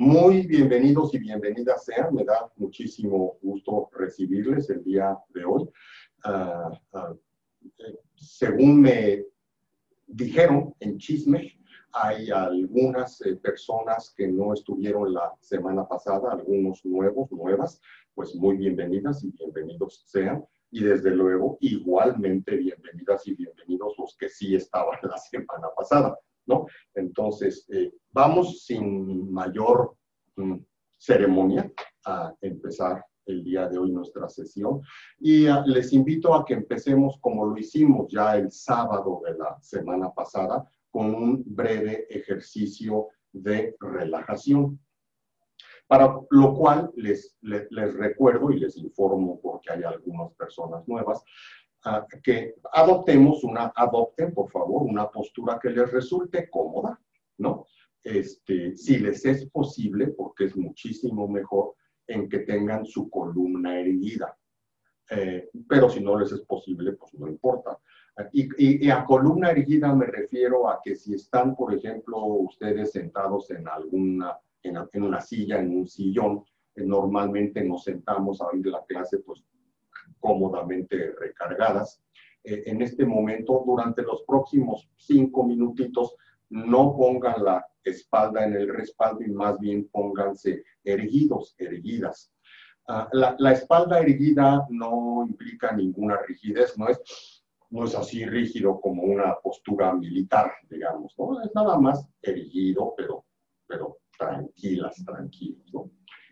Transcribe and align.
Muy 0.00 0.46
bienvenidos 0.46 1.12
y 1.12 1.18
bienvenidas 1.18 1.84
sean. 1.84 2.14
Me 2.14 2.24
da 2.24 2.50
muchísimo 2.56 3.36
gusto 3.42 3.90
recibirles 3.92 4.70
el 4.70 4.82
día 4.82 5.14
de 5.28 5.44
hoy. 5.44 5.68
Ah, 6.24 6.70
ah, 6.94 7.14
eh, 7.80 7.98
según 8.16 8.80
me 8.80 9.26
dijeron 10.06 10.74
en 10.80 10.96
chisme, 10.96 11.52
hay 11.92 12.30
algunas 12.30 13.20
eh, 13.26 13.36
personas 13.36 14.14
que 14.16 14.26
no 14.26 14.54
estuvieron 14.54 15.12
la 15.12 15.34
semana 15.38 15.86
pasada, 15.86 16.32
algunos 16.32 16.82
nuevos, 16.86 17.30
nuevas, 17.30 17.78
pues 18.14 18.34
muy 18.34 18.56
bienvenidas 18.56 19.22
y 19.22 19.32
bienvenidos 19.32 20.02
sean. 20.06 20.42
Y 20.70 20.82
desde 20.82 21.10
luego, 21.10 21.58
igualmente 21.60 22.56
bienvenidas 22.56 23.26
y 23.26 23.34
bienvenidos 23.34 23.92
los 23.98 24.16
que 24.16 24.30
sí 24.30 24.54
estaban 24.54 24.98
la 25.02 25.18
semana 25.18 25.68
pasada, 25.76 26.18
¿no? 26.46 26.66
Entonces, 26.94 27.66
eh, 27.70 27.92
vamos 28.12 28.64
sin 28.64 29.32
mayor 29.32 29.96
mm, 30.36 30.56
ceremonia 30.98 31.70
a 32.04 32.34
empezar 32.40 33.04
el 33.26 33.44
día 33.44 33.68
de 33.68 33.78
hoy 33.78 33.90
nuestra 33.90 34.28
sesión 34.28 34.82
y 35.18 35.46
ah, 35.46 35.62
les 35.66 35.92
invito 35.92 36.34
a 36.34 36.44
que 36.44 36.54
empecemos 36.54 37.18
como 37.20 37.46
lo 37.46 37.56
hicimos 37.56 38.10
ya 38.10 38.36
el 38.36 38.50
sábado 38.50 39.22
de 39.24 39.36
la 39.36 39.58
semana 39.60 40.12
pasada 40.12 40.64
con 40.90 41.14
un 41.14 41.42
breve 41.46 42.06
ejercicio 42.10 43.08
de 43.32 43.76
relajación. 43.80 44.80
Para 45.86 46.20
lo 46.30 46.54
cual 46.54 46.92
les, 46.94 47.36
les, 47.40 47.94
recuerdo 47.94 48.52
y 48.52 48.60
les 48.60 48.76
informo 48.76 49.40
porque 49.40 49.72
hay 49.72 49.82
algunas 49.82 50.32
personas 50.34 50.86
nuevas 50.86 51.20
que 52.22 52.54
adoptemos 52.72 53.42
una, 53.44 53.72
adopten 53.74 54.34
por 54.34 54.50
favor 54.50 54.82
una 54.82 55.08
postura 55.08 55.58
que 55.60 55.70
les 55.70 55.90
resulte 55.90 56.48
cómoda, 56.50 57.00
¿no? 57.38 57.66
Este, 58.02 58.76
si 58.76 58.98
les 58.98 59.24
es 59.24 59.46
posible, 59.50 60.08
porque 60.08 60.44
es 60.44 60.56
muchísimo 60.56 61.28
mejor 61.28 61.74
en 62.06 62.28
que 62.28 62.40
tengan 62.40 62.84
su 62.84 63.08
columna 63.08 63.78
erguida. 63.78 64.36
Eh, 65.10 65.50
pero 65.68 65.88
si 65.90 66.00
no 66.00 66.18
les 66.18 66.32
es 66.32 66.40
posible, 66.42 66.92
pues 66.92 67.14
no 67.14 67.28
importa. 67.28 67.78
Y, 68.32 68.88
a 68.90 69.04
columna 69.04 69.50
erguida 69.50 69.94
me 69.94 70.06
refiero 70.06 70.68
a 70.68 70.80
que 70.82 70.94
si 70.94 71.14
están, 71.14 71.56
por 71.56 71.74
ejemplo, 71.74 72.22
ustedes 72.24 72.92
sentados 72.92 73.50
en 73.50 73.66
alguna, 73.66 74.38
en, 74.62 75.02
una 75.02 75.20
silla, 75.20 75.58
en 75.58 75.74
un 75.74 75.88
sillón, 75.88 76.44
eh, 76.74 76.84
normalmente 76.84 77.64
nos 77.64 77.84
sentamos 77.84 78.40
a 78.40 78.48
oír 78.48 78.66
la 78.66 78.84
clase 78.84 79.18
pues 79.18 79.42
cómodamente 80.20 81.12
recargadas. 81.18 82.02
Eh, 82.44 82.62
en 82.66 82.82
este 82.82 83.04
momento, 83.04 83.62
durante 83.66 84.02
los 84.02 84.22
próximos 84.22 84.88
cinco 84.96 85.44
minutitos, 85.44 86.14
no 86.50 86.96
pongan 86.96 87.44
la 87.44 87.66
espalda 87.84 88.44
en 88.44 88.54
el 88.54 88.68
respaldo 88.68 89.22
y 89.22 89.30
más 89.30 89.58
bien 89.58 89.88
pónganse 89.88 90.64
erguidos, 90.84 91.54
erguidas. 91.58 92.32
Ah, 92.88 93.08
la, 93.12 93.36
la, 93.38 93.52
espalda 93.52 94.00
erguida 94.00 94.66
no 94.68 95.24
implica 95.26 95.72
ninguna 95.72 96.16
rigidez, 96.26 96.76
no 96.76 96.88
es 96.88 97.00
no 97.70 97.84
es 97.84 97.94
así 97.94 98.26
rígido 98.26 98.80
como 98.80 99.04
una 99.04 99.36
postura 99.36 99.94
militar, 99.94 100.52
digamos, 100.68 101.14
¿no? 101.16 101.40
Es 101.40 101.54
nada 101.54 101.78
más 101.78 102.06
erigido, 102.20 102.94
pero, 102.96 103.24
pero 103.66 103.98
tranquilas, 104.18 105.02
tranquilos, 105.04 105.72
¿no? 105.72 105.90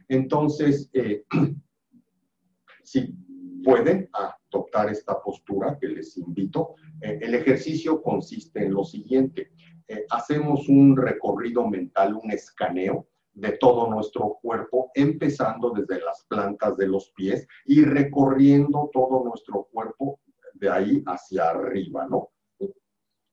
Entonces, 0.09 0.91
eh, 0.93 1.25
si 2.83 3.15
pueden 3.63 4.09
adoptar 4.13 4.91
esta 4.91 5.21
postura 5.21 5.79
que 5.81 5.89
les 5.89 6.17
invito, 6.17 6.75
eh, 7.01 7.19
el 7.21 7.35
ejercicio 7.35 8.03
consiste 8.03 8.65
en 8.65 8.75
lo 8.75 8.85
siguiente. 8.85 9.53
Eh, 9.87 10.05
hacemos 10.11 10.69
un 10.69 10.97
recorrido 10.97 11.67
mental, 11.67 12.15
un 12.15 12.31
escaneo 12.31 13.07
de 13.33 13.53
todo 13.53 13.89
nuestro 13.89 14.39
cuerpo, 14.43 14.91
empezando 14.95 15.71
desde 15.71 16.05
las 16.05 16.25
plantas 16.29 16.77
de 16.77 16.89
los 16.89 17.11
pies 17.11 17.47
y 17.67 17.85
recorriendo 17.85 18.91
todo 18.93 19.25
nuestro 19.25 19.69
cuerpo 19.71 20.21
de 20.55 20.69
ahí 20.69 21.03
hacia 21.07 21.51
arriba, 21.51 22.07
¿no? 22.09 22.31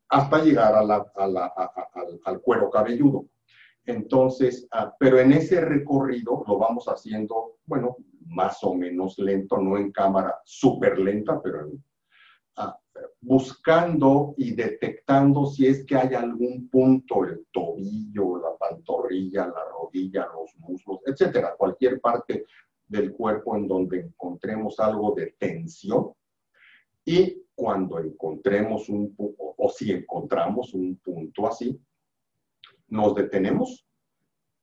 Hasta 0.10 0.44
llegar 0.44 0.76
al, 0.76 2.42
cuero 2.42 2.70
cabelludo. 2.70 3.26
Entonces, 3.86 4.68
ah, 4.72 4.96
pero 5.00 5.20
en 5.20 5.32
ese 5.32 5.62
recorrido 5.62 6.44
lo 6.48 6.58
vamos 6.58 6.86
haciendo, 6.88 7.58
bueno, 7.66 7.98
más 8.26 8.64
o 8.64 8.74
menos 8.74 9.18
lento, 9.20 9.58
no 9.58 9.78
en 9.78 9.92
cámara 9.92 10.40
súper 10.44 10.98
lenta, 10.98 11.40
pero 11.42 11.72
ah, 12.58 12.78
buscando 13.22 14.34
y 14.38 14.56
detectando 14.56 15.46
si 15.46 15.68
es 15.68 15.86
que 15.86 15.96
hay 15.96 16.16
algún 16.16 16.68
punto, 16.70 17.24
el 17.26 17.46
tobillo, 17.52 18.38
la 18.38 18.56
pantorrilla, 18.58 19.48
la 19.48 19.64
rodilla, 19.72 20.28
los 20.34 20.56
muslos, 20.58 21.02
etcétera, 21.06 21.56
cualquier 21.56 22.02
parte 22.02 22.46
del 22.88 23.14
cuerpo 23.14 23.56
en 23.56 23.68
donde 23.68 24.00
encontremos 24.00 24.80
algo 24.80 25.14
de 25.16 25.36
tensión, 25.38 26.12
y 27.06 27.44
cuando 27.54 28.00
encontremos 28.00 28.90
un 28.90 29.16
punto, 29.16 29.54
o 29.58 29.70
si 29.70 29.92
encontramos 29.92 30.74
un 30.74 30.96
punto 30.98 31.48
así, 31.48 31.80
nos 32.88 33.16
detenemos 33.16 33.86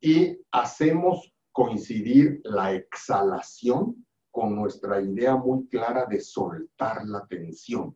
y 0.00 0.38
hacemos 0.50 1.32
coincidir 1.52 2.40
la 2.44 2.72
exhalación 2.72 4.06
con 4.30 4.56
nuestra 4.56 5.00
idea 5.00 5.36
muy 5.36 5.66
clara 5.68 6.06
de 6.06 6.20
soltar 6.20 7.04
la 7.04 7.26
tensión, 7.26 7.94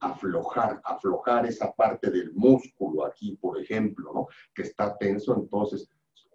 aflojar, 0.00 0.80
aflojar 0.84 1.46
esa 1.46 1.72
parte 1.72 2.10
del 2.10 2.32
músculo 2.34 3.04
aquí, 3.04 3.36
por 3.36 3.60
ejemplo, 3.60 4.12
¿no? 4.14 4.28
que 4.54 4.62
está 4.62 4.96
tenso. 4.96 5.34
Entonces, 5.34 5.88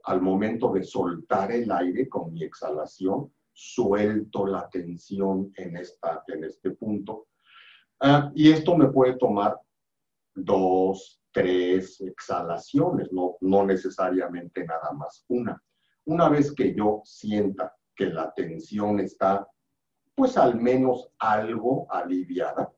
al 0.03 0.22
momento 0.22 0.73
de 0.73 0.84
soltar 0.84 1.51
el 1.51 1.72
aire 1.72 2.09
con 2.09 2.34
mi 2.34 2.44
exhalación, 2.44 3.31
suelto 3.53 4.46
la 4.46 4.69
tensión 4.69 5.51
en, 5.56 5.78
esta, 5.78 6.23
en 6.28 6.44
este 6.44 6.72
punto 6.72 7.29
Ah, 8.01 8.31
y 8.34 8.50
esto 8.51 8.78
me 8.78 8.88
puede 8.88 9.17
tomar 9.17 9.59
dos, 10.34 11.19
tres 11.31 12.01
exhalaciones, 12.01 13.12
no, 13.12 13.38
no 13.41 13.66
necesariamente 13.66 14.66
nada 14.66 14.91
más 14.94 15.25
una. 15.28 15.62
Una 16.06 16.29
vez 16.29 16.53
que 16.53 16.73
yo 16.73 17.01
sienta 17.03 17.75
que 17.95 18.07
la 18.07 18.34
tensión 18.34 19.00
está, 19.00 19.47
pues 20.16 20.38
al 20.38 20.59
menos 20.59 21.12
algo 21.19 21.85
aliviada, 21.90 22.72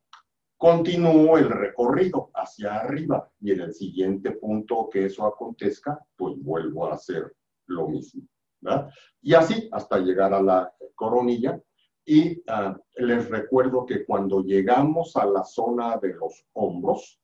continúo 0.58 1.38
el 1.38 1.50
recorrido 1.50 2.30
hacia 2.34 2.76
arriba 2.76 3.30
y 3.40 3.52
en 3.52 3.62
el 3.62 3.74
siguiente 3.74 4.32
punto 4.32 4.90
que 4.92 5.06
eso 5.06 5.26
acontezca, 5.26 6.00
pues 6.16 6.36
vuelvo 6.38 6.88
a 6.88 6.96
hacer 6.96 7.34
lo 7.68 7.88
mismo. 7.88 8.24
¿verdad? 8.60 8.90
Y 9.22 9.34
así 9.34 9.70
hasta 9.72 10.00
llegar 10.00 10.34
a 10.34 10.42
la 10.42 10.74
coronilla 10.96 11.60
y 12.06 12.44
ah, 12.48 12.78
les 12.96 13.30
recuerdo 13.30 13.86
que 13.86 14.06
cuando 14.06 14.42
llegamos 14.42 15.16
a 15.16 15.26
la 15.26 15.44
zona 15.44 15.98
de 15.98 16.14
los 16.14 16.46
hombros, 16.54 17.21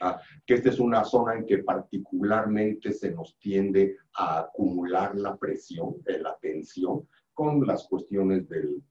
ah, 0.00 0.20
que 0.44 0.54
esta 0.54 0.70
es 0.70 0.78
una 0.78 1.04
zona 1.04 1.34
en 1.34 1.46
que 1.46 1.58
particularmente 1.58 2.92
se 2.92 3.12
nos 3.12 3.38
tiende 3.38 3.96
a 4.14 4.40
acumular 4.40 5.14
la 5.16 5.36
presión, 5.36 5.96
eh, 6.06 6.18
la 6.18 6.36
tensión, 6.40 7.08
con 7.32 7.66
las 7.66 7.86
cuestiones 7.86 8.48
del 8.48 8.82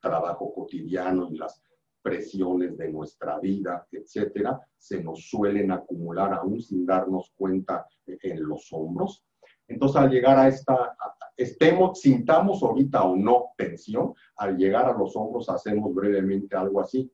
trabajo 0.00 0.54
cotidiano 0.54 1.28
y 1.30 1.36
las 1.36 1.60
presiones 2.00 2.78
de 2.78 2.90
nuestra 2.90 3.38
vida, 3.38 3.86
etcétera, 3.90 4.60
se 4.78 5.02
nos 5.02 5.28
suelen 5.28 5.72
acumular 5.72 6.32
aún 6.32 6.60
sin 6.60 6.86
darnos 6.86 7.32
cuenta 7.36 7.86
eh, 8.06 8.18
en 8.22 8.44
los 8.44 8.72
hombros. 8.72 9.24
Entonces, 9.66 9.96
al 10.00 10.10
llegar 10.10 10.38
a 10.38 10.48
esta, 10.48 10.96
estemos, 11.36 12.00
sintamos 12.00 12.62
ahorita 12.62 13.04
o 13.04 13.16
no 13.16 13.50
tensión, 13.56 14.14
al 14.36 14.56
llegar 14.56 14.86
a 14.86 14.96
los 14.96 15.14
hombros 15.16 15.48
hacemos 15.50 15.94
brevemente 15.94 16.56
algo 16.56 16.80
así. 16.80 17.12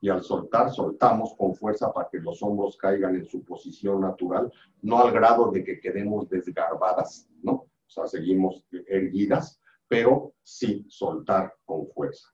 Y 0.00 0.08
al 0.08 0.22
soltar, 0.22 0.70
soltamos 0.70 1.34
con 1.34 1.54
fuerza 1.54 1.92
para 1.92 2.08
que 2.08 2.18
los 2.18 2.42
hombros 2.42 2.76
caigan 2.76 3.16
en 3.16 3.26
su 3.26 3.44
posición 3.44 4.00
natural, 4.00 4.52
no 4.82 4.98
al 4.98 5.12
grado 5.12 5.50
de 5.50 5.62
que 5.62 5.80
quedemos 5.80 6.28
desgarbadas, 6.28 7.28
¿no? 7.42 7.52
O 7.52 7.70
sea, 7.86 8.06
seguimos 8.06 8.64
erguidas, 8.88 9.60
pero 9.88 10.32
sí 10.42 10.86
soltar 10.88 11.54
con 11.64 11.88
fuerza. 11.88 12.28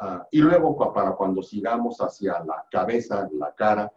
Ah, 0.00 0.26
y 0.30 0.40
luego, 0.40 0.76
para 0.92 1.12
cuando 1.12 1.42
sigamos 1.42 1.98
hacia 1.98 2.44
la 2.44 2.66
cabeza, 2.70 3.28
la 3.32 3.54
cara, 3.54 3.92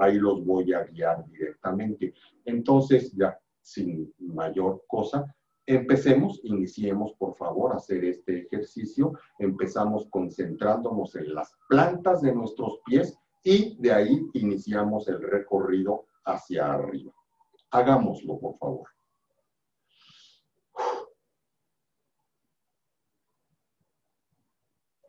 ahí 0.00 0.18
los 0.18 0.44
voy 0.44 0.72
a 0.72 0.84
guiar 0.84 1.24
directamente. 1.26 2.14
Entonces, 2.44 3.12
ya 3.12 3.38
sin 3.60 4.12
mayor 4.18 4.84
cosa, 4.86 5.34
empecemos, 5.66 6.40
iniciemos 6.44 7.14
por 7.14 7.36
favor 7.36 7.72
a 7.72 7.76
hacer 7.76 8.04
este 8.04 8.42
ejercicio. 8.42 9.12
Empezamos 9.38 10.06
concentrándonos 10.10 11.14
en 11.16 11.34
las 11.34 11.52
plantas 11.68 12.22
de 12.22 12.34
nuestros 12.34 12.80
pies 12.84 13.18
y 13.42 13.76
de 13.80 13.92
ahí 13.92 14.26
iniciamos 14.34 15.08
el 15.08 15.22
recorrido 15.22 16.06
hacia 16.24 16.72
arriba. 16.72 17.12
Hagámoslo, 17.70 18.38
por 18.38 18.58
favor. 18.58 18.88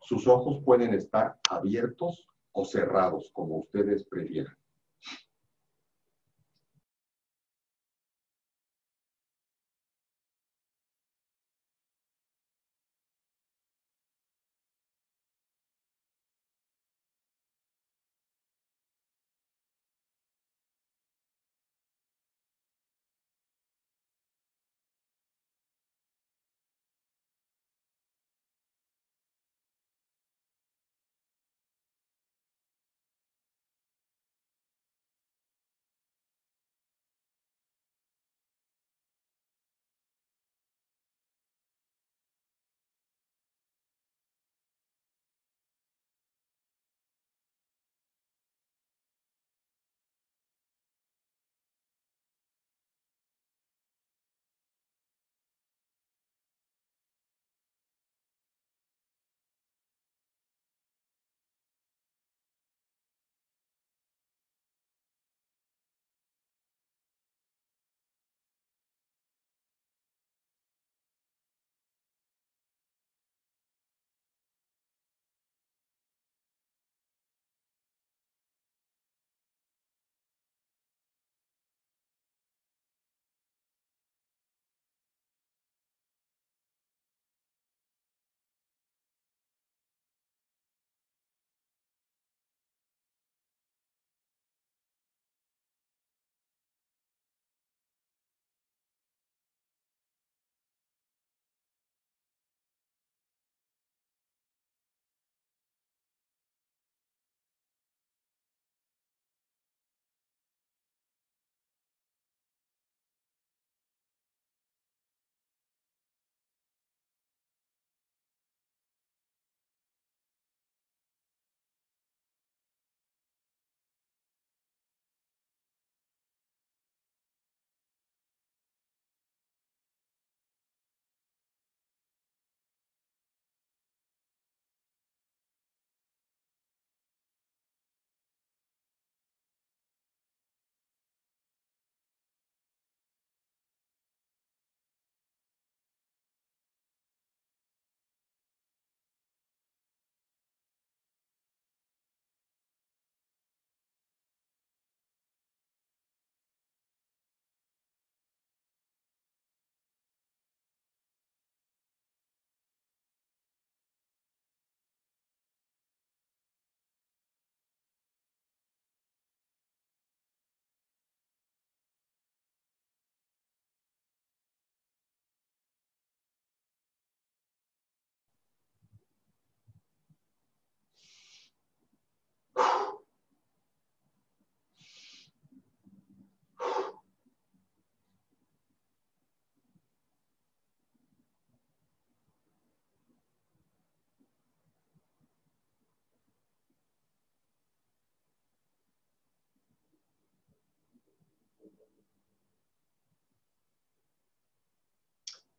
Sus 0.02 0.28
ojos 0.28 0.62
pueden 0.64 0.94
estar 0.94 1.40
abiertos 1.50 2.28
o 2.52 2.64
cerrados, 2.64 3.32
como 3.34 3.58
ustedes 3.58 4.06
prefieran. 4.06 4.56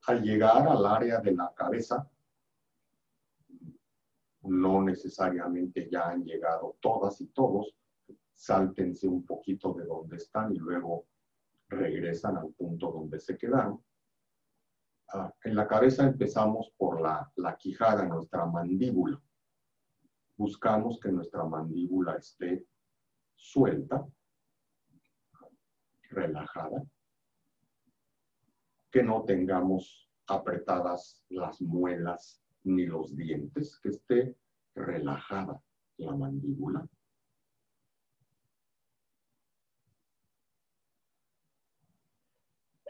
Al 0.06 0.22
llegar 0.22 0.68
al 0.68 0.86
área 0.86 1.20
de 1.20 1.32
la 1.32 1.52
cabeza, 1.54 2.08
no 4.42 4.82
necesariamente 4.82 5.88
ya 5.90 6.10
han 6.10 6.24
llegado 6.24 6.76
todas 6.80 7.20
y 7.20 7.26
todos, 7.28 7.74
sáltense 8.32 9.08
un 9.08 9.24
poquito 9.24 9.72
de 9.74 9.84
donde 9.84 10.16
están 10.16 10.54
y 10.54 10.58
luego 10.58 11.06
regresan 11.68 12.36
al 12.36 12.52
punto 12.52 12.92
donde 12.92 13.18
se 13.18 13.36
quedaron. 13.36 13.82
Ah, 15.08 15.32
en 15.42 15.54
la 15.56 15.66
cabeza 15.66 16.04
empezamos 16.04 16.72
por 16.76 17.00
la, 17.00 17.32
la 17.36 17.56
quijada, 17.56 18.04
nuestra 18.04 18.46
mandíbula. 18.46 19.20
Buscamos 20.36 21.00
que 21.00 21.10
nuestra 21.10 21.44
mandíbula 21.44 22.16
esté 22.16 22.66
suelta, 23.34 24.06
relajada, 26.10 26.84
que 28.90 29.02
no 29.02 29.24
tengamos 29.24 30.10
apretadas 30.26 31.24
las 31.28 31.60
muelas 31.60 32.42
ni 32.64 32.86
los 32.86 33.16
dientes, 33.16 33.78
que 33.80 33.90
esté 33.90 34.36
relajada 34.74 35.62
la 35.98 36.14
mandíbula. 36.14 36.86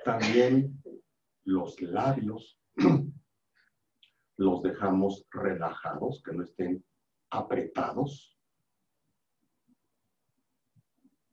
También 0.04 0.82
los 1.44 1.80
labios 1.80 2.60
los 4.36 4.62
dejamos 4.62 5.26
relajados, 5.30 6.22
que 6.22 6.32
no 6.32 6.42
estén 6.42 6.84
apretados. 7.30 8.38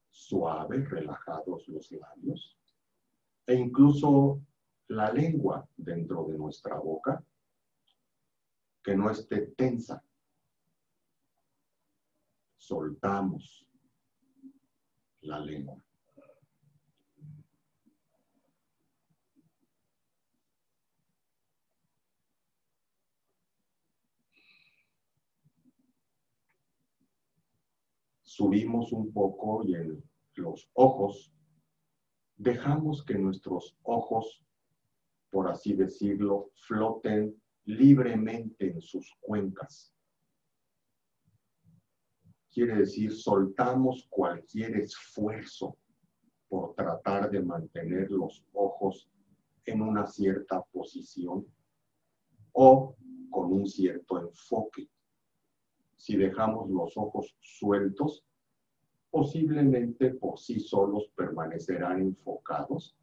Suaves, 0.09 0.89
relajados 0.89 1.67
los 1.67 1.91
labios. 1.91 2.57
E 3.45 3.55
incluso 3.55 4.41
la 4.95 5.11
lengua 5.11 5.67
dentro 5.75 6.25
de 6.25 6.37
nuestra 6.37 6.77
boca, 6.77 7.23
que 8.83 8.95
no 8.95 9.09
esté 9.09 9.47
tensa. 9.57 10.03
Soltamos 12.57 13.67
la 15.21 15.39
lengua. 15.39 15.83
subimos 28.33 28.91
un 28.91 29.13
poco 29.13 29.63
y 29.63 29.75
en 29.75 30.03
los 30.37 30.67
ojos, 30.73 31.31
dejamos 32.35 33.05
que 33.05 33.13
nuestros 33.13 33.77
ojos, 33.83 34.43
por 35.33 35.49
así 35.49 35.73
decirlo, 35.73 36.51
floten 36.53 37.35
libremente 37.65 38.71
en 38.71 38.81
sus 38.81 39.13
cuencas. 39.19 39.93
Quiere 42.49 42.75
decir, 42.75 43.11
soltamos 43.11 44.07
cualquier 44.09 44.77
esfuerzo 44.77 45.75
por 46.47 46.75
tratar 46.75 47.31
de 47.31 47.41
mantener 47.41 48.11
los 48.11 48.45
ojos 48.53 49.09
en 49.65 49.81
una 49.81 50.05
cierta 50.05 50.61
posición 50.71 51.47
o 52.51 52.95
con 53.31 53.51
un 53.51 53.65
cierto 53.65 54.19
enfoque 54.19 54.87
si 56.03 56.17
dejamos 56.17 56.69
los 56.69 56.97
ojos 56.97 57.33
sueltos, 57.39 58.25
posiblemente 59.09 60.09
por 60.09 60.37
sí 60.37 60.59
solos 60.59 61.09
permanecerán 61.15 62.01
enfocados, 62.01 62.97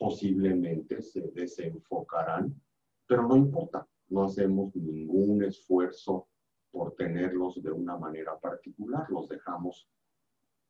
posiblemente 0.00 1.02
se 1.02 1.20
desenfocarán, 1.28 2.58
pero 3.06 3.28
no 3.28 3.36
importa, 3.36 3.86
no 4.08 4.24
hacemos 4.24 4.74
ningún 4.74 5.44
esfuerzo 5.44 6.26
por 6.70 6.94
tenerlos 6.94 7.62
de 7.62 7.70
una 7.70 7.98
manera 7.98 8.40
particular, 8.40 9.10
los 9.10 9.28
dejamos 9.28 9.90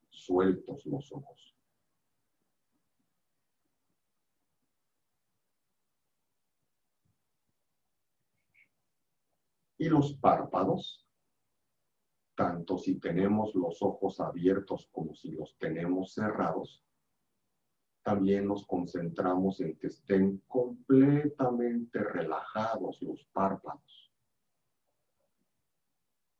sueltos 0.08 0.84
los 0.84 1.12
ojos. 1.12 1.56
Y 9.78 9.88
los 9.88 10.14
párpados, 10.14 11.06
tanto 12.34 12.78
si 12.78 12.98
tenemos 12.98 13.54
los 13.54 13.80
ojos 13.80 14.18
abiertos 14.18 14.88
como 14.90 15.14
si 15.14 15.30
los 15.30 15.56
tenemos 15.56 16.14
cerrados, 16.14 16.84
también 18.02 18.46
nos 18.46 18.66
concentramos 18.66 19.60
en 19.60 19.76
que 19.76 19.88
estén 19.88 20.38
completamente 20.48 21.98
relajados 21.98 23.00
los 23.02 23.24
párpados. 23.32 24.10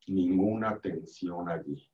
Ninguna 0.07 0.79
tensión 0.79 1.47
allí. 1.49 1.87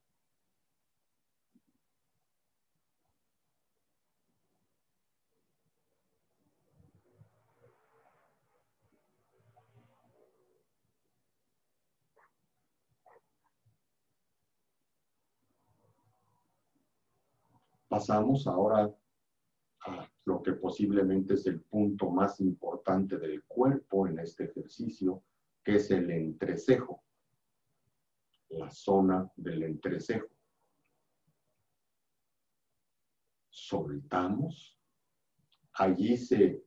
Pasamos 17.89 18.45
ahora 18.45 18.93
lo 20.25 20.41
que 20.41 20.53
posiblemente 20.53 21.35
es 21.35 21.45
el 21.47 21.61
punto 21.61 22.09
más 22.09 22.39
importante 22.41 23.17
del 23.17 23.43
cuerpo 23.43 24.07
en 24.07 24.19
este 24.19 24.45
ejercicio, 24.45 25.23
que 25.63 25.75
es 25.75 25.91
el 25.91 26.09
entrecejo, 26.11 27.03
la 28.49 28.69
zona 28.69 29.31
del 29.35 29.63
entrecejo. 29.63 30.27
Soltamos, 33.49 34.77
allí 35.73 36.17
se 36.17 36.63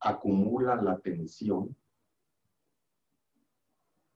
acumula 0.00 0.76
la 0.76 0.98
tensión, 0.98 1.76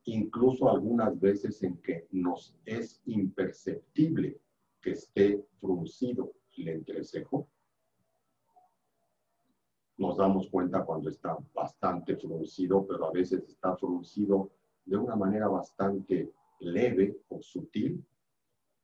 incluso 0.05 0.69
algunas 0.69 1.19
veces 1.19 1.63
en 1.63 1.81
que 1.83 2.07
nos 2.11 2.57
es 2.65 3.03
imperceptible 3.07 4.41
que 4.81 4.93
esté 4.93 5.45
fruncido 5.61 6.35
el 6.53 6.69
entrecejo. 6.69 7.49
Nos 10.00 10.16
damos 10.16 10.49
cuenta 10.49 10.83
cuando 10.83 11.11
está 11.11 11.37
bastante 11.52 12.16
fruncido, 12.16 12.87
pero 12.87 13.04
a 13.04 13.12
veces 13.12 13.47
está 13.47 13.76
fruncido 13.76 14.50
de 14.87 14.97
una 14.97 15.14
manera 15.14 15.47
bastante 15.47 16.33
leve 16.61 17.21
o 17.28 17.42
sutil, 17.42 18.02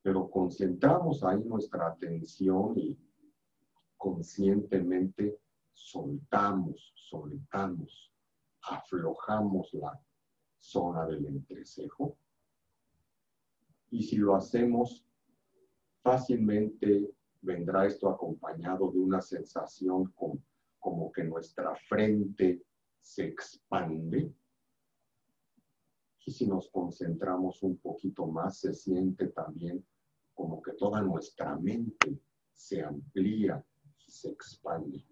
pero 0.02 0.28
concentramos 0.28 1.24
ahí 1.24 1.42
nuestra 1.42 1.86
atención 1.86 2.78
y 2.78 2.98
conscientemente 3.96 5.40
soltamos, 5.72 6.92
soltamos, 6.94 8.12
aflojamos 8.64 9.72
la 9.72 9.98
zona 10.58 11.06
del 11.06 11.24
entrecejo. 11.24 12.14
Y 13.88 14.02
si 14.02 14.18
lo 14.18 14.36
hacemos 14.36 15.02
fácilmente 16.02 17.10
vendrá 17.40 17.86
esto 17.86 18.10
acompañado 18.10 18.90
de 18.90 18.98
una 18.98 19.22
sensación 19.22 20.12
como, 20.86 21.10
que 21.10 21.24
nuestra 21.24 21.74
frente 21.74 22.62
se 23.00 23.26
expande. 23.26 24.32
Y 26.24 26.30
si 26.30 26.46
nos 26.46 26.70
concentramos 26.70 27.60
un 27.64 27.78
poquito 27.78 28.24
más, 28.26 28.60
se 28.60 28.72
siente 28.72 29.26
también 29.28 29.84
como 30.32 30.62
que 30.62 30.74
toda 30.74 31.02
nuestra 31.02 31.56
mente 31.56 32.20
se 32.52 32.84
amplía 32.84 33.64
y 34.06 34.10
se 34.12 34.30
expande. 34.30 35.04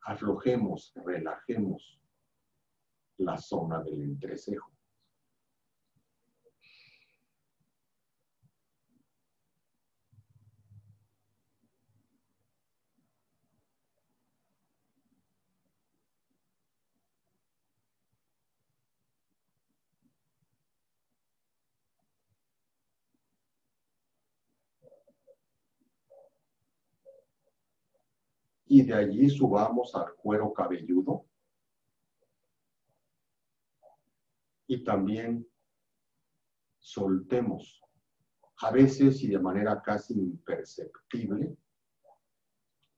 Aflojemos, 0.00 0.94
relajemos 1.04 2.00
la 3.18 3.36
zona 3.36 3.82
del 3.82 4.00
entrecejo. 4.00 4.69
Y 28.72 28.84
de 28.84 28.94
allí 28.94 29.28
subamos 29.28 29.96
al 29.96 30.14
cuero 30.14 30.52
cabelludo. 30.52 31.26
Y 34.68 34.84
también 34.84 35.44
soltemos, 36.78 37.82
a 38.58 38.70
veces 38.70 39.24
y 39.24 39.28
de 39.28 39.40
manera 39.40 39.82
casi 39.82 40.14
imperceptible, 40.14 41.56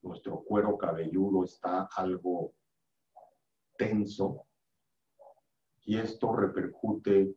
nuestro 0.02 0.44
cuero 0.44 0.76
cabelludo 0.76 1.44
está 1.44 1.88
algo 1.96 2.52
tenso 3.78 4.46
y 5.84 5.96
esto 5.96 6.36
repercute 6.36 7.34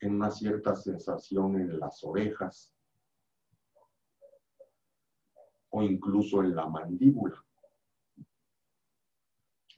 en 0.00 0.14
una 0.16 0.32
cierta 0.32 0.74
sensación 0.74 1.60
en 1.60 1.78
las 1.78 2.02
orejas 2.02 2.74
o 5.70 5.84
incluso 5.84 6.42
en 6.42 6.56
la 6.56 6.66
mandíbula. 6.66 7.43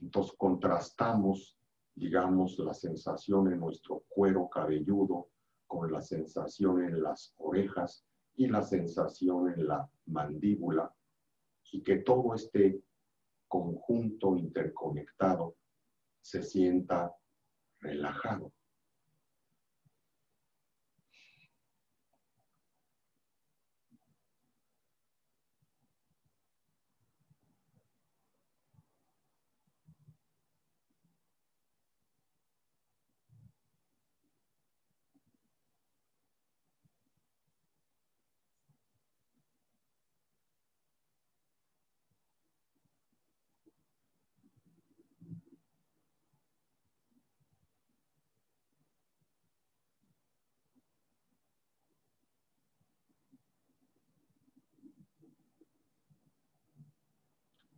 Entonces 0.01 0.33
contrastamos, 0.37 1.57
digamos, 1.95 2.57
la 2.59 2.73
sensación 2.73 3.51
en 3.51 3.59
nuestro 3.59 4.03
cuero 4.07 4.49
cabelludo 4.49 5.29
con 5.65 5.91
la 5.91 6.01
sensación 6.01 6.83
en 6.83 7.01
las 7.01 7.33
orejas 7.37 8.05
y 8.35 8.47
la 8.47 8.61
sensación 8.63 9.51
en 9.51 9.67
la 9.67 9.89
mandíbula 10.05 10.93
y 11.71 11.81
que 11.81 11.97
todo 11.97 12.33
este 12.35 12.81
conjunto 13.47 14.37
interconectado 14.37 15.55
se 16.21 16.43
sienta 16.43 17.15
relajado. 17.79 18.53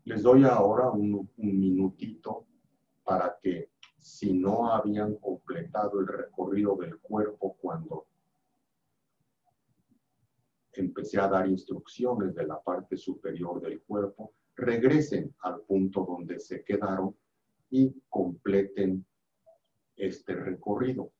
Les 0.09 0.23
doy 0.23 0.43
ahora 0.43 0.89
un, 0.89 1.29
minutito 1.37 2.47
para 3.03 3.37
que 3.39 3.69
si 3.99 4.33
no 4.33 4.71
habían 4.71 5.17
completado 5.17 5.99
el 5.99 6.07
recorrido 6.07 6.75
del 6.77 6.97
cuerpo 6.97 7.55
cuando 7.61 8.07
empecé 10.73 11.19
a 11.19 11.27
dar 11.27 11.47
instrucciones 11.47 12.33
de 12.33 12.47
la 12.47 12.59
parte 12.59 12.97
superior 12.97 13.61
del 13.61 13.83
cuerpo, 13.83 14.33
regresen 14.55 15.35
al 15.41 15.61
punto 15.61 16.03
donde 16.09 16.39
se 16.39 16.63
quedaron 16.63 17.15
y 17.69 18.01
completen 18.09 19.05
este 19.95 20.33
recorrido. 20.33 21.11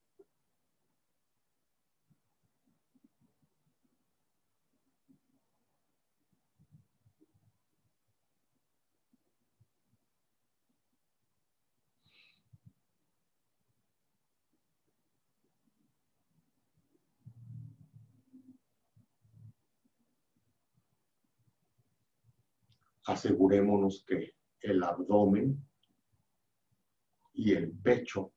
Asegurémonos 23.20 24.06
que 24.08 24.34
el 24.62 24.82
abdomen 24.82 25.62
y 27.34 27.52
el 27.52 27.70
pecho 27.70 28.32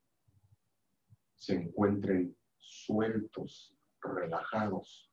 se 1.37 1.55
encuentren 1.55 2.37
sueltos, 2.59 3.77
relajados. 4.01 5.09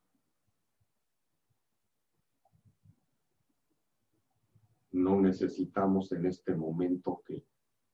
No 4.91 5.21
necesitamos 5.21 6.11
en 6.13 6.25
este 6.25 6.55
momento 6.55 7.21
que, 7.23 7.45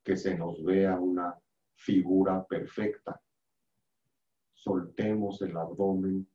que 0.02 0.16
se 0.16 0.38
nos 0.38 0.64
vea 0.64 0.98
una 0.98 1.38
figura 1.76 2.46
perfecta. 2.46 3.22
Soltemos 4.54 5.42
el 5.42 5.58
abdomen, 5.58 6.26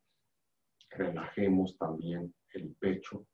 relajemos 0.90 1.78
también 1.78 2.34
el 2.52 2.74
pecho 2.74 3.26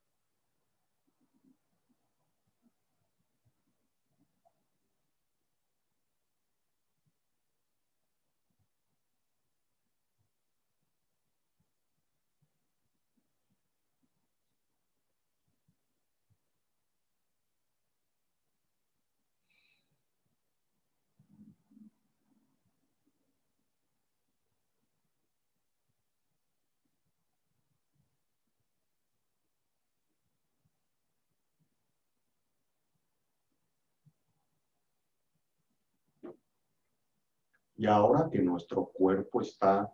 Y 37.77 37.87
ahora 37.87 38.29
que 38.31 38.41
nuestro 38.41 38.87
cuerpo 38.87 39.43
está 39.43 39.93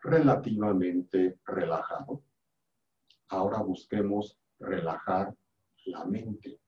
relativamente 0.00 1.38
relajado, 1.44 2.24
ahora 3.28 3.62
busquemos 3.62 4.38
relajar 4.58 5.34
la 5.84 6.04
mente. 6.04 6.60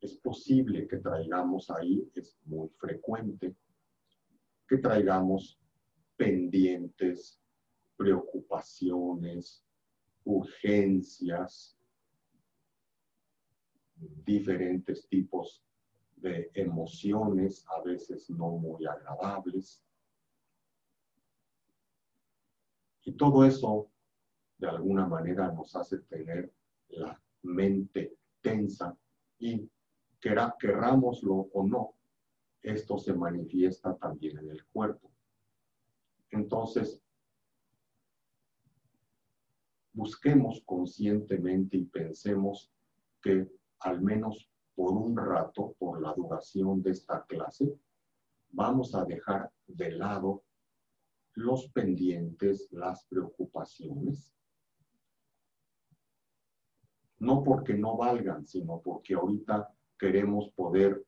Es 0.00 0.14
posible 0.18 0.86
que 0.86 0.98
traigamos 0.98 1.70
ahí, 1.70 2.10
es 2.14 2.38
muy 2.44 2.68
frecuente, 2.78 3.56
que 4.68 4.76
traigamos 4.76 5.58
pendientes, 6.16 7.40
preocupaciones, 7.96 9.64
urgencias, 10.24 11.76
diferentes 13.96 15.08
tipos 15.08 15.64
de 16.20 16.50
emociones 16.54 17.64
a 17.68 17.82
veces 17.82 18.28
no 18.30 18.50
muy 18.50 18.86
agradables. 18.86 19.84
Y 23.04 23.12
todo 23.12 23.44
eso 23.44 23.90
de 24.58 24.68
alguna 24.68 25.06
manera 25.06 25.50
nos 25.52 25.74
hace 25.76 25.98
tener 26.00 26.52
la 26.88 27.20
mente 27.42 28.16
tensa 28.40 28.96
y 29.38 29.70
querá, 30.20 30.56
querrámoslo 30.58 31.48
o 31.52 31.66
no, 31.66 31.94
esto 32.62 32.98
se 32.98 33.14
manifiesta 33.14 33.96
también 33.96 34.38
en 34.38 34.50
el 34.50 34.64
cuerpo. 34.66 35.10
Entonces, 36.30 37.02
busquemos 39.92 40.62
conscientemente 40.64 41.76
y 41.76 41.84
pensemos 41.84 42.70
que 43.22 43.48
al 43.80 44.00
menos 44.00 44.50
por 44.78 44.92
un 44.92 45.16
rato, 45.16 45.74
por 45.76 46.00
la 46.00 46.14
duración 46.14 46.80
de 46.80 46.92
esta 46.92 47.26
clase, 47.26 47.76
vamos 48.50 48.94
a 48.94 49.04
dejar 49.04 49.50
de 49.66 49.90
lado 49.90 50.44
los 51.34 51.66
pendientes, 51.70 52.68
las 52.70 53.04
preocupaciones. 53.06 54.32
No 57.18 57.42
porque 57.42 57.74
no 57.74 57.96
valgan, 57.96 58.46
sino 58.46 58.80
porque 58.80 59.14
ahorita 59.14 59.68
queremos 59.98 60.48
poder 60.50 61.04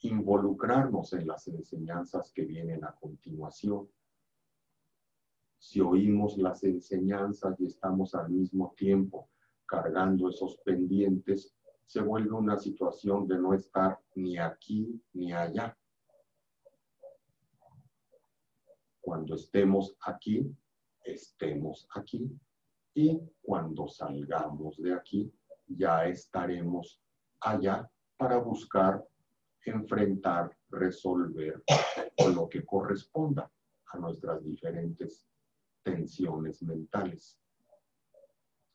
involucrarnos 0.00 1.14
en 1.14 1.26
las 1.26 1.48
enseñanzas 1.48 2.30
que 2.30 2.44
vienen 2.44 2.84
a 2.84 2.94
continuación. 2.94 3.88
Si 5.56 5.80
oímos 5.80 6.36
las 6.36 6.62
enseñanzas 6.62 7.58
y 7.58 7.68
estamos 7.68 8.14
al 8.14 8.28
mismo 8.28 8.74
tiempo 8.76 9.30
cargando 9.64 10.28
esos 10.28 10.58
pendientes, 10.58 11.56
se 11.86 12.00
vuelve 12.00 12.32
una 12.32 12.58
situación 12.58 13.26
de 13.26 13.38
no 13.38 13.54
estar 13.54 13.98
ni 14.14 14.38
aquí 14.38 15.00
ni 15.12 15.32
allá. 15.32 15.76
Cuando 19.00 19.34
estemos 19.34 19.96
aquí, 20.00 20.50
estemos 21.02 21.86
aquí. 21.94 22.30
Y 22.94 23.20
cuando 23.42 23.88
salgamos 23.88 24.76
de 24.78 24.94
aquí, 24.94 25.32
ya 25.66 26.06
estaremos 26.06 27.00
allá 27.40 27.90
para 28.16 28.38
buscar, 28.38 29.06
enfrentar, 29.66 30.56
resolver 30.70 31.62
lo 32.34 32.48
que 32.48 32.64
corresponda 32.64 33.50
a 33.86 33.98
nuestras 33.98 34.44
diferentes 34.44 35.26
tensiones 35.82 36.62
mentales. 36.62 37.38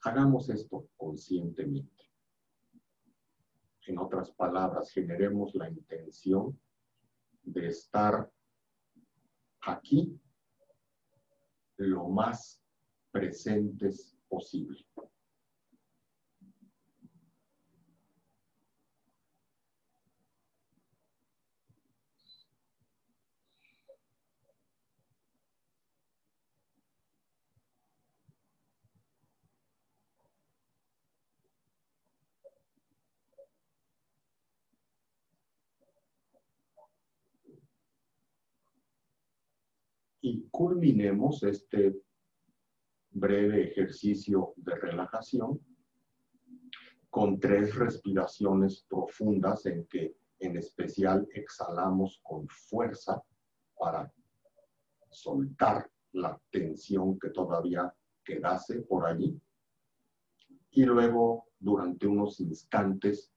Hagamos 0.02 0.50
esto 0.50 0.88
conscientemente. 0.96 2.09
En 3.90 3.98
otras 3.98 4.30
palabras, 4.30 4.92
generemos 4.92 5.56
la 5.56 5.68
intención 5.68 6.56
de 7.42 7.70
estar 7.70 8.32
aquí 9.62 10.16
lo 11.78 12.08
más 12.08 12.62
presentes 13.12 14.16
posible. 14.28 14.86
y 40.22 40.39
culminemos 40.52 41.44
este 41.44 41.96
breve 43.12 43.70
ejercicio 43.72 44.54
de 44.58 44.76
relajación 44.76 45.60
con 47.10 47.40
tres 47.40 47.76
respiraciones 47.76 48.86
profundas 48.88 49.66
en 49.66 49.86
que 49.88 50.16
en 50.40 50.58
especial 50.58 51.28
exhalamos 51.34 52.20
con 52.24 52.48
fuerza 52.48 53.22
para 53.78 54.12
soltar 55.10 55.90
la 56.14 56.40
tensión 56.50 57.20
que 57.20 57.30
todavía 57.30 57.94
quedase 58.24 58.82
por 58.82 59.06
allí. 59.06 59.40
Y 60.72 60.84
luego 60.86 61.48
durante 61.60 62.08
unos 62.08 62.40
instantes 62.40 63.34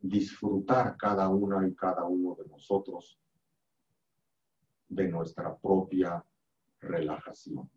disfrutar 0.00 0.96
cada 0.96 1.28
una 1.28 1.66
y 1.66 1.74
cada 1.74 2.04
uno 2.04 2.36
de 2.36 2.46
nosotros 2.46 3.18
de 4.88 5.08
nuestra 5.08 5.56
propia 5.56 6.24
relajación. 6.80 7.70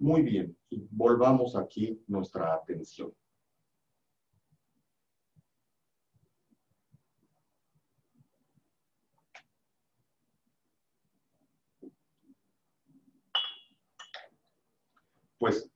Muy 0.00 0.22
bien, 0.22 0.56
volvamos 0.90 1.56
aquí 1.56 2.00
nuestra 2.06 2.54
atención. 2.54 3.12
Pues 15.36 15.68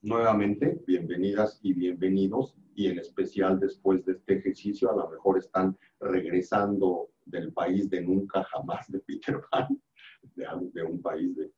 nuevamente, 0.00 0.80
bienvenidas 0.86 1.58
y 1.60 1.72
bienvenidos, 1.72 2.56
y 2.76 2.86
en 2.86 3.00
especial 3.00 3.58
después 3.58 4.04
de 4.04 4.12
este 4.12 4.38
ejercicio, 4.38 4.92
a 4.92 4.96
lo 4.96 5.10
mejor 5.10 5.38
están 5.38 5.76
regresando 5.98 7.10
del 7.24 7.52
país 7.52 7.90
de 7.90 8.00
nunca 8.00 8.44
jamás 8.44 8.88
de 8.88 9.00
Peter 9.00 9.40
Pan, 9.50 9.82
de, 10.22 10.46
de 10.72 10.82
un 10.84 11.02
país 11.02 11.34
de 11.34 11.52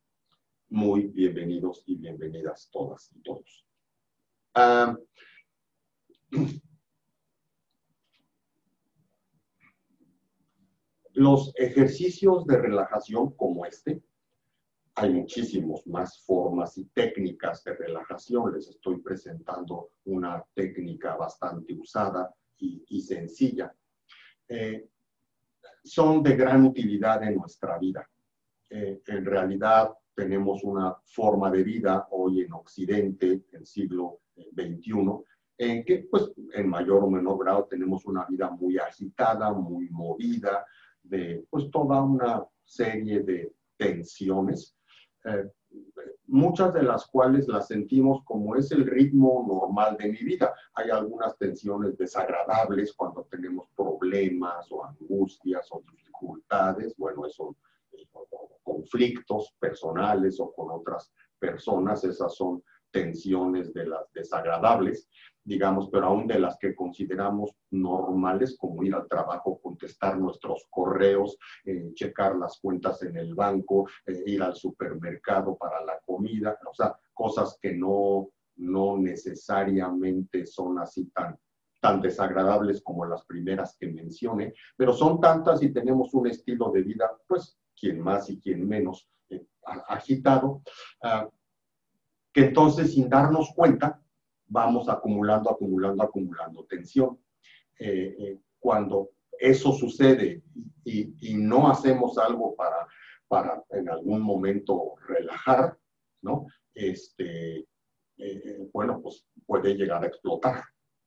muy 0.69 1.09
bienvenidos 1.09 1.83
y 1.87 1.97
bienvenidas 1.97 2.69
todas 2.73 3.11
y 3.15 3.23
todos. 3.23 3.67
los 11.17 11.53
ejercicios 11.57 12.47
de 12.47 12.59
relajación 12.59 13.35
como 13.37 13.65
este, 13.65 14.03
hay 14.95 15.13
muchísimos 15.13 15.87
más 15.87 16.23
formas 16.25 16.77
y 16.79 16.85
técnicas 16.87 17.65
de 17.65 17.75
relajación. 17.75 18.55
Les 18.55 18.69
estoy 18.69 19.01
presentando 19.01 19.91
una 20.05 20.45
técnica 20.55 21.17
bastante 21.17 21.75
usada 21.75 22.35
y, 22.59 23.01
sencilla. 23.01 23.75
Eh, 24.49 24.89
son 25.85 26.23
de 26.23 26.37
gran 26.37 26.65
utilidad 26.65 27.23
en 27.23 27.37
nuestra 27.37 27.79
vida. 27.79 28.09
Eh, 28.71 29.01
en 29.07 29.25
realidad, 29.25 29.91
tenemos 30.17 30.65
una 30.65 30.97
forma 31.05 31.51
de 31.51 31.63
vida 31.63 32.09
hoy 32.11 32.41
en 32.41 32.53
Occidente, 32.55 33.45
en 33.53 33.61
el 33.61 33.67
siglo 33.67 34.21
XXI, 34.35 34.93
en 35.59 35.85
que 35.85 36.09
pues 36.11 36.33
en 36.55 36.69
mayor 36.69 37.05
o 37.05 37.11
menor 37.11 37.39
grado 37.39 37.65
tenemos 37.71 38.05
una 38.07 38.25
vida 38.25 38.51
muy 38.51 38.79
agitada, 38.79 39.53
muy 39.53 39.89
movida, 39.91 40.65
de 41.03 41.47
pues 41.51 41.71
toda 41.71 42.03
una 42.03 42.45
serie 42.65 43.21
de 43.21 43.53
tensiones, 43.77 44.75
eh, 45.25 45.51
muchas 46.27 46.73
de 46.75 46.83
las 46.83 47.07
cuales 47.07 47.47
las 47.47 47.69
sentimos 47.69 48.25
como 48.25 48.57
es 48.57 48.73
el 48.73 48.87
ritmo 48.87 49.45
normal 49.47 49.97
de 49.99 50.09
mi 50.09 50.19
vida. 50.19 50.55
Hay 50.75 50.91
algunas 50.91 51.37
tensiones 51.37 51.97
desagradables 51.97 52.93
cuando 52.95 53.25
tenemos 53.31 53.69
problemas 53.77 54.71
o 54.73 54.85
angustias 54.85 55.69
o 55.71 55.83
dificultades, 55.91 56.95
bueno, 56.97 57.27
eso 57.27 57.55
conflictos 58.63 59.55
personales 59.59 60.41
o 60.41 60.53
con 60.53 60.71
otras 60.71 61.13
personas, 61.39 62.05
esas 62.05 62.35
son 62.35 62.63
tensiones 62.91 63.75
de 63.75 63.87
las 63.87 64.11
desagradables, 64.13 65.09
digamos, 65.45 65.91
pero 65.91 66.07
aún 66.07 66.27
de 66.27 66.39
las 66.39 66.57
que 66.59 66.75
consideramos 66.75 67.51
normales, 67.71 68.57
como 68.59 68.83
ir 68.83 68.95
al 68.95 69.07
trabajo, 69.07 69.61
contestar 69.63 70.19
nuestros 70.19 70.67
correos, 70.71 71.37
eh, 71.65 71.93
checar 71.95 72.37
las 72.37 72.59
cuentas 72.59 73.03
en 73.03 73.17
el 73.17 73.35
banco, 73.35 73.87
eh, 74.07 74.23
ir 74.27 74.43
al 74.43 74.57
supermercado 74.57 75.57
para 75.57 75.85
la 75.85 75.99
comida, 76.07 76.59
o 76.69 76.75
sea, 76.75 76.97
cosas 77.13 77.59
que 77.61 77.75
no, 77.75 78.31
no 78.57 78.97
necesariamente 78.97 80.47
son 80.47 80.79
así 80.79 81.11
tan, 81.11 81.39
tan 81.81 82.01
desagradables 82.01 82.83
como 82.83 83.05
las 83.05 83.25
primeras 83.27 83.77
que 83.79 83.89
mencioné, 83.89 84.55
pero 84.77 84.93
son 84.93 85.21
tantas 85.21 85.63
y 85.63 85.73
tenemos 85.73 86.15
un 86.15 86.29
estilo 86.29 86.71
de 86.71 86.83
vida, 86.83 87.11
pues, 87.29 87.59
quien 87.79 88.01
más 88.01 88.29
y 88.31 88.41
quien 88.41 88.67
menos 88.67 89.09
eh, 89.31 89.45
agitado, 89.89 90.62
ah, 91.03 91.29
que 92.33 92.47
entonces 92.47 92.93
sin 92.93 93.09
darnos 93.09 93.51
cuenta 93.55 94.01
vamos 94.49 94.89
acumulando, 94.89 95.51
acumulando, 95.51 96.03
acumulando 96.03 96.65
tensión. 96.65 97.19
Eh, 97.79 98.17
eh, 98.19 98.39
cuando 98.59 99.11
eso 99.39 99.73
sucede 99.73 100.43
y, 100.85 101.35
no 101.35 101.69
hacemos 101.69 102.17
algo 102.17 102.55
para, 102.57 102.87
para 103.29 103.62
en 103.71 103.89
algún 103.89 104.23
momento 104.23 104.95
relajar, 105.07 105.77
¿no? 106.23 106.47
Este, 106.75 107.67
bueno, 108.73 109.01
pues 109.03 109.27
puede 109.47 109.75
llegar 109.75 110.03
a 110.03 110.07
explotar 110.07 110.62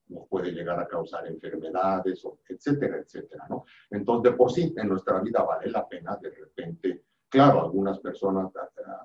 nos 0.09 0.27
puede 0.27 0.51
llegar 0.51 0.79
a 0.79 0.87
causar 0.87 1.27
enfermedades, 1.27 2.23
etcétera, 2.47 2.97
etcétera, 2.97 3.45
¿no? 3.49 3.65
Entonces, 3.89 4.31
de 4.31 4.37
por 4.37 4.51
sí, 4.51 4.73
en 4.75 4.89
nuestra 4.89 5.19
vida 5.21 5.43
vale 5.43 5.69
la 5.69 5.87
pena 5.87 6.17
de 6.17 6.31
repente, 6.31 7.03
claro, 7.29 7.61
algunas 7.61 7.99
personas 7.99 8.51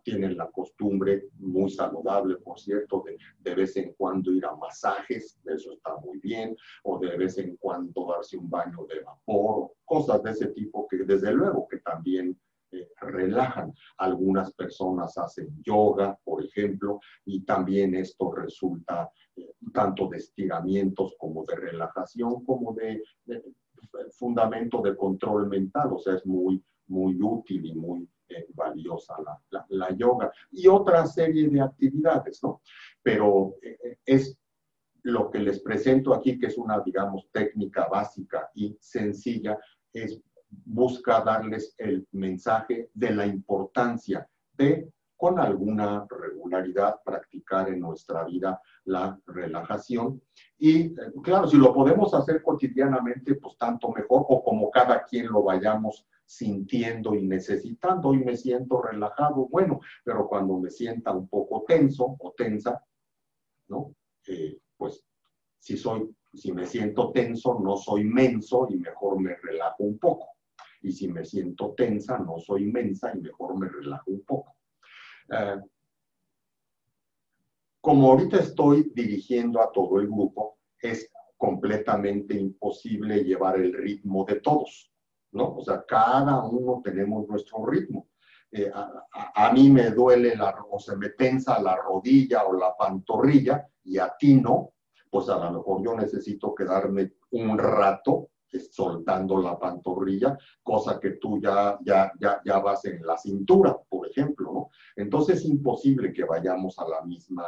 tienen 0.03 0.37
la 0.37 0.51
costumbre 0.51 1.29
muy 1.39 1.71
saludable, 1.71 2.37
por 2.37 2.59
cierto, 2.59 3.03
de 3.07 3.19
de 3.39 3.55
vez 3.55 3.77
en 3.77 3.93
cuando 3.95 4.33
ir 4.33 4.45
a 4.47 4.57
masajes, 4.57 5.39
eso 5.45 5.73
está 5.73 5.97
muy 5.97 6.19
bien, 6.19 6.57
o 6.83 6.99
de 6.99 7.17
vez 7.17 7.39
en 7.39 7.57
cuando 7.57 8.09
darse 8.11 8.37
un 8.37 8.49
baño 8.49 8.87
de 8.89 9.01
vapor, 9.01 9.73
cosas 9.85 10.23
de 10.23 10.31
ese 10.31 10.47
tipo 10.49 10.89
que 10.89 10.99
desde 10.99 11.33
luego 11.33 11.69
que 11.69 11.79
también 11.79 12.39
eh, 12.75 12.89
relajan. 13.01 13.73
Algunas 13.99 14.53
personas 14.55 15.17
hacen 15.19 15.63
yoga, 15.63 16.19
por 16.25 16.45
ejemplo, 16.45 17.01
y 17.25 17.45
también 17.45 17.95
esto 17.95 18.33
resulta 18.33 19.11
eh, 19.37 19.55
tanto 19.73 20.09
de 20.09 20.19
estiramientos 20.19 21.15
como 21.19 21.45
de 21.45 21.57
relajación, 21.57 22.45
como 22.45 22.75
de, 22.75 23.03
fundamento 24.19 24.81
de 24.83 24.97
control 24.97 25.49
mental, 25.49 25.93
o 25.93 25.99
sea, 25.99 26.15
es 26.15 26.27
muy, 26.27 26.63
muy 26.89 27.17
útil 27.21 27.65
y 27.65 27.75
muy 27.75 28.09
eh, 28.29 28.47
valiosa 28.55 29.15
la, 29.51 29.67
la, 29.69 29.91
yoga 29.97 30.33
y 30.51 30.67
otra 30.67 31.07
serie 31.07 31.49
de 31.49 31.61
actividades, 31.61 32.43
¿no? 32.43 32.61
Pero 33.03 33.57
es 34.05 34.37
lo 35.03 35.31
que 35.31 35.39
les 35.39 35.61
presento 35.61 36.15
aquí, 36.15 36.39
que 36.39 36.47
es 36.47 36.59
una, 36.59 36.81
digamos, 36.81 37.29
técnica 37.31 37.87
básica 37.89 38.51
y 38.55 38.77
sencilla, 38.81 39.59
es 39.93 40.21
busca 40.65 41.21
darles 41.21 41.75
el 41.79 42.07
mensaje 42.13 42.91
de 42.95 43.11
la 43.15 43.27
importancia 43.27 44.29
de, 44.53 44.93
con 45.17 45.39
alguna 45.39 46.07
regularidad, 46.11 47.01
practicar 47.05 47.69
en 47.69 47.81
nuestra 47.81 48.25
vida 48.25 48.61
la 48.85 49.19
relajación. 49.27 50.21
Y 50.59 50.87
eh, 50.87 50.95
claro, 51.23 51.49
si 51.49 51.57
lo 51.57 51.73
podemos 51.73 52.13
hacer 52.15 52.43
cotidianamente, 52.43 53.35
pues 53.37 53.57
tanto 53.57 53.91
mejor, 53.91 54.25
o 54.29 54.43
como 54.43 54.71
cada 54.71 55.05
quien 55.05 55.29
lo 55.29 55.43
vayamos 55.43 56.07
sintiendo 56.27 57.15
y 57.15 57.27
necesitando. 57.27 58.09
Hoy 58.09 58.19
me 58.19 58.37
siento 58.37 58.83
relajado, 58.83 59.47
bueno, 59.49 59.81
pero 60.03 60.29
cuando 60.29 60.59
me 60.59 60.71
sienta 60.71 61.13
un 61.13 61.29
poco 61.29 61.65
tenso 61.67 62.17
o 62.19 62.35
tensa, 62.37 62.83
¿no? 63.69 63.95
Eh, 64.27 64.59
pues 64.77 65.05
si 65.59 65.77
soy, 65.77 66.15
si 66.33 66.53
me 66.53 66.67
siento 66.67 67.13
tenso, 67.13 67.59
no 67.61 67.77
soy 67.77 68.05
menso 68.05 68.67
y 68.71 68.77
mejor 68.77 69.21
me 69.21 69.37
relajo 69.37 69.85
un 69.85 69.99
poco 69.99 70.34
y 70.85 70.93
si 70.93 71.09
me 71.09 71.25
siento 71.25 71.75
tensa, 71.75 72.19
no 72.19 72.39
soy 72.39 72.67
mensa 72.67 73.11
y 73.15 73.21
mejor 73.21 73.59
me 73.59 73.69
relajo 73.69 74.11
un 74.11 74.23
poco. 74.23 74.57
Eh, 75.31 75.61
como 77.81 78.11
ahorita 78.11 78.39
estoy 78.39 78.93
dirigiendo 78.95 79.63
a 79.63 79.73
todo 79.73 79.99
el 79.99 80.09
grupo, 80.09 80.59
es 80.79 81.11
completamente 81.39 82.35
imposible 82.35 83.25
llevar 83.25 83.57
el 83.57 83.73
ritmo 83.73 84.25
de 84.25 84.41
todos, 84.41 84.93
¿no? 85.33 85.57
O 85.57 85.65
sea, 85.65 85.85
cada 85.87 86.45
uno 86.45 86.83
tenemos 86.85 87.27
nuestro 87.29 87.65
ritmo. 87.67 88.09
Eh, 88.53 88.71
a, 88.73 89.53
mí 89.53 89.71
me 89.71 89.91
duele 89.91 90.37
la, 90.37 90.55
o 90.71 90.79
se 90.79 90.97
me 90.97 91.11
tensa 91.11 91.61
la 91.61 91.77
rodilla 91.77 92.45
o 92.45 92.53
la 92.53 92.77
pantorrilla 92.77 93.67
y 93.83 93.99
a 93.99 94.15
ti 94.19 94.37
no, 94.37 94.75
pues 95.11 95.29
a 95.29 95.39
lo 95.39 95.59
mejor 95.59 95.83
yo 95.83 95.95
necesito 95.95 96.55
quedarme 96.55 97.15
un 97.31 97.59
rato 97.59 98.31
soltando 98.61 99.41
la 99.41 99.59
pantorrilla, 99.59 100.39
cosa 100.63 100.99
que 101.01 101.13
tú 101.13 101.41
ya, 101.41 101.79
ya, 101.85 102.13
ya, 102.21 102.41
ya 102.45 102.59
vas 102.59 102.85
en 102.85 103.05
la 103.05 103.17
cintura, 103.17 103.77
por 103.89 104.09
ejemplo. 104.09 104.71
Entonces 104.97 105.39
es 105.39 105.45
imposible 105.47 106.13
que 106.13 106.25
vayamos 106.25 106.79
a 106.79 106.89
la 106.89 107.03
misma 107.03 107.45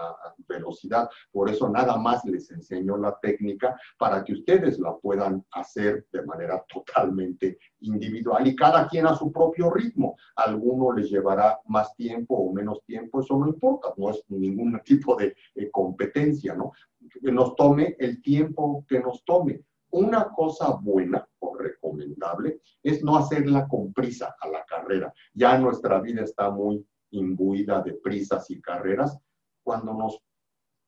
velocidad. 0.49 1.09
Por 1.31 1.51
eso 1.51 1.69
nada 1.69 1.97
más 1.97 2.25
les 2.25 2.51
enseño 2.51 2.97
la 2.97 3.19
técnica 3.21 3.79
para 3.99 4.25
que 4.25 4.33
ustedes 4.33 4.79
la 4.79 4.97
puedan 4.97 5.45
hacer 5.53 6.07
de 6.12 6.23
manera 6.25 6.64
totalmente 6.69 7.59
individual 7.81 8.47
y 8.47 8.57
cada 8.57 8.88
quien 8.88 9.07
a 9.07 9.16
su 9.16 9.31
propio 9.31 9.71
ritmo. 9.71 10.16
alguno 10.37 10.92
les 10.92 11.11
llevará 11.11 11.61
más 11.66 11.95
tiempo 11.95 12.35
o 12.35 12.53
menos 12.53 12.83
tiempo, 12.85 13.21
eso 13.21 13.37
no 13.38 13.49
importa, 13.49 13.92
no 13.97 14.11
es 14.11 14.23
ningún 14.29 14.81
tipo 14.85 15.16
de 15.16 15.35
competencia, 15.71 16.55
¿no? 16.55 16.73
Que 17.23 17.31
nos 17.31 17.55
tome 17.55 17.97
el 17.99 18.21
tiempo 18.21 18.85
que 18.88 19.01
nos 19.01 19.25
tome 19.25 19.62
una 19.96 20.30
cosa 20.30 20.72
buena 20.72 21.26
o 21.38 21.56
recomendable 21.56 22.61
es 22.82 23.02
no 23.02 23.16
hacerla 23.16 23.66
con 23.66 23.94
prisa 23.94 24.37
a 24.38 24.48
la 24.48 24.62
carrera. 24.64 25.12
Ya 25.32 25.56
nuestra 25.59 26.00
vida 26.00 26.22
está 26.22 26.50
muy 26.50 26.87
imbuida 27.12 27.80
de 27.80 27.94
prisas 27.94 28.50
y 28.50 28.61
carreras. 28.61 29.18
Cuando 29.62 29.94
nos 29.94 30.20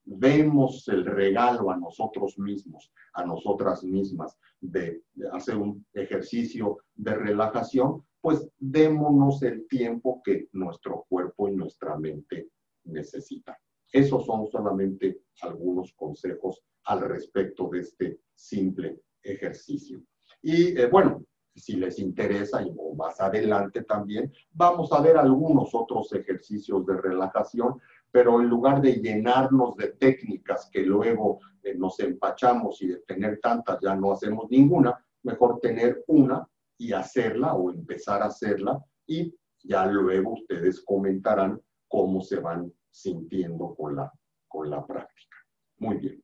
vemos 0.05 0.87
el 0.89 1.07
regalo 1.07 1.71
a 1.71 1.77
nosotros 1.77 2.39
mismos, 2.39 2.93
a 3.15 3.25
nosotras 3.25 3.83
mismas, 3.83 4.39
de, 4.61 5.03
hacer 5.33 5.57
un 5.57 5.87
ejercicio 5.95 6.79
de 6.95 7.15
relajación, 7.15 8.05
pues 8.21 8.47
démonos 8.59 9.43
el 9.43 9.67
tiempo 9.69 10.21
que 10.23 10.49
nuestro 10.53 11.07
cuerpo 11.09 11.49
y 11.49 11.57
nuestra 11.57 11.97
mente 11.97 12.51
necesitan. 12.85 13.57
Esos 13.93 14.27
son 14.27 14.47
solamente 14.51 15.23
algunos 15.43 15.93
consejos 15.95 16.63
al 16.85 17.01
respecto 17.01 17.69
de 17.69 17.81
este 17.81 18.21
simple 18.35 19.01
ejercicio. 19.23 20.03
Y 20.43 20.79
eh, 20.79 20.87
bueno, 20.87 21.25
si 21.55 21.77
les 21.77 21.99
interesa 21.99 22.63
y 22.63 22.73
más 22.97 23.21
adelante 23.21 23.83
también, 23.83 24.33
vamos 24.53 24.93
a 24.93 25.01
ver 25.01 25.17
algunos 25.17 25.75
otros 25.75 26.13
ejercicios 26.13 26.87
de 26.87 26.97
relajación, 26.97 27.81
pero 28.11 28.41
en 28.41 28.49
lugar 28.49 28.81
de 28.81 28.95
llenarnos 28.95 29.77
de 29.77 29.89
técnicas 29.89 30.71
que 30.73 30.83
luego 30.83 31.41
eh, 31.63 31.75
nos 31.75 31.99
empachamos 32.01 32.81
y 32.83 32.89
de 32.89 32.97
tener 32.99 33.41
tantas 33.41 33.79
ya 33.81 33.95
no 33.95 34.13
hacemos 34.13 34.51
ninguna, 34.51 35.05
mejor 35.23 35.61
tener 35.61 36.05
una 36.07 36.49
y 36.79 36.93
hacerla 36.93 37.55
o 37.55 37.71
empezar 37.71 38.23
a 38.23 38.27
hacerla 38.27 38.83
y 39.07 39.35
ya 39.63 39.87
luego 39.87 40.35
ustedes 40.35 40.81
comentarán 40.81 41.61
cómo 41.89 42.21
se 42.23 42.39
van 42.39 42.73
sintiendo 42.99 43.75
con 43.75 43.97
la, 43.97 44.13
con 44.47 44.69
la 44.69 44.85
práctica. 44.85 45.37
Muy 45.79 45.99
bien. 45.99 46.23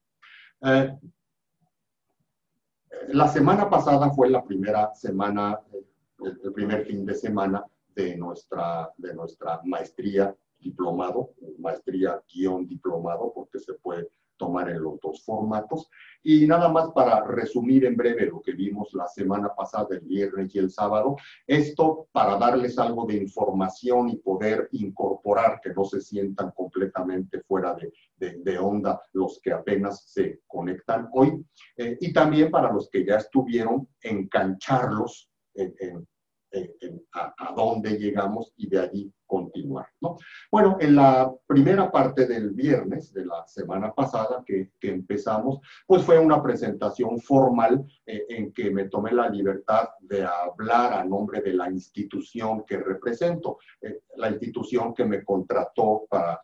Eh, 0.62 0.98
la 3.08 3.28
semana 3.28 3.68
pasada 3.68 4.10
fue 4.10 4.30
la 4.30 4.44
primera 4.44 4.94
semana, 4.94 5.60
el 6.18 6.52
primer 6.52 6.84
fin 6.84 7.04
de 7.04 7.14
semana 7.14 7.64
de 7.94 8.16
nuestra, 8.16 8.92
de 8.96 9.14
nuestra 9.14 9.60
maestría 9.64 10.34
diplomado, 10.58 11.34
maestría 11.58 12.22
guion 12.32 12.66
diplomado, 12.66 13.32
porque 13.34 13.58
se 13.58 13.74
puede 13.74 14.08
tomar 14.36 14.70
en 14.70 14.82
los 14.82 15.00
dos 15.00 15.24
formatos. 15.24 15.88
Y 16.22 16.46
nada 16.46 16.68
más 16.68 16.90
para 16.92 17.24
resumir 17.24 17.84
en 17.84 17.96
breve 17.96 18.26
lo 18.26 18.40
que 18.40 18.52
vimos 18.52 18.92
la 18.94 19.06
semana 19.08 19.54
pasada, 19.54 19.88
el 19.90 20.00
viernes 20.00 20.54
y 20.54 20.58
el 20.58 20.70
sábado, 20.70 21.16
esto 21.46 22.08
para 22.12 22.36
darles 22.38 22.78
algo 22.78 23.04
de 23.06 23.16
información 23.16 24.08
y 24.08 24.16
poder 24.16 24.68
incorporar, 24.72 25.60
que 25.62 25.74
no 25.74 25.84
se 25.84 26.00
sientan 26.00 26.50
completamente 26.52 27.40
fuera 27.42 27.74
de, 27.74 28.38
de, 28.38 28.58
onda 28.58 29.00
los 29.12 29.40
que 29.42 29.52
apenas 29.52 30.04
se 30.06 30.40
conectan 30.46 31.08
hoy, 31.12 31.44
eh, 31.76 31.98
y 32.00 32.12
también 32.12 32.50
para 32.50 32.72
los 32.72 32.88
que 32.88 33.04
ya 33.04 33.16
estuvieron, 33.16 33.88
engancharlos 34.00 35.28
en, 35.54 35.74
en 35.78 36.06
a, 37.12 37.52
dónde 37.54 37.98
llegamos 37.98 38.52
y 38.56 38.68
de 38.68 38.80
allí 38.80 39.12
continuar. 39.26 39.86
¿no? 40.00 40.16
Bueno, 40.50 40.76
en 40.80 40.96
la 40.96 41.32
primera 41.46 41.90
parte 41.90 42.26
del 42.26 42.50
viernes 42.50 43.12
de 43.12 43.26
la 43.26 43.46
semana 43.46 43.92
pasada 43.92 44.42
que, 44.44 44.70
que 44.80 44.90
empezamos, 44.90 45.60
pues 45.86 46.02
fue 46.02 46.18
una 46.18 46.42
presentación 46.42 47.20
formal 47.20 47.84
eh, 48.06 48.24
en 48.28 48.52
que 48.52 48.70
me 48.70 48.88
tomé 48.88 49.12
la 49.12 49.28
libertad 49.28 49.88
de 50.00 50.24
hablar 50.24 50.92
a 50.92 51.04
nombre 51.04 51.40
de 51.40 51.54
la 51.54 51.70
institución 51.70 52.64
que 52.64 52.78
represento, 52.78 53.58
eh, 53.80 54.00
la 54.16 54.30
institución 54.30 54.94
que 54.94 55.04
me 55.04 55.24
contrató 55.24 56.06
para 56.08 56.40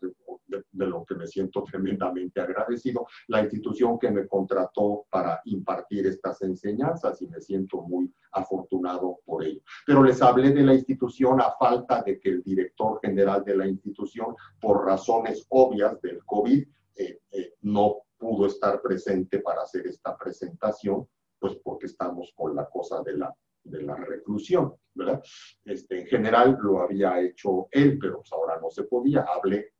de, 0.51 0.87
lo 0.87 1.05
que 1.05 1.15
me 1.15 1.27
siento 1.27 1.63
tremendamente 1.63 2.41
agradecido, 2.41 3.07
la 3.29 3.41
institución 3.41 3.99
que 3.99 4.11
me 4.11 4.27
contrató 4.27 5.07
para 5.11 5.41
impartir 5.45 6.07
estas 6.07 6.43
enseñanzas 6.43 7.21
y 7.23 7.29
me 7.29 7.41
siento 7.41 7.83
muy 7.83 8.13
afortunado 8.33 9.19
por 9.25 9.45
ello. 9.45 9.61
Pero 9.87 10.03
les 10.03 10.21
hablé 10.23 10.51
de 10.51 10.63
la 10.63 10.75
institución 10.75 11.41
a 11.41 11.53
falta 11.59 12.03
de 12.03 12.19
que 12.19 12.31
el 12.31 12.43
director 12.43 12.70
general 13.03 13.45
de 13.45 13.57
la 13.57 13.67
institución, 13.67 14.35
por 14.61 14.85
razones 14.85 15.47
obvias 15.49 16.01
del 16.01 16.25
COVID, 16.25 16.67
eh, 16.97 17.21
eh, 17.31 17.55
no 17.63 18.03
pudo 18.19 18.47
estar 18.47 18.81
presente 18.83 19.41
para 19.41 19.63
hacer 19.63 19.87
esta 19.87 20.17
presentación, 20.17 21.07
pues 21.39 21.57
porque 21.63 21.87
estamos 21.87 22.33
con 22.37 22.55
la 22.55 22.69
cosa 22.69 23.03
de 23.03 23.17
la 23.17 23.35
de 23.65 23.83
la 23.83 23.95
reclusión, 23.95 24.75
¿verdad? 24.95 25.23
Este, 25.65 26.01
en 26.01 26.07
general 26.07 26.59
lo 26.61 26.81
había 26.81 27.21
hecho 27.21 27.69
él, 27.71 27.99
pero 28.01 28.17
pues 28.19 28.33
ahora 28.33 28.59
no 28.61 28.71
se 28.71 28.85
podía. 28.85 29.23
Hablé 29.23 29.75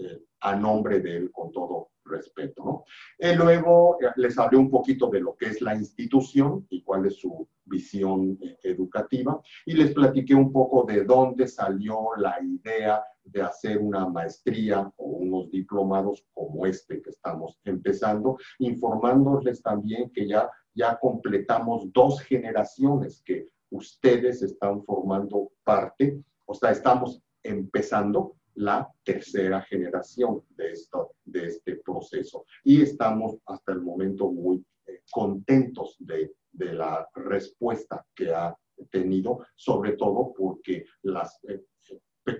eh, 0.00 0.22
a 0.40 0.56
nombre 0.56 1.00
de 1.00 1.16
él 1.16 1.30
con 1.30 1.52
todo 1.52 1.90
respeto. 2.04 2.64
¿no? 2.64 2.84
Y 3.18 3.34
luego 3.34 3.98
eh, 4.00 4.10
les 4.16 4.38
hablé 4.38 4.58
un 4.58 4.70
poquito 4.70 5.08
de 5.08 5.20
lo 5.20 5.36
que 5.36 5.46
es 5.46 5.60
la 5.60 5.74
institución 5.74 6.66
y 6.70 6.82
cuál 6.82 7.06
es 7.06 7.16
su 7.16 7.48
visión 7.64 8.38
eh, 8.42 8.58
educativa 8.64 9.40
y 9.66 9.74
les 9.74 9.92
platiqué 9.92 10.34
un 10.34 10.52
poco 10.52 10.84
de 10.84 11.04
dónde 11.04 11.46
salió 11.46 12.10
la 12.16 12.36
idea 12.42 13.02
de 13.24 13.42
hacer 13.42 13.78
una 13.78 14.08
maestría 14.08 14.90
o 14.96 15.04
unos 15.04 15.50
diplomados 15.50 16.24
como 16.32 16.66
este 16.66 17.00
que 17.00 17.10
estamos 17.10 17.60
empezando, 17.64 18.38
informándoles 18.58 19.62
también 19.62 20.10
que 20.10 20.26
ya, 20.26 20.50
ya 20.74 20.98
completamos 20.98 21.92
dos 21.92 22.20
generaciones 22.22 23.22
que 23.24 23.48
ustedes 23.70 24.42
están 24.42 24.82
formando 24.84 25.52
parte, 25.62 26.20
o 26.46 26.54
sea, 26.54 26.70
estamos 26.70 27.22
empezando 27.42 28.36
la 28.54 28.88
tercera 29.04 29.62
generación 29.62 30.42
de, 30.50 30.72
esto, 30.72 31.12
de 31.24 31.46
este 31.46 31.76
proceso. 31.76 32.44
Y 32.64 32.82
estamos 32.82 33.38
hasta 33.46 33.72
el 33.72 33.82
momento 33.82 34.30
muy 34.30 34.64
eh, 34.86 35.02
contentos 35.10 35.96
de, 35.98 36.34
de, 36.52 36.72
la 36.74 37.08
respuesta 37.14 38.04
que 38.14 38.32
ha 38.32 38.56
tenido, 38.90 39.40
sobre 39.54 39.92
todo 39.92 40.32
porque 40.36 40.84
las 41.02 41.38
eh, 41.44 41.62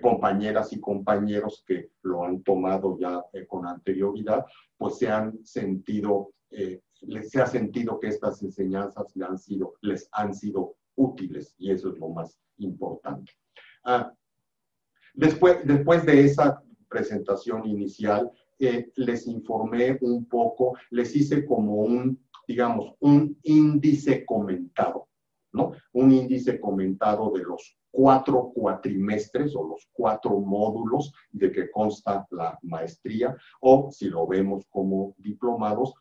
compañeras 0.01 0.71
y 0.73 0.79
compañeros 0.79 1.63
que 1.65 1.91
lo 2.03 2.23
han 2.23 2.43
tomado 2.43 2.97
ya 2.97 3.23
eh, 3.33 3.45
con 3.45 3.65
anterioridad, 3.65 4.45
pues 4.77 4.97
se 4.97 5.09
han 5.09 5.43
sentido, 5.45 6.31
se 6.49 7.41
ha 7.41 7.45
sentido 7.47 7.99
que 7.99 8.07
estas 8.07 8.41
enseñanzas 8.41 9.13
han 9.17 9.37
sido, 9.37 9.75
les 9.81 10.07
han 10.11 10.33
sido 10.33 10.75
útiles 10.95 11.55
y 11.57 11.71
eso 11.71 11.89
es 11.89 11.97
lo 11.97 12.09
más 12.09 12.37
importante. 12.57 13.31
Ah, 13.83 14.13
después, 15.13 15.57
después 15.65 16.05
de 16.05 16.25
esa 16.25 16.61
presentación 16.89 17.65
inicial, 17.65 18.31
eh, 18.59 18.91
les 18.95 19.25
informé 19.27 19.97
un 20.01 20.25
poco, 20.25 20.77
les 20.91 21.15
hice 21.15 21.45
como 21.45 21.77
un, 21.77 22.19
digamos, 22.47 22.93
un 22.99 23.37
índice 23.43 24.23
comentado, 24.25 25.07
¿no? 25.53 25.71
Un 25.93 26.11
índice 26.11 26.59
comentado 26.59 27.31
de 27.31 27.43
los 27.43 27.75
cuatro 27.89 28.51
cuatrimestres 28.53 29.55
o 29.55 29.67
los 29.67 29.89
cuatro 29.91 30.39
módulos 30.39 31.11
de 31.31 31.51
que 31.51 31.71
consta 31.71 32.27
la 32.31 32.57
maestría, 32.61 33.35
o 33.59 33.89
si 33.91 34.09
lo 34.09 34.27
vemos 34.27 34.65
como 34.69 35.15
diplomados, 35.17 35.93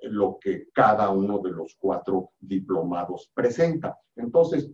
lo 0.00 0.38
que 0.40 0.68
cada 0.72 1.10
uno 1.10 1.38
de 1.38 1.50
los 1.50 1.76
cuatro 1.78 2.30
diplomados 2.40 3.30
presenta. 3.34 3.98
Entonces, 4.16 4.70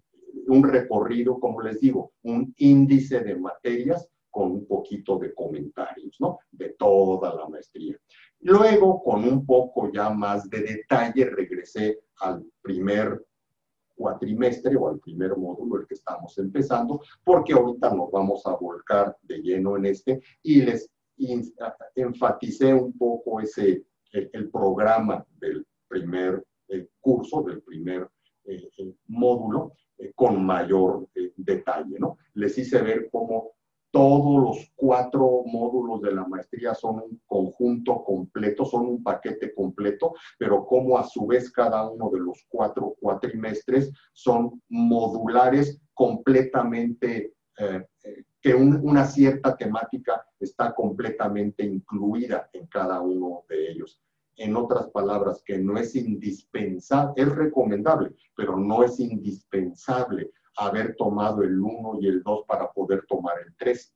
un 0.53 0.65
recorrido, 0.65 1.41
como 1.41 1.63
les 1.63 1.81
digo, 1.81 2.13
un 2.23 2.55
índice 2.59 3.21
de 3.21 3.37
materias 3.37 4.07
con 4.31 4.51
un 4.51 4.67
poquito 4.67 5.19
de 5.19 5.33
comentarios, 5.35 6.17
¿no? 6.21 6.39
De 6.51 6.71
toda 6.71 7.35
la 7.35 7.49
maestría. 7.49 7.97
Luego, 8.41 9.03
con 9.03 9.25
un 9.25 9.47
poco 9.47 9.91
ya 9.91 10.11
más 10.11 10.49
de 10.51 10.61
detalle, 10.63 11.25
regresé 11.25 12.01
al 12.21 12.45
primer 12.61 13.25
cuatrimestre 13.95 14.77
o 14.77 14.89
al 14.89 14.99
primer 14.99 15.37
módulo, 15.37 15.81
el 15.81 15.87
que 15.87 15.95
estamos 15.95 16.37
empezando, 16.39 17.01
porque 17.25 17.55
ahorita 17.55 17.95
nos 17.95 18.11
vamos 18.11 18.45
a 18.47 18.55
volcar 18.57 19.17
de 19.23 19.39
lleno 19.39 19.77
en 19.77 19.87
este 19.87 20.21
y 20.43 20.63
les 20.63 20.91
enfaticé 21.95 22.75
un 22.75 22.97
poco 22.99 23.41
ese, 23.41 23.85
el, 24.13 24.51
programa 24.51 25.25
del 25.39 25.67
primer 25.89 26.45
eh, 26.69 26.89
curso, 27.01 27.43
del 27.43 27.63
primer 27.63 28.09
eh, 28.45 28.69
eh, 30.03 30.13
con 30.15 30.45
mayor 30.45 31.09
detalle, 31.37 31.99
¿no? 31.99 32.19
Les 32.35 32.57
hice 32.59 32.83
ver 32.83 33.09
cómo 33.11 33.53
todos 33.93 34.43
los 34.43 34.73
cuatro 34.75 35.43
módulos 35.45 36.01
de 36.01 36.13
la 36.13 36.27
maestría 36.27 36.75
son 36.75 36.97
un 36.97 37.21
conjunto 37.27 38.03
completo, 38.03 38.65
son 38.65 38.87
un 38.87 39.03
paquete 39.03 39.55
completo, 39.55 40.15
pero 40.39 40.67
como 40.67 40.99
a 40.99 41.05
su 41.05 41.27
vez 41.27 41.53
cada 41.53 41.89
uno 41.89 42.11
de 42.11 42.21
los 42.21 42.45
cuatro 42.49 42.97
cuatrimestres 42.99 43.93
son 44.15 44.63
modulares 44.71 45.79
completamente, 45.93 47.35
eh, 47.59 47.87
eh, 48.05 48.25
que 48.41 48.55
una 48.55 49.05
cierta 49.05 49.55
temática 49.55 50.25
está 50.41 50.75
completamente 50.75 51.63
incluida 51.63 52.49
en 52.55 52.67
cada 52.69 53.01
uno 53.03 53.45
de 53.49 53.73
ellos. 53.73 54.01
En 54.37 54.57
otras 54.57 54.89
palabras, 54.91 55.43
que 55.45 55.59
no 55.59 55.77
es 55.77 55.95
indispensable, 55.95 57.23
es 57.23 57.29
recomendable, 57.35 58.15
pero 58.35 58.57
no 58.57 58.83
es 58.83 58.99
indispensable 58.99 60.31
haber 60.57 60.97
tomado 60.97 61.43
el 61.43 61.61
1 61.61 61.99
y 62.01 62.09
el 62.09 62.23
2 62.23 62.45
para 62.47 62.71
poder 62.71 63.05
tomar 63.07 63.35
el 63.45 63.55
3, 63.57 63.95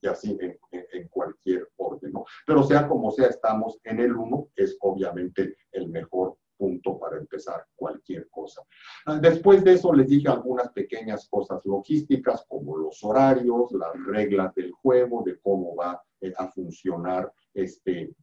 y 0.00 0.06
así 0.06 0.38
en, 0.40 1.08
cualquier 1.08 1.68
orden, 1.76 2.12
¿no? 2.12 2.24
Pero 2.46 2.62
sea 2.62 2.88
como 2.88 3.10
sea, 3.10 3.26
estamos 3.26 3.78
en 3.84 4.00
el 4.00 4.14
1, 4.14 4.48
es 4.56 4.76
obviamente 4.80 5.56
el 5.72 5.88
mejor 5.88 6.36
punto 6.56 6.98
para 6.98 7.18
empezar 7.18 7.66
cualquier 7.74 8.28
cosa. 8.30 8.62
Ah, 9.06 9.18
después 9.20 9.64
de 9.64 9.74
eso 9.74 9.92
les 9.92 10.08
dije 10.08 10.28
algunas 10.28 10.70
pequeñas 10.70 11.28
cosas 11.28 11.64
logísticas 11.64 12.44
como 12.48 12.76
los 12.76 13.02
horarios, 13.02 13.72
las 13.72 13.92
reglas 14.06 14.54
del 14.54 14.70
juego, 14.72 15.22
de 15.24 15.38
cómo 15.40 15.74
va 15.74 16.00
eh, 16.20 16.32
a 16.36 16.48
funcionar 16.48 17.32
este, 17.52 18.14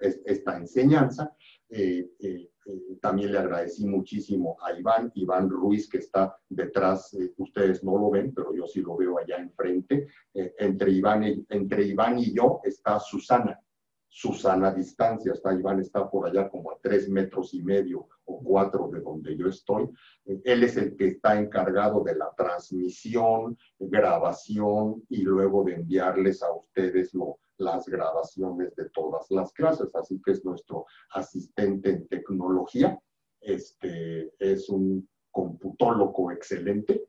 esta 0.00 0.56
enseñanza. 0.56 1.34
Eh, 1.68 2.10
eh, 2.20 2.50
eh, 2.66 2.96
también 3.00 3.32
le 3.32 3.38
agradecí 3.38 3.86
muchísimo 3.86 4.56
a 4.62 4.72
Iván, 4.72 5.10
Iván 5.14 5.48
Ruiz, 5.48 5.88
que 5.88 5.98
está 5.98 6.36
detrás, 6.48 7.16
ustedes 7.36 7.82
no 7.82 7.98
lo 7.98 8.10
ven, 8.10 8.32
pero 8.34 8.54
yo 8.54 8.66
sí 8.66 8.80
lo 8.80 8.96
veo 8.96 9.18
allá 9.18 9.36
enfrente. 9.36 10.08
entre, 10.32 10.90
Iván 10.90 11.46
entre 11.48 11.84
Iván 11.84 12.18
y 12.18 12.32
yo 12.32 12.60
está 12.64 12.98
Susana. 13.00 13.60
Susana 14.08 14.72
distancia, 14.72 15.32
está 15.32 15.52
Iván 15.52 15.80
está 15.80 16.08
por 16.08 16.26
allá 16.26 16.48
como 16.48 16.70
a 16.70 16.78
tres 16.80 17.08
metros 17.08 17.52
y 17.52 17.62
medio 17.62 18.08
o 18.24 18.42
cuatro 18.42 18.88
de 18.88 19.00
donde 19.00 19.36
yo 19.36 19.48
estoy. 19.48 19.88
Él 20.24 20.64
es 20.64 20.76
el 20.76 20.96
que 20.96 21.08
está 21.08 21.38
encargado 21.38 22.02
de 22.02 22.16
la 22.16 22.32
transmisión, 22.34 23.58
grabación 23.78 25.04
y 25.10 25.22
luego 25.22 25.64
de 25.64 25.74
enviarles 25.74 26.42
a 26.42 26.50
ustedes 26.50 27.12
lo, 27.12 27.38
las 27.58 27.86
grabaciones 27.86 28.74
de 28.76 28.88
todas 28.90 29.26
las 29.30 29.52
clases, 29.52 29.94
así 29.94 30.20
que 30.24 30.32
es 30.32 30.44
nuestro 30.44 30.86
asistente 31.10 31.90
en 31.90 32.08
tecnología. 32.08 32.98
Este, 33.40 34.32
es 34.38 34.68
un 34.68 35.08
computólogo 35.30 36.32
excelente 36.32 37.04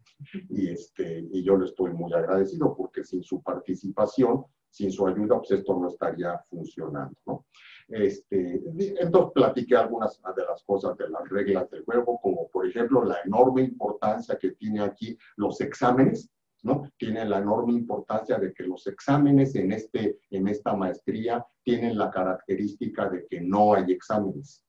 y, 0.49 0.69
este, 0.69 1.25
y 1.31 1.43
yo 1.43 1.57
le 1.57 1.65
estoy 1.65 1.93
muy 1.93 2.13
agradecido 2.13 2.75
porque 2.75 3.03
sin 3.03 3.23
su 3.23 3.41
participación, 3.41 4.45
sin 4.69 4.91
su 4.91 5.07
ayuda, 5.07 5.37
pues 5.37 5.51
esto 5.51 5.79
no 5.79 5.87
estaría 5.87 6.37
funcionando. 6.49 7.15
¿no? 7.25 7.45
Este, 7.87 8.61
entonces 8.99 9.31
platiqué 9.33 9.77
algunas 9.77 10.19
de 10.35 10.43
las 10.43 10.61
cosas 10.63 10.97
de 10.97 11.09
las 11.09 11.27
reglas 11.29 11.69
del 11.71 11.85
juego, 11.85 12.19
como 12.21 12.49
por 12.49 12.67
ejemplo 12.67 13.03
la 13.05 13.17
enorme 13.25 13.61
importancia 13.61 14.37
que 14.37 14.51
tiene 14.51 14.81
aquí 14.81 15.17
los 15.37 15.61
exámenes 15.61 16.29
¿no? 16.63 16.89
Tiene 16.97 17.25
la 17.25 17.39
enorme 17.39 17.73
importancia 17.73 18.37
de 18.37 18.53
que 18.53 18.63
los 18.63 18.85
exámenes 18.87 19.55
en, 19.55 19.71
este, 19.71 20.19
en 20.29 20.47
esta 20.47 20.75
maestría 20.75 21.45
tienen 21.63 21.97
la 21.97 22.09
característica 22.09 23.09
de 23.09 23.25
que 23.27 23.41
no 23.41 23.73
hay 23.73 23.91
exámenes, 23.91 24.63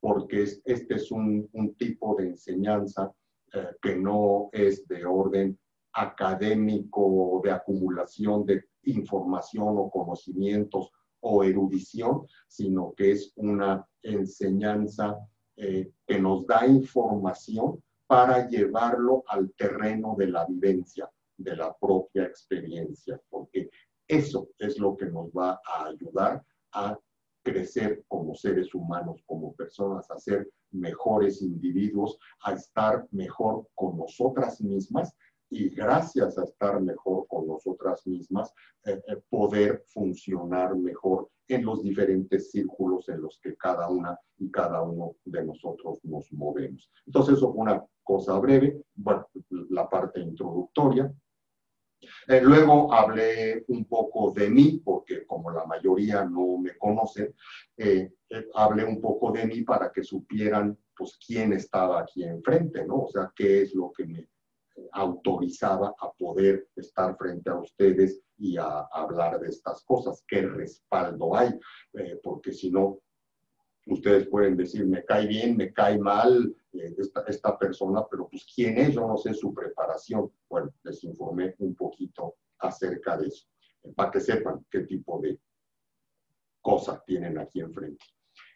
porque 0.00 0.42
este 0.42 0.94
es 0.94 1.10
un, 1.10 1.48
tipo 1.78 2.16
de 2.16 2.28
enseñanza 2.28 3.12
eh, 3.52 3.68
que 3.80 3.96
no 3.96 4.48
es 4.52 4.86
de 4.88 5.04
orden 5.04 5.58
académico, 5.92 7.40
de 7.42 7.50
acumulación 7.50 8.44
de 8.44 8.64
información 8.82 9.74
o 9.78 9.90
conocimientos 9.90 10.90
o 11.20 11.42
erudición, 11.42 12.26
sino 12.46 12.92
que 12.94 13.12
es 13.12 13.32
una 13.36 13.86
enseñanza 14.02 15.18
eh, 15.56 15.90
que 16.06 16.18
nos 16.20 16.46
da 16.46 16.66
información 16.66 17.82
para 18.06 18.48
llevarlo 18.48 19.24
al 19.28 19.52
terreno 19.54 20.14
de 20.16 20.28
la 20.28 20.44
vivencia, 20.46 21.10
de 21.36 21.56
la 21.56 21.76
propia 21.76 22.24
experiencia, 22.24 23.20
porque 23.28 23.70
eso 24.06 24.48
es 24.58 24.78
lo 24.78 24.96
que 24.96 25.06
nos 25.06 25.30
va 25.30 25.60
a 25.64 25.86
ayudar 25.86 26.44
a 26.72 26.98
crecer 27.42 28.04
como 28.08 28.34
seres 28.34 28.74
humanos, 28.74 29.22
como 29.26 29.54
personas, 29.54 30.10
a 30.10 30.18
ser 30.18 30.48
mejores 30.72 31.42
individuos, 31.42 32.18
a 32.42 32.52
estar 32.52 33.06
mejor 33.10 33.68
con 33.74 33.96
nosotras 33.96 34.60
mismas 34.60 35.14
y 35.48 35.68
gracias 35.70 36.38
a 36.38 36.44
estar 36.44 36.80
mejor 36.80 37.26
con 37.28 37.46
nosotras 37.46 38.06
mismas, 38.06 38.52
eh, 38.84 39.00
eh, 39.06 39.22
poder 39.30 39.84
funcionar 39.86 40.74
mejor 40.76 41.30
en 41.48 41.64
los 41.64 41.82
diferentes 41.82 42.50
círculos 42.50 43.08
en 43.08 43.22
los 43.22 43.38
que 43.40 43.56
cada 43.56 43.88
una 43.88 44.18
y 44.38 44.50
cada 44.50 44.82
uno 44.82 45.16
de 45.24 45.44
nosotros 45.44 45.98
nos 46.04 46.32
movemos. 46.32 46.90
Entonces, 47.06 47.36
eso 47.36 47.52
fue 47.52 47.62
una 47.62 47.84
cosa 48.02 48.38
breve, 48.38 48.82
bueno, 48.94 49.26
la 49.70 49.88
parte 49.88 50.20
introductoria. 50.20 51.12
Eh, 52.28 52.40
luego 52.42 52.92
hablé 52.92 53.64
un 53.68 53.84
poco 53.86 54.30
de 54.30 54.50
mí, 54.50 54.80
porque 54.84 55.26
como 55.26 55.50
la 55.50 55.64
mayoría 55.64 56.24
no 56.24 56.58
me 56.58 56.76
conoce, 56.76 57.34
eh, 57.76 58.12
eh, 58.30 58.48
hablé 58.54 58.84
un 58.84 59.00
poco 59.00 59.32
de 59.32 59.46
mí 59.46 59.62
para 59.62 59.90
que 59.90 60.04
supieran 60.04 60.76
pues 60.96 61.18
quién 61.24 61.52
estaba 61.52 62.00
aquí 62.00 62.24
enfrente, 62.24 62.86
¿no? 62.86 63.02
O 63.02 63.08
sea, 63.08 63.32
qué 63.34 63.62
es 63.62 63.74
lo 63.74 63.92
que 63.92 64.06
me 64.06 64.28
autorizaba 64.92 65.94
a 65.98 66.12
poder 66.12 66.68
estar 66.76 67.16
frente 67.16 67.50
a 67.50 67.56
ustedes 67.56 68.22
y 68.38 68.56
a, 68.56 68.80
hablar 68.92 69.40
de 69.40 69.48
estas 69.48 69.82
cosas, 69.84 70.24
qué 70.26 70.42
respaldo 70.42 71.36
hay, 71.36 71.58
porque 72.22 72.52
si 72.52 72.70
no, 72.70 73.00
ustedes 73.86 74.28
pueden 74.28 74.56
decir, 74.56 74.86
me 74.86 75.04
cae 75.04 75.26
bien, 75.26 75.56
me 75.56 75.72
cae 75.72 75.98
mal 75.98 76.54
eh, 76.72 76.94
esta, 76.98 77.22
esta, 77.26 77.56
persona, 77.56 78.04
pero 78.10 78.28
pues 78.28 78.46
quién 78.54 78.78
es, 78.78 78.94
yo 78.94 79.06
no 79.06 79.16
sé 79.16 79.32
su 79.32 79.54
preparación. 79.54 80.30
Bueno, 80.48 80.72
les 80.82 81.02
informé 81.04 81.54
un 81.58 81.74
poquito 81.74 82.36
acerca 82.58 83.16
de 83.16 83.28
eso, 83.28 83.46
eh, 83.82 83.92
para 83.94 84.10
que 84.10 84.20
sepan 84.20 84.66
qué 84.70 84.80
tipo 84.80 85.20
de 85.20 85.38
cosas 86.60 87.04
tienen 87.04 87.38
aquí 87.38 87.60
enfrente. 87.60 88.04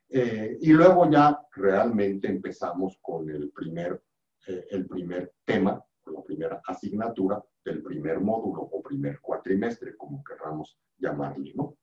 Eh, 0.09 0.59
y 0.61 0.73
luego 0.73 1.09
ya 1.09 1.41
realmente 1.55 2.27
empezamos 2.29 2.99
con 3.01 3.31
el 3.31 3.51
primer, 3.53 4.03
el 4.47 4.87
primer 4.89 5.35
tema, 5.45 5.81
la 6.07 6.23
primera 6.25 6.61
asignatura, 6.67 7.41
del 7.65 7.83
primer 7.83 8.21
módulo 8.21 8.63
o 8.63 8.83
primer 8.83 9.21
cuatrimestre, 9.21 9.97
como 9.97 10.23
querramos 10.25 10.79
llamarle, 10.99 11.53
¿no? 11.55 11.77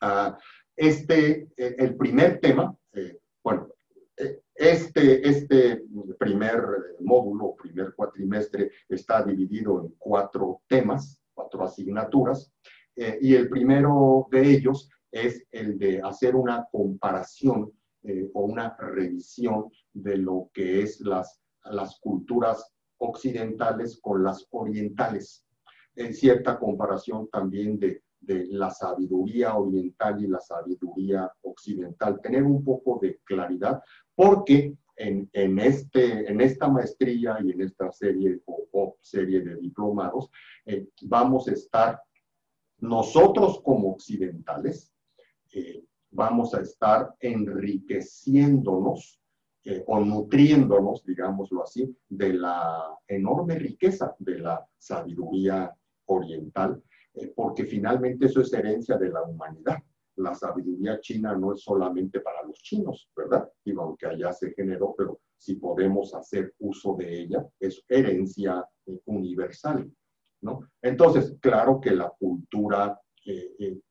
Ah, 0.00 0.36
este, 0.76 1.48
eh, 1.56 1.76
el 1.78 1.96
primer 1.96 2.40
tema, 2.40 2.76
eh, 2.92 3.18
bueno, 3.42 3.68
eh, 4.16 4.40
este, 4.54 5.28
este 5.28 5.84
primer 6.18 6.60
módulo, 7.00 7.54
primer 7.56 7.94
cuatrimestre, 7.94 8.72
está 8.88 9.22
dividido 9.22 9.80
en 9.80 9.94
cuatro 9.98 10.62
temas, 10.66 11.20
cuatro 11.34 11.64
asignaturas, 11.64 12.52
y 12.94 13.34
el 13.34 13.48
primero 13.48 14.28
de 14.30 14.50
ellos 14.50 14.90
es 15.10 15.46
el 15.50 15.78
de 15.78 16.02
hacer 16.02 16.36
una 16.36 16.68
comparación 16.70 17.72
o 18.34 18.42
una 18.42 18.76
revisión 18.76 19.72
de 19.94 20.18
lo 20.18 20.50
que 20.52 20.82
es 20.82 21.00
las, 21.00 21.40
las 21.64 21.98
culturas 22.00 22.70
occidentales 23.02 23.98
con 24.00 24.22
las 24.22 24.46
orientales. 24.50 25.44
En 25.94 26.14
cierta 26.14 26.58
comparación 26.58 27.28
también 27.28 27.78
de, 27.78 28.02
de 28.20 28.46
la 28.46 28.70
sabiduría 28.70 29.56
oriental 29.56 30.22
y 30.22 30.28
la 30.28 30.40
sabiduría 30.40 31.30
occidental. 31.42 32.20
Tener 32.20 32.44
un 32.44 32.64
poco 32.64 32.98
de 33.02 33.18
claridad 33.24 33.82
porque 34.14 34.76
en, 34.96 35.28
en, 35.32 35.58
este, 35.58 36.30
en 36.30 36.40
esta 36.40 36.68
maestría 36.68 37.38
y 37.42 37.50
en 37.50 37.62
esta 37.62 37.90
serie 37.92 38.40
o, 38.46 38.96
serie 39.00 39.42
de 39.42 39.56
diplomados 39.56 40.30
eh, 40.64 40.86
vamos 41.02 41.48
a 41.48 41.52
estar 41.52 42.00
nosotros 42.78 43.60
como 43.62 43.92
occidentales, 43.92 44.92
eh, 45.52 45.84
vamos 46.10 46.54
a 46.54 46.60
estar 46.60 47.14
enriqueciéndonos 47.20 49.21
eh, 49.64 49.84
o 49.86 50.00
nutriéndonos, 50.00 51.04
digámoslo 51.04 51.62
así, 51.62 51.96
de 52.08 52.32
la 52.32 52.98
enorme 53.06 53.54
riqueza 53.54 54.12
de 54.18 54.40
la 54.40 54.66
sabiduría 54.76 55.72
oriental, 56.06 56.82
eh, 57.14 57.32
porque 57.34 57.64
finalmente 57.64 58.26
eso 58.26 58.40
es 58.40 58.52
herencia 58.52 58.96
de 58.96 59.10
la 59.10 59.22
humanidad. 59.22 59.78
La 60.16 60.34
sabiduría 60.34 60.98
china 60.98 61.36
no 61.36 61.54
es 61.54 61.62
solamente 61.62 62.18
para 62.20 62.42
los 62.42 62.58
chinos, 62.58 63.08
¿verdad? 63.16 63.48
Y 63.64 63.70
aunque 63.78 64.06
allá 64.06 64.32
se 64.32 64.52
generó, 64.52 64.96
pero 64.98 65.20
si 65.36 65.54
podemos 65.54 66.12
hacer 66.12 66.54
uso 66.58 66.96
de 66.96 67.22
ella, 67.22 67.46
es 67.60 67.84
herencia 67.88 68.66
eh, 68.86 69.00
universal, 69.04 69.88
¿no? 70.40 70.58
Entonces, 70.82 71.36
claro 71.40 71.80
que 71.80 71.92
la 71.92 72.10
cultura 72.10 73.00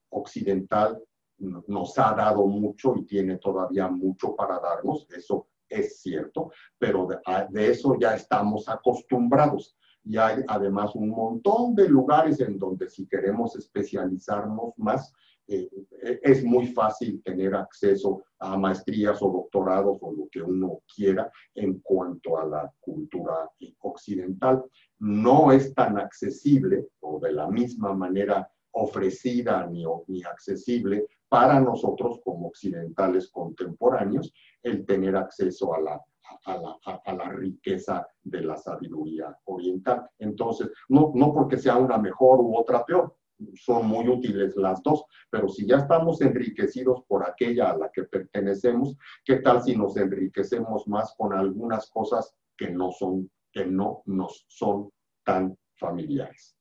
occidental 0.09 1.01
nos 1.37 1.97
ha 1.97 2.13
dado 2.13 2.45
mucho 2.45 2.93
y 2.97 3.05
tiene 3.05 3.37
todavía 3.37 3.87
mucho 3.87 4.35
para 4.35 4.59
darnos, 4.59 5.07
eso 5.09 5.47
es 5.71 6.01
cierto, 6.01 6.51
pero 6.77 7.07
de, 7.07 7.69
eso 7.69 7.97
ya 7.99 8.15
estamos 8.15 8.67
acostumbrados. 8.69 9.75
Y 10.03 10.17
hay 10.17 10.43
además 10.47 10.95
un 10.95 11.09
montón 11.09 11.75
de 11.75 11.87
lugares 11.87 12.39
en 12.39 12.57
donde 12.57 12.89
si 12.89 13.07
queremos 13.07 13.55
especializarnos 13.55 14.73
más, 14.77 15.13
eh, 15.47 15.69
eh, 16.03 16.19
es 16.23 16.43
muy 16.43 16.67
fácil 16.67 17.21
tener 17.23 17.55
acceso 17.55 18.23
a 18.39 18.57
maestrías 18.57 19.21
o 19.21 19.31
doctorados 19.31 19.97
o 20.01 20.11
lo 20.11 20.27
que 20.31 20.41
uno 20.41 20.81
quiera 20.93 21.31
en 21.55 21.79
cuanto 21.79 22.37
a 22.37 22.45
la 22.45 22.73
cultura 22.79 23.49
occidental. 23.79 24.63
No 24.99 25.51
es 25.51 25.73
tan 25.73 25.97
accesible 25.97 26.87
o 27.01 27.19
de 27.19 27.33
la 27.33 27.47
misma 27.47 27.93
manera 27.93 28.49
ofrecida 28.71 29.65
ni, 29.67 29.83
ni 30.07 30.23
accesible 30.23 31.07
para 31.27 31.59
nosotros 31.59 32.19
como 32.23 32.47
occidentales 32.47 33.29
contemporáneos 33.29 34.33
el 34.63 34.85
tener 34.85 35.15
acceso 35.15 35.73
a 35.73 35.81
la, 35.81 36.01
a 36.45 36.57
la, 36.57 36.77
a 37.05 37.13
la, 37.13 37.29
riqueza 37.29 38.07
de 38.23 38.41
la 38.41 38.57
sabiduría 38.57 39.37
oriental. 39.45 40.09
Entonces, 40.19 40.69
no, 40.89 41.11
no 41.15 41.33
porque 41.33 41.57
sea 41.57 41.77
una 41.77 41.97
mejor 41.97 42.39
u 42.41 42.57
otra 42.57 42.85
peor, 42.85 43.15
son 43.55 43.87
muy 43.87 44.07
útiles 44.07 44.55
las 44.55 44.81
dos, 44.83 45.05
pero 45.29 45.47
si 45.49 45.65
ya 45.65 45.77
estamos 45.77 46.21
enriquecidos 46.21 47.03
por 47.07 47.27
aquella 47.27 47.71
a 47.71 47.77
la 47.77 47.89
que 47.91 48.03
pertenecemos, 48.03 48.97
¿qué 49.25 49.37
tal 49.37 49.63
si 49.63 49.75
nos 49.75 49.97
enriquecemos 49.97 50.87
más 50.87 51.13
con 51.17 51.33
algunas 51.33 51.89
cosas 51.89 52.35
que 52.57 52.69
no 52.69 52.91
son, 52.91 53.29
que 53.51 53.65
no 53.65 54.03
nos 54.05 54.45
son 54.47 54.91
tan 55.23 55.57
familiares? 55.75 56.55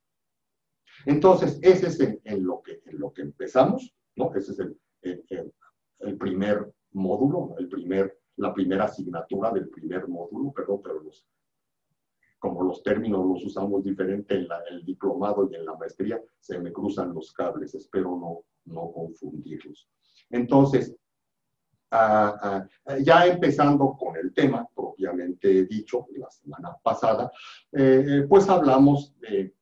Entonces, 1.07 1.59
ese 1.63 1.87
es 1.87 2.01
en, 2.01 2.45
lo, 2.45 2.63
que, 2.63 2.83
en 2.87 2.99
lo 2.99 3.13
que 3.13 3.23
empezamos, 3.23 3.95
¿no? 4.17 4.35
Ese 4.35 4.53
es 4.53 4.59
el, 4.59 4.77
el, 6.01 6.19
primer 6.19 6.73
módulo, 6.93 7.55
el 7.59 7.69
primer, 7.69 8.19
la 8.37 8.53
primera 8.53 8.85
asignatura 8.85 9.51
del 9.51 9.69
primer 9.69 10.09
módulo, 10.09 10.53
perdón, 10.53 10.81
pero 10.83 11.01
los, 11.01 11.27
como 12.39 12.63
los 12.63 12.83
términos 12.83 13.27
los 13.27 13.45
usamos 13.45 13.85
diferente 13.85 14.35
en 14.35 14.47
el 14.71 14.85
diplomado 14.85 15.49
y 15.51 15.55
en 15.55 15.65
la 15.65 15.77
maestría, 15.77 16.21
se 16.39 16.59
me 16.59 16.73
cruzan 16.73 17.15
los 17.15 17.33
cables, 17.33 17.75
espero 17.75 18.17
no, 18.17 18.45
no 18.73 18.93
confundirlos. 18.93 19.89
Entonces, 20.31 20.97
ya 21.91 23.27
empezando 23.27 23.97
con 23.99 24.17
el 24.17 24.33
tema 24.33 24.67
propiamente 24.75 25.65
dicho, 25.65 26.07
la 26.17 26.31
semana 26.31 26.77
pasada, 26.83 27.33
eh, 27.73 28.27
pues 28.29 28.49
hablamos 28.49 29.19
de 29.19 29.55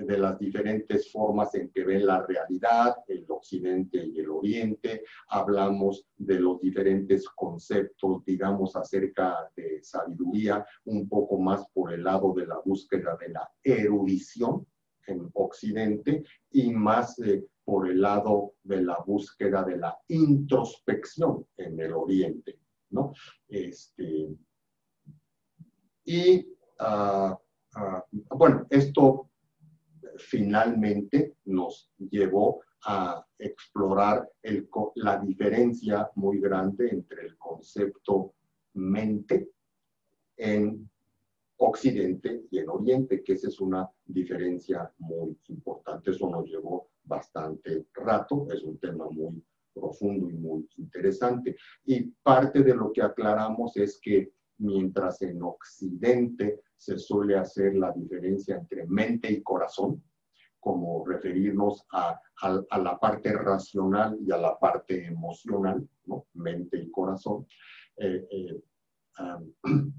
de 0.00 0.18
las 0.18 0.38
diferentes 0.38 1.10
formas 1.10 1.54
en 1.54 1.70
que 1.70 1.84
ven 1.84 2.06
la 2.06 2.24
realidad, 2.26 2.96
el 3.08 3.24
occidente 3.28 4.04
y 4.04 4.20
el 4.20 4.30
oriente, 4.30 5.04
hablamos 5.28 6.06
de 6.16 6.40
los 6.40 6.60
diferentes 6.60 7.28
conceptos, 7.28 8.24
digamos, 8.24 8.76
acerca 8.76 9.50
de 9.56 9.82
sabiduría, 9.82 10.64
un 10.84 11.08
poco 11.08 11.38
más 11.38 11.66
por 11.72 11.92
el 11.92 12.04
lado 12.04 12.32
de 12.34 12.46
la 12.46 12.58
búsqueda 12.64 13.16
de 13.20 13.28
la 13.30 13.48
erudición 13.62 14.66
en 15.06 15.30
occidente 15.34 16.24
y 16.50 16.72
más 16.72 17.18
eh, 17.20 17.44
por 17.64 17.88
el 17.88 18.00
lado 18.00 18.54
de 18.62 18.82
la 18.82 18.98
búsqueda 19.06 19.62
de 19.64 19.76
la 19.76 19.96
introspección 20.08 21.46
en 21.56 21.80
el 21.80 21.92
oriente, 21.92 22.58
¿no? 22.90 23.12
Este, 23.48 24.28
y, 26.04 26.46
ah, 26.78 27.38
ah, 27.74 28.04
bueno, 28.10 28.66
esto 28.70 29.30
finalmente 30.16 31.36
nos 31.44 31.90
llevó 31.98 32.60
a 32.86 33.24
explorar 33.38 34.30
la 34.96 35.18
diferencia 35.18 36.10
muy 36.16 36.40
grande 36.40 36.88
entre 36.90 37.26
el 37.26 37.38
concepto 37.38 38.34
mente 38.74 39.50
en 40.36 40.88
Occidente 41.56 42.44
y 42.50 42.58
en 42.58 42.68
Oriente, 42.68 43.22
que 43.22 43.34
esa 43.34 43.48
es 43.48 43.60
una 43.60 43.88
diferencia 44.04 44.92
muy 44.98 45.38
importante. 45.48 46.10
Eso 46.10 46.28
nos 46.28 46.46
llevó 46.46 46.90
bastante 47.04 47.86
rato, 47.94 48.46
es 48.50 48.62
un 48.62 48.78
tema 48.78 49.08
muy 49.08 49.42
profundo 49.72 50.30
y 50.30 50.34
muy 50.34 50.68
interesante. 50.76 51.56
Y 51.84 52.02
parte 52.22 52.62
de 52.62 52.74
lo 52.74 52.92
que 52.92 53.02
aclaramos 53.02 53.76
es 53.76 53.98
que 54.00 54.32
mientras 54.58 55.22
en 55.22 55.42
Occidente 55.42 56.60
se 56.76 56.98
suele 56.98 57.36
hacer 57.36 57.74
la 57.76 57.92
diferencia 57.92 58.56
entre 58.56 58.86
mente 58.86 59.32
y 59.32 59.42
corazón, 59.42 60.02
como 60.60 61.04
referirnos 61.04 61.86
a, 61.92 62.20
la 62.78 62.98
parte 62.98 63.32
racional 63.32 64.18
y 64.26 64.32
a 64.32 64.38
la 64.38 64.58
parte 64.58 65.06
emocional, 65.06 65.86
¿no? 66.06 66.26
mente 66.34 66.78
y 66.78 66.90
corazón. 66.90 67.46
Eh, 67.96 68.26
eh, 68.30 68.62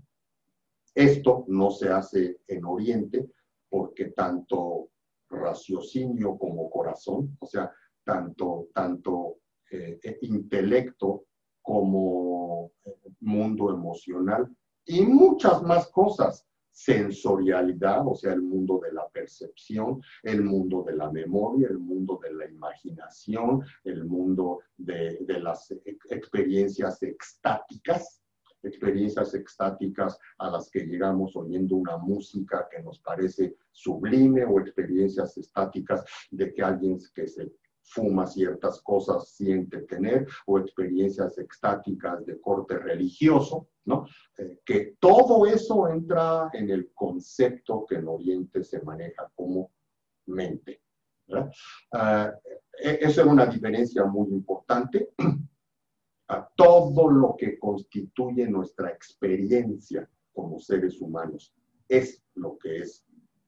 esto 0.95 1.45
no 1.47 1.69
se 1.71 1.89
hace 1.89 2.39
en 2.47 2.65
Oriente 2.65 3.29
porque 3.69 4.05
tanto 4.05 4.89
raciocinio 5.29 6.37
como 6.37 6.69
corazón, 6.69 7.35
o 7.39 7.45
sea, 7.45 7.71
tanto, 8.03 8.69
tanto 8.73 9.37
eh, 9.71 9.99
intelecto 10.21 11.25
como 11.61 12.71
mundo 13.25 13.73
emocional 13.73 14.47
y 14.85 15.01
muchas 15.01 15.61
más 15.63 15.87
cosas. 15.89 16.47
Sensorialidad, 16.71 18.05
o 18.05 18.15
sea, 18.15 18.33
el 18.33 18.41
mundo 18.41 18.81
de 18.83 18.91
la 18.91 19.07
percepción, 19.07 20.01
el 20.23 20.43
mundo 20.43 20.83
de 20.83 20.93
la 20.93 21.09
memoria, 21.09 21.69
el 21.69 21.79
mundo 21.79 22.19
de 22.21 22.33
la 22.33 22.45
imaginación, 22.45 23.63
el 23.85 24.03
mundo 24.03 24.59
de, 24.75 25.17
las 25.41 25.71
experiencias 26.09 27.01
extáticas, 27.01 28.21
experiencias 28.61 29.33
extáticas 29.33 30.19
a 30.37 30.49
las 30.49 30.69
que 30.69 30.81
llegamos 30.81 31.33
oyendo 31.37 31.77
una 31.77 31.97
música 31.97 32.67
que 32.69 32.83
nos 32.83 32.99
parece 32.99 33.55
sublime 33.71 34.43
o 34.43 34.59
experiencias 34.59 35.37
estáticas 35.37 36.03
de 36.29 36.53
que 36.53 36.61
alguien 36.61 36.99
que 37.13 37.25
se 37.25 37.53
fuma 37.85 38.25
ciertas 38.25 38.81
cosas, 38.81 39.29
siente 39.29 39.81
tener, 39.83 40.27
o 40.45 40.59
experiencias 40.59 41.37
extáticas 41.37 42.25
de 42.25 42.39
corte 42.39 42.77
religioso, 42.77 43.69
¿no? 43.85 44.05
Eh, 44.37 44.59
que 44.65 44.95
todo 44.99 45.45
eso 45.45 45.87
entra 45.87 46.49
en 46.53 46.69
el 46.69 46.91
concepto 46.93 47.85
que 47.85 47.95
en 47.95 48.07
Oriente 48.07 48.63
se 48.63 48.81
maneja 48.81 49.31
como 49.35 49.71
mente. 50.25 50.81
¿verdad? 51.27 51.51
Uh, 51.93 52.55
esa 52.79 53.21
es 53.21 53.27
una 53.27 53.45
diferencia 53.45 54.05
muy 54.05 54.29
importante. 54.29 55.09
A 56.27 56.49
todo 56.55 57.07
lo 57.07 57.35
que 57.37 57.59
constituye 57.59 58.47
nuestra 58.47 58.89
experiencia 58.89 60.09
como 60.33 60.59
seres 60.59 60.99
humanos 60.99 61.53
es 61.87 62.23
lo 62.33 62.57
que 62.57 62.79
es 62.79 63.04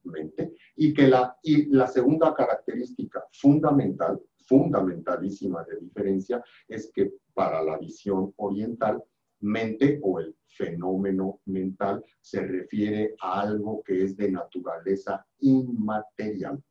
mente, 0.08 0.54
y 0.76 0.94
que 0.94 1.08
la, 1.08 1.38
y 1.44 1.66
la 1.68 1.88
segunda 1.88 2.34
característica 2.34 3.24
fundamental, 3.32 4.22
fundamentalísima 4.48 5.64
de 5.64 5.78
diferencia, 5.80 6.44
es 6.68 6.92
que 6.94 7.14
para 7.34 7.62
la 7.64 7.78
visión 7.78 8.34
oriental, 8.38 9.04
mente 9.40 10.00
o 10.02 10.20
el 10.20 10.36
fenómeno 10.48 11.42
mental 11.46 12.04
se 12.20 12.42
refiere 12.42 13.16
a 13.22 13.42
algo 13.42 13.84
que 13.84 14.04
es 14.04 14.18
de 14.18 14.32
naturaleza 14.32 15.26
inmaterial. 15.40 16.62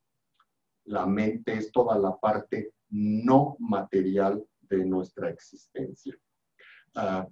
La 0.84 1.06
mente 1.06 1.54
es 1.54 1.70
toda 1.70 1.98
la 1.98 2.16
parte 2.16 2.72
no 2.90 3.56
material 3.58 4.44
de 4.62 4.84
nuestra 4.84 5.30
existencia. 5.30 6.16
Ah, 6.94 7.26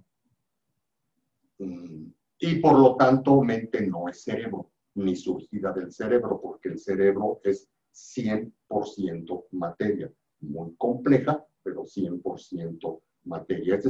mm, 1.59 2.07
y 2.41 2.57
por 2.57 2.79
lo 2.79 2.97
tanto, 2.97 3.41
mente 3.43 3.87
no 3.87 4.09
es 4.09 4.23
cerebro, 4.23 4.71
ni 4.95 5.17
surgida 5.17 5.73
del 5.73 5.93
cerebro, 5.93 6.41
porque 6.41 6.69
el 6.69 6.79
cerebro 6.79 7.41
es 7.43 7.69
100% 7.93 9.45
materia, 9.53 10.13
muy 10.41 10.75
compleja, 10.77 11.45
pero 11.63 11.85
100% 11.85 13.01
materia. 13.25 13.77
Esa 13.77 13.89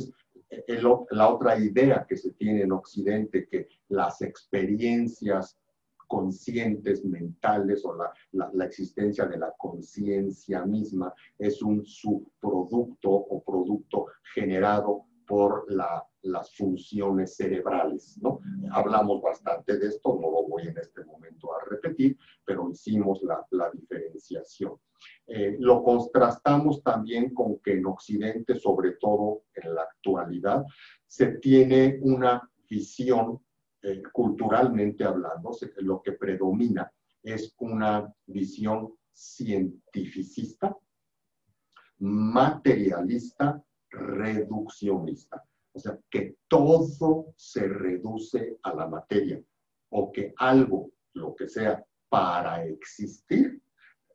es 0.67 0.83
la 1.11 1.29
otra 1.29 1.59
idea 1.59 2.07
que 2.09 2.17
se 2.17 2.33
tiene 2.33 2.63
en 2.63 2.73
Occidente, 2.73 3.49
que 3.49 3.69
las 3.89 4.23
experiencias 4.23 5.59
conscientes, 6.07 7.05
mentales 7.05 7.85
o 7.85 7.97
la, 7.97 8.65
existencia 8.65 9.27
de 9.27 9.39
la 9.39 9.53
conciencia 9.59 10.65
misma 10.65 11.13
es 11.39 11.63
un 11.63 11.85
subproducto 11.85 13.11
o 13.11 13.43
producto 13.43 14.07
generado 14.35 15.07
por 15.27 15.65
las 16.25 16.55
funciones 16.55 17.37
cerebrales, 17.37 18.19
¿no? 18.21 18.41
Hablamos 18.73 19.23
bastante 19.23 19.79
de 19.79 19.89
esto, 19.89 20.19
no 20.21 20.31
lo 20.31 20.49
voy 20.49 20.69
en 20.69 20.79
este 20.79 21.05
momento 21.05 21.55
a 21.55 21.65
repetir, 21.69 22.17
pero 22.45 22.71
hicimos 22.71 23.23
la, 23.23 23.71
diferenciación. 23.73 24.75
Eh, 25.27 25.57
lo 25.59 25.83
contrastamos 25.83 26.83
también 26.83 27.35
con 27.35 27.59
que 27.59 27.75
en 27.75 27.87
Occidente, 27.87 28.59
sobre 28.59 28.93
todo 28.93 29.45
en 29.55 29.75
la 29.75 29.83
actualidad, 29.83 30.65
se 31.07 31.39
tiene 31.39 31.99
una 32.03 32.51
visión 32.69 33.41
eh, 33.83 34.03
culturalmente 34.13 35.05
hablando, 35.05 35.51
lo 35.79 36.01
que 36.03 36.13
predomina 36.13 36.91
es 37.23 37.55
una 37.59 38.13
visión 38.27 38.95
cientificista, 39.13 40.77
materialista, 41.99 43.63
reduccionista. 43.91 45.45
O 45.75 45.81
sea, 45.81 45.99
que 46.09 46.37
todo 46.49 47.35
se 47.37 47.67
reduce 47.67 48.59
a 48.63 48.75
la 48.75 48.87
materia 48.87 49.43
o 49.91 50.11
que 50.13 50.33
algo, 50.37 50.93
lo 51.15 51.35
que 51.35 51.49
sea, 51.49 51.85
para 52.09 52.65
existir, 52.65 53.61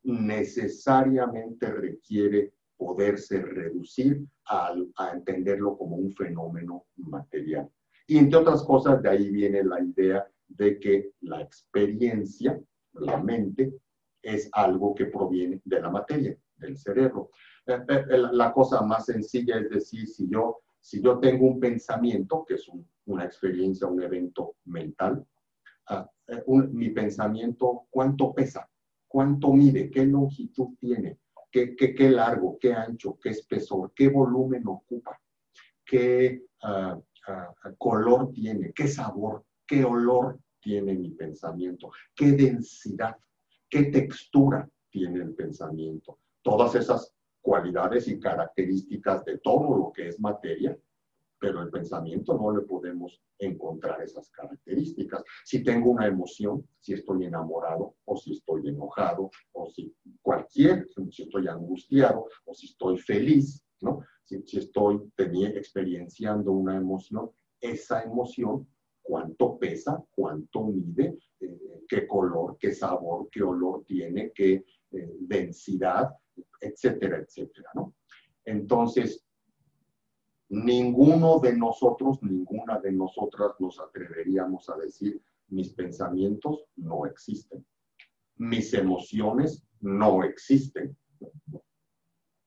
necesariamente 0.04 1.70
requiere 1.70 2.54
poderse 2.78 3.42
reducir 3.42 4.26
a, 4.46 4.74
a 4.96 5.12
entenderlo 5.12 5.78
como 5.78 5.98
un 5.98 6.14
fenómeno 6.14 6.86
material. 6.96 7.70
Y 8.08 8.18
entre 8.18 8.40
otras 8.40 8.64
cosas, 8.64 9.02
de 9.04 9.10
ahí 9.10 9.30
viene 9.30 9.64
la 9.64 9.82
idea 9.82 10.26
de 10.48 10.80
que 10.80 11.12
la 11.22 11.42
experiencia, 11.42 12.60
la 12.94 13.18
mente, 13.18 13.74
es 14.22 14.50
algo 14.54 14.96
que 14.96 15.06
proviene 15.06 15.62
de 15.64 15.82
la 15.82 15.90
materia, 15.90 16.38
del 16.58 16.78
cerebro. 16.78 17.30
Eh, 17.66 17.80
eh, 17.88 18.18
la 18.32 18.52
cosa 18.52 18.82
más 18.82 19.06
sencilla 19.06 19.60
es 19.60 19.70
decir, 19.70 20.08
si 20.08 20.28
yo, 20.30 20.62
si 20.80 21.02
yo 21.02 21.20
tengo 21.20 21.46
un 21.46 21.60
pensamiento, 21.60 22.46
que 22.48 22.56
es 22.56 22.70
una 23.06 23.26
experiencia, 23.26 23.88
un 23.88 24.02
evento 24.02 24.56
mental, 24.66 25.26
ah, 25.88 26.10
eh, 26.28 26.44
mi 26.72 26.90
pensamiento, 26.90 27.88
¿cuánto 27.90 28.34
pesa? 28.34 28.70
¿Cuánto 29.08 29.52
mide? 29.54 29.90
¿Qué 29.90 30.06
longitud 30.06 30.76
tiene? 30.80 31.20
¿Qué, 31.52 32.10
largo? 32.10 32.58
¿Qué 32.60 32.74
ancho? 32.74 33.18
¿Qué 33.22 33.30
espesor? 33.30 33.92
¿Qué 33.96 34.08
volumen 34.08 34.68
ocupa? 34.68 35.20
¿Qué, 35.84 36.44
uh, 36.64 37.02
color 37.78 38.32
tiene, 38.32 38.72
qué 38.74 38.88
sabor, 38.88 39.46
qué 39.66 39.84
olor 39.84 40.40
tiene 40.60 40.94
mi 40.94 41.12
pensamiento, 41.12 41.92
qué 42.16 42.32
densidad, 42.32 43.16
qué 43.70 43.84
textura 43.84 44.70
tiene 44.90 45.22
el 45.22 45.34
pensamiento. 45.36 46.20
Todas 46.42 46.76
esas 46.76 47.14
cualidades 47.50 48.08
y 48.08 48.20
características 48.20 49.26
de 49.26 49.40
todo 49.40 49.76
lo 49.76 49.92
que 49.92 50.08
es 50.08 50.20
materia, 50.20 50.78
pero 51.40 51.64
el 51.64 51.72
pensamiento 51.72 52.38
no 52.38 52.56
le 52.56 52.62
podemos 52.62 53.20
encontrar 53.40 54.04
esas 54.04 54.30
características. 54.30 55.24
Si 55.44 55.64
tengo 55.64 55.90
una 55.90 56.06
emoción, 56.06 56.64
si 56.80 56.94
estoy 56.94 57.26
enamorado 57.26 57.96
o 58.06 58.16
si 58.18 58.34
estoy 58.34 58.68
enojado 58.68 59.32
o 59.54 59.68
si 59.68 59.92
cualquier, 60.22 60.88
si 61.10 61.24
estoy 61.24 61.48
angustiado 61.48 62.28
o 62.46 62.54
si 62.54 62.68
estoy 62.68 63.00
feliz, 63.00 63.66
¿no? 63.82 64.04
si, 64.26 64.60
estoy 64.60 65.12
experienciando 65.18 66.52
una 66.52 66.78
emoción, 66.78 67.32
esa 67.60 68.04
emoción, 68.04 68.68
cuánto 69.02 69.58
pesa, 69.58 70.04
cuánto 70.12 70.66
mide, 70.66 71.18
eh, 71.40 71.82
qué 71.88 72.06
color, 72.06 72.58
qué 72.60 72.76
sabor, 72.76 73.28
qué 73.32 73.42
olor 73.42 73.84
tiene, 73.86 74.32
qué 74.36 74.64
eh, 74.92 75.16
densidad, 75.22 76.12
etcétera, 76.60 77.18
etcétera, 77.18 77.70
¿no? 77.74 77.94
Entonces, 78.46 79.26
ninguno 80.50 81.40
de 81.40 81.56
nosotros, 81.56 82.22
ninguna 82.24 82.80
de 82.80 82.92
nosotras 82.92 83.52
nos 83.60 83.80
atreveríamos 83.80 84.70
a 84.70 84.78
decir, 84.78 85.22
mis 85.50 85.74
pensamientos 85.74 86.66
no 86.76 87.06
existen, 87.06 87.66
mis 88.38 88.74
emociones 88.74 89.66
no 89.82 90.24
existen 90.24 90.98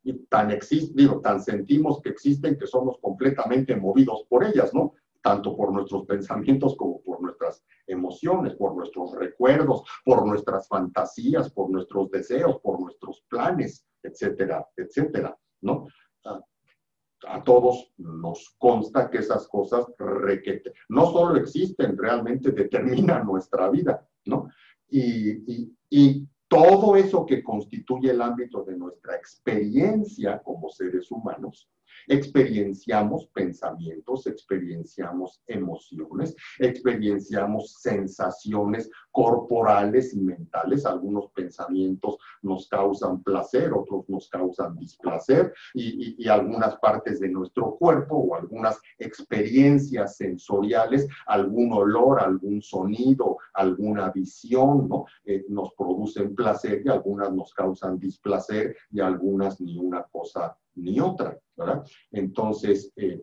y 0.05 0.15
tan, 0.27 0.59
digo, 0.95 1.21
tan 1.21 1.41
sentimos 1.41 2.01
que 2.03 2.09
existen 2.09 2.59
que 2.59 2.67
somos 2.67 2.99
completamente 3.01 3.77
movidos 3.77 4.25
por 4.29 4.45
ellas, 4.45 4.75
¿no? 4.75 4.95
Tanto 5.23 5.57
por 5.57 5.73
nuestros 5.73 6.05
pensamientos 6.07 6.77
como 6.77 7.01
por 7.03 7.23
nuestras 7.23 7.65
emociones, 7.87 8.55
por 8.55 8.75
nuestros 8.75 9.15
recuerdos, 9.15 9.83
por 10.05 10.27
nuestras 10.27 10.67
fantasías, 10.69 11.51
por 11.53 11.71
nuestros 11.71 12.11
deseos, 12.11 12.59
por 12.61 12.81
nuestros 12.81 13.25
planes, 13.29 13.87
etcétera, 14.03 14.67
etcétera, 14.77 15.37
¿no? 15.63 15.87
A, 16.25 17.45
todos 17.45 17.93
nos 17.99 18.57
consta 18.59 19.09
que 19.09 19.19
esas 19.19 19.47
cosas 19.47 19.87
requete, 19.97 20.73
no 20.89 21.07
solo 21.07 21.37
existen, 21.37 21.97
realmente 21.97 22.51
determinan 22.51 23.25
nuestra 23.27 23.71
vida, 23.71 24.05
¿no? 24.27 24.49
Y, 24.89 26.27
todo 26.49 26.97
eso 26.97 27.25
que 27.25 27.43
constituye 27.43 28.11
el 28.11 28.21
ámbito 28.21 28.63
de 28.63 28.77
nuestra 28.77 29.17
experiencia 29.17 30.43
como 30.43 30.69
seres 30.69 31.11
humanos 31.11 31.71
experienciamos 32.09 33.27
pensamientos, 33.29 34.27
experienciamos 34.27 35.43
emociones, 35.47 36.37
experienciamos 36.59 37.75
sensaciones 37.81 38.91
corporales 39.11 40.15
y 40.15 40.21
mentales. 40.21 40.87
Algunos 40.87 41.31
pensamientos 41.33 42.19
nos 42.43 42.69
causan 42.69 43.23
placer, 43.23 43.73
otros 43.73 44.09
nos 44.09 44.29
causan 44.29 44.77
displacer 44.77 45.53
y, 45.75 46.29
algunas 46.33 46.77
partes 46.77 47.21
de 47.21 47.29
nuestro 47.29 47.77
cuerpo 47.77 48.17
o 48.17 48.35
algunas 48.35 48.81
experiencias 48.99 50.17
sensoriales, 50.17 51.07
algún 51.27 51.73
olor, 51.73 52.21
algún 52.21 52.63
sonido, 52.63 53.37
alguna 53.53 54.11
visión, 54.11 54.89
¿no? 54.89 55.05
Eh, 55.25 55.45
nos 55.49 55.75
producen 55.75 56.35
placer 56.35 56.83
y 56.85 56.89
algunas 56.89 57.33
nos 57.33 57.53
causan 57.53 57.99
displacer 57.99 58.75
y 58.91 59.01
algunas 59.01 59.61
ni 59.61 59.79
una 59.79 60.05
cosa 60.05 60.57
ni 60.75 61.01
otra, 61.01 61.39
¿verdad? 61.57 61.85
Entonces, 62.11 62.93
eh, 62.97 63.23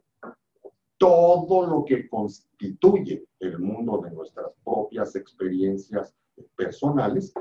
todo 0.98 1.66
lo 1.66 1.86
que 1.86 2.08
constituye 2.10 3.26
el 3.40 3.60
mundo 3.60 4.02
de 4.04 4.12
nuestras 4.12 4.52
propias 4.64 5.16
experiencias 5.16 6.14
personales 6.56 7.34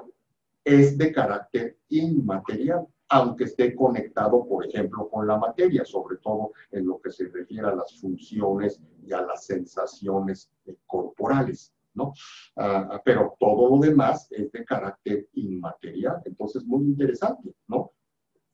es 0.64 0.96
de 0.96 1.12
carácter 1.12 1.78
inmaterial, 1.88 2.86
aunque 3.09 3.44
esté 3.44 3.74
conectado, 3.74 4.46
por 4.46 4.66
ejemplo, 4.66 5.09
con 5.09 5.26
la 5.26 5.38
materia, 5.38 5.84
sobre 5.84 6.18
todo 6.18 6.52
en 6.70 6.86
lo 6.86 7.00
que 7.00 7.11
se 7.11 7.26
refiere 7.28 7.66
a 7.66 7.74
las 7.74 8.00
funciones 8.00 8.80
y 9.02 9.12
a 9.12 9.22
las 9.22 9.44
sensaciones 9.46 10.50
corporales. 10.86 11.72
¿no? 11.94 12.12
Ah, 12.56 13.00
pero 13.04 13.34
todo 13.40 13.70
lo 13.70 13.80
demás 13.80 14.28
es 14.30 14.52
de 14.52 14.64
carácter 14.64 15.28
inmaterial, 15.32 16.22
entonces 16.24 16.64
muy 16.64 16.84
interesante, 16.84 17.52
¿no? 17.66 17.90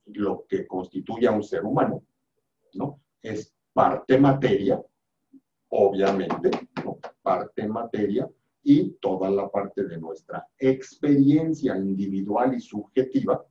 Lo 0.06 0.46
que 0.48 0.66
constituye 0.66 1.26
a 1.26 1.32
un 1.32 1.42
ser 1.42 1.64
humano, 1.64 2.02
¿no? 2.74 3.00
Es 3.22 3.54
parte 3.72 4.18
materia, 4.18 4.82
obviamente, 5.68 6.50
¿no? 6.84 6.98
parte 7.22 7.66
materia 7.66 8.28
y 8.62 8.90
toda 9.00 9.30
la 9.30 9.50
parte 9.50 9.84
de 9.84 9.98
nuestra 9.98 10.46
experiencia 10.58 11.76
individual 11.76 12.54
y 12.54 12.60
subjetiva 12.60 13.44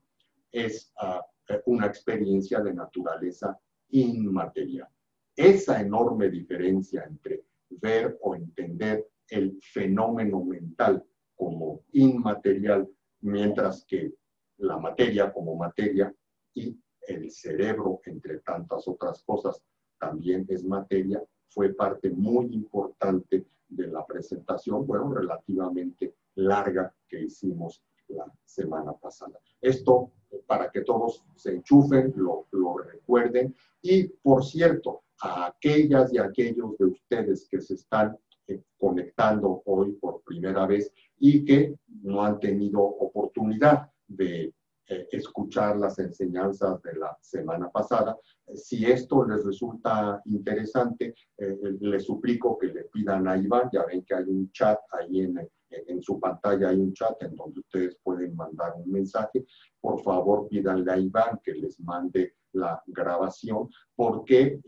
es 0.51 0.91
ah, 0.97 1.25
una 1.65 1.87
experiencia 1.87 2.61
de 2.61 2.73
naturaleza 2.73 3.59
inmaterial. 3.89 4.87
Esa 5.35 5.81
enorme 5.81 6.29
diferencia 6.29 7.03
entre 7.03 7.43
ver 7.69 8.17
o 8.21 8.35
entender 8.35 9.07
el 9.29 9.59
fenómeno 9.61 10.43
mental 10.43 11.03
como 11.35 11.81
inmaterial, 11.91 12.87
mientras 13.21 13.83
que 13.85 14.13
la 14.57 14.77
materia 14.77 15.33
como 15.33 15.55
materia 15.55 16.13
y 16.53 16.77
el 17.07 17.31
cerebro, 17.31 18.01
entre 18.05 18.39
tantas 18.39 18.87
otras 18.87 19.23
cosas, 19.23 19.61
también 19.99 20.45
es 20.49 20.63
materia, 20.63 21.23
fue 21.49 21.73
parte 21.73 22.09
muy 22.09 22.53
importante 22.53 23.45
de 23.67 23.87
la 23.87 24.05
presentación, 24.05 24.85
bueno, 24.85 25.13
relativamente 25.13 26.15
larga 26.35 26.93
que 27.07 27.23
hicimos 27.23 27.83
la 28.07 28.31
semana 28.45 28.93
pasada. 28.93 29.39
Esto 29.61 30.11
para 30.45 30.69
que 30.71 30.81
todos 30.81 31.23
se 31.35 31.53
enchufen, 31.53 32.13
lo, 32.15 32.47
lo 32.51 32.77
recuerden. 32.77 33.55
Y 33.81 34.07
por 34.07 34.43
cierto, 34.43 35.03
a 35.21 35.47
aquellas 35.47 36.13
y 36.13 36.17
aquellos 36.17 36.77
de 36.77 36.85
ustedes 36.85 37.47
que 37.49 37.61
se 37.61 37.75
están 37.75 38.17
eh, 38.47 38.61
conectando 38.77 39.61
hoy 39.65 39.93
por 39.93 40.21
primera 40.23 40.65
vez 40.65 40.91
y 41.19 41.45
que 41.45 41.75
no 42.01 42.23
han 42.23 42.39
tenido 42.39 42.81
oportunidad 42.81 43.89
de 44.07 44.53
escuchar 44.87 45.77
las 45.77 45.97
enseñanzas 45.99 46.81
de 46.81 46.93
la 46.95 47.17
semana 47.21 47.69
pasada. 47.69 48.17
si 48.53 48.85
esto 48.85 49.25
les 49.25 49.45
resulta 49.45 50.21
interesante, 50.25 51.15
eh, 51.37 51.57
les 51.79 52.03
suplico 52.03 52.57
que 52.57 52.67
le 52.67 52.83
pidan 52.85 53.27
a 53.27 53.37
Iván, 53.37 53.69
ya 53.71 53.85
ven 53.85 54.03
que 54.03 54.15
hay 54.15 54.25
un 54.25 54.51
chat 54.51 54.79
ahí 54.91 55.21
en, 55.21 55.49
en 55.69 56.01
su 56.03 56.19
pantalla, 56.19 56.69
hay 56.69 56.79
un 56.79 56.93
chat 56.93 57.21
en 57.23 57.35
donde 57.35 57.61
ustedes 57.61 57.97
pueden 58.03 58.35
mandar 58.35 58.73
un 58.75 58.91
mensaje. 58.91 59.45
Por 59.79 60.01
favor, 60.03 60.47
pídanle 60.49 60.91
a 60.91 60.97
Iván 60.97 61.39
que 61.43 61.53
les 61.53 61.79
mande 61.79 62.35
la 62.51 62.81
grabación, 62.85 63.69
porque 63.95 64.59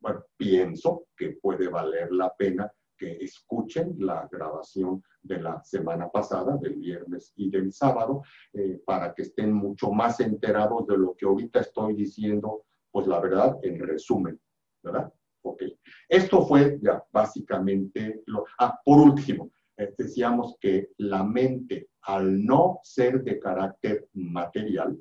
bueno, 0.00 0.24
pienso 0.36 1.06
que 1.16 1.32
puede 1.42 1.68
valer 1.68 2.12
la 2.12 2.34
pena 2.34 2.72
que 2.98 3.16
escuchen 3.20 3.94
la 3.98 4.28
grabación 4.30 5.02
de 5.22 5.40
la 5.40 5.62
semana 5.62 6.10
pasada, 6.10 6.56
del 6.56 6.76
viernes 6.76 7.32
y 7.36 7.50
del 7.50 7.72
sábado, 7.72 8.22
eh, 8.52 8.82
para 8.84 9.14
que 9.14 9.22
estén 9.22 9.52
mucho 9.52 9.90
más 9.90 10.20
enterados 10.20 10.86
de 10.86 10.98
lo 10.98 11.14
que 11.16 11.26
ahorita 11.26 11.60
estoy 11.60 11.94
diciendo, 11.94 12.64
pues 12.90 13.06
la 13.06 13.20
verdad, 13.20 13.56
en 13.62 13.78
resumen, 13.78 14.38
¿verdad? 14.82 15.12
Ok. 15.42 15.62
Esto 16.08 16.46
fue 16.46 16.78
ya 16.82 17.02
básicamente 17.12 18.22
lo... 18.26 18.44
Ah, 18.58 18.78
por 18.84 18.98
último, 18.98 19.50
eh, 19.76 19.94
decíamos 19.96 20.56
que 20.60 20.90
la 20.98 21.22
mente, 21.22 21.90
al 22.02 22.44
no 22.44 22.80
ser 22.82 23.22
de 23.22 23.38
carácter 23.38 24.08
material, 24.14 25.00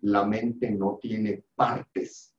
la 0.00 0.24
mente 0.24 0.70
no 0.70 0.98
tiene 1.00 1.44
partes. 1.54 2.34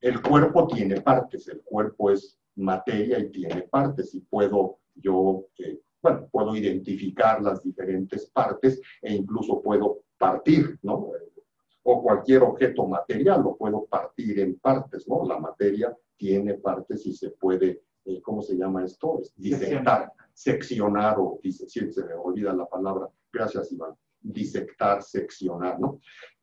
El 0.00 0.20
cuerpo 0.20 0.66
tiene 0.66 1.00
partes, 1.00 1.48
el 1.48 1.62
cuerpo 1.62 2.10
es 2.10 2.38
materia 2.56 3.18
y 3.18 3.30
tiene 3.30 3.62
partes 3.62 4.14
y 4.14 4.20
puedo 4.20 4.78
yo, 4.94 5.46
eh, 5.58 5.80
bueno, 6.02 6.28
puedo 6.30 6.54
identificar 6.56 7.40
las 7.42 7.62
diferentes 7.62 8.26
partes 8.26 8.80
e 9.00 9.14
incluso 9.14 9.62
puedo 9.62 10.02
partir, 10.18 10.78
¿no? 10.82 11.12
O 11.84 12.02
cualquier 12.02 12.42
objeto 12.42 12.86
material 12.86 13.42
lo 13.42 13.56
puedo 13.56 13.86
partir 13.86 14.38
en 14.40 14.58
partes, 14.58 15.08
¿no? 15.08 15.24
La 15.26 15.38
materia 15.38 15.96
tiene 16.16 16.54
partes 16.54 17.06
y 17.06 17.14
se 17.14 17.30
puede, 17.30 17.82
eh, 18.04 18.20
¿cómo 18.22 18.42
se 18.42 18.56
llama 18.56 18.84
esto? 18.84 19.20
Disectar, 19.36 20.12
seccionar 20.32 21.16
o, 21.18 21.40
se 21.42 22.04
me 22.04 22.14
olvida 22.14 22.52
la 22.52 22.66
palabra, 22.66 23.08
gracias 23.32 23.72
Iván, 23.72 23.94
disectar, 24.20 25.02
seccionar, 25.02 25.80
¿no? 25.80 26.00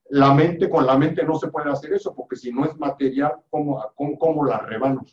La 0.10 0.34
mente, 0.34 0.70
con 0.70 0.86
la 0.86 0.98
mente 0.98 1.24
no 1.24 1.36
se 1.36 1.50
puede 1.50 1.70
hacer 1.70 1.94
eso, 1.94 2.16
porque 2.16 2.36
si 2.36 2.52
no 2.52 2.66
es 2.66 2.76
material, 2.78 3.34
¿cómo, 3.50 3.80
cómo, 4.18 4.44
la 4.44 4.58
rebano? 4.58 5.06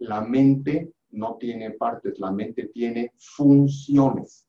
La 0.00 0.20
mente 0.20 0.92
no 1.10 1.36
tiene 1.36 1.72
partes, 1.72 2.18
la 2.18 2.30
mente 2.30 2.68
tiene 2.68 3.12
funciones. 3.18 4.46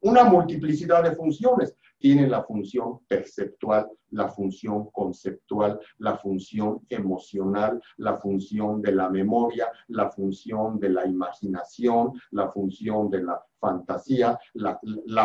Una 0.00 0.24
multiplicidad 0.24 1.02
de 1.02 1.14
funciones. 1.14 1.74
Tiene 1.98 2.28
la 2.28 2.44
función 2.44 3.00
perceptual, 3.08 3.90
la 4.10 4.28
función 4.28 4.90
conceptual, 4.90 5.80
la 5.98 6.18
función 6.18 6.82
emocional, 6.90 7.82
la 7.96 8.18
función 8.18 8.82
de 8.82 8.92
la 8.92 9.08
memoria, 9.08 9.72
la 9.88 10.10
función 10.10 10.78
de 10.78 10.90
la 10.90 11.06
imaginación, 11.06 12.12
la 12.32 12.52
función 12.52 13.08
de 13.08 13.22
la 13.22 13.42
fantasía, 13.58 14.38
la, 14.52 14.78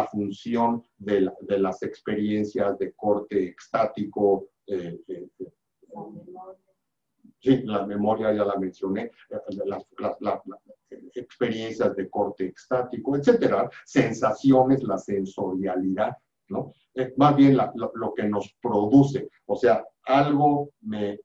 función 0.09 0.81
de, 0.97 1.29
las 1.59 1.83
experiencias 1.83 2.79
de 2.79 2.93
corte 2.93 3.43
extático, 3.43 4.47
eh, 4.65 4.97
eh, 5.09 5.27
eh, 5.39 5.53
Sí, 7.41 7.63
la 7.63 7.87
memoria 7.87 8.31
ya 8.31 8.45
la 8.45 8.55
mencioné, 8.55 9.11
las, 9.65 9.83
experiencias 11.15 11.95
de 11.95 12.07
corte 12.07 12.45
extático, 12.45 13.17
etcétera, 13.17 13.67
sensaciones, 13.83 14.83
la 14.83 14.99
sensorialidad, 14.99 16.15
¿no? 16.49 16.71
más 17.17 17.35
bien 17.35 17.57
lo, 17.57 18.13
que 18.13 18.23
nos 18.23 18.53
produce, 18.61 19.29
o 19.47 19.55
sea, 19.55 19.83
algo 20.03 20.69
me, 20.81 21.19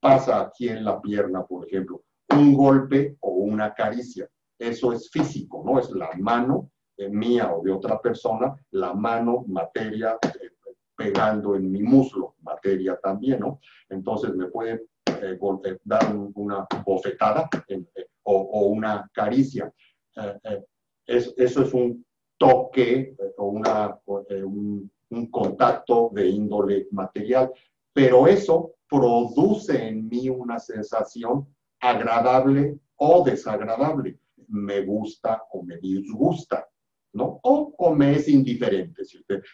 pasa 0.00 0.40
aquí 0.40 0.68
en 0.68 0.84
la 0.84 1.00
pierna, 1.00 1.44
por 1.44 1.66
ejemplo, 1.66 2.02
un 2.30 2.54
golpe 2.54 3.16
o 3.20 3.30
una 3.32 3.74
caricia, 3.74 4.28
eso 4.58 4.92
es 4.92 5.10
físico, 5.10 5.62
¿no? 5.64 5.78
Es 5.78 5.90
la 5.90 6.10
mano 6.18 6.70
eh, 6.96 7.08
mía 7.08 7.52
o 7.52 7.62
de 7.62 7.72
otra 7.72 8.00
persona, 8.00 8.54
la 8.70 8.94
mano, 8.94 9.44
materia, 9.48 10.16
eh, 10.22 10.50
pegando 10.96 11.56
en 11.56 11.70
mi 11.70 11.82
muslo, 11.82 12.36
materia 12.42 12.98
también, 13.02 13.40
¿no? 13.40 13.60
Entonces 13.88 14.34
me 14.34 14.46
puede 14.46 14.84
eh, 15.22 15.38
dar 15.84 16.16
una 16.34 16.66
bofetada 16.84 17.48
eh, 17.68 17.84
o, 18.22 18.66
una 18.66 19.08
caricia. 19.12 19.72
Eh, 20.16 20.64
eso 21.06 21.62
es 21.62 21.74
un 21.74 22.04
toque 22.38 23.16
o 23.36 23.46
una, 23.46 23.98
un, 24.06 24.90
un 25.10 25.30
contacto 25.30 26.10
de 26.12 26.28
índole 26.28 26.88
material, 26.90 27.52
pero 27.92 28.26
eso 28.26 28.74
produce 28.88 29.88
en 29.88 30.08
mí 30.08 30.28
una 30.28 30.58
sensación 30.58 31.46
agradable 31.80 32.78
o 32.96 33.24
desagradable. 33.24 34.18
Me 34.48 34.82
gusta 34.82 35.42
o 35.52 35.62
me 35.62 35.78
disgusta. 35.78 36.68
¿no? 37.14 37.40
O, 37.42 37.94
me 37.94 38.16
es 38.16 38.28
indiferente, 38.28 39.02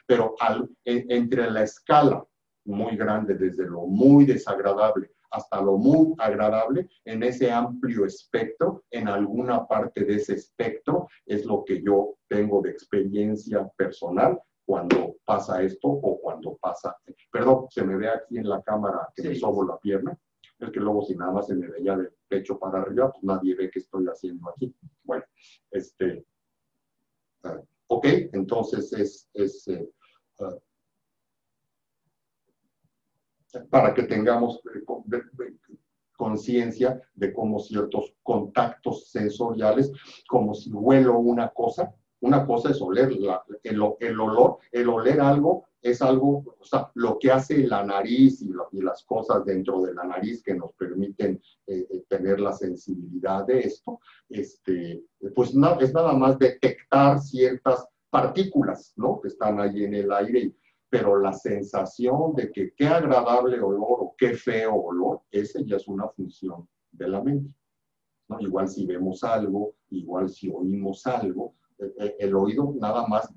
pero 0.06 0.34
al, 0.40 0.68
entre 0.84 1.50
la 1.50 1.62
escala 1.62 2.24
muy 2.64 2.96
grande, 2.96 3.34
desde 3.34 3.64
lo 3.64 3.82
muy 3.82 4.24
desagradable 4.24 5.10
hasta 5.30 5.60
lo 5.60 5.76
muy 5.76 6.14
agradable 6.18 6.88
en 7.04 7.22
ese 7.22 7.50
amplio 7.50 8.04
espectro, 8.04 8.84
en 8.90 9.08
alguna 9.08 9.66
parte 9.66 10.04
de 10.04 10.16
ese 10.16 10.34
espectro 10.34 11.08
es 11.26 11.44
lo 11.44 11.64
que 11.64 11.82
yo 11.82 12.16
tengo 12.28 12.60
de 12.62 12.70
experiencia 12.70 13.68
personal 13.76 14.40
cuando 14.64 15.16
pasa 15.24 15.62
esto 15.62 15.88
o 15.88 16.20
cuando 16.20 16.56
pasa, 16.60 16.96
perdón, 17.32 17.66
se 17.70 17.82
me 17.82 17.96
ve 17.96 18.08
aquí 18.08 18.38
en 18.38 18.48
la 18.48 18.62
cámara 18.62 19.08
que 19.14 19.22
me 19.22 19.34
sobo 19.34 19.64
la 19.64 19.78
pierna, 19.78 20.16
es 20.60 20.70
que 20.70 20.80
luego 20.80 21.02
si 21.02 21.16
nada 21.16 21.32
más 21.32 21.46
se 21.46 21.54
me 21.54 21.66
veía 21.66 21.96
del 21.96 22.12
pecho 22.28 22.58
para 22.58 22.82
arriba, 22.82 23.10
pues 23.10 23.24
nadie 23.24 23.54
ve 23.54 23.70
qué 23.70 23.78
estoy 23.78 24.04
haciendo 24.06 24.50
aquí. 24.50 24.74
Bueno, 25.02 25.24
este, 25.70 26.24
uh, 27.44 27.64
ok, 27.88 28.06
entonces 28.32 28.92
es, 28.92 29.28
es 29.34 29.66
uh, 29.66 30.60
para 33.70 33.94
que 33.94 34.04
tengamos 34.04 34.60
eh, 34.74 34.84
conciencia 36.16 37.00
de 37.14 37.32
cómo 37.32 37.58
ciertos 37.60 38.14
contactos 38.22 39.10
sensoriales, 39.10 39.90
como 40.28 40.54
si 40.54 40.70
huelo 40.70 41.18
una 41.18 41.48
cosa, 41.48 41.94
una 42.20 42.46
cosa 42.46 42.70
es 42.70 42.82
oler 42.82 43.10
el, 43.62 43.80
olor, 44.20 44.58
el 44.70 44.88
oler 44.88 45.20
algo 45.20 45.64
es 45.82 46.02
algo, 46.02 46.56
o 46.58 46.64
sea, 46.64 46.90
lo 46.94 47.18
que 47.18 47.30
hace 47.30 47.66
la 47.66 47.82
nariz 47.82 48.42
y, 48.42 48.52
las 48.82 49.02
cosas 49.04 49.44
dentro 49.44 49.80
de 49.82 49.94
la 49.94 50.04
nariz 50.04 50.42
que 50.42 50.54
nos 50.54 50.72
permiten 50.74 51.40
eh, 51.66 51.86
eh, 51.90 52.04
tener 52.08 52.38
la 52.40 52.52
sensibilidad 52.52 53.46
de 53.46 53.60
esto, 53.60 54.00
este, 54.28 55.02
pues 55.34 55.54
no, 55.54 55.80
es 55.80 55.94
nada 55.94 56.12
más 56.12 56.38
detectar 56.38 57.18
ciertas 57.20 57.86
partículas, 58.10 58.92
¿no? 58.96 59.20
Que 59.20 59.28
están 59.28 59.60
ahí 59.60 59.84
en 59.84 59.94
el 59.94 60.12
aire 60.12 60.40
y 60.40 60.56
pero 60.90 61.20
la 61.20 61.32
sensación 61.32 62.34
de 62.34 62.50
que 62.50 62.74
qué 62.74 62.88
agradable 62.88 63.60
olor 63.60 63.98
o 64.00 64.14
qué 64.18 64.34
feo 64.34 64.74
olor, 64.74 65.22
esa 65.30 65.60
ya 65.64 65.76
es 65.76 65.86
una 65.86 66.08
función 66.08 66.68
de 66.90 67.08
la 67.08 67.22
mente. 67.22 67.54
¿no? 68.28 68.40
Igual 68.40 68.68
si 68.68 68.84
vemos 68.86 69.22
algo, 69.22 69.76
igual 69.90 70.28
si 70.28 70.50
oímos 70.50 71.06
algo, 71.06 71.54
eh, 71.78 71.92
eh, 72.00 72.16
el, 72.18 72.34
oído 72.34 72.74
nada 72.78 73.06
más, 73.06 73.32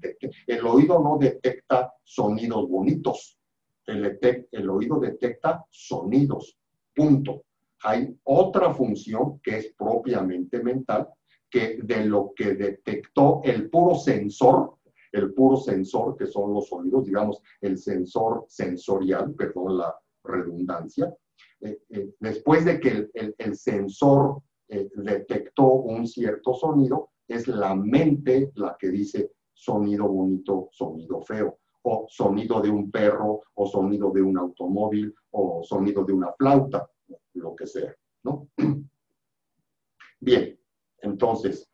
el 0.48 0.66
oído 0.66 1.00
no 1.00 1.20
detecta 1.20 1.94
sonidos 2.04 2.68
bonitos, 2.68 3.38
el, 3.86 4.20
el 4.52 4.70
oído 4.70 5.00
detecta 5.00 5.64
sonidos, 5.70 6.58
punto. 6.96 7.44
Hay 7.84 8.18
otra 8.24 8.74
función 8.74 9.40
que 9.42 9.58
es 9.58 9.74
propiamente 9.78 10.64
mental, 10.64 11.10
que 11.50 11.78
de 11.84 12.06
lo 12.06 12.34
que 12.36 12.56
detectó 12.56 13.42
el 13.44 13.70
puro 13.70 13.96
sensor, 13.96 14.78
el 15.14 15.34
puro 15.34 15.58
sensor, 15.58 16.18
que 16.18 16.26
son 16.26 16.54
los 16.54 16.68
sonidos, 16.68 17.06
digamos, 17.06 17.42
el 17.62 17.78
sensor 17.78 18.46
sensorial, 18.48 19.34
perdón 19.36 19.78
la 19.78 19.96
redundancia. 20.24 21.16
Eh, 21.62 21.80
eh, 21.90 22.14
después 22.20 22.66
de 22.66 22.80
que 22.80 23.10
el, 23.14 23.56
sensor 23.56 24.42
eh, 24.68 24.90
detectó 24.96 25.66
un 25.66 26.08
cierto 26.08 26.54
sonido, 26.56 27.12
es 27.28 27.48
la 27.48 27.76
mente 27.76 28.52
la 28.56 28.76
que 28.78 28.90
dice 28.90 29.32
sonido 29.54 30.08
bonito, 30.08 30.70
sonido 30.72 31.22
feo, 31.22 31.60
o 31.84 32.08
sonido 32.10 32.60
de 32.60 32.70
un 32.70 32.90
perro, 32.90 33.42
o 33.54 33.68
sonido 33.68 34.12
de 34.12 34.22
un 34.22 34.38
automóvil, 34.38 35.14
o 35.32 35.62
sonido 35.64 36.04
de 36.04 36.14
una 36.14 36.34
flauta, 36.34 36.90
lo 37.36 37.56
que 37.56 37.68
sea, 37.68 37.96
¿no? 38.24 38.50
Bien, 40.20 40.58
entonces, 41.02 41.70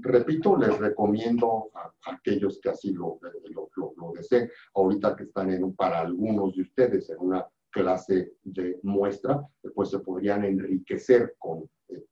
repito, 0.00 0.56
les 0.56 0.78
recomiendo 0.78 1.70
a, 1.74 1.92
aquellos 2.12 2.60
que 2.60 2.70
así 2.70 2.92
lo, 2.92 3.18
lo, 3.50 4.12
deseen, 4.14 4.50
ahorita 4.74 5.16
que 5.16 5.24
están 5.24 5.50
en, 5.50 5.74
para 5.74 6.00
algunos 6.00 6.54
de 6.54 6.62
ustedes 6.62 7.10
en 7.10 7.18
una 7.20 7.46
clase 7.70 8.34
de 8.42 8.78
muestra, 8.82 9.44
pues 9.74 9.90
se 9.90 9.98
podrían 9.98 10.44
enriquecer 10.44 11.34
con 11.38 11.68
eh, 11.88 12.04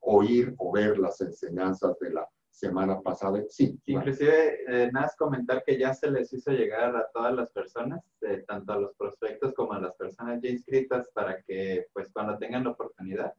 oír 0.00 0.54
o 0.58 0.72
ver 0.72 0.98
las 0.98 1.20
enseñanzas 1.20 1.98
de 2.00 2.10
la 2.10 2.28
semana 2.50 3.00
pasada. 3.00 3.42
Sí. 3.48 3.78
Inclusive, 3.86 4.64
eh, 4.66 4.90
nada 4.92 5.12
comentar 5.18 5.62
que 5.64 5.78
ya 5.78 5.92
se 5.92 6.10
les 6.10 6.32
hizo 6.32 6.50
llegar 6.52 6.96
a 6.96 7.08
todas 7.12 7.34
las 7.34 7.50
personas, 7.50 8.02
eh, 8.22 8.44
tanto 8.46 8.72
a 8.72 8.80
los 8.80 8.94
prospectos 8.96 9.52
como 9.54 9.72
a 9.72 9.80
las 9.80 9.94
personas 9.94 10.40
ya 10.42 10.50
inscritas, 10.50 11.08
para 11.12 11.42
que 11.42 11.86
pues 11.92 12.10
cuando 12.12 12.38
tengan 12.38 12.64
la 12.64 12.70
oportunidad 12.70 13.34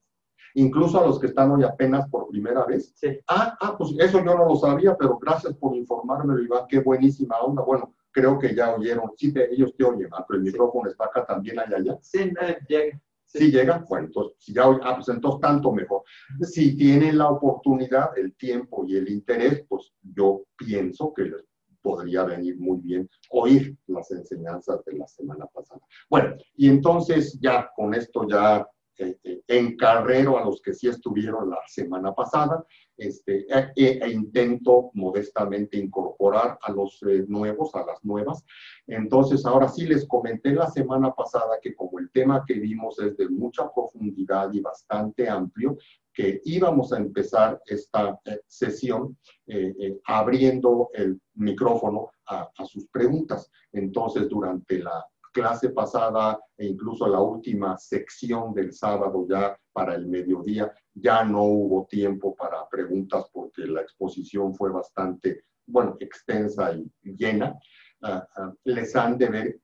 incluso 0.55 0.99
a 0.99 1.05
los 1.07 1.19
que 1.19 1.27
están 1.27 1.51
hoy 1.51 1.63
apenas 1.63 2.07
por 2.09 2.27
primera 2.29 2.65
vez. 2.65 2.93
Sí. 2.95 3.19
Ah, 3.27 3.57
ah, 3.61 3.75
pues 3.77 3.91
eso 3.99 4.19
yo 4.19 4.35
no 4.35 4.45
lo 4.45 4.55
sabía, 4.55 4.95
pero 4.97 5.17
gracias 5.17 5.53
por 5.55 5.75
informarme, 5.75 6.41
Iván, 6.41 6.65
qué 6.67 6.79
buenísima 6.79 7.39
onda. 7.39 7.61
Bueno, 7.63 7.93
creo 8.11 8.39
que 8.39 8.55
ya 8.55 8.73
oyeron, 8.75 9.11
sí, 9.15 9.33
ellos 9.51 9.75
te 9.77 9.83
oyen, 9.83 10.09
ah, 10.11 10.25
pero 10.27 10.39
el 10.39 10.45
micrófono 10.45 10.89
está 10.89 11.05
acá 11.05 11.25
también 11.25 11.59
allá, 11.59 11.77
allá. 11.77 11.97
Sí, 12.01 12.31
llega. 12.67 13.01
Sí. 13.25 13.51
llega, 13.51 13.85
bueno, 13.89 14.07
entonces, 14.07 14.37
si 14.39 14.53
ya 14.53 14.63
ah, 14.63 14.95
pues 14.95 15.09
entonces 15.09 15.41
tanto 15.41 15.71
mejor. 15.71 16.03
Si 16.41 16.77
tienen 16.77 17.17
la 17.17 17.29
oportunidad, 17.29 18.17
el 18.17 18.35
tiempo 18.35 18.85
y 18.87 18.95
el 18.95 19.09
interés, 19.09 19.65
pues 19.67 19.93
yo 20.01 20.43
pienso 20.57 21.13
que 21.13 21.23
les 21.23 21.43
podría 21.81 22.23
venir 22.23 22.57
muy 22.59 22.79
bien 22.79 23.09
oír 23.29 23.77
las 23.87 24.11
enseñanzas 24.11 24.83
de 24.85 24.97
la 24.97 25.07
semana 25.07 25.45
pasada. 25.45 25.81
Bueno, 26.09 26.35
y 26.55 26.69
entonces 26.69 27.39
ya 27.39 27.69
con 27.75 27.93
esto 27.93 28.27
ya 28.27 28.67
este, 28.97 29.43
en 29.47 29.77
carrero 29.77 30.37
a 30.37 30.45
los 30.45 30.61
que 30.61 30.73
sí 30.73 30.87
estuvieron 30.87 31.49
la 31.49 31.59
semana 31.67 32.13
pasada, 32.13 32.65
este, 32.97 33.45
e, 33.47 33.71
e, 33.75 33.99
e 34.01 34.09
intento 34.09 34.89
modestamente 34.95 35.77
incorporar 35.77 36.57
a 36.61 36.71
los 36.71 37.01
eh, 37.03 37.25
nuevos, 37.27 37.75
a 37.75 37.85
las 37.85 38.03
nuevas. 38.03 38.43
Entonces, 38.87 39.45
ahora 39.45 39.67
sí 39.67 39.85
les 39.85 40.07
comenté 40.07 40.51
la 40.51 40.69
semana 40.71 41.13
pasada 41.13 41.59
que 41.61 41.75
como 41.75 41.99
el 41.99 42.09
tema 42.11 42.43
que 42.47 42.55
vimos 42.55 42.97
es 42.99 43.15
de 43.17 43.29
mucha 43.29 43.71
profundidad 43.71 44.51
y 44.51 44.61
bastante 44.61 45.29
amplio, 45.29 45.77
que 46.11 46.41
íbamos 46.45 46.91
a 46.91 46.97
empezar 46.97 47.61
esta 47.67 48.19
eh, 48.25 48.39
sesión 48.47 49.15
eh, 49.45 49.99
abriendo 50.05 50.89
el 50.95 51.21
micrófono 51.35 52.09
a, 52.25 52.49
a 52.57 52.65
sus 52.65 52.87
preguntas. 52.87 53.51
Entonces, 53.71 54.27
durante 54.27 54.79
la 54.79 55.05
clase 55.37 55.69
pasada 55.69 56.39
e 56.57 56.65
incluso 56.65 57.05
la 57.07 57.21
última 57.21 57.77
sección 57.77 58.55
del 58.55 58.73
sábado 58.73 59.27
ya 59.29 59.55
para 59.71 59.93
el 59.93 60.07
mediodía, 60.07 60.73
ya 60.95 61.23
no 61.23 61.43
hubo 61.43 61.85
tiempo 61.85 62.35
para 62.35 62.67
preguntas 62.67 63.25
porque 63.31 63.67
la 63.67 63.81
exposición 63.81 64.55
fue 64.55 64.71
bastante, 64.71 65.43
bueno, 65.67 65.95
extensa 65.99 66.73
y 66.73 66.91
llena. 67.03 67.55
Ah, 68.01 68.27
ah, 68.35 68.53
les 68.63 68.95
han 68.95 69.15
de 69.19 69.29
ver, 69.29 69.59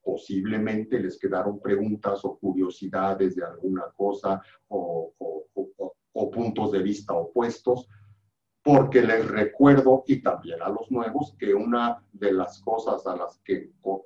posiblemente 0.00 1.00
les 1.00 1.18
quedaron 1.18 1.60
preguntas 1.60 2.24
o 2.24 2.38
curiosidades 2.38 3.34
de 3.34 3.44
alguna 3.44 3.86
cosa 3.96 4.40
o, 4.68 5.12
o 6.12 6.30
puntos 6.30 6.70
de 6.70 6.82
vista 6.82 7.14
opuestos 7.14 7.88
porque 8.66 9.00
les 9.00 9.24
recuerdo, 9.28 10.02
y 10.08 10.20
también 10.20 10.60
a 10.60 10.68
los 10.68 10.90
nuevos, 10.90 11.36
que 11.38 11.54
una 11.54 12.02
de 12.12 12.32
las 12.32 12.60
cosas 12.62 13.06
a 13.06 13.14
las 13.14 13.40
que 13.44 13.70
con, 13.80 14.00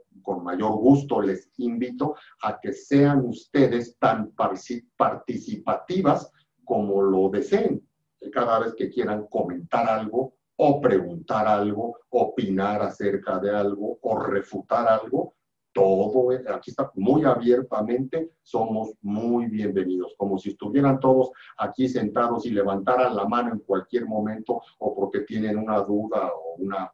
mayor 0.45 0.73
gusto 0.73 1.23
les 1.23 1.51
invito 1.57 2.15
a 2.43 2.61
que 2.61 2.75
sean 2.75 3.25
ustedes 3.25 3.97
tan 3.99 4.33
participativas 4.33 6.31
como 6.63 7.01
lo 7.01 7.31
deseen. 7.31 7.83
Cada 8.31 8.59
vez 8.59 8.75
que 8.75 8.91
quieran 8.91 9.27
comentar 9.29 9.89
algo 9.89 10.35
o 10.57 10.79
preguntar 10.79 11.49
algo, 11.49 11.97
opinar 12.11 12.83
acerca 12.83 13.39
de 13.39 13.57
algo 13.57 13.99
o 14.03 14.19
refutar 14.19 14.87
algo, 14.87 15.37
todo, 15.73 16.31
aquí 16.53 16.71
está 16.71 16.91
muy 16.95 17.25
abiertamente, 17.25 18.33
somos 18.43 18.93
muy 19.03 19.47
bienvenidos, 19.47 20.15
como 20.17 20.39
si 20.39 20.51
estuvieran 20.51 20.99
todos 20.99 21.31
aquí 21.59 21.89
sentados 21.89 22.47
y 22.47 22.51
levantaran 22.51 23.15
la 23.15 23.27
mano 23.27 23.53
en 23.53 23.61
cualquier 23.61 24.07
momento 24.07 24.61
o 24.79 24.95
porque 24.95 25.21
tienen 25.21 25.59
una 25.59 25.81
duda 25.81 26.33
o 26.35 26.57
una, 26.59 26.93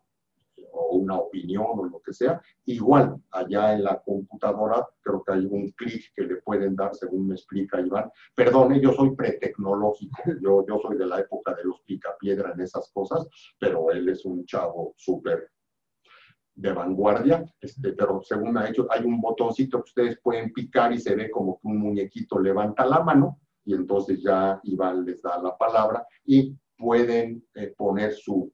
o 0.73 0.97
una 0.97 1.19
opinión 1.19 1.67
o 1.69 1.85
lo 1.85 2.01
que 2.01 2.13
sea. 2.13 2.41
Igual, 2.67 3.17
allá 3.31 3.73
en 3.73 3.85
la 3.85 3.99
computadora 4.03 4.87
creo 5.01 5.23
que 5.25 5.33
hay 5.33 5.47
un 5.47 5.71
clic 5.71 6.13
que 6.15 6.23
le 6.23 6.37
pueden 6.37 6.77
dar, 6.77 6.95
según 6.95 7.29
me 7.29 7.35
explica 7.35 7.81
Iván. 7.81 8.11
Perdone, 8.35 8.81
yo 8.81 8.93
soy 8.93 9.15
pretecnológico, 9.17 10.17
yo, 10.43 10.67
yo 10.67 10.79
soy 10.83 10.99
de 10.99 11.07
la 11.07 11.21
época 11.21 11.55
de 11.55 11.65
los 11.65 11.81
picapiedra 11.83 12.53
en 12.53 12.61
esas 12.61 12.91
cosas, 12.93 13.27
pero 13.59 13.91
él 13.91 14.09
es 14.09 14.25
un 14.27 14.45
chavo 14.45 14.93
súper 14.97 15.51
de 16.57 16.73
vanguardia, 16.73 17.45
este, 17.61 17.93
pero 17.93 18.23
según 18.23 18.57
ha 18.57 18.69
hecho, 18.69 18.87
hay 18.91 19.05
un 19.05 19.21
botoncito 19.21 19.79
que 19.79 19.91
ustedes 19.91 20.21
pueden 20.21 20.53
picar 20.53 20.93
y 20.93 20.99
se 20.99 21.15
ve 21.15 21.31
como 21.31 21.61
que 21.61 21.69
un 21.69 21.79
muñequito 21.79 22.41
levanta 22.41 22.87
la 22.87 23.01
mano 23.01 23.39
y 23.65 23.75
entonces 23.75 24.23
ya 24.23 24.59
Iván 24.65 25.05
les 25.05 25.21
da 25.21 25.41
la 25.43 25.57
palabra 25.57 26.07
y 26.25 26.57
pueden 26.79 27.45
eh, 27.55 27.75
poner 27.77 28.15
su 28.15 28.51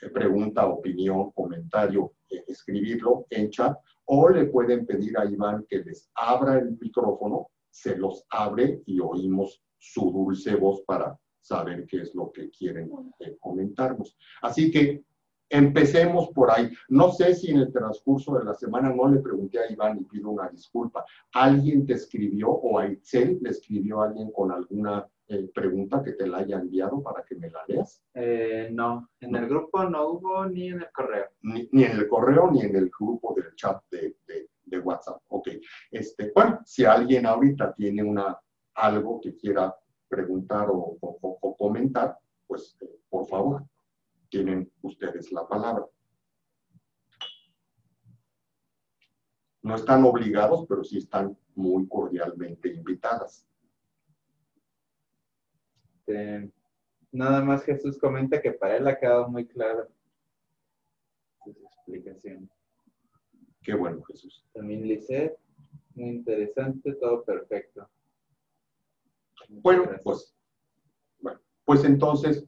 eh, 0.00 0.08
pregunta, 0.08 0.66
opinión, 0.66 1.32
comentario, 1.32 2.14
eh, 2.30 2.44
escribirlo 2.48 3.26
en 3.28 3.50
chat 3.50 3.76
o 4.06 4.28
le 4.30 4.46
pueden 4.46 4.86
pedir 4.86 5.18
a 5.18 5.26
Iván 5.26 5.66
que 5.68 5.80
les 5.80 6.10
abra 6.14 6.58
el 6.58 6.78
micrófono, 6.80 7.50
se 7.68 7.96
los 7.96 8.24
abre 8.30 8.82
y 8.86 9.00
oímos 9.00 9.62
su 9.78 10.10
dulce 10.10 10.54
voz 10.56 10.82
para 10.86 11.18
saber 11.40 11.86
qué 11.86 11.98
es 12.02 12.14
lo 12.14 12.32
que 12.32 12.48
quieren 12.48 12.90
comentarnos. 13.38 14.16
Así 14.40 14.70
que 14.70 15.04
Empecemos 15.48 16.30
por 16.30 16.50
ahí. 16.50 16.70
No 16.88 17.12
sé 17.12 17.34
si 17.34 17.50
en 17.50 17.58
el 17.58 17.72
transcurso 17.72 18.36
de 18.38 18.44
la 18.44 18.54
semana 18.54 18.92
no 18.92 19.08
le 19.08 19.20
pregunté 19.20 19.58
a 19.58 19.70
Iván 19.70 19.98
y 20.00 20.04
pido 20.04 20.30
una 20.30 20.48
disculpa. 20.48 21.04
¿Alguien 21.32 21.86
te 21.86 21.94
escribió 21.94 22.50
o 22.50 22.78
a 22.78 22.86
Excel 22.86 23.38
le 23.42 23.50
escribió 23.50 24.00
a 24.00 24.06
alguien 24.06 24.30
con 24.32 24.50
alguna 24.50 25.06
eh, 25.28 25.50
pregunta 25.54 26.02
que 26.02 26.12
te 26.12 26.26
la 26.26 26.38
haya 26.38 26.58
enviado 26.58 27.02
para 27.02 27.22
que 27.24 27.36
me 27.36 27.50
la 27.50 27.60
leas? 27.68 28.02
Eh, 28.14 28.70
no, 28.72 29.10
en 29.20 29.36
el 29.36 29.48
grupo 29.48 29.84
no 29.84 30.08
hubo 30.08 30.46
ni 30.46 30.68
en 30.68 30.80
el 30.80 30.92
correo. 30.92 31.26
Ni, 31.42 31.68
en 31.72 31.92
el 31.92 32.08
correo 32.08 32.50
ni 32.50 32.62
en 32.62 32.76
el 32.76 32.90
grupo 32.90 33.34
del 33.34 33.54
chat 33.54 33.82
de, 33.90 34.16
WhatsApp. 34.82 35.22
Ok. 35.28 35.50
Este, 35.92 36.32
bueno, 36.34 36.58
si 36.64 36.84
alguien 36.84 37.26
ahorita 37.26 37.72
tiene 37.74 38.02
una, 38.02 38.36
algo 38.74 39.20
que 39.20 39.36
quiera 39.36 39.72
preguntar 40.08 40.66
o, 40.68 40.98
comentar, 41.56 42.18
pues 42.48 42.76
eh, 42.80 42.98
por 43.08 43.24
favor 43.28 43.64
tienen 44.34 44.68
ustedes 44.82 45.30
la 45.30 45.46
palabra. 45.46 45.86
No 49.62 49.76
están 49.76 50.02
obligados, 50.02 50.66
pero 50.68 50.82
sí 50.82 50.98
están 50.98 51.38
muy 51.54 51.86
cordialmente 51.86 52.68
invitadas. 52.68 53.46
nada 57.12 57.44
más 57.44 57.62
Jesús 57.62 57.96
comenta 57.96 58.42
que 58.42 58.50
para 58.50 58.76
él 58.76 58.88
ha 58.88 58.98
quedado 58.98 59.28
muy 59.28 59.46
claro 59.46 59.86
su 61.44 61.50
explicación. 61.50 62.50
Qué 63.62 63.74
bueno, 63.74 64.02
Jesús. 64.02 64.44
También 64.52 64.82
Lisette, 64.82 65.38
muy 65.94 66.08
interesante, 66.08 66.92
todo 66.94 67.24
perfecto. 67.24 67.88
bueno, 69.48 69.88
pues, 70.02 70.34
bueno, 71.20 71.40
pues 71.64 71.84
entonces 71.84 72.44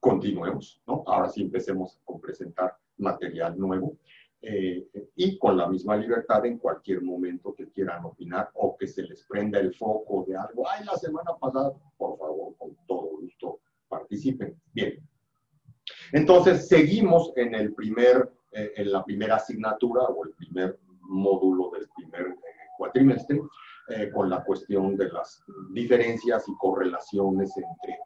continuemos, 0.00 0.82
¿no? 0.86 1.04
Ahora 1.06 1.28
sí 1.28 1.42
empecemos 1.42 2.00
a 2.08 2.18
presentar 2.18 2.76
material 2.96 3.58
nuevo 3.58 3.96
eh, 4.42 4.88
y 5.16 5.38
con 5.38 5.56
la 5.58 5.68
misma 5.68 5.96
libertad 5.96 6.44
en 6.46 6.58
cualquier 6.58 7.02
momento 7.02 7.54
que 7.54 7.68
quieran 7.70 8.04
opinar 8.06 8.50
o 8.54 8.76
que 8.76 8.86
se 8.86 9.02
les 9.02 9.22
prenda 9.26 9.60
el 9.60 9.74
foco 9.74 10.24
de 10.26 10.36
algo. 10.36 10.66
Ay, 10.68 10.84
la 10.86 10.96
semana 10.96 11.32
pasada, 11.38 11.72
por 11.98 12.18
favor, 12.18 12.56
con 12.56 12.74
todo 12.86 13.18
gusto 13.20 13.60
participen. 13.88 14.58
Bien. 14.72 15.06
Entonces, 16.12 16.68
seguimos 16.68 17.32
en 17.36 17.54
el 17.54 17.74
primer, 17.74 18.32
eh, 18.52 18.72
en 18.76 18.92
la 18.92 19.04
primera 19.04 19.36
asignatura 19.36 20.04
o 20.04 20.24
el 20.24 20.32
primer 20.32 20.78
módulo 21.02 21.70
del 21.72 21.88
primer 21.96 22.28
eh, 22.28 22.36
cuatrimestre 22.78 23.40
con 24.14 24.30
la 24.30 24.44
cuestión 24.44 24.96
de 24.96 25.08
las 25.08 25.42
diferencias 25.72 26.48
y 26.48 26.54
correlaciones 26.58 27.52
entre 27.56 27.98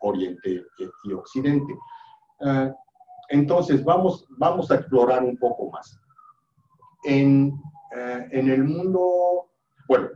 Oriente 0.00 0.64
y 1.04 1.12
Occidente. 1.12 1.74
Eh, 2.40 2.72
entonces, 3.28 3.84
vamos, 3.84 4.26
vamos 4.30 4.70
a 4.70 4.76
explorar 4.76 5.22
un 5.24 5.36
poco 5.36 5.70
más. 5.70 5.98
En, 7.04 7.52
eh, 7.96 8.28
en 8.30 8.50
el 8.50 8.64
mundo, 8.64 9.50
bueno, 9.88 10.08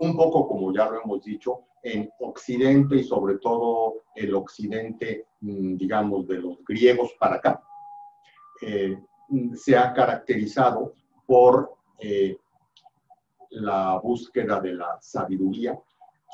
un 0.00 0.16
poco 0.16 0.48
como 0.48 0.72
ya 0.72 0.88
lo 0.88 1.02
hemos 1.02 1.22
dicho, 1.24 1.64
en 1.82 2.10
Occidente 2.20 2.96
y 2.96 3.04
sobre 3.04 3.38
todo 3.38 4.02
el 4.14 4.34
Occidente, 4.34 5.26
mm, 5.40 5.76
digamos, 5.76 6.26
de 6.26 6.38
los 6.38 6.64
griegos 6.64 7.14
para 7.18 7.36
acá, 7.36 7.62
eh, 8.62 8.98
se 9.54 9.76
ha 9.76 9.92
caracterizado 9.92 10.94
por 11.26 11.74
eh, 11.98 12.36
la 13.50 13.98
búsqueda 13.98 14.60
de 14.60 14.74
la 14.74 14.98
sabiduría 15.00 15.78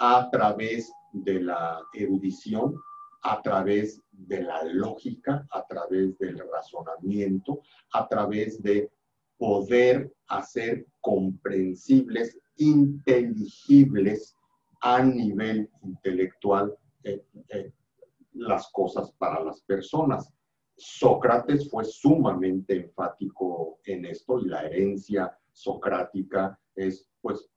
a 0.00 0.28
través 0.30 0.92
de 1.12 1.40
la 1.40 1.82
erudición, 1.94 2.74
a 3.22 3.40
través 3.42 4.00
de 4.12 4.42
la 4.42 4.62
lógica, 4.64 5.46
a 5.50 5.66
través 5.66 6.16
del 6.18 6.38
razonamiento, 6.52 7.60
a 7.92 8.06
través 8.06 8.62
de 8.62 8.90
poder 9.38 10.12
hacer 10.28 10.86
comprensibles, 11.00 12.38
inteligibles 12.56 14.36
a 14.80 15.02
nivel 15.02 15.68
intelectual 15.82 16.76
eh, 17.02 17.24
eh, 17.48 17.72
las 18.32 18.68
cosas 18.70 19.12
para 19.12 19.42
las 19.42 19.60
personas. 19.62 20.32
Sócrates 20.76 21.70
fue 21.70 21.84
sumamente 21.84 22.76
enfático 22.76 23.78
en 23.84 24.04
esto 24.04 24.38
y 24.38 24.46
la 24.46 24.66
herencia 24.66 25.36
socrática 25.52 26.58
es 26.74 27.08
pues 27.22 27.48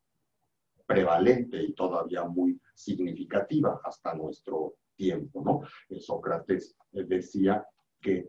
prevalente 0.90 1.62
y 1.62 1.74
todavía 1.74 2.24
muy 2.24 2.60
significativa 2.74 3.80
hasta 3.84 4.16
nuestro 4.16 4.74
tiempo, 4.96 5.44
¿no? 5.46 5.62
Eh, 5.88 6.00
Sócrates 6.00 6.76
decía 6.92 7.64
que 8.02 8.28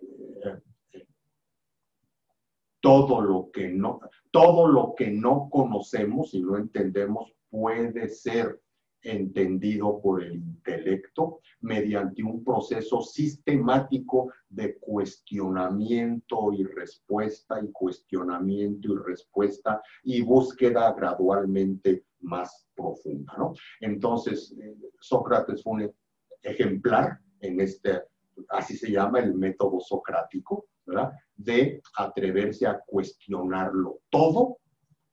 todo 2.81 3.23
lo 3.23 3.51
que 3.51 3.69
no, 3.69 4.01
todo 4.31 4.69
lo 4.69 4.95
que 4.95 5.11
no 5.11 5.49
conocemos 5.51 6.35
y 6.35 6.43
no 6.43 6.59
entendemos 6.59 7.33
puede 7.49 8.11
ser 8.11 8.61
entendido 9.03 9.99
por 10.03 10.23
el 10.23 10.35
intelecto 10.35 11.41
mediante 11.61 12.23
un 12.23 12.45
proceso 12.45 13.01
sistemático 13.01 14.31
de 14.51 14.77
cuestionamiento 14.79 16.53
y 16.53 16.65
respuesta 16.65 17.59
y 17.65 17.73
cuestionamiento 17.73 18.93
y 18.93 18.97
respuesta 18.99 19.83
y 20.03 20.21
búsqueda 20.21 20.93
gradualmente 20.93 22.05
más 22.21 22.67
profunda, 22.75 23.35
¿no? 23.39 23.55
Entonces, 23.81 24.55
eh, 24.61 24.77
Sócrates 25.01 25.63
fue 25.63 25.73
un 25.73 25.95
ejemplar 26.43 27.19
en 27.41 27.61
este, 27.61 28.03
así 28.49 28.77
se 28.77 28.91
llama 28.91 29.21
el 29.21 29.35
método 29.35 29.81
socrático, 29.81 30.67
¿verdad? 30.87 31.13
De 31.37 31.81
atreverse 31.97 32.67
a 32.67 32.81
cuestionarlo 32.87 34.01
todo 34.11 34.59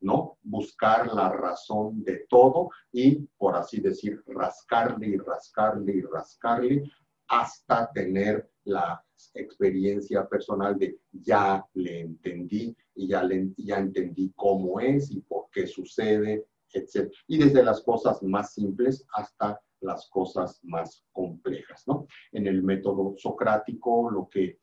¿no? 0.01 0.37
Buscar 0.43 1.13
la 1.13 1.29
razón 1.29 2.03
de 2.03 2.25
todo 2.29 2.69
y, 2.91 3.27
por 3.37 3.55
así 3.55 3.79
decir, 3.79 4.21
rascarle 4.27 5.07
y 5.07 5.17
rascarle 5.17 5.95
y 5.95 6.01
rascarle 6.01 6.91
hasta 7.27 7.91
tener 7.91 8.49
la 8.63 9.03
experiencia 9.33 10.27
personal 10.27 10.77
de 10.77 10.99
ya 11.11 11.65
le 11.73 12.01
entendí 12.01 12.75
y 12.95 13.07
ya, 13.07 13.23
le, 13.23 13.49
ya 13.57 13.77
entendí 13.77 14.31
cómo 14.35 14.79
es 14.79 15.11
y 15.11 15.21
por 15.21 15.49
qué 15.51 15.67
sucede, 15.67 16.45
etc. 16.73 17.11
Y 17.27 17.37
desde 17.37 17.63
las 17.63 17.81
cosas 17.81 18.21
más 18.23 18.53
simples 18.53 19.05
hasta 19.13 19.59
las 19.81 20.09
cosas 20.09 20.59
más 20.63 21.05
complejas, 21.11 21.87
¿no? 21.87 22.07
En 22.31 22.47
el 22.47 22.63
método 22.63 23.15
socrático 23.17 24.09
lo 24.09 24.27
que 24.27 24.59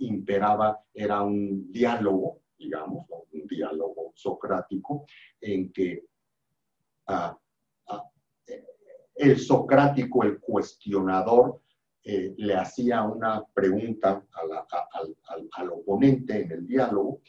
imperaba 0.00 0.80
era 0.94 1.22
un 1.22 1.70
diálogo 1.70 2.40
digamos, 2.58 3.06
un 3.32 3.46
diálogo 3.46 4.12
socrático 4.14 5.06
en 5.40 5.72
que 5.72 6.04
ah, 7.06 7.38
ah, 7.86 8.10
el 9.14 9.38
socrático, 9.38 10.24
el 10.24 10.40
cuestionador, 10.40 11.60
eh, 12.02 12.34
le 12.38 12.54
hacía 12.54 13.02
una 13.02 13.44
pregunta 13.52 14.24
al, 15.56 15.70
oponente 15.70 16.42
en 16.42 16.52
el 16.52 16.66
diálogo 16.66 17.20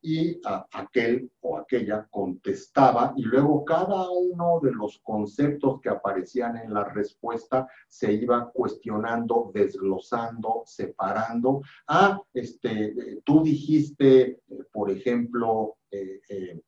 y 0.00 0.40
aquel 0.72 1.30
o 1.40 1.58
aquella 1.58 2.06
contestaba 2.10 3.12
y 3.16 3.22
luego 3.22 3.64
cada 3.64 4.08
uno 4.10 4.60
de 4.62 4.72
los 4.72 4.98
conceptos 5.00 5.80
que 5.80 5.88
aparecían 5.88 6.56
en 6.56 6.72
la 6.72 6.84
respuesta 6.84 7.68
se 7.88 8.12
iba 8.12 8.50
cuestionando, 8.52 9.50
desglosando, 9.52 10.62
separando. 10.66 11.62
Ah, 11.88 12.20
este, 12.32 13.20
tú 13.24 13.42
dijiste, 13.42 14.20
eh, 14.22 14.40
por 14.72 14.90
ejemplo, 14.90 15.76
eh, 15.90 16.20
eh, 16.28 16.60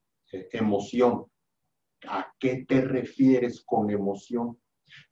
emoción. 0.53 1.27
¿A 2.09 2.33
qué 2.39 2.65
te 2.67 2.81
refieres 2.81 3.63
con 3.65 3.91
emoción? 3.91 4.59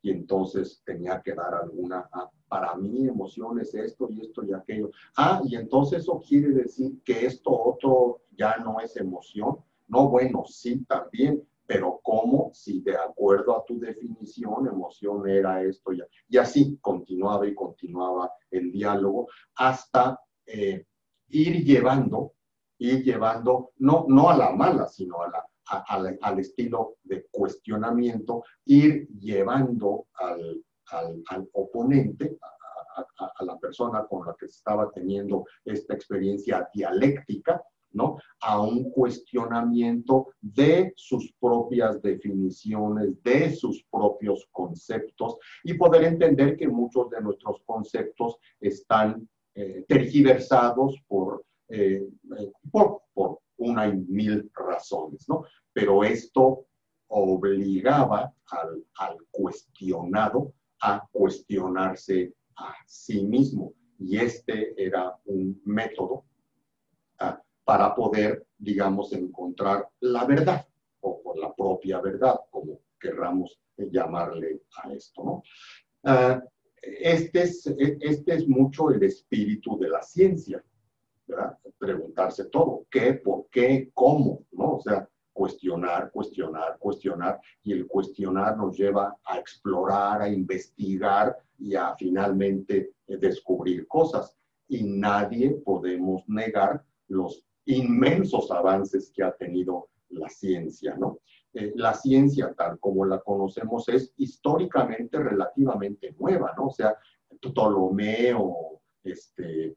Y 0.03 0.11
entonces 0.11 0.83
tenía 0.85 1.21
que 1.23 1.35
dar 1.35 1.55
alguna, 1.55 2.09
ah, 2.13 2.31
para 2.49 2.75
mí 2.77 3.07
emoción 3.07 3.61
es 3.61 3.75
esto 3.75 4.09
y 4.11 4.21
esto 4.21 4.45
y 4.45 4.53
aquello. 4.53 4.91
Ah, 5.17 5.41
y 5.45 5.57
entonces 5.57 6.01
eso 6.01 6.23
quiere 6.27 6.49
decir 6.51 7.03
que 7.05 7.27
esto 7.27 7.51
otro 7.51 8.23
ya 8.37 8.57
no 8.59 8.81
es 8.81 8.97
emoción. 8.97 9.59
No, 9.89 10.09
bueno, 10.09 10.45
sí, 10.47 10.85
también, 10.85 11.43
pero 11.67 12.01
¿cómo? 12.03 12.51
Si 12.55 12.81
de 12.81 12.97
acuerdo 12.97 13.57
a 13.57 13.65
tu 13.65 13.79
definición, 13.79 14.67
emoción 14.67 15.29
era 15.29 15.63
esto 15.63 15.93
ya. 15.93 16.05
Y 16.29 16.39
así 16.39 16.79
continuaba 16.81 17.47
y 17.47 17.55
continuaba 17.55 18.33
el 18.51 18.71
diálogo 18.73 19.29
hasta 19.55 20.21
eh, 20.47 20.87
ir 21.29 21.65
llevando, 21.65 22.33
ir 22.79 23.03
llevando, 23.03 23.73
no, 23.79 24.07
no 24.09 24.31
a 24.31 24.37
la 24.37 24.51
mala, 24.53 24.87
sino 24.87 25.21
a 25.21 25.29
la, 25.29 25.47
al 25.69 26.39
estilo 26.39 26.97
de 27.03 27.27
cuestionamiento, 27.31 28.45
ir 28.65 29.09
llevando 29.09 30.07
al, 30.15 31.49
oponente, 31.53 32.39
a, 32.41 33.45
la 33.45 33.59
persona 33.59 34.07
con 34.07 34.27
la 34.27 34.35
que 34.39 34.47
estaba 34.47 34.91
teniendo 34.91 35.45
esta 35.65 35.95
experiencia 35.95 36.69
dialéctica, 36.75 37.63
¿no? 37.93 38.19
A 38.41 38.61
un 38.61 38.91
cuestionamiento 38.91 40.29
de 40.41 40.93
sus 40.97 41.33
propias 41.41 42.03
definiciones, 42.03 43.23
de 43.23 43.55
sus 43.55 43.85
propios 43.91 44.47
conceptos 44.53 45.37
y 45.65 45.75
poder 45.75 46.05
entender 46.05 46.57
que 46.57 46.69
muchos 46.69 47.11
de 47.11 47.21
nuestros 47.21 47.63
conceptos 47.65 48.37
están 48.61 49.29
eh, 49.55 49.85
tergiversados 49.89 50.97
por, 51.09 51.45
eh, 51.69 52.07
eh, 52.39 52.53
por, 52.71 53.03
por, 53.13 53.41
una 53.59 53.87
y 53.87 53.97
mil 53.97 54.51
razones, 54.55 55.29
¿no? 55.29 55.45
Pero 55.73 56.03
esto 56.05 56.67
obligaba 57.09 58.33
al, 58.51 59.19
cuestionado 59.31 60.53
a 60.81 61.07
cuestionarse 61.11 62.35
a 62.57 62.75
sí 62.87 63.25
mismo. 63.25 63.73
Y 63.99 64.19
este 64.19 64.75
era 64.83 65.17
un 65.25 65.61
método 65.65 66.25
ah, 67.19 67.41
para 67.65 67.95
poder, 67.95 68.47
digamos, 68.57 69.13
encontrar 69.13 69.89
la 70.01 70.25
verdad 70.25 70.67
o, 71.01 71.35
la 71.37 71.55
propia 71.55 72.01
verdad, 72.01 72.37
como 72.51 72.81
querramos 73.01 73.61
llamarle 73.77 74.63
a 74.83 74.93
esto. 74.93 75.25
¿no? 75.25 75.43
Ah, 76.05 76.43
este, 76.83 77.43
es, 77.43 77.67
este 77.67 78.35
es 78.35 78.49
mucho 78.49 78.91
el 78.91 79.03
espíritu 79.03 79.79
de 79.79 79.89
la 79.89 80.03
ciencia, 80.03 80.63
¿verdad? 81.29 81.59
Preguntarse 81.79 82.47
todo, 82.47 82.87
qué, 82.91 83.15
por 83.15 83.49
qué, 83.51 83.91
cómo, 83.95 84.45
¿no? 84.53 84.77
O 84.77 84.81
sea, 84.81 85.09
cuestionar, 85.33 86.11
cuestionar, 86.11 86.79
cuestionar, 86.79 87.41
y 87.63 87.73
el 87.73 87.87
cuestionar 87.87 88.57
nos 88.57 88.77
lleva 88.77 89.17
a 89.25 89.39
explorar, 89.39 90.23
a 90.23 90.29
investigar 90.29 91.37
y 91.59 91.77
a 91.77 91.95
finalmente 91.97 92.93
eh, 93.07 93.17
descubrir 93.19 93.87
cosas. 93.87 94.37
Y 94.67 94.83
nadie 94.83 95.51
podemos 95.65 96.29
negar 96.29 96.85
los 97.07 97.45
inmensos 97.67 98.51
avances 98.51 99.13
que 99.15 99.23
ha 99.23 99.33
tenido 99.33 99.89
la 100.11 100.29
ciencia, 100.29 100.97
¿no? 100.97 101.21
Eh, 101.53 101.73
la 101.77 101.95
ciencia 101.95 102.53
tal 102.55 102.79
como 102.79 103.05
la 103.05 103.21
conocemos 103.21 103.89
es 103.89 104.13
históricamente 104.17 105.19
relativamente 105.19 106.15
nueva, 106.19 106.53
¿no? 106.57 106.67
O 106.67 106.71
sea, 106.71 106.97
Ptolomeo, 107.41 108.81
este, 109.05 109.77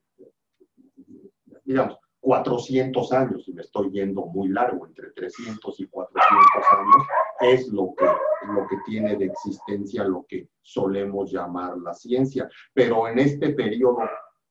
digamos, 1.64 1.98
400 2.22 3.12
años, 3.14 3.48
y 3.48 3.54
me 3.54 3.62
estoy 3.62 3.90
yendo 3.92 4.28
muy 4.28 4.50
largo, 4.50 4.86
entre 4.86 5.12
300 5.12 5.80
y 5.80 5.88
400 5.88 6.64
años, 6.72 7.08
es 7.42 7.68
lo 7.70 7.94
que, 7.98 8.06
lo 8.06 8.68
que 8.68 8.78
tiene 8.86 9.16
de 9.16 9.26
existencia 9.26 10.04
lo 10.04 10.26
que 10.28 10.48
solemos 10.62 11.32
llamar 11.32 11.78
la 11.80 11.94
ciencia. 11.94 12.48
Pero 12.74 13.08
en 13.08 13.18
este 13.18 13.50
periodo 13.50 14.02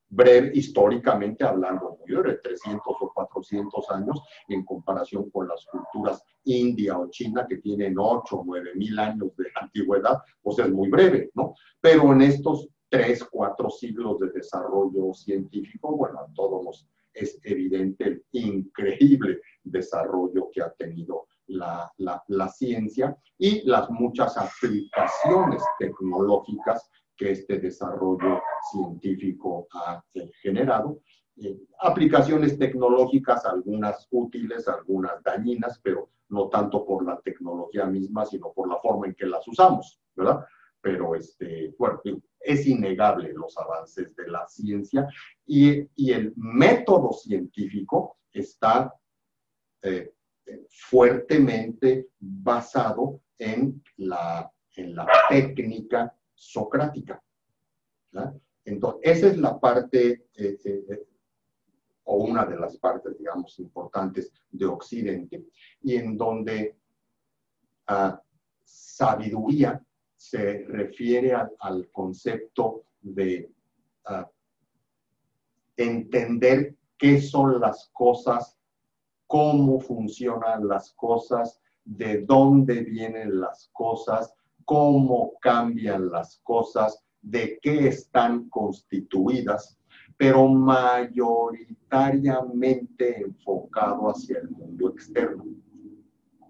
breve, 0.09 0.51
históricamente 0.53 1.45
hablando, 1.45 1.97
muy 2.01 2.13
breve, 2.13 2.41
300 2.43 2.83
o 3.01 3.13
400 3.15 3.91
años, 3.91 4.21
en 4.49 4.65
comparación 4.65 5.31
con 5.31 5.47
las 5.47 5.65
culturas 5.67 6.23
india 6.45 6.99
o 6.99 7.09
china, 7.09 7.47
que 7.49 7.59
tienen 7.59 7.95
8 7.97 8.37
o 8.37 8.45
9 8.45 8.73
mil 8.75 8.99
años 8.99 9.37
de 9.37 9.47
antigüedad, 9.61 10.19
pues 10.43 10.59
es 10.59 10.71
muy 10.71 10.89
breve, 10.89 11.31
¿no? 11.35 11.55
Pero 11.81 12.13
en 12.13 12.23
estos 12.23 12.69
3, 12.89 13.25
4 13.31 13.71
siglos 13.71 14.19
de 14.19 14.31
desarrollo 14.31 15.15
científico, 15.15 15.97
bueno, 15.97 16.27
todos 16.35 16.65
nos 16.65 16.89
es 17.13 17.39
evidente 17.43 18.05
el 18.05 18.25
increíble 18.33 19.41
desarrollo 19.63 20.51
que 20.53 20.63
ha 20.63 20.71
tenido 20.73 21.27
la, 21.47 21.93
la, 21.97 22.49
ciencia 22.49 23.17
y 23.37 23.63
las 23.69 23.91
muchas 23.91 24.37
aplicaciones 24.37 25.63
tecnológicas 25.79 26.89
que 27.17 27.33
este 27.33 27.59
desarrollo 27.59 28.41
científico 28.71 29.67
ha 29.73 30.03
generado. 30.43 31.01
Eh, 31.37 31.59
aplicaciones 31.81 32.59
tecnológicas, 32.59 33.45
algunas 33.47 34.07
útiles, 34.11 34.69
algunas 34.69 35.23
dañinas, 35.23 35.81
pero 35.83 36.11
no 36.29 36.49
tanto 36.49 36.85
por 36.85 37.05
la 37.05 37.19
tecnología 37.21 37.87
misma, 37.87 38.25
sino 38.25 38.53
por 38.53 38.69
la 38.69 38.79
forma 38.79 39.07
en 39.07 39.15
que 39.15 39.27
las 39.27 39.47
usamos, 39.49 40.01
¿verdad? 40.15 40.45
Pero, 40.81 41.15
este, 41.15 41.75
es 42.41 42.67
innegable 42.67 43.33
los 43.35 43.57
avances 43.59 44.17
de 44.17 44.29
la 44.29 44.47
ciencia 44.49 45.07
y, 45.47 45.87
y 45.95 46.13
el 46.13 46.33
método 46.37 47.13
científico 47.13 48.17
está 48.33 48.95
eh, 49.83 50.15
fuertemente 50.71 52.09
basado 52.19 53.21
en 53.39 53.83
la, 53.97 54.51
en 54.77 54.95
la 54.95 55.07
técnica 55.29 56.15
socrática. 56.35 57.23
Entonces, 58.65 59.01
esa 59.03 59.27
es 59.29 59.39
la 59.39 59.59
parte, 59.59 60.27
eh, 60.35 60.59
eh, 60.65 61.07
o 62.05 62.17
una 62.17 62.45
de 62.45 62.59
las 62.59 62.77
partes, 62.79 63.17
digamos, 63.19 63.59
importantes 63.59 64.33
de 64.51 64.67
Occidente, 64.67 65.45
y 65.83 65.97
en 65.97 66.17
donde 66.17 66.77
uh, 67.89 68.17
sabiduría 68.65 69.83
se 70.21 70.65
refiere 70.69 71.33
al 71.33 71.89
concepto 71.91 72.85
de 73.01 73.51
uh, 74.09 74.25
entender 75.77 76.77
qué 76.99 77.21
son 77.21 77.61
las 77.61 77.89
cosas 77.93 78.61
cómo 79.31 79.79
funcionan 79.79 80.67
las 80.67 80.93
cosas, 80.95 81.63
de 81.85 82.23
dónde 82.23 82.83
vienen 82.83 83.39
las 83.39 83.71
cosas, 83.73 84.35
cómo 84.65 85.35
cambian 85.41 86.11
las 86.11 86.41
cosas, 86.43 87.01
de 87.23 87.61
qué 87.63 87.87
están 87.87 88.49
constituidas, 88.49 89.79
pero 90.17 90.49
mayoritariamente 90.49 93.23
enfocado 93.23 94.11
hacia 94.11 94.41
el 94.41 94.51
mundo 94.51 94.91
externo. 94.91 95.45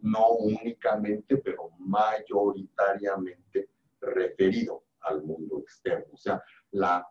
No 0.03 0.31
únicamente, 0.31 1.39
pero 1.39 1.71
mayoritariamente 1.79 3.69
referido 4.01 4.85
al 5.01 5.23
mundo 5.23 5.61
externo. 5.61 6.07
O 6.13 6.17
sea, 6.17 6.43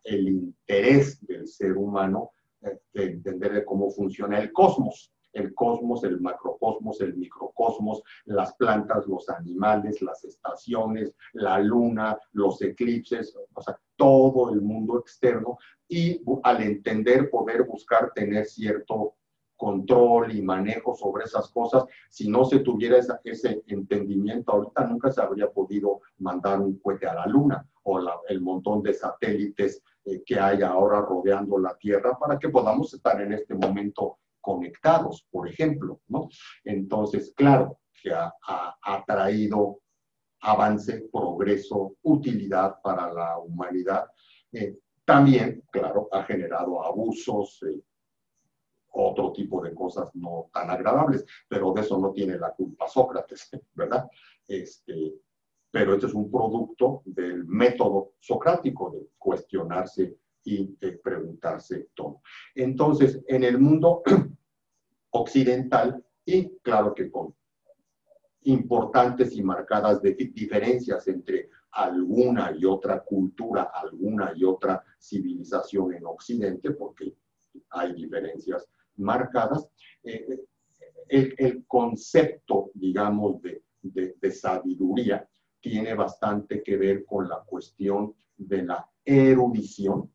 el 0.04 0.28
interés 0.28 1.26
del 1.26 1.48
ser 1.48 1.78
humano 1.78 2.32
de 2.62 3.04
entender 3.04 3.64
cómo 3.66 3.90
funciona 3.90 4.40
el 4.40 4.52
cosmos 4.52 5.14
el 5.34 5.54
cosmos, 5.54 6.04
el 6.04 6.20
macrocosmos, 6.20 7.02
el 7.02 7.16
microcosmos, 7.16 8.02
las 8.26 8.54
plantas, 8.56 9.06
los 9.08 9.30
animales, 9.30 10.02
las 10.02 10.24
estaciones, 10.24 11.16
la 11.34 11.60
luna, 11.60 12.18
los 12.32 12.62
eclipses, 12.62 13.36
o 13.54 13.62
sea, 13.62 13.80
todo 13.96 14.54
el 14.54 14.62
mundo 14.62 15.00
externo 15.00 15.58
y 15.88 16.22
al 16.44 16.64
entender 16.64 17.30
poder 17.30 17.64
buscar 17.64 18.12
tener 18.14 18.46
cierto 18.46 19.16
control 19.60 20.34
y 20.34 20.42
manejo 20.42 20.96
sobre 20.96 21.26
esas 21.26 21.52
cosas. 21.52 21.84
Si 22.10 22.30
no 22.30 22.46
se 22.46 22.60
tuviera 22.60 22.98
ese 23.26 23.62
entendimiento, 23.68 24.54
ahorita 24.54 24.86
nunca 24.86 25.12
se 25.12 25.22
habría 25.22 25.52
podido 25.52 26.00
mandar 26.20 26.62
un 26.62 26.80
cohete 26.80 27.08
a 27.08 27.14
la 27.14 27.28
Luna 27.28 27.68
o 27.84 28.00
el 28.30 28.40
montón 28.40 28.82
de 28.82 28.94
satélites 28.94 29.84
eh, 30.06 30.24
que 30.26 30.40
hay 30.40 30.62
ahora 30.62 31.02
rodeando 31.02 31.58
la 31.58 31.76
Tierra 31.76 32.18
para 32.18 32.40
que 32.40 32.48
podamos 32.48 32.94
estar 32.94 33.22
en 33.22 33.34
este 33.34 33.54
momento 33.54 34.20
conectados, 34.40 35.28
por 35.30 35.50
ejemplo, 35.50 36.00
¿no? 36.08 36.30
Entonces, 36.64 37.34
claro, 37.36 37.80
que 38.02 38.14
ha, 38.14 39.04
traído 39.06 39.82
avance, 40.40 41.10
progreso, 41.12 41.96
utilidad 42.04 42.78
para 42.82 43.12
la 43.12 43.38
humanidad. 43.40 44.06
Eh, 44.54 44.78
también, 45.04 45.64
claro, 45.70 46.08
ha 46.14 46.24
generado 46.24 46.82
abusos, 46.82 47.62
eh, 47.64 47.82
otro 48.92 49.32
tipo 49.32 49.62
de 49.62 49.74
cosas 49.74 50.14
no 50.16 50.50
tan 50.54 50.70
agradables, 50.70 51.26
pero 51.48 51.74
de 51.74 51.82
eso 51.82 51.98
no 51.98 52.12
tiene 52.12 52.38
la 52.38 52.52
culpa 52.54 52.88
Sócrates, 52.88 53.50
¿verdad? 53.74 54.08
Este, 54.48 55.16
pero 55.72 55.94
este 55.94 56.08
es 56.08 56.14
un 56.14 56.32
producto 56.32 57.04
del 57.06 57.46
método 57.46 58.14
socrático 58.20 58.90
de 58.92 59.10
cuestionarse 59.18 60.18
y 60.44 60.66
preguntarse 61.04 61.90
todo. 61.94 62.22
Entonces, 62.56 63.22
en 63.28 63.44
el 63.44 63.60
mundo 63.60 64.02
occidental 65.12 66.04
y 66.26 66.58
claro 66.60 66.94
que 66.94 67.12
con 67.12 67.36
importantes 68.44 69.36
y 69.36 69.44
marcadas 69.44 70.02
diferencias 70.02 71.08
entre 71.08 71.50
alguna 71.72 72.52
y 72.58 72.66
otra 72.66 73.04
cultura, 73.04 73.72
alguna 73.74 74.34
y 74.36 74.44
otra 74.44 74.84
civilización 74.98 75.94
en 75.94 76.06
Occidente, 76.06 76.72
porque 76.72 77.16
hay 77.72 77.94
diferencias 77.94 78.68
marcadas, 79.00 79.68
eh, 80.04 80.26
el, 81.08 81.66
concepto, 81.66 82.72
digamos, 82.74 83.42
de, 83.42 83.64
de 83.82 84.32
sabiduría 84.32 85.28
tiene 85.60 85.94
bastante 85.96 86.62
que 86.62 86.78
ver 86.78 87.06
con 87.06 87.28
la 87.28 87.42
cuestión 87.44 88.14
de 88.38 88.64
la 88.64 88.88
erudición, 89.04 90.12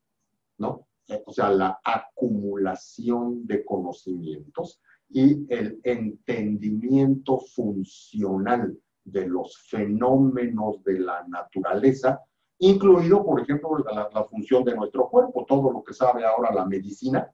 ¿no? 0.59 0.87
o 1.27 1.33
sea, 1.33 1.51
la 1.51 1.81
acumulación 1.85 3.47
de 3.47 3.65
conocimientos 3.65 4.81
y 5.11 5.47
el 5.53 5.81
entendimiento 5.85 7.39
funcional 7.39 8.77
de 9.05 9.27
los 9.27 9.59
fenómenos 9.69 10.83
de 10.83 11.01
la 11.01 11.27
naturaleza, 11.29 12.23
incluido, 12.59 13.25
por 13.25 13.41
ejemplo, 13.41 13.79
la, 13.79 14.09
la, 14.13 14.25
función 14.25 14.65
de 14.65 14.75
nuestro 14.75 15.09
cuerpo. 15.11 15.45
Todo 15.47 15.71
lo 15.71 15.85
que 15.85 15.93
sabe 15.93 16.25
ahora 16.25 16.55
la 16.55 16.65
medicina 16.65 17.31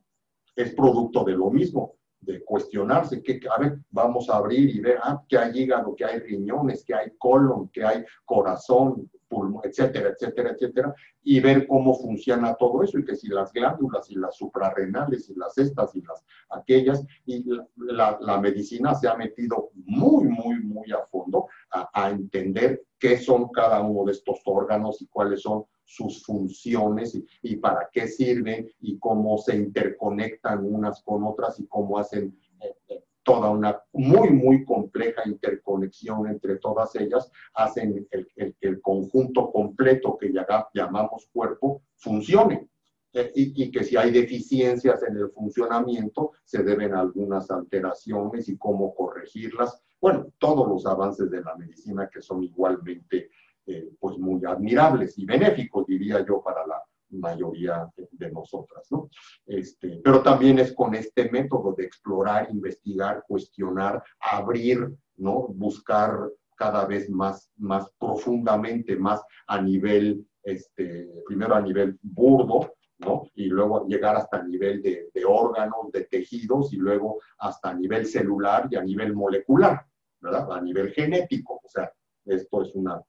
es 0.63 0.75
producto 0.75 1.25
de 1.25 1.33
lo 1.33 1.51
mismo, 1.51 1.95
de 2.21 2.45
cuestionarse, 2.45 3.23
que, 3.23 3.41
a 3.55 3.59
ver, 3.59 3.79
vamos 3.91 4.29
a 4.29 4.37
abrir 4.37 4.75
y 4.75 4.81
ver, 4.81 4.99
ah, 5.03 5.23
hay 5.39 5.59
hígado, 5.59 5.95
que 5.97 6.05
hay 6.05 6.19
riñones, 6.19 6.85
que 6.85 6.95
hay 6.95 7.13
colon, 7.19 7.69
que 7.69 7.85
hay 7.85 8.05
corazón, 8.25 9.11
pulmón, 9.27 9.63
etcétera, 9.65 10.11
etcétera, 10.11 10.51
etcétera, 10.51 10.95
y 11.23 11.41
ver 11.41 11.67
cómo 11.67 11.95
funciona 11.95 12.55
todo 12.55 12.83
eso 12.83 12.99
y 12.99 13.05
que 13.05 13.17
si 13.17 13.29
las 13.29 13.53
glándulas 13.53 14.11
y 14.11 14.17
las 14.17 14.37
suprarrenales 14.37 15.31
y 15.31 15.35
las 15.35 15.57
estas 15.57 15.95
y 15.95 16.03
las 16.03 16.25
aquellas, 16.51 17.07
y 17.25 17.45
la, 17.77 18.41
medicina 18.41 18.95
se 18.95 19.09
ha 19.09 19.15
metido 19.15 19.71
muy, 19.75 20.25
muy, 20.25 20.61
muy 20.61 20.91
a 20.93 21.07
fondo 21.07 21.47
a 21.71 22.11
entender 22.11 22.83
qué 22.99 23.19
son 23.19 23.49
cada 23.49 23.81
uno 23.81 24.05
de 24.05 24.13
estos 24.13 24.41
órganos 24.45 25.01
y 25.01 25.07
cuáles 25.07 25.43
son 25.43 25.65
sus 25.91 26.25
funciones 26.25 27.19
y, 27.43 27.57
para 27.57 27.89
qué 27.93 28.07
sirven 28.07 28.71
y 28.81 28.99
cómo 28.99 29.39
se 29.39 29.57
interconectan 29.57 30.65
unas 30.65 31.03
con 31.03 31.25
otras 31.25 31.59
y 31.59 31.67
cómo 31.67 31.99
hacen 31.99 32.39
eh, 32.61 32.77
eh, 32.89 33.05
toda 33.25 33.51
una 33.51 33.83
muy, 33.93 34.31
muy 34.31 34.65
compleja 34.65 35.23
interconexión 35.27 36.29
entre 36.29 36.59
todas 36.59 36.95
ellas, 36.95 37.31
hacen 37.55 38.07
el, 38.13 38.55
el, 38.61 38.81
conjunto 38.81 39.51
completo 39.51 40.17
que 40.17 40.33
llamamos 40.75 41.29
cuerpo 41.33 41.83
funcione. 41.97 42.69
Eh, 43.13 43.33
y, 43.35 43.65
y, 43.65 43.71
que 43.73 43.83
si 43.83 43.97
hay 43.97 44.13
deficiencias 44.13 45.03
en 45.03 45.17
el 45.17 45.31
funcionamiento, 45.31 46.31
se 46.45 46.63
deben 46.63 46.95
a 46.95 47.01
algunas 47.01 47.51
alteraciones 47.51 48.49
y 48.49 48.57
cómo 48.57 48.95
corregirlas. 48.95 49.83
Bueno, 50.01 50.33
todos 50.39 50.69
los 50.69 50.87
avances 50.87 51.29
de 51.29 51.43
la 51.43 51.57
medicina 51.57 52.09
que 52.09 52.23
son 52.23 52.45
igualmente 52.45 53.31
eh, 53.67 53.91
pues 53.99 54.19
muy 54.19 54.45
admirables 54.45 55.19
y 55.19 55.25
benéficos, 55.25 55.87
diría 55.87 56.25
yo, 56.27 56.43
para 56.43 56.67
la 56.67 56.83
mayoría 57.11 57.89
de, 57.97 58.31
nosotras, 58.31 58.87
¿no? 58.91 59.09
Este, 59.47 60.01
pero 60.03 60.23
también 60.23 60.59
es 60.59 60.73
con 60.73 60.95
este 60.95 61.31
método 61.31 61.75
de 61.77 61.85
explorar, 61.85 62.49
investigar, 62.51 63.25
cuestionar, 63.27 64.03
abrir, 64.21 64.89
¿no? 65.17 65.49
Buscar 65.49 66.31
cada 66.57 66.85
vez 66.87 67.09
más, 67.11 67.51
más 67.57 67.91
profundamente, 67.99 68.97
más 68.97 69.23
a 69.47 69.61
nivel, 69.61 70.27
este, 70.43 71.09
primero 71.27 71.55
a 71.55 71.61
nivel 71.61 71.99
burdo, 72.03 72.75
¿no? 72.99 73.25
Y 73.35 73.47
luego 73.47 73.87
llegar 73.87 74.17
hasta 74.17 74.39
el 74.41 74.49
nivel 74.49 74.83
de, 74.83 75.11
de, 75.13 75.25
órganos, 75.25 75.91
de 75.93 76.05
tejidos, 76.05 76.73
y 76.73 76.77
luego 76.77 77.21
hasta 77.39 77.71
a 77.71 77.75
nivel 77.75 78.07
celular 78.07 78.69
y 78.71 78.77
a 78.77 78.83
nivel 78.83 79.15
molecular, 79.15 79.85
¿verdad? 80.21 80.53
A 80.53 80.61
nivel 80.61 80.93
genético. 80.93 81.61
O 81.65 81.69
sea, 81.69 81.91
esto 82.27 82.63
es 82.63 82.75
una 82.75 83.03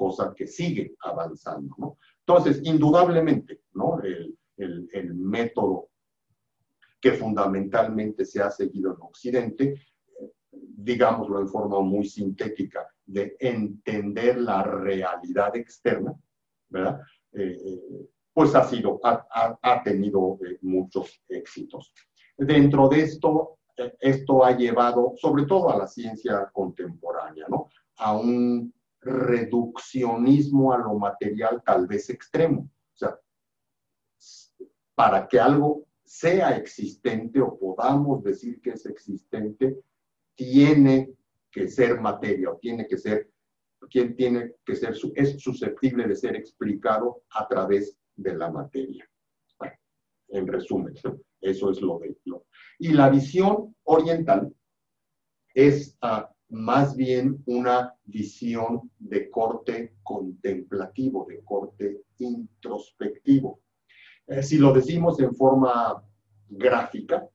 cosa 0.00 0.32
que 0.34 0.46
sigue 0.46 0.94
avanzando. 1.00 1.98
Entonces, 2.20 2.62
indudablemente. 2.64 3.60
El, 4.56 5.14
método 5.14 5.88
que 7.00 7.12
fundamentalmente 7.12 8.24
se 8.24 8.42
ha 8.42 8.50
seguido 8.50 8.94
en 8.94 9.02
Occidente, 9.02 9.74
digámoslo 10.50 11.40
en 11.40 11.48
forma 11.48 11.80
muy 11.80 12.04
sintética, 12.06 12.86
de 13.06 13.36
entender 13.40 14.38
la 14.38 14.62
realidad 14.62 15.54
externa. 15.56 16.14
Eh, 16.72 16.98
eh, 17.32 18.08
pues 18.32 18.54
ha 18.54 18.64
sido, 18.64 19.00
ha, 19.02 19.82
tenido 19.82 20.38
eh, 20.46 20.58
muchos 20.62 21.22
éxitos. 21.28 21.92
Dentro 22.36 22.88
de 22.88 23.00
esto, 23.00 23.58
esto 23.98 24.44
ha 24.44 24.52
llevado, 24.56 25.14
sobre 25.16 25.44
todo 25.44 25.70
a 25.70 25.78
la 25.78 25.86
ciencia 25.86 26.50
contemporánea. 26.52 27.46
A 27.96 28.16
un 28.16 28.72
reduccionismo 29.00 30.72
a 30.72 30.78
lo 30.78 30.98
material 30.98 31.62
tal 31.64 31.86
vez 31.86 32.10
extremo. 32.10 32.70
O 32.94 32.96
sea, 32.96 33.18
para 34.94 35.26
que 35.26 35.40
algo 35.40 35.86
sea 36.04 36.56
existente 36.56 37.40
o 37.40 37.58
podamos 37.58 38.22
decir 38.22 38.60
que 38.60 38.70
es 38.70 38.84
existente, 38.86 39.78
tiene 40.34 41.14
que 41.50 41.68
ser 41.68 42.00
materia 42.00 42.50
tiene 42.60 42.86
que 42.86 42.96
ser, 42.96 43.30
quien 43.90 44.14
tiene 44.14 44.54
que 44.64 44.76
ser, 44.76 44.94
es 45.14 45.40
susceptible 45.40 46.06
de 46.06 46.16
ser 46.16 46.36
explicado 46.36 47.22
a 47.30 47.48
través 47.48 47.98
de 48.16 48.36
la 48.36 48.50
materia. 48.50 49.08
Bueno, 49.58 49.74
en 50.28 50.46
resumen, 50.46 50.94
eso 51.40 51.70
es 51.70 51.80
lo 51.80 51.98
de 51.98 52.16
lo. 52.24 52.46
Y 52.78 52.92
la 52.92 53.08
visión 53.08 53.74
oriental 53.84 54.54
es 55.54 55.98
uh, 56.02 56.24
más 56.50 56.96
bien 56.96 57.42
una 57.46 57.94
visión 58.04 58.90
de 58.98 59.30
corte 59.30 59.94
contemplativo, 60.02 61.26
de 61.28 61.42
corte 61.44 62.02
introspectivo. 62.18 63.60
Eh, 64.26 64.42
si 64.42 64.58
lo 64.58 64.72
decimos 64.72 65.20
en 65.20 65.34
forma 65.34 66.02
gráfica, 66.48 67.28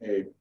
eh, 0.00 0.32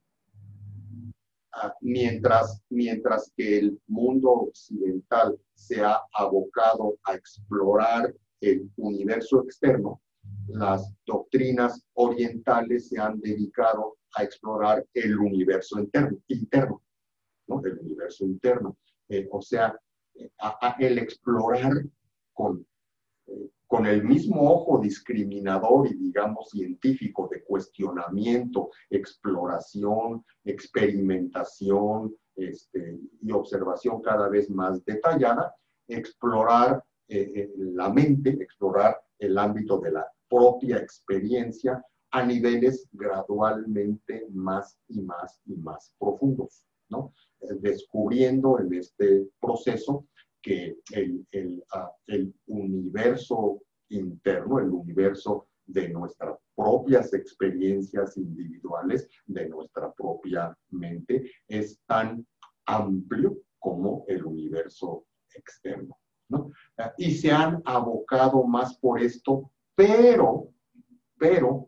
mientras, 1.81 2.63
mientras 2.69 3.31
que 3.35 3.59
el 3.59 3.81
mundo 3.87 4.31
occidental 4.31 5.37
se 5.53 5.81
ha 5.81 5.99
abocado 6.13 6.97
a 7.03 7.15
explorar 7.15 8.15
el 8.39 8.69
universo 8.77 9.43
externo, 9.43 10.01
las 10.47 10.93
doctrinas 11.05 11.85
orientales 11.93 12.89
se 12.89 12.99
han 12.99 13.19
dedicado 13.19 13.97
a 14.15 14.23
explorar 14.23 14.85
el 14.93 15.17
universo 15.17 15.79
interno 16.27 16.81
¿no? 17.47 17.61
el 17.63 17.79
universo 17.79 18.25
interno. 18.25 18.77
Eh, 19.09 19.27
o 19.31 19.41
sea, 19.41 19.77
el 20.79 20.97
explorar 20.97 21.83
con 22.33 22.65
con 23.71 23.85
el 23.85 24.03
mismo 24.03 24.51
ojo 24.51 24.79
discriminador 24.79 25.87
y, 25.87 25.93
digamos, 25.93 26.49
científico 26.49 27.29
de 27.31 27.41
cuestionamiento, 27.41 28.69
exploración, 28.89 30.25
experimentación 30.43 32.13
este, 32.35 32.99
y 33.21 33.31
observación 33.31 34.01
cada 34.01 34.27
vez 34.27 34.49
más 34.49 34.83
detallada, 34.83 35.55
explorar 35.87 36.83
eh, 37.07 37.31
eh, 37.33 37.53
la 37.55 37.87
mente, 37.87 38.31
explorar 38.41 38.99
el 39.17 39.37
ámbito 39.37 39.79
de 39.79 39.91
la 39.91 40.05
propia 40.29 40.75
experiencia 40.75 41.81
a 42.11 42.25
niveles 42.25 42.89
gradualmente 42.91 44.27
más 44.31 44.77
y 44.89 44.99
más 44.99 45.39
y 45.45 45.55
más 45.55 45.93
profundos, 45.97 46.65
¿no? 46.89 47.13
Descubriendo 47.59 48.59
en 48.59 48.73
este 48.73 49.27
proceso 49.39 50.07
que 50.41 50.77
el, 50.91 51.25
el, 51.31 51.63
ah, 51.73 51.91
el 52.07 52.33
universo 52.47 53.61
interno, 53.89 54.59
el 54.59 54.69
universo 54.69 55.47
de 55.65 55.89
nuestras 55.89 56.37
propias 56.55 57.13
experiencias 57.13 58.17
individuales, 58.17 59.07
de 59.25 59.47
nuestra 59.49 59.91
propia 59.93 60.55
mente, 60.69 61.31
es 61.47 61.79
tan 61.85 62.25
amplio 62.65 63.37
como 63.59 64.05
el 64.07 64.25
universo 64.25 65.05
externo. 65.33 65.97
¿no? 66.29 66.51
Ah, 66.77 66.93
y 66.97 67.11
se 67.11 67.31
han 67.31 67.61
abocado 67.65 68.43
más 68.43 68.77
por 68.77 69.01
esto, 69.01 69.51
pero, 69.75 70.49
pero, 71.17 71.67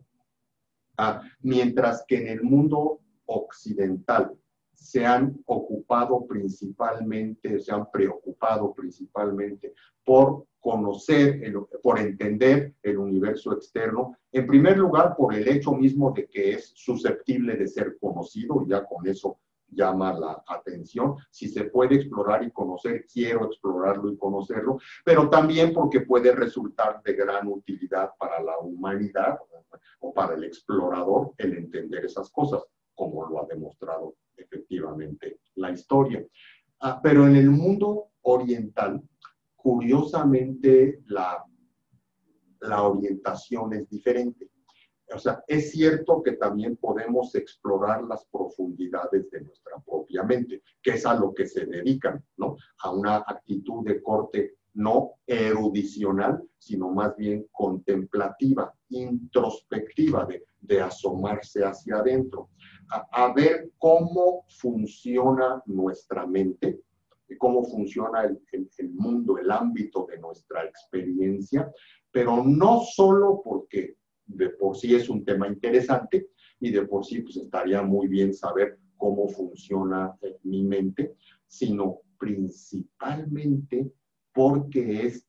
ah, 0.98 1.22
mientras 1.40 2.04
que 2.06 2.18
en 2.18 2.28
el 2.28 2.42
mundo 2.42 3.00
occidental 3.26 4.36
se 4.84 5.06
han 5.06 5.42
ocupado 5.46 6.26
principalmente, 6.26 7.58
se 7.58 7.72
han 7.72 7.90
preocupado 7.90 8.74
principalmente 8.74 9.72
por 10.04 10.44
conocer, 10.60 11.40
por 11.82 11.98
entender 11.98 12.74
el 12.82 12.98
universo 12.98 13.54
externo, 13.54 14.14
en 14.30 14.46
primer 14.46 14.76
lugar 14.76 15.16
por 15.16 15.34
el 15.34 15.48
hecho 15.48 15.72
mismo 15.72 16.12
de 16.12 16.26
que 16.26 16.52
es 16.52 16.72
susceptible 16.74 17.56
de 17.56 17.66
ser 17.66 17.96
conocido, 17.98 18.62
y 18.62 18.68
ya 18.68 18.84
con 18.84 19.06
eso 19.08 19.38
llama 19.68 20.12
la 20.12 20.44
atención. 20.46 21.16
Si 21.30 21.48
se 21.48 21.64
puede 21.64 21.94
explorar 21.94 22.42
y 22.42 22.50
conocer, 22.50 23.06
quiero 23.10 23.46
explorarlo 23.46 24.12
y 24.12 24.18
conocerlo, 24.18 24.78
pero 25.02 25.30
también 25.30 25.72
porque 25.72 26.02
puede 26.02 26.30
resultar 26.32 27.02
de 27.02 27.14
gran 27.14 27.48
utilidad 27.48 28.10
para 28.18 28.42
la 28.42 28.58
humanidad 28.58 29.38
o 30.00 30.12
para 30.12 30.34
el 30.34 30.44
explorador 30.44 31.32
el 31.38 31.56
entender 31.56 32.04
esas 32.04 32.30
cosas, 32.30 32.62
como 32.94 33.26
lo 33.26 33.42
ha 33.42 33.46
demostrado 33.46 34.14
efectivamente 34.36 35.40
la 35.56 35.70
historia. 35.70 36.24
Ah, 36.80 37.00
pero 37.02 37.26
en 37.26 37.36
el 37.36 37.50
mundo 37.50 38.10
oriental, 38.22 39.02
curiosamente, 39.56 41.00
la, 41.06 41.44
la 42.60 42.82
orientación 42.82 43.72
es 43.74 43.88
diferente. 43.88 44.50
O 45.14 45.18
sea, 45.18 45.44
es 45.46 45.70
cierto 45.70 46.22
que 46.22 46.32
también 46.32 46.76
podemos 46.76 47.34
explorar 47.34 48.02
las 48.04 48.26
profundidades 48.26 49.30
de 49.30 49.42
nuestra 49.42 49.78
propia 49.84 50.22
mente, 50.22 50.62
que 50.82 50.92
es 50.92 51.06
a 51.06 51.14
lo 51.14 51.32
que 51.34 51.46
se 51.46 51.66
dedican, 51.66 52.24
¿no? 52.36 52.56
A 52.78 52.90
una 52.90 53.16
actitud 53.16 53.84
de 53.84 54.02
corte 54.02 54.56
no 54.74 55.14
erudicional, 55.26 56.42
sino 56.58 56.90
más 56.90 57.16
bien 57.16 57.46
contemplativa, 57.52 58.74
introspectiva, 58.88 60.26
de, 60.26 60.44
de 60.60 60.80
asomarse 60.80 61.64
hacia 61.64 61.96
adentro 61.96 62.50
a, 62.88 63.32
ver 63.32 63.70
cómo 63.78 64.44
funciona 64.48 65.62
nuestra 65.66 66.26
mente, 66.26 66.80
cómo 67.38 67.64
funciona 67.64 68.24
el, 68.24 68.40
mundo, 68.92 69.38
el 69.38 69.50
ámbito 69.50 70.06
de 70.08 70.18
nuestra 70.18 70.64
experiencia, 70.64 71.70
pero 72.10 72.44
no 72.44 72.82
solo 72.82 73.40
porque 73.44 73.96
de 74.26 74.50
por 74.50 74.76
sí 74.76 74.94
es 74.94 75.08
un 75.08 75.24
tema 75.24 75.48
interesante 75.48 76.28
y 76.60 76.70
de 76.70 76.86
por 76.86 77.04
sí 77.04 77.20
pues 77.20 77.36
estaría 77.36 77.82
muy 77.82 78.06
bien 78.06 78.32
saber 78.32 78.78
cómo 78.96 79.28
funciona 79.28 80.16
eh, 80.22 80.38
mi 80.44 80.62
mente, 80.62 81.16
sino 81.46 82.00
principalmente 82.18 83.90
porque 84.34 85.06
es 85.06 85.26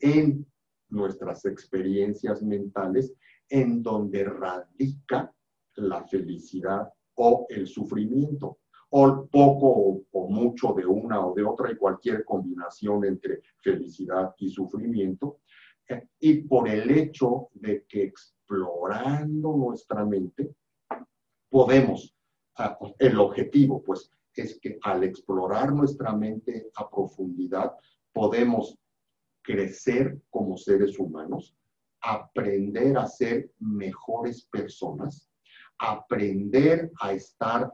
en 0.00 0.46
nuestras 0.88 1.44
experiencias 1.44 2.42
mentales 2.42 3.14
en 3.48 3.82
donde 3.82 4.24
radica 4.24 5.32
la 5.74 6.02
felicidad 6.04 6.88
o 7.14 7.46
el 7.48 7.66
sufrimiento, 7.66 8.58
o 8.90 9.26
poco 9.26 10.02
o, 10.10 10.28
mucho 10.28 10.72
de 10.72 10.86
una 10.86 11.24
o 11.24 11.34
de 11.34 11.44
otra 11.44 11.70
y 11.70 11.76
cualquier 11.76 12.24
combinación 12.24 13.04
entre 13.04 13.42
felicidad 13.62 14.34
y 14.38 14.50
sufrimiento. 14.50 15.40
Eh, 15.88 16.08
y 16.20 16.42
por 16.42 16.68
el 16.68 16.90
hecho 16.90 17.48
de 17.52 17.84
que 17.86 18.04
explorando 18.04 19.56
nuestra 19.56 20.04
mente, 20.04 20.54
podemos, 21.48 22.14
el 22.98 23.20
objetivo 23.20 23.82
pues 23.82 24.10
es 24.34 24.58
que 24.60 24.78
al 24.82 25.04
explorar 25.04 25.72
nuestra 25.72 26.12
mente 26.14 26.70
a 26.76 26.88
profundidad, 26.88 27.72
podemos 28.16 28.74
crecer 29.42 30.18
como 30.30 30.56
seres 30.56 30.98
humanos, 30.98 31.54
aprender 32.00 32.96
a 32.96 33.06
ser 33.06 33.50
mejores 33.58 34.46
personas, 34.46 35.30
aprender 35.76 36.90
a 36.98 37.12
estar 37.12 37.70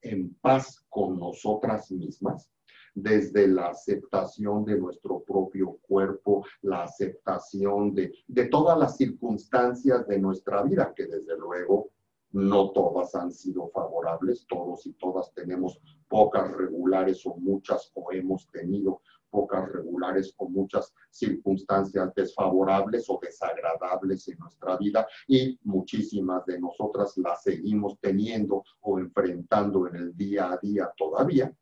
en 0.00 0.32
paz 0.40 0.82
con 0.88 1.18
nosotras 1.18 1.92
mismas, 1.92 2.50
desde 2.94 3.46
la 3.46 3.66
aceptación 3.68 4.64
de 4.64 4.78
nuestro 4.78 5.22
propio 5.22 5.76
cuerpo, 5.82 6.46
la 6.62 6.84
aceptación 6.84 7.94
de, 7.94 8.10
de 8.26 8.46
todas 8.46 8.78
las 8.78 8.96
circunstancias 8.96 10.08
de 10.08 10.18
nuestra 10.18 10.62
vida, 10.62 10.94
que 10.96 11.04
desde 11.04 11.36
luego 11.36 11.90
no 12.30 12.70
todas 12.70 13.14
han 13.14 13.30
sido 13.30 13.68
favorables, 13.68 14.46
todos 14.48 14.86
y 14.86 14.94
todas 14.94 15.32
tenemos 15.34 15.78
pocas 16.08 16.50
regulares 16.50 17.24
o 17.26 17.36
muchas 17.36 17.92
o 17.94 18.10
hemos 18.12 18.48
tenido 18.50 19.02
pocas 19.34 19.68
regulares 19.72 20.32
con 20.36 20.52
muchas 20.52 20.94
circunstancias 21.10 22.14
desfavorables 22.14 23.04
o 23.08 23.18
desagradables 23.20 24.28
en 24.28 24.38
nuestra 24.38 24.76
vida 24.76 25.08
y 25.26 25.58
muchísimas 25.64 26.46
de 26.46 26.60
nosotras 26.60 27.16
las 27.16 27.42
seguimos 27.42 27.98
teniendo 27.98 28.62
o 28.82 29.00
enfrentando 29.00 29.88
en 29.88 29.96
el 29.96 30.16
día 30.16 30.52
a 30.52 30.58
día 30.58 30.88
todavía. 30.96 31.52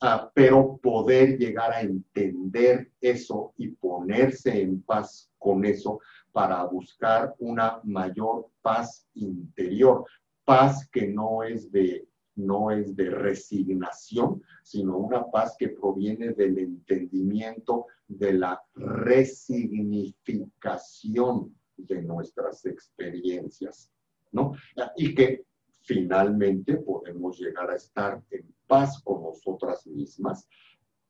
Ah, 0.00 0.30
pero 0.34 0.78
poder 0.78 1.36
llegar 1.36 1.72
a 1.72 1.82
entender 1.82 2.90
eso 3.02 3.52
y 3.58 3.68
ponerse 3.68 4.62
en 4.62 4.80
paz 4.80 5.30
con 5.38 5.66
eso 5.66 6.00
para 6.32 6.64
buscar 6.64 7.34
una 7.38 7.80
mayor 7.84 8.48
paz 8.62 9.06
interior, 9.12 10.06
paz 10.46 10.88
que 10.90 11.06
no 11.06 11.42
es 11.42 11.70
de 11.70 12.08
no 12.46 12.70
es 12.70 12.96
de 12.96 13.10
resignación, 13.10 14.42
sino 14.62 14.96
una 14.96 15.30
paz 15.30 15.56
que 15.58 15.68
proviene 15.68 16.32
del 16.32 16.58
entendimiento 16.58 17.86
de 18.08 18.32
la 18.34 18.62
resignificación 18.74 21.54
de 21.76 22.02
nuestras 22.02 22.64
experiencias, 22.66 23.90
¿no? 24.32 24.54
Y 24.96 25.14
que 25.14 25.44
finalmente 25.82 26.76
podemos 26.76 27.38
llegar 27.38 27.70
a 27.70 27.76
estar 27.76 28.22
en 28.30 28.52
paz 28.66 29.00
con 29.02 29.22
nosotras 29.22 29.86
mismas. 29.86 30.46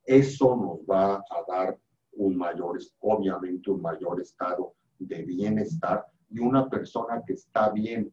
Eso 0.05 0.57
nos 0.57 0.81
va 0.89 1.16
a 1.16 1.45
dar 1.49 1.76
un 2.12 2.37
mayor, 2.37 2.78
obviamente 3.01 3.70
un 3.70 3.83
mayor 3.83 4.20
estado 4.20 4.74
de 4.99 5.22
bienestar 5.22 6.07
y 6.31 6.39
una 6.39 6.68
persona 6.68 7.22
que 7.26 7.35
está 7.35 7.70
bien 7.70 8.12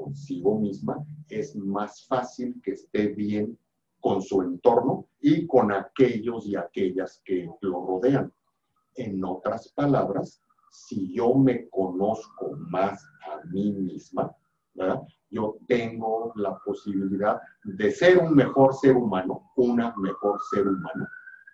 consigo 0.00 0.58
misma 0.58 1.04
es 1.28 1.54
más 1.56 2.06
fácil 2.06 2.60
que 2.62 2.72
esté 2.72 3.08
bien 3.08 3.58
con 4.00 4.22
su 4.22 4.42
entorno 4.42 5.06
y 5.20 5.46
con 5.46 5.72
aquellos 5.72 6.46
y 6.46 6.56
aquellas 6.56 7.20
que 7.24 7.50
lo 7.60 7.86
rodean. 7.86 8.32
En 8.94 9.22
otras 9.24 9.68
palabras, 9.72 10.42
si 10.70 11.12
yo 11.14 11.34
me 11.34 11.68
conozco 11.68 12.56
más 12.56 13.04
a 13.30 13.44
mí 13.46 13.72
misma, 13.72 14.34
yo 15.30 15.56
tengo 15.68 16.32
la 16.36 16.58
posibilidad 16.58 17.40
de 17.64 17.90
ser 17.90 18.18
un 18.18 18.34
mejor 18.34 18.74
ser 18.74 18.96
humano, 18.96 19.50
una 19.56 19.94
mejor 19.96 20.40
ser 20.50 20.66
humano, 20.66 21.06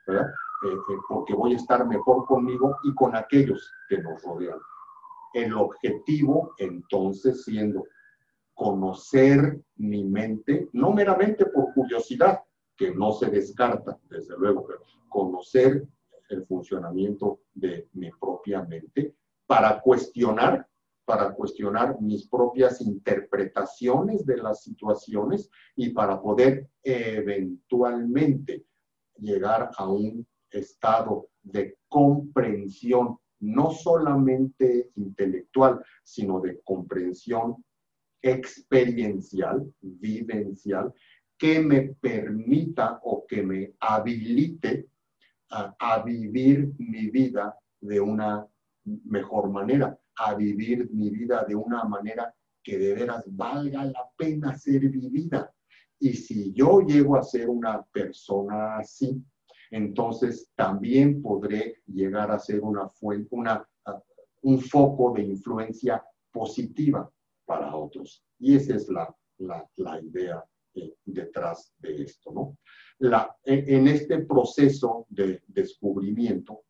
¿verdad? 0.06 0.28
Eh, 0.64 0.72
eh, 0.72 0.98
porque 1.08 1.34
voy 1.34 1.52
a 1.52 1.56
estar 1.56 1.86
mejor 1.86 2.24
conmigo 2.26 2.76
y 2.84 2.94
con 2.94 3.14
aquellos 3.14 3.70
que 3.88 3.98
nos 3.98 4.22
rodean. 4.22 4.58
El 5.34 5.52
objetivo 5.54 6.54
entonces 6.58 7.44
siendo 7.44 7.84
conocer 8.56 9.60
mi 9.76 10.02
mente, 10.02 10.70
no 10.72 10.90
meramente 10.90 11.44
por 11.44 11.74
curiosidad, 11.74 12.40
que 12.74 12.94
no 12.94 13.12
se 13.12 13.26
descarta, 13.26 13.98
desde 14.08 14.36
luego, 14.38 14.66
pero 14.66 14.80
conocer 15.08 15.86
el 16.30 16.46
funcionamiento 16.46 17.40
de 17.52 17.88
mi 17.92 18.10
propia 18.10 18.62
mente 18.62 19.14
para 19.46 19.78
cuestionar, 19.80 20.66
para 21.04 21.34
cuestionar 21.34 22.00
mis 22.00 22.26
propias 22.28 22.80
interpretaciones 22.80 24.24
de 24.24 24.38
las 24.38 24.62
situaciones 24.62 25.50
y 25.76 25.90
para 25.90 26.20
poder 26.20 26.66
eventualmente 26.82 28.64
llegar 29.18 29.70
a 29.76 29.86
un 29.86 30.26
estado 30.50 31.28
de 31.42 31.76
comprensión, 31.88 33.18
no 33.38 33.70
solamente 33.70 34.92
intelectual, 34.96 35.84
sino 36.02 36.40
de 36.40 36.58
comprensión 36.62 37.62
experiencial, 38.26 39.72
vivencial, 39.80 40.92
que 41.38 41.60
me 41.60 41.94
permita 42.00 42.98
o 43.04 43.24
que 43.26 43.42
me 43.42 43.74
habilite 43.80 44.88
a, 45.50 46.02
vivir 46.02 46.72
mi 46.78 47.08
vida 47.08 47.56
de 47.80 48.00
una 48.00 48.46
mejor 48.84 49.50
manera, 49.50 49.96
a 50.16 50.34
vivir 50.34 50.90
mi 50.90 51.10
vida 51.10 51.44
de 51.46 51.54
una 51.54 51.84
manera 51.84 52.34
que 52.62 52.78
de 52.78 52.94
veras 52.94 53.24
valga 53.28 53.84
la 53.84 54.10
pena 54.16 54.56
ser 54.56 54.88
vivida. 54.88 55.52
Y 56.00 56.14
si 56.14 56.52
yo 56.52 56.80
llego 56.80 57.16
a 57.16 57.22
ser 57.22 57.48
una 57.48 57.82
persona 57.82 58.78
así, 58.78 59.22
entonces 59.70 60.50
también 60.56 61.22
podré 61.22 61.82
llegar 61.86 62.30
a 62.30 62.38
ser 62.38 62.60
una 62.60 62.88
fuente, 62.88 63.28
una, 63.30 63.66
un 64.42 64.60
foco 64.60 65.12
de 65.14 65.22
influencia 65.22 66.02
positiva 66.32 67.10
para 67.46 67.74
otros. 67.74 68.22
Y 68.38 68.56
esa 68.56 68.76
es 68.76 68.88
la, 68.88 69.14
la, 69.38 70.00
idea 70.02 70.44
eh, 70.74 70.94
detrás 71.04 71.72
de 71.78 72.02
esto, 72.02 72.32
¿no? 72.32 72.58
La, 72.98 73.36
en 73.44 73.88
este 73.88 74.18
proceso 74.20 75.06
de 75.08 75.42
descubrimiento, 75.46 76.64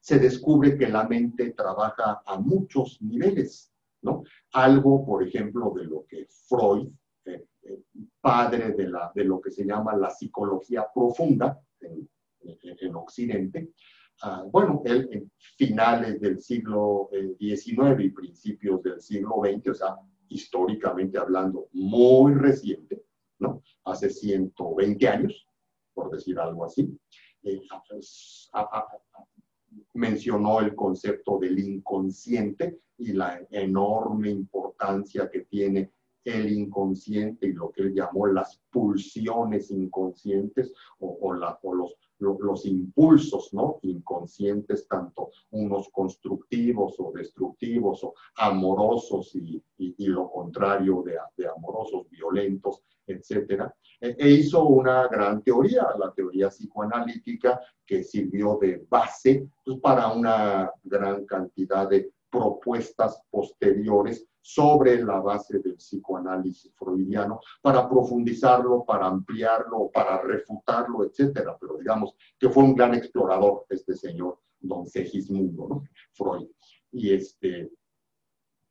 se 0.00 0.18
descubre 0.18 0.78
que 0.78 0.88
la 0.88 1.06
mente 1.06 1.50
trabaja 1.52 2.22
a 2.24 2.38
muchos 2.38 3.02
niveles, 3.02 3.72
¿no? 4.02 4.22
Algo, 4.52 5.04
por 5.04 5.26
ejemplo, 5.26 5.72
de 5.76 5.84
lo 5.84 6.06
que 6.06 6.26
Freud, 6.48 6.88
eh, 7.24 7.46
eh, 7.62 7.82
padre 8.20 8.72
de, 8.72 8.88
la, 8.88 9.12
de 9.14 9.24
lo 9.24 9.40
que 9.40 9.50
se 9.50 9.64
llama 9.64 9.96
la 9.96 10.10
psicología 10.10 10.86
profunda 10.94 11.60
en, 11.80 12.08
en 12.40 12.94
Occidente, 12.94 13.72
Bueno, 14.50 14.82
él 14.84 15.08
en 15.12 15.30
finales 15.56 16.20
del 16.20 16.40
siglo 16.40 17.08
XIX 17.38 18.00
eh, 18.00 18.04
y 18.04 18.10
principios 18.10 18.82
del 18.82 19.00
siglo 19.00 19.42
XX, 19.44 19.68
o 19.68 19.74
sea, 19.74 19.96
históricamente 20.28 21.18
hablando, 21.18 21.68
muy 21.72 22.34
reciente, 22.34 23.02
¿no? 23.38 23.62
Hace 23.84 24.10
120 24.10 25.08
años, 25.08 25.46
por 25.94 26.10
decir 26.10 26.38
algo 26.38 26.64
así, 26.64 26.98
eh, 27.44 27.60
mencionó 29.94 30.60
el 30.60 30.74
concepto 30.74 31.38
del 31.38 31.58
inconsciente 31.58 32.80
y 32.96 33.12
la 33.12 33.40
enorme 33.50 34.30
importancia 34.30 35.30
que 35.30 35.42
tiene 35.42 35.92
el 36.24 36.50
inconsciente 36.50 37.46
y 37.46 37.52
lo 37.52 37.70
que 37.70 37.82
él 37.82 37.94
llamó 37.94 38.26
las 38.26 38.60
pulsiones 38.70 39.70
inconscientes 39.70 40.72
o, 40.98 41.18
o, 41.22 41.34
la, 41.34 41.58
o 41.62 41.74
los 41.74 41.96
los 42.18 42.66
impulsos 42.66 43.52
¿no? 43.54 43.78
inconscientes, 43.82 44.86
tanto 44.88 45.30
unos 45.50 45.88
constructivos 45.90 46.96
o 46.98 47.12
destructivos 47.12 48.04
o 48.04 48.14
amorosos 48.36 49.34
y, 49.34 49.62
lo 50.06 50.30
contrario 50.30 51.04
de, 51.04 51.48
amorosos, 51.48 52.08
violentos, 52.10 52.82
etc. 53.06 53.70
E, 54.00 54.16
e, 54.18 54.30
hizo 54.30 54.64
una 54.64 55.06
gran 55.08 55.42
teoría, 55.42 55.86
la 55.98 56.12
teoría 56.12 56.48
psicoanalítica, 56.48 57.60
que 57.86 58.02
sirvió 58.02 58.58
de 58.60 58.84
base 58.88 59.48
pues, 59.64 59.78
para 59.80 60.12
una 60.12 60.70
gran 60.84 61.24
cantidad 61.24 61.88
de 61.88 62.12
propuestas 62.30 63.20
posteriores 63.30 64.26
sobre 64.48 65.04
la 65.04 65.20
base 65.20 65.58
del 65.58 65.74
psicoanálisis 65.74 66.72
freudiano 66.74 67.38
para 67.60 67.86
profundizarlo, 67.86 68.82
para 68.82 69.06
ampliarlo, 69.06 69.90
para 69.92 70.22
refutarlo, 70.22 71.04
etcétera. 71.04 71.54
Pero 71.60 71.76
digamos 71.76 72.14
que 72.38 72.48
fue 72.48 72.62
un 72.62 72.74
gran 72.74 72.94
explorador 72.94 73.66
este 73.68 73.94
señor, 73.94 74.38
don 74.58 74.86
Segismundo, 74.86 75.68
¿no? 75.68 75.84
Freud. 76.14 76.48
Y 76.92 77.12
este, 77.12 77.70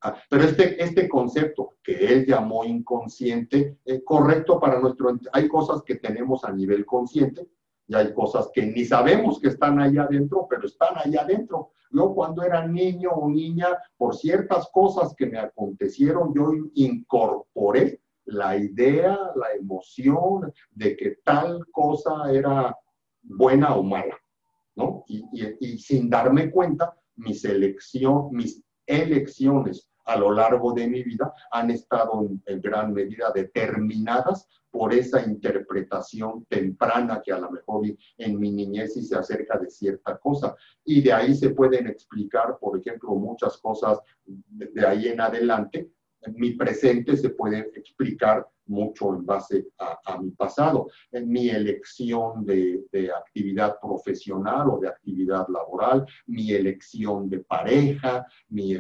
ah, 0.02 0.18
pero 0.28 0.46
este, 0.46 0.84
este 0.84 1.08
concepto 1.08 1.76
que 1.84 1.94
él 1.94 2.26
llamó 2.26 2.66
inconsciente, 2.66 3.78
es 3.86 4.02
correcto 4.04 4.60
para 4.60 4.80
nuestro... 4.80 5.16
Hay 5.32 5.48
cosas 5.48 5.84
que 5.84 5.98
tenemos 5.98 6.44
a 6.44 6.52
nivel 6.52 6.88
consciente 6.88 7.48
y 7.88 7.96
hay 7.96 8.14
cosas 8.14 8.50
que 8.54 8.66
ni 8.66 8.84
sabemos 8.84 9.40
que 9.40 9.48
están 9.48 9.80
ahí 9.80 9.98
adentro, 9.98 10.46
pero 10.50 10.66
están 10.66 10.96
ahí 10.98 11.16
adentro. 11.16 11.72
Yo 11.90 12.14
cuando 12.14 12.44
era 12.44 12.68
niño 12.68 13.12
o 13.12 13.30
niña, 13.30 13.68
por 13.98 14.16
ciertas 14.16 14.70
cosas 14.74 15.16
que 15.16 15.26
me 15.26 15.40
acontecieron, 15.40 16.34
yo 16.36 16.52
incorporé 16.74 18.02
la 18.26 18.58
idea, 18.58 19.18
la 19.36 19.54
emoción 19.58 20.52
de 20.72 20.98
que 20.98 21.18
tal 21.24 21.66
cosa 21.72 22.30
era 22.32 22.76
buena 23.22 23.76
o 23.76 23.84
mala, 23.84 24.18
¿no? 24.76 25.06
Y, 25.08 25.78
sin 25.78 26.10
darme 26.10 26.52
cuenta, 26.52 26.94
mis, 27.16 27.46
elección, 27.46 28.30
mis 28.32 28.62
elecciones 28.86 29.90
a 30.08 30.18
lo 30.18 30.32
largo 30.32 30.74
de 30.74 30.88
mi 30.88 31.04
vida 31.04 31.34
han 31.52 31.70
estado 31.70 32.28
en 32.46 32.62
gran 32.62 32.94
medida 32.94 33.32
determinadas 33.34 34.48
por 34.72 34.94
esa 34.94 35.22
interpretación 35.24 36.46
temprana 36.46 37.22
que 37.24 37.34
a 37.34 37.40
lo 37.40 37.52
mejor 37.52 37.86
en 38.18 38.40
mi 38.40 38.52
niñez 38.52 38.94
se 38.94 39.16
acerca 39.16 39.58
de 39.58 39.70
cierta 39.70 40.18
cosa. 40.18 40.56
Y 40.86 41.02
de 41.02 41.14
ahí 41.14 41.36
se 41.36 41.50
pueden 41.50 41.88
explicar, 41.88 42.58
por 42.60 42.78
ejemplo, 42.80 43.10
muchas 43.16 43.58
cosas 43.58 44.00
de 44.26 44.86
ahí 44.86 45.08
en 45.08 45.22
adelante. 45.22 45.92
En 46.22 46.36
mi 46.36 46.52
presente 46.52 47.18
se 47.18 47.30
puede 47.30 47.72
explicar 47.76 48.48
mucho 48.66 49.14
en 49.14 49.26
base 49.26 49.68
a, 49.80 50.22
mi 50.22 50.32
pasado, 50.32 50.88
en 51.12 51.30
mi 51.30 51.50
elección 51.50 52.46
de, 52.46 52.84
de, 52.92 53.12
actividad 53.12 53.80
profesional 53.80 54.70
o 54.70 54.80
de 54.80 54.90
actividad 54.90 55.48
laboral, 55.48 56.06
mi 56.26 56.52
elección 56.52 57.30
de 57.30 57.40
pareja, 57.40 58.28
mi 58.50 58.74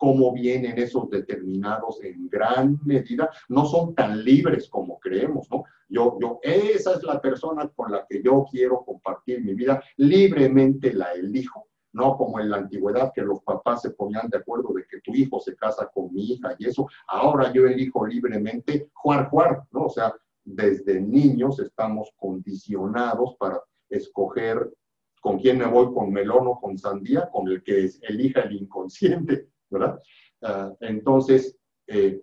cómo 0.00 0.32
vienen 0.32 0.78
esos 0.78 1.10
determinados 1.10 2.02
en 2.02 2.26
gran 2.30 2.80
medida, 2.86 3.28
no 3.50 3.66
son 3.66 3.94
tan 3.94 4.24
libres 4.24 4.66
como 4.66 4.98
creemos, 4.98 5.46
¿no? 5.50 5.64
Yo, 5.90 6.16
yo, 6.18 6.40
esa 6.42 6.94
es 6.94 7.02
la 7.02 7.20
persona 7.20 7.68
con 7.68 7.92
la 7.92 8.06
que 8.08 8.22
yo 8.22 8.46
quiero 8.50 8.82
compartir 8.82 9.44
mi 9.44 9.52
vida, 9.52 9.84
libremente 9.98 10.94
la 10.94 11.12
elijo, 11.12 11.66
no 11.92 12.16
como 12.16 12.40
en 12.40 12.48
la 12.48 12.56
antigüedad 12.56 13.12
que 13.14 13.20
los 13.20 13.42
papás 13.42 13.82
se 13.82 13.90
ponían 13.90 14.30
de 14.30 14.38
acuerdo 14.38 14.72
de 14.72 14.86
que 14.90 15.02
tu 15.02 15.14
hijo 15.14 15.38
se 15.38 15.54
casa 15.54 15.90
con 15.92 16.10
mi 16.14 16.32
hija 16.32 16.56
y 16.58 16.68
eso, 16.68 16.88
ahora 17.06 17.52
yo 17.52 17.66
elijo 17.66 18.06
libremente 18.06 18.88
jugar, 18.94 19.28
jugar, 19.28 19.64
¿no? 19.70 19.84
O 19.84 19.90
sea, 19.90 20.14
desde 20.44 20.98
niños 20.98 21.58
estamos 21.58 22.10
condicionados 22.16 23.36
para 23.38 23.60
escoger 23.90 24.72
con 25.20 25.38
quién 25.38 25.58
me 25.58 25.66
voy, 25.66 25.92
con 25.92 26.10
melón 26.10 26.46
o 26.46 26.58
con 26.58 26.78
sandía, 26.78 27.28
con 27.30 27.48
el 27.48 27.62
que 27.62 27.90
elija 28.08 28.40
el 28.40 28.56
inconsciente. 28.56 29.50
¿Verdad? 29.70 30.00
Ah, 30.42 30.72
entonces, 30.80 31.56
eh, 31.86 32.20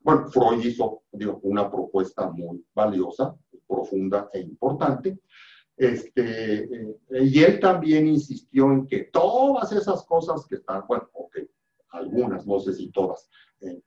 bueno, 0.00 0.28
Freud 0.28 0.64
hizo 0.64 1.02
digo, 1.12 1.40
una 1.42 1.70
propuesta 1.70 2.30
muy 2.30 2.64
valiosa, 2.74 3.34
profunda 3.66 4.28
e 4.32 4.40
importante. 4.40 5.18
Este, 5.76 6.64
eh, 6.64 6.96
y 7.10 7.42
él 7.42 7.58
también 7.58 8.06
insistió 8.06 8.70
en 8.70 8.86
que 8.86 9.04
todas 9.04 9.72
esas 9.72 10.04
cosas 10.04 10.46
que 10.46 10.56
están, 10.56 10.84
bueno, 10.86 11.08
ok, 11.12 11.38
algunas, 11.90 12.46
no 12.46 12.60
sé 12.60 12.74
si 12.74 12.90
todas, 12.90 13.28
eh, 13.60 13.80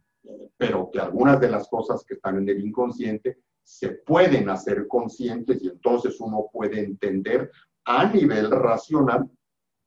pero 0.57 0.89
que 0.91 0.99
algunas 0.99 1.39
de 1.39 1.49
las 1.49 1.67
cosas 1.67 2.03
que 2.03 2.15
están 2.15 2.37
en 2.37 2.49
el 2.49 2.65
inconsciente 2.65 3.39
se 3.63 3.89
pueden 3.89 4.49
hacer 4.49 4.87
conscientes 4.87 5.61
y 5.63 5.67
entonces 5.67 6.19
uno 6.19 6.49
puede 6.51 6.79
entender 6.79 7.51
a 7.85 8.11
nivel 8.11 8.49
racional, 8.51 9.29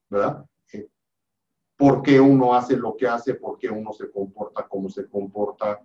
¿verdad? 0.09 0.45
Por 1.79 2.03
qué 2.03 2.21
uno 2.21 2.55
hace 2.55 2.77
lo 2.77 2.97
que 2.97 3.07
hace, 3.07 3.35
por 3.35 3.57
qué 3.57 3.71
uno 3.71 3.93
se 3.93 4.11
comporta 4.11 4.67
como 4.69 4.91
se 4.91 5.09
comporta. 5.09 5.81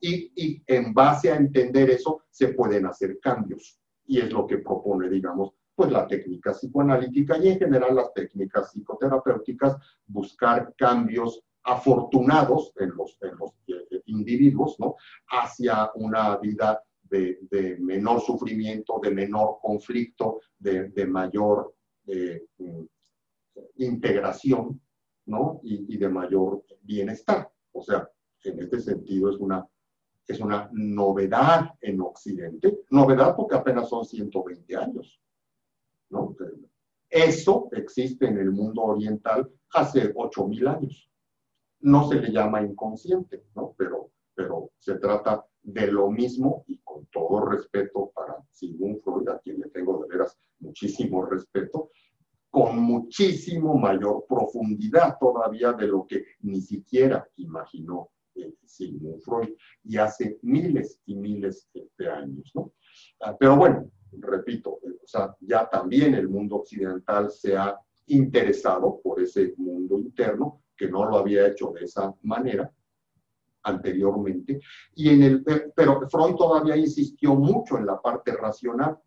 Y, 0.00 0.32
y, 0.34 0.62
en 0.66 0.92
base 0.92 1.30
a 1.30 1.36
entender 1.36 1.90
eso, 1.90 2.22
se 2.28 2.48
pueden 2.48 2.86
hacer 2.86 3.18
cambios. 3.20 3.80
Y 4.04 4.18
es 4.18 4.32
lo 4.32 4.46
que 4.46 4.58
propone, 4.58 5.08
digamos, 5.08 5.54
pues 5.78 5.92
la 5.92 6.08
técnica 6.08 6.52
psicoanalítica 6.52 7.38
y 7.38 7.50
en 7.50 7.58
general 7.60 7.94
las 7.94 8.12
técnicas 8.12 8.72
psicoterapéuticas, 8.72 9.76
buscar 10.08 10.74
cambios 10.76 11.40
afortunados 11.62 12.72
en 12.80 12.96
los, 12.96 13.16
en 13.20 13.38
los 13.38 13.52
eh, 13.68 14.02
individuos, 14.06 14.74
¿no? 14.80 14.96
Hacia 15.28 15.90
una 15.94 16.36
vida 16.38 16.82
de, 17.02 17.38
de, 17.48 17.76
menor 17.78 18.20
sufrimiento, 18.20 18.98
de 19.00 19.12
menor 19.12 19.58
conflicto, 19.62 20.40
de, 20.58 20.88
de 20.88 21.06
mayor 21.06 21.74
eh, 22.08 22.44
integración, 23.76 24.80
¿no? 25.28 25.60
Y, 25.62 25.96
de 25.96 26.08
mayor 26.08 26.64
bienestar. 26.82 27.50
O 27.72 27.82
sea, 27.82 28.10
en 28.44 28.58
este 28.60 28.80
sentido 28.80 29.30
es 29.30 29.36
una, 29.36 29.66
es 30.26 30.40
una 30.40 30.68
novedad 30.72 31.74
en 31.80 32.00
Occidente, 32.00 32.80
novedad 32.90 33.36
porque 33.36 33.56
apenas 33.56 33.88
son 33.88 34.04
120 34.04 34.76
años, 34.76 35.20
¿no? 36.10 36.36
Eso 37.08 37.68
existe 37.72 38.26
en 38.26 38.38
el 38.38 38.50
mundo 38.50 38.82
oriental 38.82 39.50
hace 39.70 40.12
8000 40.14 40.68
años 40.68 41.08
no 41.80 42.08
se 42.08 42.16
le 42.16 42.32
llama 42.32 42.62
inconsciente, 42.62 43.44
¿no? 43.54 43.74
Pero, 43.76 44.10
pero 44.34 44.70
se 44.78 44.96
trata 44.96 45.44
de 45.62 45.86
lo 45.92 46.10
mismo 46.10 46.64
y 46.66 46.78
con 46.78 47.06
todo 47.06 47.46
respeto 47.46 48.10
para 48.14 48.36
Sigmund 48.50 49.00
Freud, 49.02 49.28
a 49.28 49.38
quien 49.38 49.60
le 49.60 49.68
tengo 49.68 50.02
de 50.02 50.08
veras 50.08 50.38
muchísimo 50.60 51.24
respeto, 51.24 51.90
con 52.50 52.78
muchísimo 52.78 53.74
mayor 53.76 54.24
profundidad 54.28 55.16
todavía 55.18 55.72
de 55.72 55.86
lo 55.86 56.06
que 56.06 56.24
ni 56.40 56.60
siquiera 56.60 57.28
imaginó 57.36 58.10
eh, 58.34 58.54
Sigmund 58.64 59.20
Freud 59.22 59.50
y 59.84 59.96
hace 59.96 60.38
miles 60.42 61.00
y 61.06 61.14
miles 61.14 61.68
de 61.98 62.10
años, 62.10 62.50
¿no? 62.54 62.72
Ah, 63.20 63.36
pero 63.38 63.56
bueno, 63.56 63.90
repito, 64.12 64.78
o 64.82 65.06
sea, 65.06 65.34
ya 65.40 65.68
también 65.68 66.14
el 66.14 66.28
mundo 66.28 66.56
occidental 66.56 67.30
se 67.30 67.56
ha 67.56 67.78
interesado 68.06 69.00
por 69.02 69.20
ese 69.20 69.54
mundo 69.56 69.98
interno 69.98 70.62
que 70.76 70.88
no 70.88 71.04
lo 71.04 71.18
había 71.18 71.46
hecho 71.46 71.72
de 71.72 71.84
esa 71.84 72.14
manera 72.22 72.72
anteriormente. 73.64 74.60
Y 74.94 75.10
en 75.10 75.22
el, 75.22 75.44
pero 75.74 76.08
Freud 76.08 76.36
todavía 76.36 76.76
insistió 76.76 77.34
mucho 77.34 77.76
en 77.76 77.86
la 77.86 78.00
parte 78.00 78.32
racional. 78.32 78.98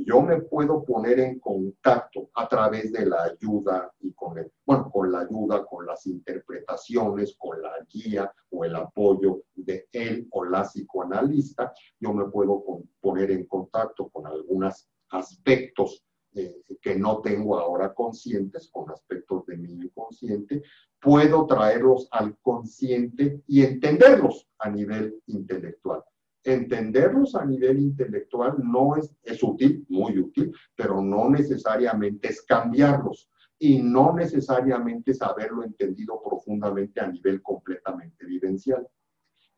Yo 0.00 0.22
me 0.22 0.40
puedo 0.42 0.84
poner 0.84 1.18
en 1.18 1.40
contacto 1.40 2.30
a 2.34 2.48
través 2.48 2.92
de 2.92 3.04
la 3.04 3.24
ayuda 3.24 3.92
y 4.00 4.12
con 4.12 4.38
el, 4.38 4.50
bueno, 4.64 4.90
con 4.90 5.10
la 5.10 5.20
ayuda, 5.20 5.66
con 5.66 5.86
las 5.86 6.06
interpretaciones, 6.06 7.34
con 7.36 7.60
la 7.60 7.72
guía 7.88 8.32
o 8.50 8.64
el 8.64 8.76
apoyo 8.76 9.42
de 9.56 9.88
él 9.90 10.28
o 10.30 10.44
la 10.44 10.62
psicoanalista. 10.62 11.72
Yo 11.98 12.12
me 12.12 12.26
puedo 12.26 12.62
poner 13.00 13.32
en 13.32 13.46
contacto 13.46 14.08
con 14.08 14.26
algunos 14.26 14.88
aspectos 15.10 16.04
eh, 16.34 16.62
que 16.80 16.94
no 16.94 17.20
tengo 17.20 17.58
ahora 17.58 17.92
conscientes, 17.92 18.70
con 18.70 18.90
aspectos 18.90 19.46
de 19.46 19.56
mi 19.56 19.72
inconsciente, 19.72 20.62
puedo 21.00 21.46
traerlos 21.46 22.06
al 22.12 22.38
consciente 22.38 23.42
y 23.48 23.64
entenderlos 23.64 24.46
a 24.58 24.70
nivel 24.70 25.20
intelectual. 25.26 26.04
Entenderlos 26.44 27.34
a 27.34 27.44
nivel 27.44 27.80
intelectual 27.80 28.56
no 28.62 28.96
es, 28.96 29.14
es 29.22 29.42
útil, 29.42 29.84
muy 29.88 30.18
útil, 30.18 30.54
pero 30.74 31.02
no 31.02 31.28
necesariamente 31.28 32.28
es 32.28 32.42
cambiarlos 32.42 33.28
y 33.58 33.82
no 33.82 34.14
necesariamente 34.14 35.10
es 35.10 35.20
haberlo 35.20 35.64
entendido 35.64 36.22
profundamente 36.22 37.00
a 37.00 37.08
nivel 37.08 37.42
completamente 37.42 38.24
vivencial. 38.24 38.86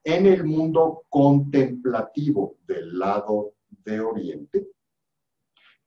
En 0.03 0.27
el 0.27 0.45
mundo 0.45 1.03
contemplativo 1.11 2.57
del 2.67 2.99
lado 2.99 3.53
de 3.69 4.01
Oriente, 4.01 4.69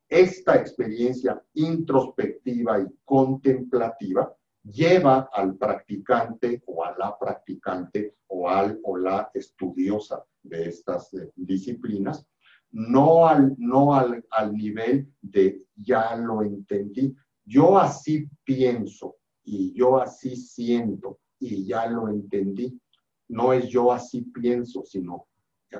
esta 0.07 0.55
experiencia 0.55 1.43
introspectiva 1.55 2.79
y 2.79 2.85
contemplativa 3.03 4.31
lleva 4.63 5.29
al 5.33 5.57
practicante 5.57 6.61
o 6.67 6.83
a 6.85 6.95
la 6.95 7.17
practicante 7.17 8.17
o 8.27 8.47
al 8.47 8.79
o 8.83 8.95
la 8.95 9.31
estudiosa 9.33 10.23
de 10.43 10.69
estas 10.69 11.13
eh, 11.13 11.31
disciplinas, 11.35 12.25
no, 12.71 13.27
al, 13.27 13.55
no 13.57 13.93
al, 13.93 14.25
al 14.31 14.53
nivel 14.53 15.11
de 15.21 15.63
ya 15.75 16.15
lo 16.15 16.43
entendí, 16.43 17.15
yo 17.45 17.77
así 17.77 18.27
pienso 18.43 19.15
y 19.43 19.73
yo 19.73 19.97
así 20.01 20.35
siento 20.35 21.19
y 21.39 21.65
ya 21.65 21.87
lo 21.87 22.07
entendí. 22.07 22.79
No 23.27 23.53
es 23.53 23.67
yo 23.67 23.91
así 23.91 24.21
pienso, 24.21 24.83
sino, 24.85 25.27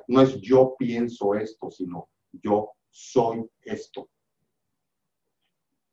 no 0.08 0.22
es 0.22 0.40
yo 0.42 0.76
pienso 0.78 1.36
esto, 1.36 1.70
sino 1.72 2.10
yo 2.32 2.72
soy 2.90 3.46
esto. 3.62 4.10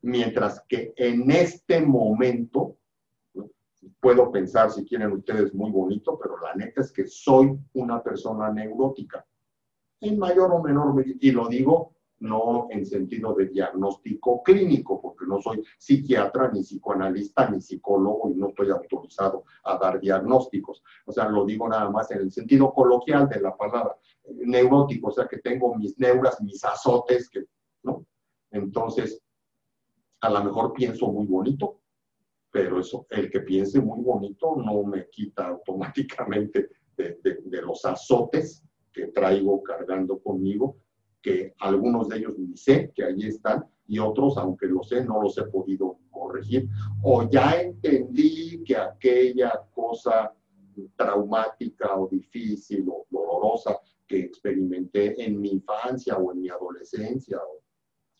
Mientras 0.01 0.63
que 0.67 0.93
en 0.95 1.29
este 1.29 1.81
momento 1.81 2.77
puedo 4.01 4.31
pensar, 4.31 4.71
si 4.71 4.83
quieren 4.83 5.11
ustedes, 5.13 5.53
muy 5.53 5.71
bonito, 5.71 6.19
pero 6.21 6.37
la 6.39 6.55
neta 6.55 6.81
es 6.81 6.91
que 6.91 7.05
soy 7.07 7.57
una 7.73 8.01
persona 8.03 8.51
neurótica, 8.51 9.25
en 10.01 10.17
mayor 10.17 10.51
o 10.51 10.61
menor 10.61 10.93
medida, 10.95 11.17
y 11.21 11.31
lo 11.31 11.47
digo 11.47 11.93
no 12.21 12.67
en 12.69 12.85
sentido 12.85 13.33
de 13.33 13.47
diagnóstico 13.47 14.43
clínico, 14.43 15.01
porque 15.01 15.25
no 15.25 15.41
soy 15.41 15.63
psiquiatra, 15.77 16.51
ni 16.51 16.61
psicoanalista, 16.61 17.49
ni 17.49 17.61
psicólogo, 17.61 18.29
y 18.29 18.35
no 18.35 18.49
estoy 18.49 18.69
autorizado 18.69 19.43
a 19.63 19.77
dar 19.77 19.99
diagnósticos. 19.99 20.83
O 21.05 21.11
sea, 21.11 21.27
lo 21.29 21.45
digo 21.45 21.67
nada 21.67 21.89
más 21.89 22.11
en 22.11 22.19
el 22.19 22.31
sentido 22.31 22.71
coloquial 22.73 23.27
de 23.27 23.41
la 23.41 23.57
palabra, 23.57 23.97
neurótico, 24.29 25.07
o 25.09 25.11
sea, 25.11 25.27
que 25.27 25.39
tengo 25.39 25.75
mis 25.75 25.97
neuras, 25.97 26.39
mis 26.41 26.63
azotes, 26.63 27.29
¿no? 27.81 28.05
Entonces, 28.51 29.19
a 30.21 30.29
lo 30.29 30.43
mejor 30.43 30.73
pienso 30.73 31.07
muy 31.07 31.25
bonito, 31.25 31.80
pero 32.51 32.79
eso, 32.79 33.07
el 33.09 33.31
que 33.31 33.39
piense 33.39 33.79
muy 33.79 34.03
bonito 34.03 34.55
no 34.57 34.83
me 34.83 35.09
quita 35.09 35.47
automáticamente 35.47 36.69
de, 36.97 37.17
de, 37.23 37.61
los 37.61 37.83
azotes 37.85 38.63
que 38.91 39.07
traigo 39.07 39.63
cargando 39.63 40.19
conmigo, 40.19 40.77
que 41.21 41.53
algunos 41.59 42.09
de 42.09 42.17
ellos 42.17 42.37
ni 42.37 42.57
sé 42.57 42.91
que 42.93 43.05
ahí 43.05 43.23
están 43.23 43.65
y 43.87 43.99
otros, 43.99 44.37
aunque 44.37 44.67
lo 44.67 44.83
sé, 44.83 45.03
no 45.03 45.21
los 45.21 45.37
he 45.37 45.43
podido 45.43 45.97
corregir. 46.09 46.67
O 47.03 47.29
ya 47.29 47.61
entendí 47.61 48.63
que 48.63 48.75
aquella 48.75 49.51
cosa 49.73 50.33
traumática 50.95 51.97
o 51.97 52.07
difícil 52.07 52.87
o 52.89 53.05
dolorosa 53.09 53.77
que 54.07 54.19
experimenté 54.19 55.21
en 55.23 55.39
mi 55.39 55.49
infancia 55.49 56.17
o 56.17 56.31
en 56.31 56.41
mi 56.41 56.49
adolescencia 56.49 57.37
o 57.37 57.61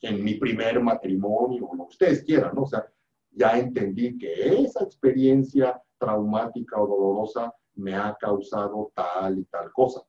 en 0.01 0.23
mi 0.23 0.35
primer 0.35 0.81
matrimonio, 0.81 1.67
o 1.67 1.75
lo 1.75 1.85
que 1.85 1.91
ustedes 1.91 2.23
quieran, 2.23 2.55
¿no? 2.55 2.63
O 2.63 2.67
sea, 2.67 2.85
ya 3.31 3.57
entendí 3.57 4.17
que 4.17 4.63
esa 4.63 4.83
experiencia 4.83 5.81
traumática 5.97 6.81
o 6.81 6.87
dolorosa 6.87 7.53
me 7.75 7.95
ha 7.95 8.15
causado 8.19 8.91
tal 8.93 9.39
y 9.39 9.45
tal 9.45 9.71
cosa, 9.71 10.01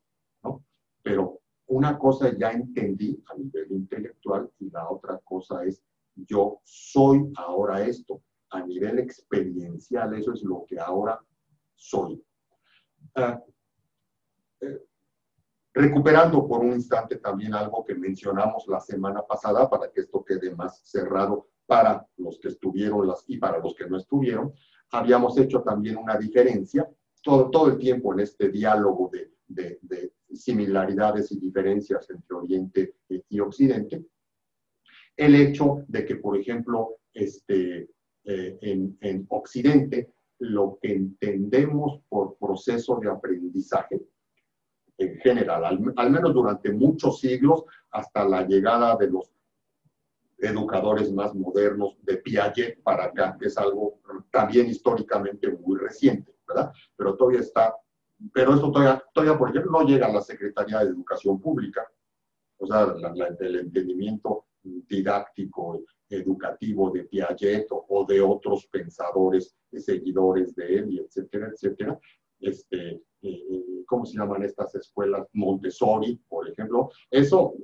¿no? 0.42 0.64
Pero 1.02 1.40
una 1.66 1.98
cosa 1.98 2.36
ya 2.36 2.50
entendí 2.50 3.22
a 3.30 3.36
nivel 3.36 3.72
intelectual 3.72 4.50
y 4.58 4.70
la 4.70 4.90
otra 4.90 5.18
cosa 5.24 5.64
es 5.64 5.82
yo 6.14 6.60
soy 6.64 7.32
ahora 7.36 7.84
esto. 7.84 8.22
A 8.50 8.66
nivel 8.66 8.98
experiencial, 8.98 10.14
eso 10.14 10.34
es 10.34 10.42
lo 10.42 10.66
que 10.68 10.78
ahora 10.78 11.18
soy. 11.74 12.22
Uh, 13.16 13.38
recuperando 15.72 16.46
por 16.46 16.60
un 16.60 16.72
instante 16.72 17.16
también 17.16 17.54
algo 17.54 17.82
que 17.82 17.94
mencionamos 17.94 18.66
la 18.68 18.80
semana 18.80 19.22
pasada 19.22 19.70
para 19.70 19.90
que 19.90 20.02
esto 20.02 20.22
quede 20.22 20.54
más 20.54 20.82
cerrado 20.84 21.48
para 21.66 22.06
los 22.16 22.38
que 22.38 22.48
estuvieron 22.48 23.12
y 23.26 23.38
para 23.38 23.58
los 23.58 23.74
que 23.74 23.88
no 23.88 23.96
estuvieron, 23.96 24.52
habíamos 24.90 25.38
hecho 25.38 25.62
también 25.62 25.96
una 25.96 26.16
diferencia 26.16 26.88
todo, 27.22 27.50
todo 27.50 27.68
el 27.68 27.78
tiempo 27.78 28.12
en 28.12 28.20
este 28.20 28.48
diálogo 28.50 29.08
de, 29.12 29.32
de, 29.46 29.78
de 29.82 30.12
similaridades 30.34 31.30
y 31.32 31.38
diferencias 31.38 32.08
entre 32.10 32.36
Oriente 32.36 32.94
y 33.28 33.40
Occidente. 33.40 34.04
El 35.16 35.34
hecho 35.36 35.84
de 35.88 36.04
que, 36.04 36.16
por 36.16 36.36
ejemplo, 36.36 36.96
este, 37.12 37.90
eh, 38.24 38.58
en, 38.60 38.96
en 39.00 39.26
Occidente, 39.28 40.12
lo 40.38 40.78
que 40.80 40.92
entendemos 40.94 42.00
por 42.08 42.36
proceso 42.36 42.98
de 43.00 43.10
aprendizaje, 43.10 44.00
en 44.98 45.16
general, 45.18 45.64
al, 45.64 45.92
al, 45.96 46.10
menos 46.10 46.34
durante 46.34 46.72
muchos 46.72 47.20
siglos, 47.20 47.64
hasta 47.90 48.24
la 48.24 48.46
llegada 48.46 48.96
de 48.96 49.10
los 49.10 49.31
educadores 50.42 51.10
más 51.12 51.34
modernos 51.34 51.96
de 52.02 52.18
Piaget 52.18 52.82
para 52.82 53.04
acá, 53.04 53.36
que 53.38 53.46
es 53.46 53.56
algo 53.56 54.00
también 54.30 54.66
históricamente 54.66 55.50
muy 55.50 55.78
reciente, 55.78 56.34
¿verdad? 56.46 56.72
Pero 56.96 57.16
todavía 57.16 57.40
está 57.40 57.74
pero 58.32 58.54
eso 58.54 58.70
todavía, 58.70 59.02
todavía, 59.12 59.38
por 59.38 59.50
ejemplo, 59.50 59.72
no 59.72 59.82
llega 59.82 60.06
a 60.06 60.12
la 60.12 60.20
Secretaría 60.20 60.78
de 60.78 60.90
Educación 60.90 61.40
Pública. 61.40 61.86
O 62.58 62.66
sea, 62.66 62.94
el 63.40 63.56
entendimiento 63.56 64.46
didáctico, 64.62 65.82
educativo 66.08 66.90
de 66.90 67.04
Piaget 67.04 67.66
o, 67.70 68.04
de 68.06 68.20
otros 68.20 68.66
pensadores, 68.66 69.56
seguidores 69.72 70.54
de 70.54 70.76
él, 70.76 70.92
y 70.92 70.98
etcétera, 71.00 71.48
etcétera. 71.48 71.98
Este, 72.38 73.02
eh, 73.22 73.84
¿Cómo 73.86 74.04
se 74.04 74.18
llaman 74.18 74.42
estas 74.44 74.74
escuelas? 74.74 75.26
Montessori, 75.32 76.16
por 76.28 76.48
ejemplo. 76.48 76.90
Eso, 77.10 77.54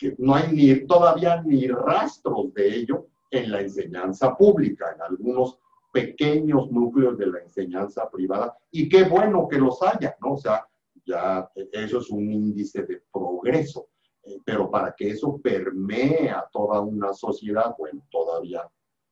que 0.00 0.14
no 0.16 0.34
hay 0.34 0.50
ni, 0.50 0.86
todavía 0.86 1.42
ni 1.42 1.68
rastros 1.68 2.54
de 2.54 2.74
ello 2.74 3.08
en 3.30 3.52
la 3.52 3.60
enseñanza 3.60 4.34
pública, 4.34 4.92
en 4.94 5.02
algunos 5.02 5.58
pequeños 5.92 6.70
núcleos 6.70 7.18
de 7.18 7.26
la 7.26 7.40
enseñanza 7.40 8.08
privada. 8.10 8.56
Y 8.70 8.88
qué 8.88 9.04
bueno 9.04 9.46
que 9.46 9.58
los 9.58 9.82
haya, 9.82 10.16
¿no? 10.22 10.32
O 10.32 10.36
sea, 10.38 10.66
ya 11.04 11.50
eso 11.72 11.98
es 11.98 12.08
un 12.08 12.32
índice 12.32 12.82
de 12.84 13.02
progreso. 13.12 13.88
Eh, 14.22 14.38
pero 14.44 14.70
para 14.70 14.94
que 14.96 15.10
eso 15.10 15.38
permee 15.38 16.30
a 16.30 16.48
toda 16.50 16.80
una 16.80 17.12
sociedad, 17.12 17.74
bueno, 17.78 18.02
todavía 18.10 18.66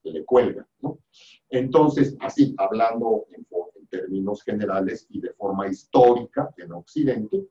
le 0.04 0.24
cuelga, 0.24 0.66
¿no? 0.80 1.00
Entonces, 1.50 2.16
así, 2.20 2.54
hablando 2.56 3.26
en, 3.32 3.46
en 3.74 3.86
términos 3.88 4.42
generales 4.42 5.06
y 5.10 5.20
de 5.20 5.34
forma 5.34 5.68
histórica 5.68 6.48
en 6.56 6.72
Occidente, 6.72 7.46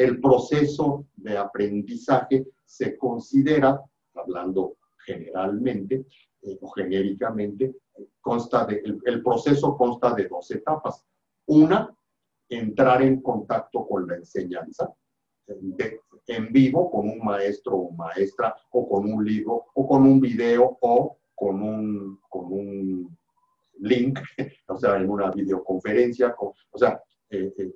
el 0.00 0.18
proceso 0.18 1.04
de 1.14 1.36
aprendizaje 1.36 2.46
se 2.64 2.96
considera, 2.96 3.78
hablando 4.14 4.78
generalmente 5.04 6.06
eh, 6.40 6.58
o 6.62 6.70
genéricamente, 6.70 7.76
consta 8.22 8.64
de, 8.64 8.82
el, 9.04 9.22
proceso 9.22 9.76
consta 9.76 10.14
de 10.14 10.26
dos 10.26 10.50
etapas. 10.52 11.04
Una, 11.48 11.94
entrar 12.48 13.02
en 13.02 13.20
contacto 13.20 13.86
con 13.86 14.06
la 14.06 14.16
enseñanza 14.16 14.90
en 16.26 16.52
vivo 16.52 16.90
con 16.90 17.08
un 17.08 17.18
maestro 17.18 17.76
o 17.76 17.92
maestra 17.92 18.56
o 18.70 18.88
con 18.88 19.12
un 19.12 19.22
libro 19.22 19.66
o 19.74 19.86
con 19.86 20.02
un 20.06 20.18
video 20.18 20.78
o 20.80 21.18
con 21.34 21.62
un, 21.62 22.20
con 22.28 22.46
un 22.46 23.18
link, 23.80 24.18
o 24.68 24.76
sea, 24.76 24.96
en 24.96 25.10
una 25.10 25.30
videoconferencia, 25.30 26.34
o 26.38 26.54
sea, 26.78 27.02
eh, 27.28 27.52
eh, 27.58 27.74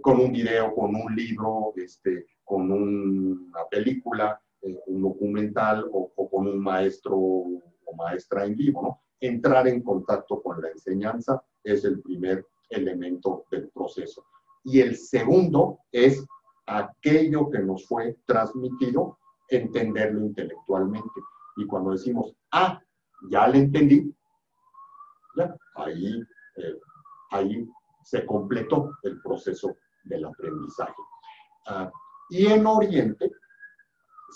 con 0.00 0.20
un 0.20 0.32
video, 0.32 0.74
con 0.74 0.94
un 0.94 1.14
libro, 1.14 1.72
este, 1.76 2.26
con 2.44 2.70
una 2.70 3.64
película, 3.70 4.40
eh, 4.60 4.78
un 4.86 5.02
documental 5.02 5.88
o, 5.92 6.12
con 6.30 6.46
un 6.46 6.58
maestro 6.58 7.16
o 7.16 7.96
maestra 7.96 8.44
en 8.44 8.56
vivo, 8.56 8.82
¿no? 8.82 9.00
Entrar 9.20 9.68
en 9.68 9.82
contacto 9.82 10.42
con 10.42 10.60
la 10.60 10.68
enseñanza 10.70 11.42
es 11.62 11.84
el 11.84 12.00
primer 12.00 12.46
elemento 12.68 13.44
del 13.50 13.68
proceso. 13.68 14.24
Y 14.64 14.80
el 14.80 14.96
segundo 14.96 15.80
es 15.90 16.24
aquello 16.66 17.50
que 17.50 17.58
nos 17.58 17.86
fue 17.86 18.16
transmitido, 18.26 19.18
entenderlo 19.48 20.20
intelectualmente. 20.20 21.20
Y 21.56 21.66
cuando 21.66 21.92
decimos, 21.92 22.34
ah, 22.52 22.80
ya 23.30 23.46
le 23.48 23.58
entendí, 23.58 24.14
ya, 25.36 25.56
ahí, 25.76 26.22
eh, 26.56 26.80
ahí 27.30 27.68
se 28.02 28.26
completó 28.26 28.98
el 29.02 29.20
proceso 29.20 29.76
del 30.04 30.24
aprendizaje. 30.24 30.94
Ah, 31.66 31.90
y 32.30 32.46
en 32.46 32.66
Oriente 32.66 33.30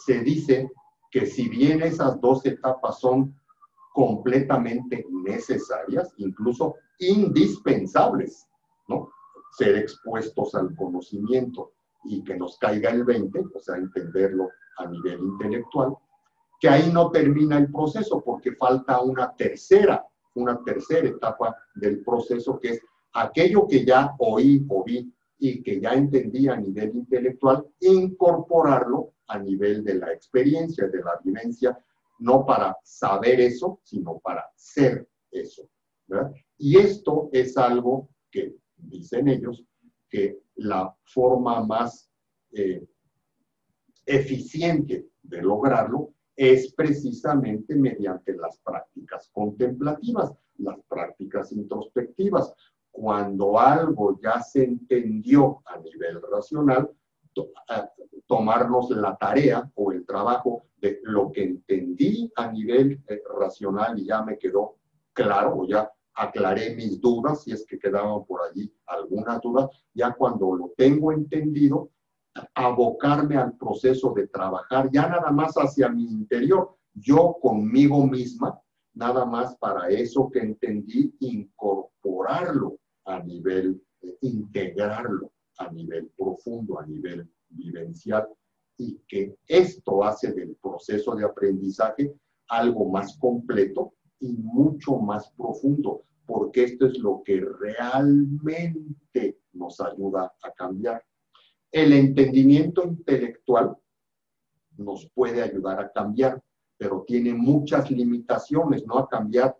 se 0.05 0.21
dice 0.21 0.71
que 1.11 1.27
si 1.27 1.49
bien 1.49 1.83
esas 1.83 2.21
dos 2.21 2.45
etapas 2.45 3.01
son 3.01 3.35
completamente 3.93 5.07
necesarias, 5.11 6.13
incluso 6.19 6.75
indispensables, 6.99 8.47
¿no? 8.89 9.11
Ser 9.51 9.77
expuestos 9.77 10.55
al 10.55 10.75
conocimiento 10.77 11.73
y 12.05 12.23
que 12.23 12.37
nos 12.37 12.59
caiga 12.59 12.91
el 12.91 13.05
20, 13.05 13.45
o 13.55 13.59
sea, 13.59 13.77
entenderlo 13.77 14.51
a 14.77 14.87
nivel 14.87 15.21
intelectual, 15.21 15.97
que 16.61 16.69
ahí 16.69 16.91
no 16.93 17.11
termina 17.11 17.59
el 17.59 17.73
proceso 17.73 18.23
porque 18.23 18.53
falta 18.53 19.01
una 19.01 19.35
tercera, 19.35 20.05
una 20.35 20.63
tercera 20.63 21.09
etapa 21.09 21.57
del 21.75 22.05
proceso 22.05 22.59
que 22.61 22.69
es 22.73 22.83
aquello 23.17 23.67
que 23.67 23.85
ya 23.85 24.15
oí 24.19 24.65
o 24.69 24.85
vi 24.85 25.13
y 25.39 25.63
que 25.63 25.81
ya 25.81 25.93
entendí 25.93 26.49
a 26.49 26.57
nivel 26.57 26.97
intelectual, 26.97 27.67
incorporarlo 27.81 29.13
a 29.29 29.39
nivel 29.39 29.85
de 29.85 29.95
la 29.95 30.13
experiencia, 30.13 30.89
de 30.89 30.99
la 30.99 31.19
vivencia, 31.23 31.79
no 32.19 32.45
para 32.47 32.77
saber 32.83 33.41
eso, 33.41 33.81
sino 33.83 34.19
para 34.19 34.45
ser 34.55 35.07
eso. 35.31 35.69
Y 36.59 36.79
esto 36.79 37.29
es 37.33 37.57
algo 37.57 38.09
que, 38.31 38.57
dicen 38.77 39.29
ellos, 39.29 39.65
que 40.09 40.39
la 40.57 40.95
forma 41.05 41.65
más 41.65 42.11
eh, 42.53 42.87
eficiente 44.07 45.09
de 45.23 45.43
lograrlo 45.43 46.15
es 46.37 46.73
precisamente 46.75 47.75
mediante 47.75 48.37
las 48.37 48.59
prácticas 48.59 49.29
contemplativas, 49.33 50.33
las 50.59 50.79
prácticas 50.89 51.53
introspectivas. 51.53 52.53
Cuando 52.97 53.59
algo 53.59 54.19
ya 54.23 54.41
se 54.41 54.65
entendió 54.65 55.61
a 55.67 55.79
nivel 55.79 56.19
racional, 56.33 56.91
tomarnos 58.27 58.89
la 58.89 59.15
tarea 59.19 59.71
o 59.75 59.93
el 59.93 60.07
trabajo 60.07 60.65
de 60.79 61.01
lo 61.03 61.31
que 61.31 61.45
entendí 61.45 62.33
a 62.35 62.51
nivel 62.51 63.03
eh, 63.07 63.23
racional 63.39 63.99
y 63.99 64.07
ya 64.07 64.23
me 64.23 64.39
quedó 64.39 64.77
claro 65.13 65.59
o 65.59 65.67
ya 65.67 65.93
aclaré 66.15 66.75
mis 66.75 66.99
dudas, 66.99 67.43
si 67.43 67.53
es 67.53 67.67
que 67.67 67.79
quedaban 67.79 68.25
por 68.25 68.41
allí 68.49 68.75
algunas 68.87 69.43
dudas, 69.43 69.69
ya 69.93 70.15
cuando 70.15 70.55
lo 70.55 70.73
tengo 70.75 71.13
entendido, 71.13 71.91
abocarme 72.55 73.37
al 73.37 73.59
proceso 73.59 74.15
de 74.15 74.27
trabajar 74.29 74.89
ya 74.91 75.07
nada 75.07 75.31
más 75.31 75.53
hacia 75.57 75.91
mi 75.91 76.05
interior, 76.05 76.75
yo 76.95 77.37
conmigo 77.43 78.07
misma, 78.07 78.59
nada 78.95 79.27
más 79.27 79.55
para 79.59 79.91
eso 79.91 80.31
que 80.31 80.39
entendí, 80.39 81.15
incorporarlo 81.21 82.79
a 83.07 83.21
nivel, 83.21 83.81
eh, 84.03 84.19
integrarlo 84.23 85.33
a 85.59 85.71
nivel 85.71 86.11
profundo, 86.17 86.79
a 86.79 86.87
nivel 86.87 87.29
vivencial, 87.49 88.29
y 88.79 88.99
que 89.09 89.39
esto 89.47 90.05
hace 90.05 90.33
del 90.33 90.57
proceso 90.57 91.15
de 91.15 91.25
aprendizaje 91.25 92.15
algo 92.49 92.89
más 92.89 93.17
completo 93.17 93.95
y 94.21 94.33
mucho 94.35 94.97
más 94.97 95.31
profundo, 95.31 96.05
porque 96.27 96.65
esto 96.65 96.87
es 96.87 96.99
lo 96.99 97.23
que 97.25 97.41
realmente 97.41 99.39
nos 99.53 99.81
ayuda 99.81 100.35
a 100.43 100.53
cambiar. 100.53 101.03
El 101.71 101.93
entendimiento 101.93 102.85
intelectual 102.85 103.77
nos 104.77 105.09
puede 105.15 105.43
ayudar 105.43 105.81
a 105.81 105.91
cambiar, 105.91 106.43
pero 106.77 107.05
tiene 107.07 107.33
muchas 107.33 107.91
limitaciones, 107.91 108.87
no 108.87 108.99
a 108.99 109.09
cambiar 109.09 109.57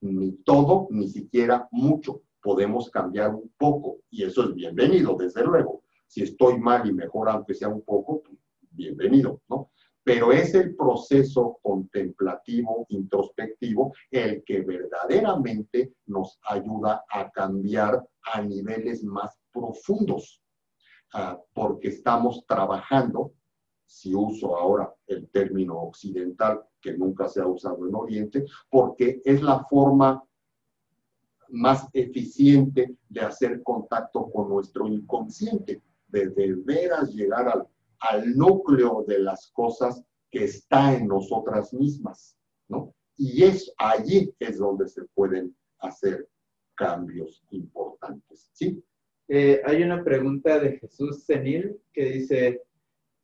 ni 0.00 0.32
todo, 0.32 0.88
ni 0.90 1.08
siquiera 1.08 1.68
mucho. 1.70 2.22
Podemos 2.46 2.88
cambiar 2.90 3.34
un 3.34 3.52
poco 3.58 3.98
y 4.08 4.22
eso 4.22 4.44
es 4.44 4.54
bienvenido, 4.54 5.16
desde 5.18 5.42
luego. 5.42 5.82
Si 6.06 6.22
estoy 6.22 6.60
mal 6.60 6.88
y 6.88 6.92
mejor 6.92 7.28
aunque 7.28 7.54
sea 7.54 7.68
un 7.68 7.82
poco, 7.82 8.22
bienvenido, 8.70 9.40
¿no? 9.48 9.72
pero 10.04 10.30
es 10.30 10.54
el 10.54 10.76
proceso 10.76 11.58
contemplativo, 11.60 12.86
introspectivo, 12.90 13.92
el 14.12 14.44
que 14.44 14.60
verdaderamente 14.60 15.94
nos 16.06 16.38
ayuda 16.48 17.04
a 17.10 17.28
cambiar 17.32 18.06
a 18.32 18.40
niveles 18.40 19.02
más 19.02 19.36
profundos, 19.52 20.40
ah, 21.14 21.36
porque 21.52 21.88
estamos 21.88 22.46
trabajando, 22.46 23.32
si 23.84 24.14
uso 24.14 24.56
ahora 24.56 24.94
el 25.08 25.28
término 25.30 25.80
occidental, 25.80 26.62
que 26.80 26.96
nunca 26.96 27.26
se 27.28 27.40
ha 27.40 27.46
usado 27.48 27.88
en 27.88 27.94
Oriente, 27.96 28.44
porque 28.70 29.20
es 29.24 29.42
la 29.42 29.64
forma 29.64 30.22
más 31.50 31.88
eficiente 31.92 32.96
de 33.08 33.20
hacer 33.20 33.62
contacto 33.62 34.30
con 34.30 34.48
nuestro 34.48 34.86
inconsciente, 34.86 35.82
de 36.08 36.28
de 36.28 36.54
veras 36.64 37.12
llegar 37.12 37.48
al 37.48 37.66
al 38.00 38.36
núcleo 38.36 39.04
de 39.06 39.18
las 39.18 39.50
cosas 39.52 40.02
que 40.30 40.44
está 40.44 40.94
en 40.94 41.06
nosotras 41.08 41.72
mismas, 41.72 42.36
¿no? 42.68 42.94
Y 43.16 43.44
es 43.44 43.72
allí 43.78 44.34
es 44.38 44.58
donde 44.58 44.88
se 44.88 45.04
pueden 45.14 45.56
hacer 45.78 46.28
cambios 46.74 47.42
importantes, 47.50 48.50
¿sí? 48.52 48.82
Eh, 49.28 49.60
hay 49.64 49.82
una 49.82 50.04
pregunta 50.04 50.58
de 50.58 50.78
Jesús 50.78 51.24
Senil 51.24 51.80
que 51.92 52.04
dice, 52.04 52.62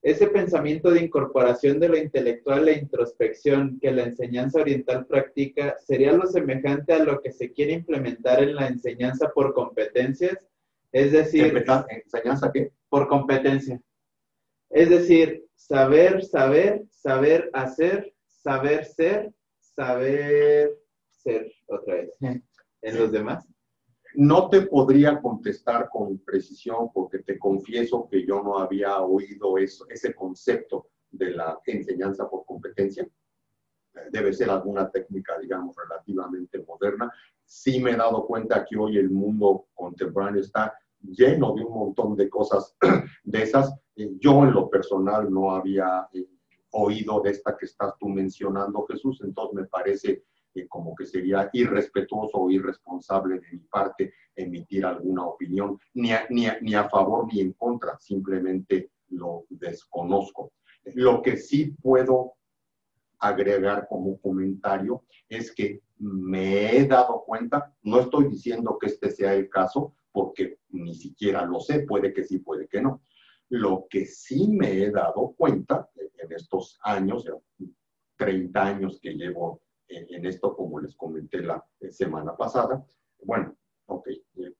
ese 0.02 0.26
pensamiento 0.26 0.90
de 0.90 1.00
incorporación 1.00 1.78
de 1.78 1.88
lo 1.88 1.96
intelectual 1.96 2.68
e 2.68 2.78
introspección 2.78 3.78
que 3.80 3.92
la 3.92 4.02
enseñanza 4.02 4.60
oriental 4.60 5.06
practica, 5.06 5.76
¿sería 5.78 6.12
lo 6.12 6.26
semejante 6.26 6.92
a 6.92 7.04
lo 7.04 7.20
que 7.20 7.30
se 7.30 7.52
quiere 7.52 7.72
implementar 7.72 8.42
en 8.42 8.56
la 8.56 8.66
enseñanza 8.66 9.30
por 9.32 9.54
competencias? 9.54 10.38
Es 10.90 11.12
decir... 11.12 11.54
¿Enseñanza 11.88 12.50
qué? 12.52 12.72
Por 12.88 13.06
competencia. 13.06 13.80
Es 14.70 14.90
decir, 14.90 15.46
saber, 15.54 16.24
saber, 16.24 16.82
saber 16.90 17.50
hacer, 17.52 18.12
saber 18.26 18.84
ser, 18.86 19.32
saber 19.60 20.72
ser 21.10 21.52
otra 21.66 21.94
vez. 21.94 22.10
¿En 22.82 22.98
los 22.98 23.12
demás? 23.12 23.46
No 24.14 24.48
te 24.48 24.62
podría 24.62 25.20
contestar 25.20 25.88
con 25.88 26.18
precisión 26.18 26.90
porque 26.92 27.20
te 27.20 27.38
confieso 27.38 28.08
que 28.10 28.26
yo 28.26 28.42
no 28.42 28.58
había 28.58 29.00
oído 29.00 29.58
eso, 29.58 29.86
ese 29.88 30.14
concepto 30.14 30.88
de 31.10 31.30
la 31.30 31.58
enseñanza 31.66 32.28
por 32.28 32.44
competencia. 32.44 33.08
Debe 34.10 34.32
ser 34.32 34.50
alguna 34.50 34.90
técnica, 34.90 35.38
digamos, 35.38 35.76
relativamente 35.76 36.58
moderna. 36.66 37.12
Sí 37.44 37.80
me 37.80 37.92
he 37.92 37.96
dado 37.96 38.26
cuenta 38.26 38.64
que 38.64 38.76
hoy 38.76 38.98
el 38.98 39.10
mundo 39.10 39.66
contemporáneo 39.74 40.40
está 40.40 40.74
lleno 41.00 41.54
de 41.54 41.64
un 41.64 41.74
montón 41.74 42.16
de 42.16 42.28
cosas 42.28 42.76
de 43.24 43.42
esas. 43.42 43.74
Yo 43.94 44.44
en 44.44 44.52
lo 44.52 44.70
personal 44.70 45.30
no 45.30 45.54
había 45.54 46.08
eh, 46.12 46.26
oído 46.70 47.20
de 47.20 47.30
esta 47.30 47.56
que 47.56 47.66
estás 47.66 47.94
tú 47.98 48.08
mencionando, 48.08 48.86
Jesús, 48.86 49.20
entonces 49.22 49.54
me 49.54 49.66
parece 49.66 50.24
como 50.68 50.94
que 50.94 51.06
sería 51.06 51.48
irrespetuoso 51.52 52.38
o 52.38 52.50
irresponsable 52.50 53.40
de 53.40 53.52
mi 53.52 53.58
parte 53.60 54.14
emitir 54.34 54.84
alguna 54.84 55.26
opinión, 55.26 55.78
ni 55.94 56.12
a, 56.12 56.26
ni, 56.30 56.46
ni 56.60 56.74
a 56.74 56.88
favor 56.88 57.26
ni 57.32 57.40
en 57.40 57.52
contra, 57.52 57.98
simplemente 57.98 58.90
lo 59.08 59.44
desconozco. 59.48 60.52
Lo 60.94 61.22
que 61.22 61.36
sí 61.36 61.74
puedo 61.82 62.34
agregar 63.18 63.86
como 63.88 64.18
comentario 64.20 65.04
es 65.28 65.54
que 65.54 65.80
me 65.98 66.76
he 66.76 66.86
dado 66.86 67.22
cuenta, 67.24 67.72
no 67.82 68.00
estoy 68.00 68.28
diciendo 68.28 68.76
que 68.78 68.88
este 68.88 69.10
sea 69.10 69.34
el 69.34 69.48
caso, 69.48 69.94
porque 70.10 70.58
ni 70.70 70.94
siquiera 70.94 71.44
lo 71.46 71.60
sé, 71.60 71.80
puede 71.80 72.12
que 72.12 72.24
sí, 72.24 72.38
puede 72.38 72.66
que 72.66 72.82
no. 72.82 73.02
Lo 73.48 73.86
que 73.88 74.06
sí 74.06 74.48
me 74.48 74.82
he 74.82 74.90
dado 74.90 75.34
cuenta 75.36 75.88
en 75.96 76.32
estos 76.32 76.78
años, 76.82 77.24
30 78.16 78.62
años 78.62 78.98
que 79.00 79.14
llevo 79.14 79.62
en, 79.92 80.26
esto, 80.26 80.54
como 80.54 80.80
les 80.80 80.94
comenté 80.96 81.42
la 81.42 81.64
semana 81.90 82.36
pasada. 82.36 82.84
Bueno, 83.22 83.56
ok, 83.86 84.08
eh, 84.08 84.54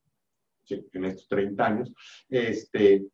sí, 0.64 0.86
en 0.92 1.04
estos 1.04 1.28
30 1.28 1.64
años, 1.64 1.92
este, 2.28 3.06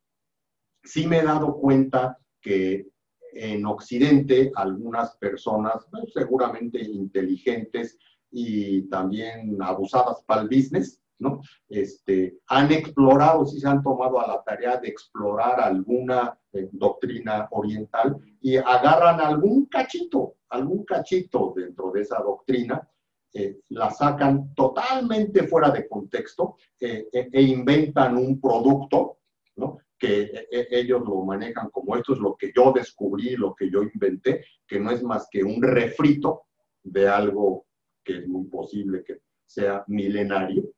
sí 0.82 1.06
me 1.06 1.18
he 1.18 1.24
dado 1.24 1.56
cuenta 1.56 2.18
que 2.40 2.88
en 3.32 3.66
Occidente 3.66 4.50
algunas 4.54 5.16
personas, 5.16 5.86
pues, 5.90 6.12
seguramente 6.12 6.80
inteligentes 6.80 7.98
y 8.30 8.82
también 8.88 9.56
abusadas 9.60 10.22
para 10.24 10.42
el 10.42 10.48
business, 10.48 11.00
¿no? 11.18 11.40
Este, 11.68 12.38
han 12.46 12.70
explorado, 12.72 13.44
sí 13.46 13.60
se 13.60 13.68
han 13.68 13.82
tomado 13.82 14.20
a 14.20 14.26
la 14.26 14.42
tarea 14.42 14.76
de 14.78 14.88
explorar 14.88 15.60
alguna 15.60 16.38
eh, 16.52 16.68
doctrina 16.72 17.48
oriental 17.50 18.16
y 18.40 18.56
agarran 18.56 19.20
algún 19.20 19.66
cachito, 19.66 20.36
algún 20.48 20.84
cachito 20.84 21.52
dentro 21.56 21.90
de 21.90 22.02
esa 22.02 22.18
doctrina, 22.20 22.88
eh, 23.34 23.60
la 23.70 23.90
sacan 23.90 24.54
totalmente 24.54 25.46
fuera 25.46 25.70
de 25.70 25.86
contexto 25.88 26.56
eh, 26.80 27.08
e 27.12 27.42
inventan 27.42 28.16
un 28.16 28.40
producto, 28.40 29.18
¿no? 29.56 29.78
que 29.98 30.46
ellos 30.70 31.02
lo 31.04 31.24
manejan 31.24 31.70
como 31.70 31.96
esto 31.96 32.12
es 32.12 32.20
lo 32.20 32.36
que 32.36 32.52
yo 32.54 32.70
descubrí, 32.72 33.34
lo 33.34 33.52
que 33.56 33.68
yo 33.68 33.82
inventé, 33.82 34.44
que 34.64 34.78
no 34.78 34.92
es 34.92 35.02
más 35.02 35.26
que 35.28 35.42
un 35.42 35.60
refrito 35.60 36.44
de 36.84 37.08
algo 37.08 37.66
que 38.04 38.18
es 38.18 38.28
muy 38.28 38.44
posible 38.46 39.02
que 39.02 39.18
sea 39.44 39.82
milenario, 39.88 40.70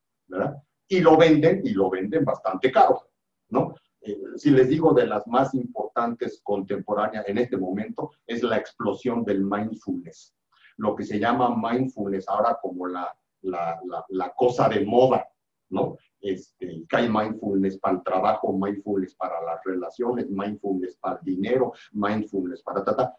y 0.89 1.01
lo 1.01 1.17
venden, 1.17 1.63
y 1.65 1.71
lo 1.71 1.89
venden 1.89 2.25
bastante 2.25 2.71
caro, 2.73 3.11
¿no? 3.51 3.75
Eh, 4.03 4.19
si 4.37 4.51
les 4.51 4.69
digo 4.69 4.93
de 4.95 5.07
las 5.07 5.27
más 5.27 5.55
importantes 5.55 6.41
contemporáneas 6.43 7.29
en 7.29 7.39
este 7.39 7.57
momento, 7.57 8.11
es 8.27 8.43
la 8.43 8.57
explosión 8.57 9.25
del 9.25 9.45
mindfulness. 9.45 10.35
Lo 10.79 10.97
que 10.97 11.05
se 11.05 11.19
llama 11.19 11.55
mindfulness 11.55 12.29
ahora 12.29 12.59
como 12.61 12.87
la, 12.87 13.15
la, 13.43 13.79
la, 14.09 14.33
cosa 14.35 14.69
de 14.69 14.85
moda, 14.85 15.29
¿no? 15.69 15.97
Este, 16.21 16.85
que 16.89 16.97
hay 16.97 17.09
mindfulness 17.09 17.79
para 17.79 17.97
el 17.97 18.03
trabajo, 18.03 18.53
mindfulness 18.53 19.15
para 19.15 19.43
las 19.43 19.63
relaciones, 19.65 20.31
mindfulness 20.31 20.97
para 20.97 21.19
el 21.19 21.25
dinero, 21.25 21.73
mindfulness 21.93 22.63
para 22.63 22.83
tratar. 22.83 23.15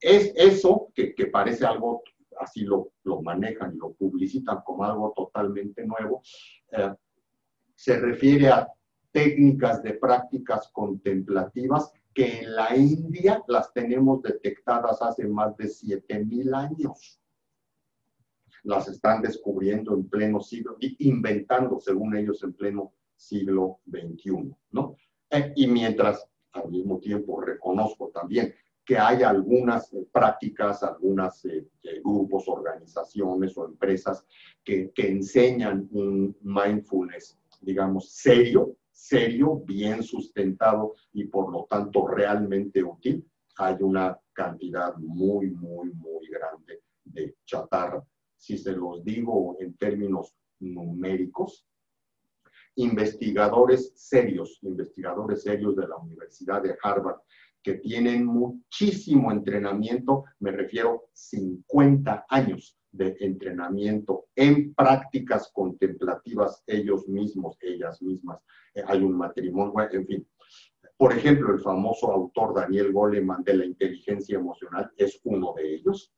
Es 0.00 0.32
eso 0.36 0.88
que, 0.94 1.14
que 1.14 1.26
parece 1.26 1.64
algo 1.64 2.02
así 2.40 2.62
lo, 2.62 2.92
lo, 3.04 3.22
manejan 3.22 3.74
y 3.74 3.78
lo 3.78 3.92
publicitan 3.94 4.58
como 4.64 4.84
algo 4.84 5.12
totalmente 5.14 5.86
nuevo, 5.86 6.22
eh, 6.72 6.92
se 7.74 7.98
refiere 7.98 8.48
a 8.48 8.68
técnicas 9.12 9.82
de 9.82 9.94
prácticas 9.94 10.68
contemplativas 10.72 11.92
que 12.12 12.40
en 12.40 12.56
la 12.56 12.74
India 12.74 13.42
las 13.46 13.72
tenemos 13.72 14.22
detectadas 14.22 15.02
hace 15.02 15.26
más 15.26 15.56
de 15.56 15.66
7.000 15.66 16.54
años. 16.54 17.20
Las 18.62 18.88
están 18.88 19.20
descubriendo 19.20 19.94
en 19.94 20.08
pleno 20.08 20.40
siglo, 20.40 20.76
inventando, 20.80 21.78
según 21.78 22.16
ellos, 22.16 22.42
en 22.42 22.54
pleno 22.54 22.92
siglo 23.14 23.80
XXI, 23.90 24.54
¿no? 24.70 24.96
Eh, 25.30 25.52
y 25.56 25.66
mientras, 25.66 26.26
al 26.52 26.70
mismo 26.70 26.98
tiempo, 26.98 27.40
reconozco 27.40 28.10
también 28.14 28.54
que 28.86 28.96
hay 28.96 29.24
algunas 29.24 29.92
eh, 29.92 30.06
prácticas, 30.12 30.84
algunos 30.84 31.44
eh, 31.44 31.66
eh, 31.82 32.00
grupos, 32.02 32.46
organizaciones 32.46 33.58
o 33.58 33.66
empresas 33.66 34.24
que, 34.62 34.92
que, 34.94 35.08
enseñan 35.10 35.88
un 35.90 36.36
mindfulness, 36.40 37.36
digamos, 37.60 38.12
serio, 38.12 38.76
serio, 38.92 39.60
bien 39.66 40.04
sustentado 40.04 40.94
y 41.12 41.24
por 41.24 41.50
lo 41.50 41.66
tanto 41.68 42.06
realmente 42.06 42.82
útil. 42.82 43.28
Hay 43.56 43.76
una 43.80 44.16
cantidad 44.32 44.96
muy, 44.98 45.50
muy, 45.50 45.90
muy 45.92 46.28
grande 46.28 46.82
de 47.04 47.34
chatarra. 47.44 48.04
Si 48.36 48.56
se 48.56 48.72
los 48.72 49.02
digo 49.04 49.56
en 49.58 49.76
términos 49.76 50.32
numéricos, 50.60 51.66
investigadores 52.76 53.92
serios, 53.96 54.58
investigadores 54.62 55.42
serios 55.42 55.74
de 55.74 55.88
la 55.88 55.96
Universidad 55.96 56.62
de 56.62 56.76
Harvard, 56.82 57.20
que 57.66 57.74
tienen 57.74 58.24
muchísimo 58.24 59.32
entrenamiento, 59.32 60.26
me 60.38 60.52
refiero 60.52 61.08
50 61.14 62.26
años 62.28 62.78
de 62.92 63.16
entrenamiento 63.18 64.26
en 64.36 64.72
prácticas 64.72 65.50
contemplativas 65.52 66.62
ellos 66.64 67.08
mismos, 67.08 67.58
ellas 67.60 68.00
mismas. 68.00 68.40
Eh, 68.72 68.84
hay 68.86 69.02
un 69.02 69.16
matrimonio, 69.16 69.74
en 69.90 70.06
fin. 70.06 70.28
Por 70.96 71.12
ejemplo, 71.12 71.52
el 71.52 71.60
famoso 71.60 72.12
autor 72.12 72.54
Daniel 72.54 72.92
Goleman 72.92 73.42
de 73.42 73.54
la 73.54 73.64
inteligencia 73.64 74.38
emocional 74.38 74.92
es 74.96 75.18
uno 75.24 75.52
de 75.56 75.74
ellos. 75.74 76.14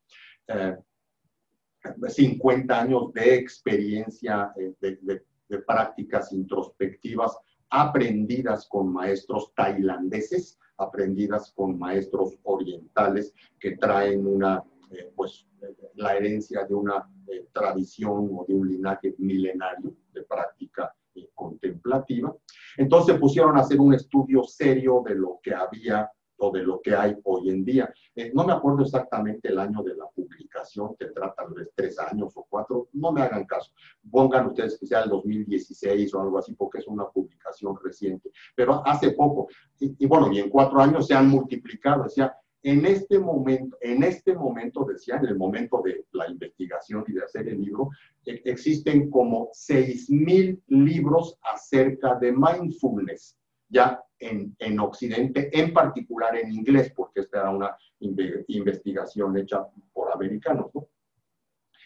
50 2.08 2.74
eh, 2.74 2.78
años 2.78 3.10
de 3.14 3.36
experiencia 3.36 4.52
eh, 4.58 4.74
de 4.80 5.58
prácticas 5.66 6.30
introspectivas 6.30 7.38
aprendidas 7.70 8.68
con 8.68 8.92
maestros 8.92 9.54
tailandeses 9.54 10.58
aprendidas 10.78 11.52
con 11.52 11.78
maestros 11.78 12.38
orientales 12.44 13.34
que 13.58 13.76
traen 13.76 14.26
una, 14.26 14.62
eh, 14.90 15.12
pues, 15.14 15.46
la 15.94 16.16
herencia 16.16 16.64
de 16.64 16.74
una 16.74 17.08
eh, 17.26 17.48
tradición 17.52 18.30
o 18.32 18.44
de 18.46 18.54
un 18.54 18.68
linaje 18.68 19.14
milenario 19.18 19.94
de 20.12 20.22
práctica 20.22 20.94
eh, 21.14 21.28
contemplativa. 21.34 22.34
Entonces 22.76 23.18
pusieron 23.18 23.56
a 23.56 23.60
hacer 23.60 23.80
un 23.80 23.94
estudio 23.94 24.44
serio 24.44 25.02
de 25.04 25.16
lo 25.16 25.40
que 25.42 25.52
había 25.52 26.10
o 26.38 26.50
de 26.50 26.62
lo 26.62 26.80
que 26.80 26.94
hay 26.94 27.16
hoy 27.24 27.50
en 27.50 27.64
día. 27.64 27.92
Eh, 28.14 28.30
no 28.34 28.44
me 28.44 28.52
acuerdo 28.52 28.82
exactamente 28.82 29.48
el 29.48 29.58
año 29.58 29.82
de 29.82 29.96
la 29.96 30.06
publicación, 30.06 30.96
tendrá 30.96 31.34
tal 31.34 31.52
vez 31.52 31.70
tres 31.74 31.98
años 31.98 32.32
o 32.36 32.46
cuatro, 32.48 32.88
no 32.92 33.12
me 33.12 33.22
hagan 33.22 33.44
caso. 33.44 33.72
Pongan 34.10 34.46
ustedes 34.46 34.78
que 34.78 34.86
sea 34.86 35.02
el 35.02 35.10
2016 35.10 36.14
o 36.14 36.20
algo 36.22 36.38
así, 36.38 36.54
porque 36.54 36.78
es 36.78 36.86
una 36.86 37.08
publicación 37.08 37.76
reciente. 37.82 38.30
Pero 38.54 38.86
hace 38.86 39.12
poco, 39.12 39.48
y, 39.78 40.06
bueno, 40.06 40.32
y 40.32 40.40
en 40.40 40.50
cuatro 40.50 40.80
años 40.80 41.06
se 41.06 41.14
han 41.14 41.28
multiplicado, 41.28 42.04
decía, 42.04 42.34
en 42.62 42.84
este 42.86 43.20
momento, 43.20 43.76
en 43.80 44.02
este 44.02 44.34
momento, 44.34 44.84
decía, 44.84 45.16
en 45.16 45.26
el 45.26 45.36
momento 45.36 45.80
de 45.84 46.06
la 46.12 46.28
investigación 46.28 47.04
y 47.06 47.12
de 47.12 47.22
hacer 47.22 47.48
el 47.48 47.60
libro, 47.60 47.90
e, 48.26 48.42
existen 48.44 49.10
como 49.10 49.50
6.000 49.52 50.60
libros 50.66 51.38
acerca 51.42 52.16
de 52.16 52.32
mindfulness 52.32 53.38
ya 53.68 54.02
en, 54.18 54.54
en, 54.58 54.80
Occidente, 54.80 55.50
en 55.52 55.72
particular 55.72 56.36
en 56.36 56.52
inglés, 56.52 56.92
porque 56.94 57.20
esta 57.20 57.40
era 57.40 57.50
una 57.50 57.76
investigación 58.00 59.36
hecha 59.36 59.66
por 59.92 60.12
americanos, 60.12 60.70
¿no? 60.74 60.88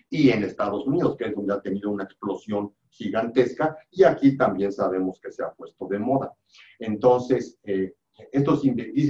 Y 0.08 0.30
en 0.30 0.44
Estados 0.44 0.86
Unidos, 0.86 1.16
que 1.16 1.26
es 1.26 1.34
donde 1.34 1.54
ha 1.54 1.60
tenido 1.60 1.90
una 1.90 2.04
explosión 2.04 2.74
gigantesca, 2.90 3.76
y 3.90 4.04
aquí 4.04 4.36
también 4.36 4.70
sabemos 4.70 5.18
que 5.20 5.32
se 5.32 5.42
ha 5.42 5.50
puesto 5.52 5.86
de 5.86 5.98
moda. 5.98 6.34
Entonces, 6.78 7.58
eh, 7.64 7.94
estos 8.30 8.62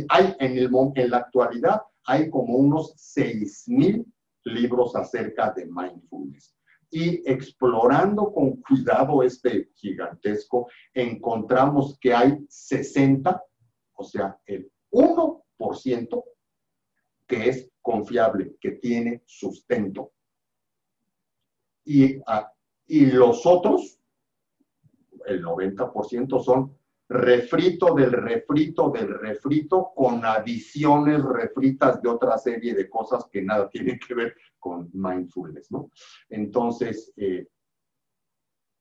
hay 0.08 0.36
en, 0.38 0.58
el, 0.58 0.70
en 0.94 1.10
la 1.10 1.16
actualidad 1.16 1.82
hay 2.04 2.30
como 2.30 2.56
unos 2.56 2.94
6.000 3.16 4.04
libros 4.44 4.96
acerca 4.96 5.52
de 5.52 5.66
mindfulness 5.66 6.54
y 6.92 7.22
explorando 7.28 8.30
con 8.32 8.56
cuidado 8.56 9.22
este 9.22 9.70
gigantesco, 9.74 10.68
encontramos 10.92 11.98
que 11.98 12.12
hay 12.12 12.44
60, 12.46 13.42
o 13.94 14.04
sea, 14.04 14.38
el 14.44 14.70
1% 14.90 16.24
que 17.26 17.48
es 17.48 17.70
confiable, 17.80 18.56
que 18.60 18.72
tiene 18.72 19.22
sustento. 19.24 20.12
Y, 21.86 22.20
ah, 22.26 22.52
y 22.86 23.06
los 23.06 23.46
otros 23.46 23.98
el 25.26 25.42
90% 25.42 26.44
son 26.44 26.76
refrito 27.12 27.94
del 27.94 28.12
refrito 28.12 28.90
del 28.90 29.08
refrito 29.18 29.92
con 29.94 30.24
adiciones 30.24 31.22
refritas 31.22 32.00
de 32.02 32.08
otra 32.08 32.38
serie 32.38 32.74
de 32.74 32.88
cosas 32.88 33.26
que 33.30 33.42
nada 33.42 33.68
tienen 33.68 33.98
que 33.98 34.14
ver 34.14 34.34
con 34.58 34.90
mindfulness, 34.92 35.70
¿no? 35.70 35.90
Entonces, 36.28 37.12
eh, 37.16 37.46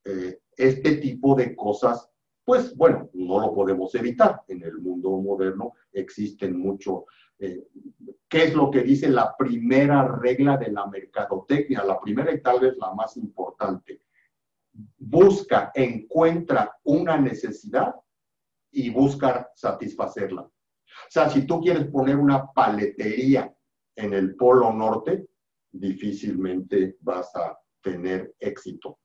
eh, 0.05 0.39
este 0.55 0.97
tipo 0.97 1.35
de 1.35 1.55
cosas, 1.55 2.09
pues 2.43 2.75
bueno, 2.75 3.09
no 3.13 3.39
lo 3.39 3.53
podemos 3.53 3.93
evitar. 3.95 4.41
En 4.47 4.63
el 4.63 4.79
mundo 4.79 5.09
moderno 5.17 5.73
existen 5.91 6.57
mucho. 6.57 7.05
Eh, 7.39 7.67
¿Qué 8.27 8.43
es 8.45 8.55
lo 8.55 8.71
que 8.71 8.81
dice 8.81 9.09
la 9.09 9.35
primera 9.35 10.07
regla 10.07 10.57
de 10.57 10.71
la 10.71 10.87
mercadotecnia? 10.87 11.83
La 11.83 11.99
primera 11.99 12.33
y 12.33 12.41
tal 12.41 12.59
vez 12.59 12.77
la 12.77 12.93
más 12.93 13.17
importante. 13.17 14.01
Busca, 14.97 15.71
encuentra 15.75 16.79
una 16.83 17.17
necesidad 17.17 17.95
y 18.72 18.89
buscar 18.89 19.49
satisfacerla. 19.56 20.41
O 20.41 21.10
sea, 21.10 21.30
si 21.30 21.45
tú 21.45 21.61
quieres 21.61 21.85
poner 21.88 22.18
una 22.18 22.52
paletería 22.52 23.53
en 23.95 24.14
el 24.14 24.35
Polo 24.35 24.72
Norte, 24.73 25.27
difícilmente 25.72 26.98
vas 27.02 27.35
a 27.35 27.57
tener 27.81 28.35
éxito. 28.39 28.99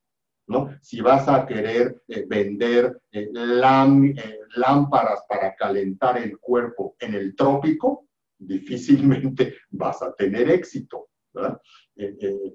¿no? 0.49 0.71
Si 0.81 1.01
vas 1.01 1.29
a 1.29 1.47
querer 1.47 2.03
eh, 2.09 2.25
vender 2.29 3.01
eh, 3.11 3.29
eh, 3.33 4.39
lámparas 4.55 5.25
para 5.29 5.55
calentar 5.55 6.19
el 6.19 6.39
cuerpo 6.39 6.97
en 7.01 7.15
el 7.15 7.35
trópico, 7.35 8.09
difícilmente 8.39 9.57
vas 9.71 10.03
a 10.03 10.13
tener 10.15 10.51
éxito. 10.51 11.09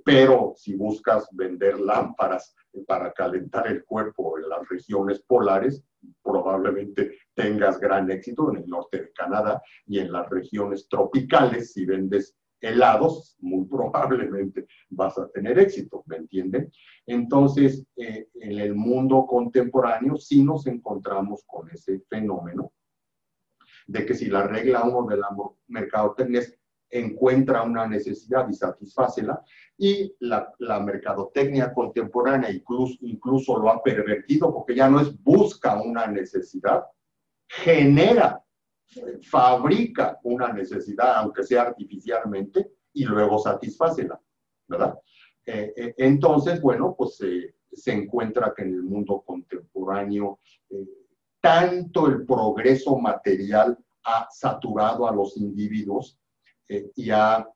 Pero 0.05 0.53
si 0.55 0.75
buscas 0.75 1.27
vender 1.31 1.79
lámparas 1.79 2.55
para 2.87 3.11
calentar 3.11 3.67
el 3.67 3.83
cuerpo 3.83 4.37
en 4.37 4.47
las 4.49 4.67
regiones 4.69 5.19
polares, 5.21 5.83
probablemente 6.23 7.17
tengas 7.33 7.79
gran 7.79 8.09
éxito 8.11 8.51
en 8.51 8.57
el 8.57 8.69
norte 8.69 9.01
de 9.01 9.11
Canadá 9.11 9.61
y 9.85 9.99
en 9.99 10.11
las 10.11 10.29
regiones 10.29 10.87
tropicales, 10.87 11.73
si 11.73 11.85
vendes 11.85 12.35
helados, 12.59 13.35
muy 13.39 13.65
probablemente 13.65 14.67
vas 14.89 15.17
a 15.17 15.27
tener 15.29 15.57
éxito, 15.57 16.03
¿me 16.05 16.17
entienden? 16.17 16.71
Entonces, 17.07 17.85
eh, 17.95 18.27
en 18.35 18.59
el 18.59 18.75
mundo 18.75 19.25
contemporáneo 19.25 20.17
sí 20.17 20.43
nos 20.43 20.67
encontramos 20.67 21.43
con 21.47 21.69
ese 21.71 22.01
fenómeno 22.07 22.71
de 23.87 24.05
que 24.05 24.13
si 24.13 24.27
la 24.27 24.45
regla 24.45 24.83
uno 24.83 25.07
de 25.07 25.17
la 25.17 25.29
mercadotecnia 25.67 26.41
es 26.41 26.57
encuentra 26.91 27.63
una 27.63 27.87
necesidad 27.87 28.47
y 28.49 28.53
satisfácela, 28.53 29.43
y 29.77 30.13
la, 30.19 30.53
mercadotecnia 30.79 31.73
contemporánea 31.73 32.51
incluso, 32.51 32.97
incluso 33.01 33.57
lo 33.57 33.69
ha 33.69 33.81
pervertido 33.81 34.53
porque 34.53 34.75
ya 34.75 34.89
no 34.89 34.99
es 34.99 35.21
busca 35.23 35.81
una 35.81 36.05
necesidad, 36.07 36.83
genera, 37.47 38.43
fabrica 39.23 40.19
una 40.23 40.51
necesidad, 40.51 41.15
aunque 41.15 41.43
sea 41.43 41.63
artificialmente, 41.63 42.71
y 42.93 43.05
luego 43.05 43.39
satisfácela, 43.39 44.19
¿verdad? 44.67 44.99
Eh, 45.45 45.73
eh, 45.75 45.93
entonces, 45.97 46.61
bueno, 46.61 46.93
pues 46.97 47.17
se 47.73 47.91
encuentra 47.91 48.53
que 48.55 48.63
en 48.63 48.73
el 48.73 48.83
mundo 48.83 49.23
contemporáneo 49.25 50.39
eh, 50.69 50.85
tanto 51.39 52.07
el 52.07 52.25
progreso 52.25 52.97
material 52.97 53.77
ha 54.03 54.27
saturado 54.31 55.07
a 55.07 55.13
los 55.13 55.37
individuos 55.37 56.17
y 56.95 57.09
ha 57.09 57.47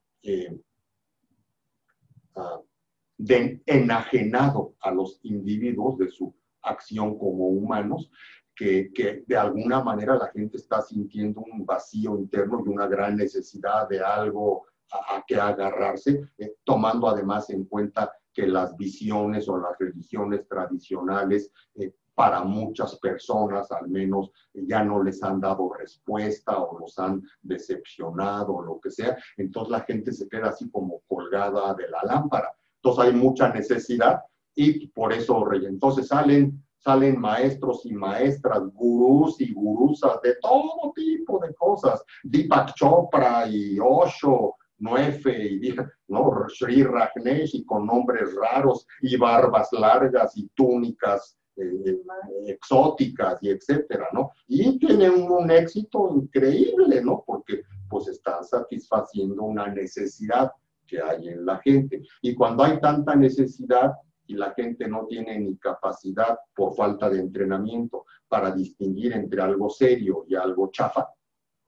enajenado 3.66 4.76
a 4.82 4.92
los 4.92 5.20
individuos 5.24 5.98
de 5.98 6.10
su 6.10 6.36
acción 6.62 7.18
como 7.18 7.48
humanos, 7.48 8.12
que, 8.56 8.92
que, 8.94 9.24
de 9.28 9.38
alguna 9.38 9.84
manera 9.84 10.16
la 10.16 10.28
gente 10.32 10.58
está 10.58 10.82
sintiendo 10.82 11.42
un 11.42 11.66
vacío 11.66 12.18
interno 12.18 12.64
y 12.66 12.70
una 12.70 12.88
gran 12.88 13.18
necesidad 13.18 13.88
de 13.90 14.00
algo 14.00 14.66
a, 14.92 15.24
que 15.26 15.36
agarrarse, 15.36 16.30
eh, 16.38 16.56
tomando 16.64 17.08
además 17.08 17.50
en 17.50 17.66
cuenta 17.66 18.12
que 18.34 18.48
las 18.48 18.76
visiones 18.76 19.48
o 19.48 19.58
las 19.58 19.78
religiones 19.80 20.48
tradicionales 20.48 21.52
eh, 21.76 21.94
para 22.16 22.44
muchas 22.44 22.98
personas 23.00 23.72
al 23.72 23.90
menos 23.90 24.32
ya 24.54 24.84
no 24.84 25.04
les 25.04 25.22
han 25.22 25.40
dado 25.40 25.72
respuesta 25.74 26.58
o 26.58 26.80
los 26.80 26.98
han 26.98 27.22
decepcionado 27.42 28.56
o 28.56 28.62
lo 28.64 28.80
que 28.80 28.90
sea, 28.90 29.18
entonces 29.38 29.72
la 29.72 29.82
gente 29.82 30.14
se 30.14 30.28
queda 30.28 30.50
así 30.50 30.70
como 30.72 31.02
colgada 31.08 31.74
de 31.74 31.90
la 31.90 32.02
lámpara. 32.04 32.52
Entonces 32.82 33.06
hay 33.06 33.14
mucha 33.14 33.52
necesidad 33.52 34.22
y 34.56 34.88
por 34.88 35.12
eso, 35.12 35.46
entonces 35.54 36.08
salen 36.08 36.64
salen 36.86 37.20
maestros 37.20 37.84
y 37.86 37.94
maestras, 37.94 38.62
gurús 38.74 39.42
y 39.42 39.52
gurusas 39.54 40.22
de 40.22 40.36
todo 40.36 40.94
tipo 40.96 41.40
de 41.40 41.52
cosas, 41.56 42.04
Deepak 42.22 42.76
Chopra 42.76 43.48
y 43.48 43.80
Osho, 43.80 44.56
Nuefe 44.78 45.46
y 45.46 45.76
¿no? 46.10 46.46
Sri 46.48 46.84
Rajneesh 46.84 47.56
y 47.56 47.66
con 47.66 47.88
nombres 47.88 48.36
raros 48.36 48.86
y 49.02 49.18
barbas 49.18 49.70
largas 49.72 50.38
y 50.38 50.48
túnicas 50.50 51.36
eh, 51.58 52.02
exóticas 52.48 53.42
y 53.42 53.50
etcétera, 53.50 54.10
¿no? 54.14 54.32
Y 54.48 54.78
tienen 54.78 55.32
un, 55.32 55.50
éxito 55.50 56.10
increíble, 56.14 57.02
¿no? 57.02 57.24
Porque 57.26 57.64
pues 57.90 58.08
están 58.08 58.44
satisfaciendo 58.44 59.44
una 59.44 59.68
necesidad 59.68 60.52
que 60.86 61.02
hay 61.02 61.30
en 61.30 61.46
la 61.46 61.58
gente. 61.60 62.04
Y 62.22 62.36
cuando 62.36 62.64
hay 62.64 62.80
tanta 62.80 63.16
necesidad 63.16 63.94
y 64.28 64.36
la 64.36 64.52
gente 64.54 64.88
no 64.88 65.06
tiene 65.06 65.40
ni 65.40 65.58
capacidad 65.58 66.38
por 66.54 66.76
falta 66.76 67.10
de 67.10 67.20
entrenamiento 67.20 68.06
para 68.28 68.52
distinguir 68.52 69.14
entre 69.14 69.42
algo 69.42 69.70
serio 69.70 70.26
y 70.28 70.36
algo 70.36 70.70
chafa, 70.72 71.08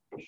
pues 0.10 0.26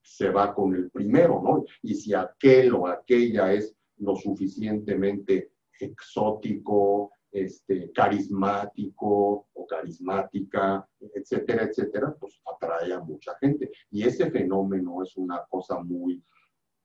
se 0.00 0.30
va 0.30 0.54
con 0.54 0.74
el 0.74 0.90
primero, 0.90 1.42
¿no? 1.42 1.64
Y 1.82 1.94
si 1.94 2.14
aquel 2.14 2.72
o 2.74 2.86
aquella 2.86 3.52
es 3.52 3.76
lo 3.98 4.16
suficientemente 4.16 5.50
exótico, 5.80 7.10
este, 7.36 7.92
carismático 7.92 9.46
o 9.52 9.66
carismática, 9.66 10.88
etcétera, 11.14 11.64
etcétera, 11.64 12.16
pues 12.18 12.40
atrae 12.54 12.92
a 12.92 13.00
mucha 13.00 13.36
gente. 13.38 13.70
Y 13.90 14.04
ese 14.04 14.30
fenómeno 14.30 15.02
es 15.02 15.16
una 15.16 15.44
cosa 15.48 15.78
muy 15.80 16.22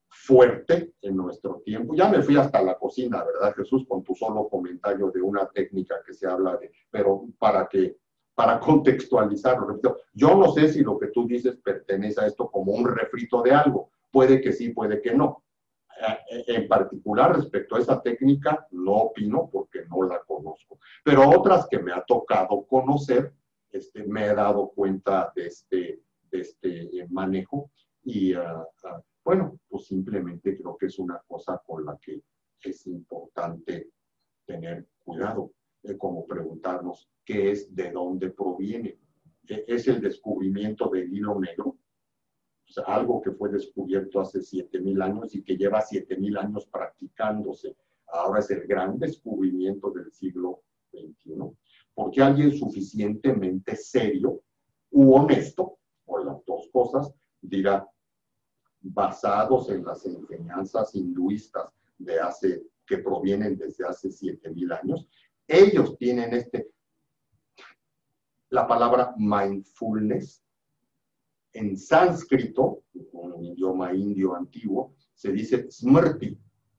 fuerte 0.08 0.92
en 1.00 1.16
nuestro 1.16 1.62
tiempo. 1.64 1.94
Ya 1.94 2.08
me 2.08 2.22
fui 2.22 2.36
hasta 2.36 2.62
la 2.62 2.78
cocina, 2.78 3.24
¿verdad, 3.24 3.54
Jesús? 3.54 3.86
Con 3.88 4.02
tu 4.02 4.14
solo 4.14 4.48
comentario 4.48 5.10
de 5.10 5.22
una 5.22 5.46
técnica 5.48 5.96
que 6.06 6.12
se 6.12 6.26
habla 6.26 6.58
de, 6.58 6.70
pero 6.90 7.24
para 7.38 7.66
que 7.66 7.96
para 8.34 8.60
contextualizarlo. 8.60 9.66
Repito, 9.66 9.98
yo 10.14 10.34
no 10.34 10.52
sé 10.52 10.68
si 10.68 10.82
lo 10.82 10.98
que 10.98 11.08
tú 11.08 11.26
dices 11.26 11.56
pertenece 11.62 12.20
a 12.20 12.26
esto 12.26 12.50
como 12.50 12.72
un 12.72 12.86
refrito 12.86 13.42
de 13.42 13.52
algo. 13.52 13.90
Puede 14.10 14.40
que 14.40 14.52
sí, 14.52 14.70
puede 14.70 15.00
que 15.00 15.14
no. 15.14 15.41
Eh, 16.02 16.44
en 16.48 16.68
particular, 16.68 17.36
respecto 17.36 17.76
a 17.76 17.78
esa 17.78 18.02
técnica, 18.02 18.66
no 18.72 18.92
opino 18.92 19.48
porque 19.50 19.84
no 19.86 20.02
la 20.02 20.20
conozco. 20.20 20.80
Pero 21.04 21.28
otras 21.28 21.66
que 21.68 21.78
me 21.78 21.92
ha 21.92 22.02
tocado 22.02 22.66
conocer, 22.66 23.32
este, 23.70 24.04
me 24.04 24.26
he 24.26 24.34
dado 24.34 24.70
cuenta 24.70 25.32
de 25.34 25.46
este, 25.46 26.02
de 26.30 26.40
este 26.40 26.98
eh, 26.98 27.06
manejo 27.10 27.70
y 28.04 28.34
ah, 28.34 28.66
ah, 28.84 29.02
bueno, 29.24 29.58
pues 29.68 29.86
simplemente 29.86 30.56
creo 30.56 30.76
que 30.76 30.86
es 30.86 30.98
una 30.98 31.22
cosa 31.26 31.62
con 31.64 31.84
la 31.84 31.96
que 31.98 32.22
es 32.64 32.86
importante 32.86 33.90
tener 34.44 34.86
cuidado 35.04 35.52
como 35.98 36.26
preguntarnos 36.26 37.08
qué 37.24 37.52
es, 37.52 37.74
de 37.74 37.90
dónde 37.90 38.30
proviene. 38.30 38.98
E, 39.48 39.64
¿Es 39.68 39.88
el 39.88 40.00
descubrimiento 40.00 40.88
del 40.88 41.12
hilo 41.12 41.38
negro? 41.40 41.76
Sea, 42.72 42.84
algo 42.84 43.20
que 43.20 43.32
fue 43.32 43.50
descubierto 43.50 44.20
hace 44.20 44.38
7.000 44.38 45.02
años 45.02 45.34
y 45.34 45.42
que 45.42 45.56
lleva 45.56 45.82
7.000 45.82 46.38
años 46.38 46.66
practicándose. 46.66 47.76
Ahora 48.06 48.40
es 48.40 48.50
el 48.50 48.66
gran 48.66 48.98
descubrimiento 48.98 49.90
del 49.90 50.10
siglo 50.10 50.62
XXI. 50.90 51.34
Porque 51.94 52.22
alguien 52.22 52.52
suficientemente 52.52 53.76
serio 53.76 54.42
u 54.90 55.14
honesto, 55.14 55.78
o 56.06 56.18
las 56.18 56.44
dos 56.46 56.68
cosas, 56.72 57.12
dirá, 57.42 57.86
basados 58.80 59.68
en 59.68 59.84
las 59.84 60.04
enseñanzas 60.06 60.94
hinduistas 60.94 61.72
de 61.98 62.20
hace, 62.20 62.62
que 62.86 62.98
provienen 62.98 63.56
desde 63.56 63.86
hace 63.86 64.08
7.000 64.08 64.80
años, 64.80 65.06
ellos 65.46 65.96
tienen 65.98 66.32
este, 66.34 66.70
la 68.48 68.66
palabra 68.66 69.14
mindfulness. 69.16 70.41
En 71.52 71.76
sánscrito, 71.76 72.84
un 73.12 73.44
idioma 73.44 73.94
indio 73.94 74.34
antiguo, 74.34 74.94
se 75.14 75.32
dice 75.32 75.70
smrti. 75.70 76.38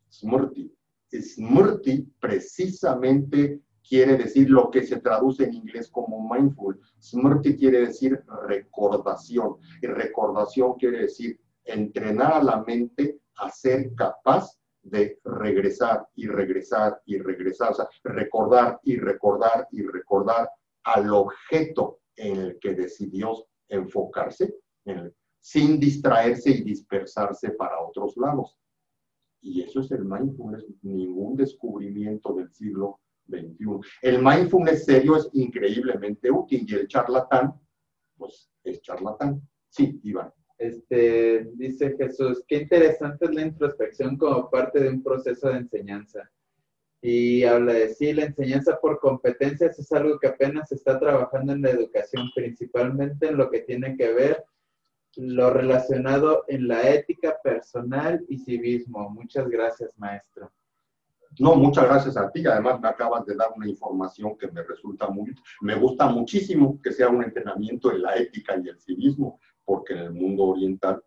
Smrti. 0.10 0.74
Smrti 1.12 2.02
precisamente 2.20 3.62
quiere 3.88 4.18
decir 4.18 4.50
lo 4.50 4.72
que 4.72 4.84
se 4.84 5.00
traduce 5.00 5.44
en 5.44 5.54
inglés 5.54 5.90
como 5.90 6.28
mindful. 6.34 6.80
Smrti 7.00 7.56
quiere 7.56 7.88
decir 7.88 8.24
recordación. 8.48 9.58
Y 9.82 9.88
recordación 9.88 10.74
quiere 10.74 11.02
decir 11.02 11.40
entrenar 11.66 12.34
a 12.34 12.44
la 12.44 12.64
mente 12.64 13.20
a 13.36 13.50
ser 13.50 13.94
capaz 13.96 14.58
de 14.82 15.20
regresar 15.24 16.08
y 16.16 16.28
regresar 16.28 17.02
y 17.06 17.18
regresar, 17.18 17.72
o 17.72 17.76
sea, 17.76 17.88
recordar 18.04 18.80
y 18.84 18.98
recordar 18.98 19.68
y 19.72 19.82
recordar 19.84 20.50
al 20.84 21.14
objeto 21.14 22.00
en 22.16 22.38
el 22.38 22.60
que 22.60 22.74
decidió 22.74 23.46
enfocarse, 23.70 24.54
sin 25.40 25.80
distraerse 25.80 26.52
y 26.52 26.64
dispersarse 26.64 27.52
para 27.52 27.80
otros 27.80 28.16
lados. 28.18 28.58
Y 29.42 29.62
eso 29.62 29.82
es 29.82 29.92
el 29.92 30.06
mindfulness, 30.06 30.66
ningún 30.82 31.36
descubrimiento 31.36 32.34
del 32.34 32.50
siglo 32.54 33.02
XXI. 33.28 33.82
El 34.02 34.24
mindfulness 34.24 34.86
serio 34.86 35.18
es 35.18 35.30
increíblemente 35.34 36.32
útil 36.32 36.66
y 36.66 36.76
el 36.76 36.88
charlatán, 36.88 37.54
pues 38.18 38.50
es 38.64 38.82
charlatán. 38.82 39.42
Sí, 39.68 40.00
Iván. 40.04 40.32
Este, 40.58 41.50
dice 41.56 41.94
Jesús, 41.98 42.44
qué 42.48 42.60
interesante 42.60 43.26
es 43.26 43.36
la 43.36 43.42
introspección 43.42 44.16
como 44.18 44.50
parte 44.50 44.80
de 44.80 44.90
un 44.90 45.04
proceso 45.04 45.50
de 45.50 45.58
enseñanza. 45.58 46.32
Y 47.02 47.44
habla 47.44 47.74
de 47.74 47.90
sí, 47.90 48.14
la 48.14 48.24
enseñanza 48.26 48.80
por 48.80 48.98
competencias 49.02 49.78
es 49.78 49.92
algo 49.92 50.18
que 50.20 50.28
apenas 50.28 50.70
se 50.70 50.76
está 50.76 50.98
trabajando 50.98 51.52
en 51.52 51.64
la 51.64 51.72
educación, 51.72 52.30
principalmente 52.34 53.28
en 53.28 53.36
lo 53.36 53.52
que 53.52 53.60
tiene 53.60 53.98
que 53.98 54.14
ver 54.14 54.46
lo 55.16 55.50
relacionado 55.52 56.44
en 56.48 56.68
la 56.68 56.90
ética 56.90 57.38
personal 57.44 58.24
y 58.28 58.40
civismo. 58.40 59.10
Muchas 59.10 59.48
gracias, 59.48 59.92
maestro. 59.98 60.52
No, 61.40 61.56
muchas 61.56 61.86
gracias 61.86 62.18
a 62.18 62.30
ti. 62.32 62.46
Además, 62.46 62.80
me 62.80 62.88
acabas 62.88 63.26
de 63.26 63.36
dar 63.36 63.50
una 63.56 63.68
información 63.68 64.38
que 64.38 64.52
me 64.52 64.64
resulta 64.64 65.10
muy, 65.10 65.34
me 65.62 65.76
gusta 65.76 66.08
muchísimo 66.08 66.80
que 66.82 66.92
sea 66.92 67.10
un 67.10 67.24
entrenamiento 67.24 67.92
en 67.92 68.04
la 68.04 68.16
ética 68.16 68.56
y 68.64 68.70
el 68.70 68.80
civismo, 68.80 69.40
porque 69.66 69.94
en 69.94 70.00
el 70.00 70.14
mundo 70.14 70.44
oriental, 70.44 71.04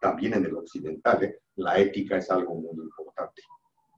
también 0.00 0.34
en 0.34 0.46
el 0.46 0.56
occidental, 0.56 1.22
¿eh? 1.22 1.40
la 1.56 1.78
ética 1.78 2.16
es 2.16 2.30
algo 2.30 2.54
muy 2.54 2.84
importante. 2.84 3.42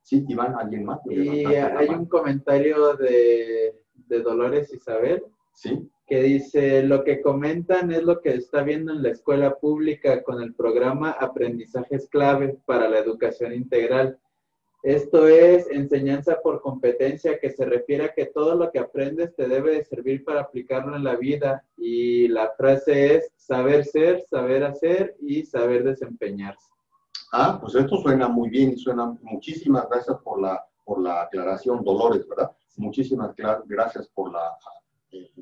Sí, 0.02 0.24
Iván, 0.28 0.54
¿alguien 0.58 0.84
más? 0.84 1.00
Y 1.06 1.44
hay 1.46 1.88
un 1.88 2.06
comentario 2.06 2.94
de, 2.94 3.82
de 3.94 4.20
Dolores 4.20 4.72
Isabel. 4.72 5.24
Sí 5.52 5.90
que 6.06 6.22
dice, 6.22 6.82
lo 6.84 7.02
que 7.02 7.20
comentan 7.20 7.90
es 7.90 8.02
lo 8.04 8.20
que 8.20 8.30
está 8.30 8.62
viendo 8.62 8.92
en 8.92 9.02
la 9.02 9.10
escuela 9.10 9.56
pública 9.56 10.22
con 10.22 10.40
el 10.40 10.54
programa 10.54 11.10
Aprendizajes 11.10 12.08
Clave 12.08 12.58
para 12.64 12.88
la 12.88 13.00
Educación 13.00 13.52
Integral. 13.52 14.18
Esto 14.84 15.26
es 15.26 15.68
enseñanza 15.68 16.40
por 16.40 16.60
competencia 16.60 17.40
que 17.40 17.50
se 17.50 17.64
refiere 17.64 18.04
a 18.04 18.14
que 18.14 18.26
todo 18.26 18.54
lo 18.54 18.70
que 18.70 18.78
aprendes 18.78 19.34
te 19.34 19.48
debe 19.48 19.72
de 19.72 19.84
servir 19.84 20.24
para 20.24 20.42
aplicarlo 20.42 20.94
en 20.94 21.02
la 21.02 21.16
vida 21.16 21.64
y 21.76 22.28
la 22.28 22.52
frase 22.56 23.16
es 23.16 23.32
saber 23.34 23.84
ser, 23.84 24.22
saber 24.30 24.62
hacer 24.62 25.16
y 25.20 25.44
saber 25.44 25.82
desempeñarse. 25.82 26.70
Ah, 27.32 27.58
pues 27.60 27.74
esto 27.74 27.96
suena 27.96 28.28
muy 28.28 28.48
bien 28.48 28.74
y 28.74 28.76
suena 28.76 29.06
muchísimas 29.22 29.88
gracias 29.90 30.18
por 30.22 30.40
la, 30.40 30.64
por 30.84 31.02
la 31.02 31.22
aclaración, 31.22 31.82
Dolores, 31.82 32.28
¿verdad? 32.28 32.52
Muchísimas 32.76 33.34
gracias 33.66 34.06
por 34.08 34.30
la 34.30 34.56
eh, 35.10 35.32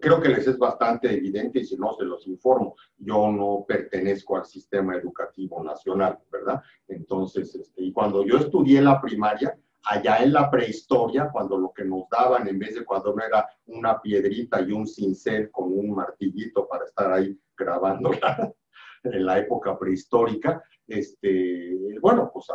creo 0.00 0.20
que 0.20 0.28
les 0.28 0.46
es 0.46 0.58
bastante 0.58 1.12
evidente 1.12 1.60
y 1.60 1.64
si 1.64 1.76
no 1.76 1.94
se 1.94 2.04
los 2.04 2.26
informo, 2.26 2.76
yo 2.98 3.30
no 3.30 3.64
pertenezco 3.66 4.36
al 4.36 4.46
sistema 4.46 4.96
educativo 4.96 5.62
nacional, 5.62 6.18
¿verdad? 6.30 6.62
Entonces, 6.88 7.54
este, 7.54 7.82
y 7.82 7.92
cuando 7.92 8.24
yo 8.24 8.38
estudié 8.38 8.80
la 8.80 9.00
primaria, 9.00 9.56
allá 9.84 10.18
en 10.18 10.32
la 10.32 10.50
prehistoria, 10.50 11.30
cuando 11.32 11.58
lo 11.58 11.72
que 11.72 11.84
nos 11.84 12.08
daban 12.10 12.46
en 12.48 12.58
vez 12.58 12.74
de 12.74 12.84
cuando 12.84 13.14
no 13.14 13.24
era 13.24 13.48
una 13.66 14.00
piedrita 14.00 14.60
y 14.60 14.72
un 14.72 14.86
cincel 14.86 15.50
con 15.50 15.72
un 15.72 15.94
martillito 15.94 16.68
para 16.68 16.84
estar 16.84 17.12
ahí 17.12 17.38
grabando 17.56 18.10
en 19.04 19.26
la 19.26 19.38
época 19.38 19.78
prehistórica, 19.78 20.62
este, 20.86 21.98
bueno, 22.00 22.30
pues 22.32 22.46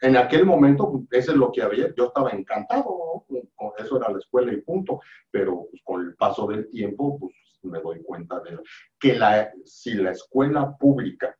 en 0.00 0.16
aquel 0.16 0.44
momento, 0.44 0.90
pues, 0.90 1.04
eso 1.10 1.32
es 1.32 1.38
lo 1.38 1.50
que 1.50 1.62
había, 1.62 1.94
yo 1.94 2.06
estaba 2.06 2.30
encantado, 2.30 3.24
con 3.54 3.72
eso 3.78 3.96
era 3.96 4.10
la 4.10 4.18
escuela 4.18 4.52
y 4.52 4.60
punto, 4.60 5.00
pero 5.30 5.66
pues, 5.70 5.82
con 5.82 6.02
el 6.02 6.14
paso 6.14 6.46
del 6.46 6.68
tiempo, 6.68 7.18
pues 7.18 7.34
me 7.62 7.80
doy 7.80 8.02
cuenta 8.02 8.40
de 8.40 8.58
que 8.98 9.14
la, 9.14 9.52
si 9.64 9.94
la 9.94 10.12
escuela 10.12 10.76
pública, 10.76 11.36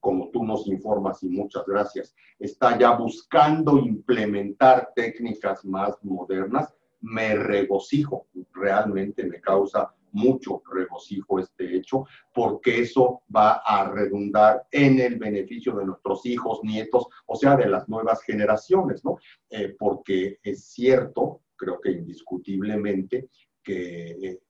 como 0.00 0.30
tú 0.30 0.44
nos 0.44 0.66
informas 0.66 1.22
y 1.22 1.28
muchas 1.28 1.64
gracias, 1.66 2.14
está 2.38 2.78
ya 2.78 2.96
buscando 2.96 3.78
implementar 3.78 4.92
técnicas 4.94 5.64
más 5.64 5.96
modernas, 6.04 6.74
me 7.00 7.34
regocijo, 7.34 8.26
realmente 8.52 9.24
me 9.24 9.40
causa 9.40 9.94
mucho 10.16 10.62
regocijo 10.72 11.38
este 11.38 11.76
hecho, 11.76 12.06
porque 12.32 12.80
eso 12.80 13.22
va 13.34 13.62
a 13.64 13.88
redundar 13.90 14.66
en 14.70 14.98
el 14.98 15.16
beneficio 15.16 15.76
de 15.76 15.84
nuestros 15.84 16.24
hijos, 16.24 16.60
nietos, 16.62 17.06
o 17.26 17.36
sea, 17.36 17.56
de 17.56 17.68
las 17.68 17.88
nuevas 17.88 18.22
generaciones, 18.22 19.04
¿no? 19.04 19.18
Eh, 19.50 19.76
porque 19.78 20.38
es 20.42 20.64
cierto, 20.64 21.42
creo 21.54 21.80
que 21.80 21.92
indiscutiblemente, 21.92 23.28
que 23.62 24.10
eh, 24.10 24.40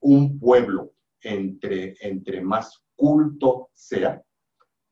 un 0.00 0.38
pueblo 0.38 0.92
entre, 1.20 1.94
entre 2.00 2.40
más 2.40 2.82
culto 2.96 3.70
sea, 3.72 4.22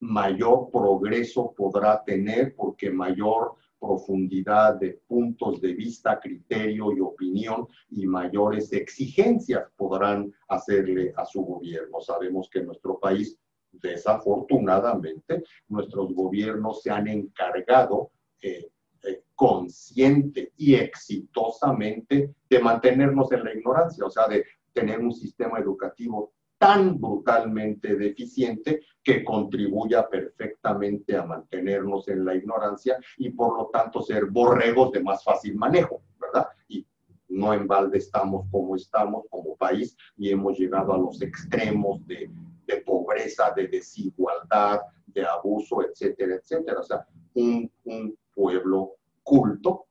mayor 0.00 0.70
progreso 0.70 1.54
podrá 1.56 2.04
tener 2.04 2.54
porque 2.54 2.90
mayor 2.90 3.56
profundidad 3.85 4.77
de 4.81 5.01
puntos 5.06 5.61
de 5.61 5.74
vista, 5.74 6.19
criterio 6.19 6.93
y 6.97 7.01
opinión 7.01 7.69
y 7.90 8.06
mayores 8.06 8.73
exigencias 8.73 9.69
podrán 9.77 10.32
hacerle 10.48 11.12
a 11.16 11.24
su 11.27 11.43
gobierno. 11.43 12.01
Sabemos 12.01 12.48
que 12.51 12.61
en 12.61 12.66
nuestro 12.66 12.98
país, 12.98 13.39
desafortunadamente, 13.73 15.44
nuestros 15.69 16.15
gobiernos 16.15 16.82
se 16.82 16.90
han 16.90 17.09
encargado 17.09 18.11
eh, 18.40 18.70
eh, 19.02 19.24
consciente 19.35 20.52
y 20.56 20.74
exitosamente 20.74 22.35
de 22.48 22.59
mantenernos 22.61 23.31
en 23.32 23.44
la 23.44 23.55
ignorancia, 23.55 24.06
o 24.06 24.11
sea, 24.11 24.27
de 24.28 24.44
tener 24.73 25.01
un 25.01 25.12
sistema 25.12 25.59
educativo 25.59 26.34
tan 26.59 27.01
brutalmente 27.01 27.97
deficiente 27.97 28.82
que 29.02 29.24
contribuya 29.24 30.09
perfectamente 30.09 31.16
a 31.16 31.24
mantenernos 31.24 32.09
en 32.09 32.24
la 32.24 32.35
ignorancia 32.35 32.98
y 33.18 33.31
por 33.31 33.56
lo 33.56 33.66
tanto 33.66 34.01
ser 34.02 34.26
borregos 34.26 34.93
de 34.93 35.02
más 35.02 35.22
fácil 35.22 35.56
manejo, 35.56 36.02
¿verdad? 36.18 36.48
Y 36.68 36.86
no 37.28 37.52
en 37.52 37.66
balde 37.66 37.98
estamos 37.98 38.47
como 38.51 38.76
estamos 38.76 39.24
como 39.31 39.56
país 39.56 39.97
y 40.16 40.31
hemos 40.31 40.59
llegado 40.59 40.94
a 40.94 40.98
los 40.98 41.20
extremos 41.20 42.06
de, 42.06 42.31
pobreza, 42.86 43.52
de 43.55 43.68
desigualdad, 43.68 44.81
de 45.06 45.24
abuso, 45.24 45.82
etcétera, 45.82 46.36
etcétera. 46.36 46.81
O 46.81 46.82
sea, 46.82 47.06
un, 47.35 47.70
pueblo 48.35 48.97
culto, 49.22 49.86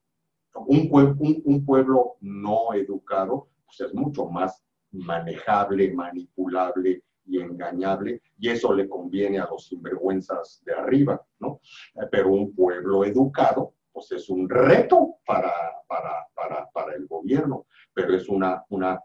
un, 0.68 0.90
un, 0.92 1.42
un 1.46 1.66
pueblo 1.66 2.18
no 2.20 2.74
educado, 2.74 3.48
pues 3.66 3.80
es 3.82 3.94
mucho 3.94 4.26
más 4.26 4.64
manejable, 4.94 5.94
manipulable 5.94 7.04
y 7.26 7.40
engañable, 7.40 8.22
y 8.38 8.50
eso 8.50 8.74
le 8.74 8.88
conviene 8.88 9.40
a 9.40 9.48
los 9.50 9.68
sinvergüenzas 9.68 10.62
de 10.66 10.74
arriba, 10.74 11.22
¿no? 11.40 11.62
Eh, 11.96 12.08
pero 12.12 12.32
un 12.32 12.54
pueblo 12.54 13.06
educado, 13.06 13.76
pues 13.92 14.12
es 14.12 14.30
un 14.30 14.50
reto 14.50 15.16
para, 15.26 15.52
para, 15.88 16.28
para, 16.36 16.70
para 16.72 16.96
el 16.96 17.08
gobierno, 17.08 17.66
pero 17.94 18.16
es 18.16 18.28
una, 18.28 18.64
una, 18.70 19.00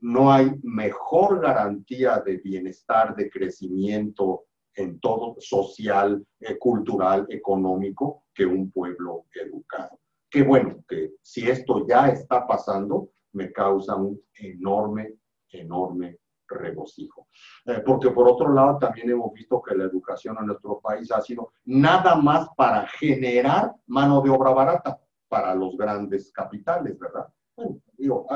no 0.00 0.32
hay 0.32 0.50
mejor 0.62 1.40
garantía 1.40 2.22
de 2.24 2.36
bienestar, 2.38 3.14
de 3.16 3.30
crecimiento 3.30 4.44
en 4.74 5.00
todo, 5.00 5.36
social, 5.40 6.24
eh, 6.40 6.56
cultural, 6.58 7.26
económico, 7.30 8.24
que 8.32 8.46
un 8.46 8.70
pueblo 8.70 9.24
educado. 9.34 9.98
Qué 10.30 10.42
bueno 10.42 10.84
que 10.86 11.14
si 11.22 11.48
esto 11.48 11.86
ya 11.86 12.08
está 12.08 12.46
pasando, 12.46 13.10
me 13.32 13.52
causa 13.52 13.96
un 13.96 14.20
enorme, 14.34 15.14
enorme 15.50 16.18
regocijo. 16.48 17.28
Eh, 17.66 17.82
porque 17.84 18.10
por 18.10 18.28
otro 18.28 18.52
lado 18.52 18.78
también 18.78 19.10
hemos 19.10 19.32
visto 19.32 19.60
que 19.62 19.74
la 19.74 19.84
educación 19.84 20.36
en 20.40 20.46
nuestro 20.46 20.80
país 20.80 21.10
ha 21.12 21.20
sido 21.20 21.52
nada 21.64 22.16
más 22.16 22.48
para 22.56 22.86
generar 22.86 23.74
mano 23.86 24.20
de 24.22 24.30
obra 24.30 24.50
barata 24.50 24.98
para 25.28 25.54
los 25.54 25.76
grandes 25.76 26.32
capitales, 26.32 26.98
¿verdad? 26.98 27.28
Bueno, 27.54 27.80
digo, 27.96 28.26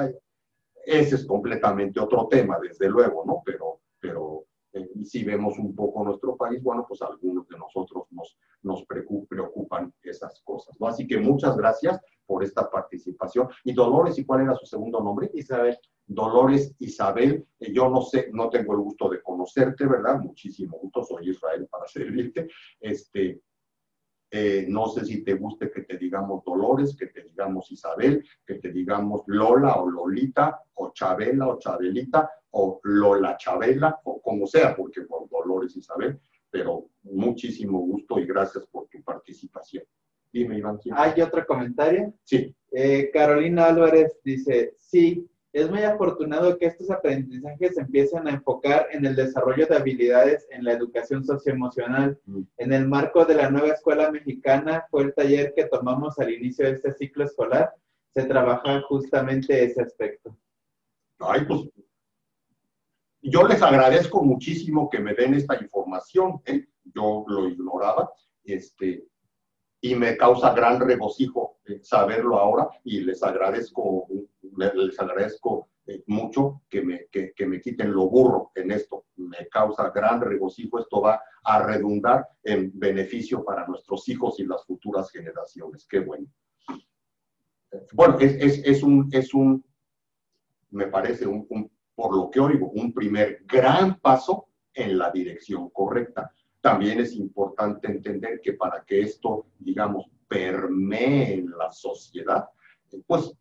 ese 0.85 1.15
es 1.15 1.27
completamente 1.27 2.01
otro 2.01 2.27
tema, 2.29 2.59
desde 2.61 2.89
luego, 2.89 3.25
¿no? 3.25 3.43
Pero, 3.45 3.81
pero 3.99 4.45
eh, 4.73 4.89
si 5.05 5.25
vemos 5.25 5.59
un 5.59 5.75
poco 5.75 6.05
nuestro 6.05 6.37
país, 6.37 6.63
bueno, 6.63 6.85
pues 6.87 7.03
algunos 7.03 7.47
de 7.49 7.59
nosotros 7.59 8.07
nos, 8.11 8.37
nos 8.63 8.85
preocupan 8.85 9.93
esas 10.03 10.41
cosas, 10.43 10.75
¿no? 10.81 10.87
Así 10.87 11.07
que 11.07 11.19
muchas 11.19 11.57
gracias 11.57 12.01
por 12.27 12.43
esta 12.43 12.71
participación. 12.71 13.49
Y 13.65 13.73
Dolores, 13.73 14.19
¿y 14.19 14.25
cuál 14.25 14.43
era 14.43 14.55
su 14.55 14.67
segundo 14.67 15.01
nombre? 15.01 15.31
Isabel. 15.35 15.79
Dolores 16.07 16.75
Isabel, 16.79 17.47
eh, 17.61 17.73
yo 17.73 17.89
no 17.89 18.03
sé, 18.03 18.29
no 18.33 18.51
tengo 18.51 18.73
el 18.75 18.81
gusto 18.81 19.09
de 19.09 19.23
conocerte, 19.23 19.87
¿verdad? 19.87 20.19
Muchísimo 20.21 20.79
gusto, 20.79 21.05
soy 21.05 21.31
Israel 21.31 21.69
para 21.71 21.87
servirte. 21.87 22.49
Este, 22.81 23.41
eh, 24.35 24.65
no 24.67 24.89
sé 24.89 25.05
si 25.05 25.23
te 25.23 25.35
guste 25.35 25.71
que 25.71 25.83
te 25.83 25.99
digamos 25.99 26.43
Dolores, 26.43 26.97
que 26.97 27.09
te 27.09 27.23
digamos 27.23 27.71
Isabel, 27.71 28.27
que 28.47 28.55
te 28.55 28.73
digamos 28.73 29.25
Lola 29.27 29.75
o 29.75 29.91
Lolita, 29.91 30.59
o 30.73 30.91
Chabela 30.95 31.49
o 31.49 31.59
Chabelita, 31.59 32.31
o 32.53 32.81
Lola 32.83 33.37
Chabela, 33.37 34.01
o 34.05 34.23
como 34.23 34.47
sea, 34.47 34.75
porque 34.75 35.03
por 35.03 35.29
Dolores 35.29 35.77
Isabel, 35.77 36.19
pero 36.51 36.89
muchísimo 37.03 37.81
gusto 37.81 38.19
y 38.19 38.27
gracias 38.27 38.67
por 38.69 38.89
tu 38.89 39.03
participación. 39.03 39.85
Dime, 40.33 40.57
Iván. 40.57 40.81
¿Hay 40.93 41.21
otro 41.21 41.45
comentario? 41.45 42.15
Sí. 42.25 42.57
Eh, 42.71 43.11
Carolina 43.13 43.67
Álvarez 43.67 44.19
dice, 44.25 44.73
sí, 44.79 45.29
es 45.53 45.71
muy 45.71 45.83
afortunado 45.83 46.57
que 46.57 46.67
estos 46.67 46.91
aprendizajes 46.91 47.77
empiecen 47.77 48.27
a 48.27 48.31
enfocar 48.31 48.89
en 48.91 49.05
el 49.05 49.15
desarrollo 49.15 49.67
de 49.67 49.77
habilidades 49.77 50.47
en 50.51 50.65
la 50.65 50.73
educación 50.73 51.25
socioemocional. 51.25 52.19
Mm. 52.25 52.43
En 52.57 52.73
el 52.73 52.89
marco 52.89 53.25
de 53.27 53.35
la 53.35 53.51
nueva 53.51 53.69
escuela 53.69 54.11
mexicana 54.11 54.87
fue 54.91 55.05
el 55.05 55.15
taller 55.15 55.53
que 55.55 55.67
tomamos 55.67 56.19
al 56.19 56.33
inicio 56.33 56.65
de 56.65 56.73
este 56.73 56.93
ciclo 56.95 57.25
escolar. 57.25 57.75
Se 58.15 58.25
trabaja 58.25 58.81
justamente 58.83 59.63
ese 59.63 59.83
aspecto. 59.83 60.37
Ay, 61.19 61.45
pues 61.47 61.61
yo 63.21 63.47
les 63.47 63.63
agradezco 63.63 64.23
muchísimo 64.23 64.89
que 64.89 64.99
me 65.01 65.15
den 65.15 65.35
esta 65.35 65.61
información. 65.63 66.41
¿eh? 66.47 66.67
Yo 66.95 67.25
lo 67.29 67.49
ignoraba. 67.49 68.11
Este, 68.45 69.05
y 69.81 69.95
me 69.95 70.17
causa 70.17 70.55
gran 70.55 70.81
regocijo 70.81 71.59
eh, 71.67 71.81
saberlo 71.83 72.39
ahora 72.39 72.69
y 72.85 73.01
les 73.01 73.23
agradezco, 73.23 74.09
les 74.75 74.99
agradezco 75.01 75.69
eh, 75.87 76.03
mucho 76.07 76.63
que 76.69 76.83
me, 76.83 77.07
que, 77.07 77.47
me 77.47 77.61
quiten 77.61 77.93
lo 77.93 78.09
burro 78.09 78.53
en 78.55 78.71
esto. 78.71 79.07
Me 79.17 79.49
causa 79.49 79.91
gran 79.91 80.21
regocijo. 80.21 80.79
Esto 80.79 81.01
va 81.01 81.21
a 81.45 81.63
redundar 81.63 82.29
en 82.43 82.71
beneficio 82.75 83.45
para 83.45 83.67
nuestros 83.67 84.09
hijos 84.09 84.39
y 84.39 84.45
las 84.45 84.65
futuras 84.65 85.11
generaciones. 85.11 85.87
Qué 85.89 86.01
bueno. 86.01 86.27
Bueno, 87.93 88.19
es, 88.21 88.63
es, 88.65 88.83
un, 88.83 89.09
es 89.13 89.33
un, 89.33 89.65
me 90.71 90.89
parece, 90.89 91.27
un, 91.27 91.47
por 91.95 92.15
lo 92.15 92.31
que 92.31 92.41
oigo, 92.41 92.69
un 92.71 92.93
primer 92.93 93.43
gran 93.47 93.99
paso 93.99 94.49
en 94.75 94.99
la 94.99 95.11
dirección 95.11 95.71
correcta 95.71 96.33
también 96.63 97.01
es 97.01 97.17
importante 97.17 97.89
entender 97.89 98.41
que 98.41 98.53
para 98.53 98.85
que 98.85 99.01
esto, 99.01 99.47
digamos, 99.59 100.07
permee 100.29 101.35
en 101.35 101.51
la 101.51 101.73
sociedad, 101.73 102.49
pues 103.07 103.35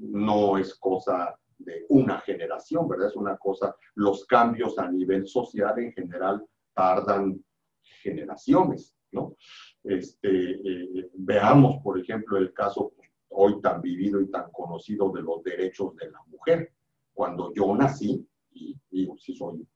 no 0.00 0.58
es 0.58 0.74
cosa 0.74 1.36
de 1.58 1.84
una 1.90 2.20
generación, 2.20 2.88
¿verdad? 2.88 3.08
Es 3.08 3.16
una 3.16 3.36
cosa, 3.36 3.74
los 3.94 4.24
cambios 4.26 4.78
a 4.78 4.90
nivel 4.90 5.26
social 5.26 5.78
en 5.78 5.92
general 5.92 6.44
tardan 6.74 7.42
generaciones, 8.02 8.94
¿no? 9.12 9.36
Este, 9.84 10.50
eh, 10.52 11.10
veamos, 11.14 11.82
por 11.82 11.98
ejemplo, 11.98 12.38
el 12.38 12.52
caso 12.52 12.92
hoy 13.28 13.60
tan 13.60 13.80
vivido 13.80 14.20
y 14.20 14.30
tan 14.30 14.50
conocido 14.50 15.10
de 15.12 15.22
los 15.22 15.42
derechos 15.42 15.94
de 15.96 16.10
la 16.10 16.22
mujer. 16.26 16.72
Cuando 17.12 17.52
yo 17.54 17.74
nací, 17.76 18.26
y 18.52 18.76
digo, 18.90 19.16
si 19.18 19.34
soy, 19.34 19.66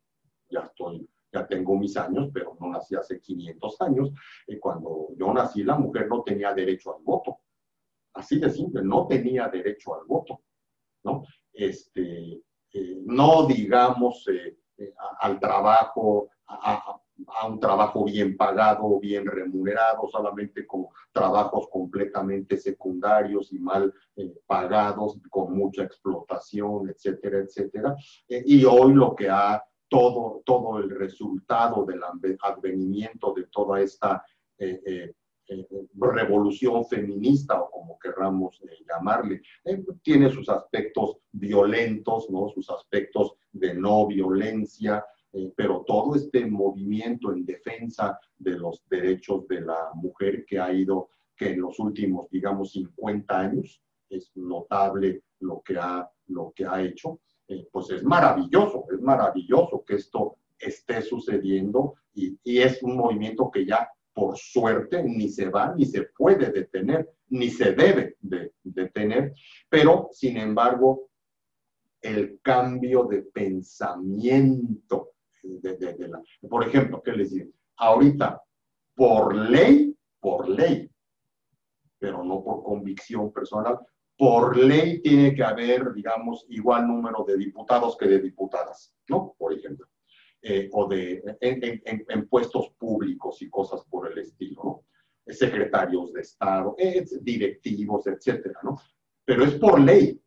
ya 0.49 0.61
estoy 0.61 1.07
ya 1.35 1.47
tengo 1.47 1.77
mis 1.77 1.97
años, 1.97 2.31
pero 2.33 2.57
no 2.61 2.69
nací 2.69 2.95
hace 2.95 3.21
500 3.21 3.81
años. 3.81 4.13
y 4.47 4.59
cuando 4.59 5.09
yo 5.19 5.33
nací, 5.35 5.65
la 5.65 5.77
mujer 5.77 6.07
no 6.09 6.23
tenía 6.23 6.55
derecho 6.55 6.97
al 6.97 7.03
voto. 7.03 7.41
Así 8.15 8.39
de 8.39 8.51
simple, 8.51 8.83
no 8.83 9.07
tenía 9.07 9.49
derecho 9.49 9.95
al 9.95 10.07
voto. 10.07 10.41
¿no? 11.05 11.25
Este, 11.53 12.43
eh, 12.73 13.03
no 13.05 13.47
digamos 13.47 14.27
eh, 14.29 14.57
eh, 14.79 14.93
al 15.21 15.39
trabajo, 15.39 16.29
a, 16.49 17.01
un 17.47 17.61
trabajo 17.61 18.05
bien 18.05 18.37
pagado, 18.37 18.99
bien 18.99 19.25
remunerado, 19.25 20.09
solamente 20.09 20.67
con 20.67 20.87
trabajos 21.13 21.69
completamente 21.71 22.57
secundarios 22.57 23.53
y 23.53 23.61
mal 23.61 23.95
pagados, 24.47 25.21
con 25.31 25.57
mucha 25.57 25.85
explotación, 25.85 26.89
etcétera, 26.91 27.39
etcétera. 27.39 27.95
y 28.29 28.65
hoy 28.65 28.95
lo 28.95 29.15
que 29.15 29.31
ha 29.31 29.63
todo, 29.89 30.43
todo 30.45 30.79
el 30.79 30.91
resultado 30.91 31.85
del 31.87 32.03
advenimiento 32.43 33.33
de 33.33 33.45
toda 33.45 33.81
esta 33.81 34.25
eh, 35.49 35.67
revolución 35.99 36.85
feminista 36.87 37.61
o 37.61 37.71
como 37.71 37.99
querramos 37.99 38.61
llamarle, 38.89 39.43
tiene 40.03 40.31
sus 40.31 40.49
aspectos 40.49 41.19
violentos, 41.33 42.31
¿no? 42.31 42.49
sus 42.49 42.71
aspectos 42.71 43.35
de 43.53 43.75
no 43.75 44.07
violencia, 44.07 45.05
pero 45.57 45.85
todo 45.87 46.15
este 46.15 46.47
movimiento 46.47 47.33
en 47.33 47.45
defensa 47.45 48.19
de 48.39 48.53
los 48.53 48.85
derechos 48.89 49.47
de 49.49 49.63
la 49.63 49.91
mujer 49.95 50.45
que 50.47 50.59
ha 50.59 50.73
ido, 50.73 51.09
que 51.37 51.51
en 51.51 51.61
los 51.61 51.79
últimos, 51.81 52.31
digamos, 52.31 52.73
50 52.73 53.39
años, 53.39 53.83
es 54.09 54.31
notable 54.37 55.23
lo 55.41 55.63
que 55.63 55.77
ha, 55.79 56.09
lo 56.29 56.53
que 56.55 56.67
ha 56.67 56.83
hecho. 56.83 57.21
Eh, 57.49 57.69
pues 57.71 57.91
es 57.91 58.03
maravilloso, 58.03 58.87
es 58.93 59.01
maravilloso 59.01 59.85
que 59.85 59.97
esto 59.97 60.37
esté 60.59 61.03
sucediendo 61.03 61.95
y, 62.15 62.39
es 62.45 62.83
un 62.83 62.97
movimiento 62.97 63.51
que 63.51 63.67
ya 63.67 63.91
por 64.15 64.39
suerte 64.39 65.03
ni 65.03 65.29
se 65.29 65.51
va, 65.51 65.75
ni 65.75 65.85
se 65.85 66.05
puede 66.17 66.51
detener, 66.51 67.11
ni 67.29 67.51
se 67.51 67.73
debe 67.73 68.17
de, 68.21 68.53
detener, 68.63 69.35
pero 69.69 70.09
sin 70.13 70.37
embargo 70.37 71.11
el 72.01 72.39
cambio 72.41 73.05
de 73.05 73.23
pensamiento, 73.23 75.11
de, 75.43 76.09
la, 76.09 76.23
por 76.49 76.67
ejemplo, 76.67 77.03
¿qué 77.03 77.13
les 77.13 77.33
digo? 77.33 77.51
Ahorita, 77.77 78.41
por 78.95 79.35
ley, 79.35 79.97
por 80.21 80.49
ley, 80.49 80.89
pero 81.99 82.23
no 82.23 82.45
por 82.45 82.63
convicción 82.63 83.33
personal, 83.33 83.79
por 84.17 84.57
ley 84.57 85.01
tiene 85.01 85.35
que 85.35 85.43
haber, 85.43 85.93
digamos, 85.93 86.47
igual 86.51 86.87
número 86.87 87.25
de 87.27 87.37
diputados 87.37 87.97
que 87.97 88.07
de 88.07 88.21
diputadas, 88.21 88.95
¿no? 89.09 89.35
Por 89.37 89.53
ejemplo. 89.53 89.87
Eh, 90.47 90.69
o 90.73 90.87
de, 90.87 91.23
en, 91.41 92.29
puestos 92.29 92.69
públicos 92.77 93.41
y 93.41 93.49
cosas 93.49 93.83
por 93.89 94.13
el 94.13 94.19
estilo. 94.19 94.85
Secretarios 95.27 96.13
de 96.13 96.21
Estado, 96.21 96.77
directivos, 97.23 98.07
etcétera, 98.07 98.61
¿no? 98.63 98.79
Pero 99.25 99.43
es 99.43 99.55
por 99.55 99.81
ley, 99.81 100.21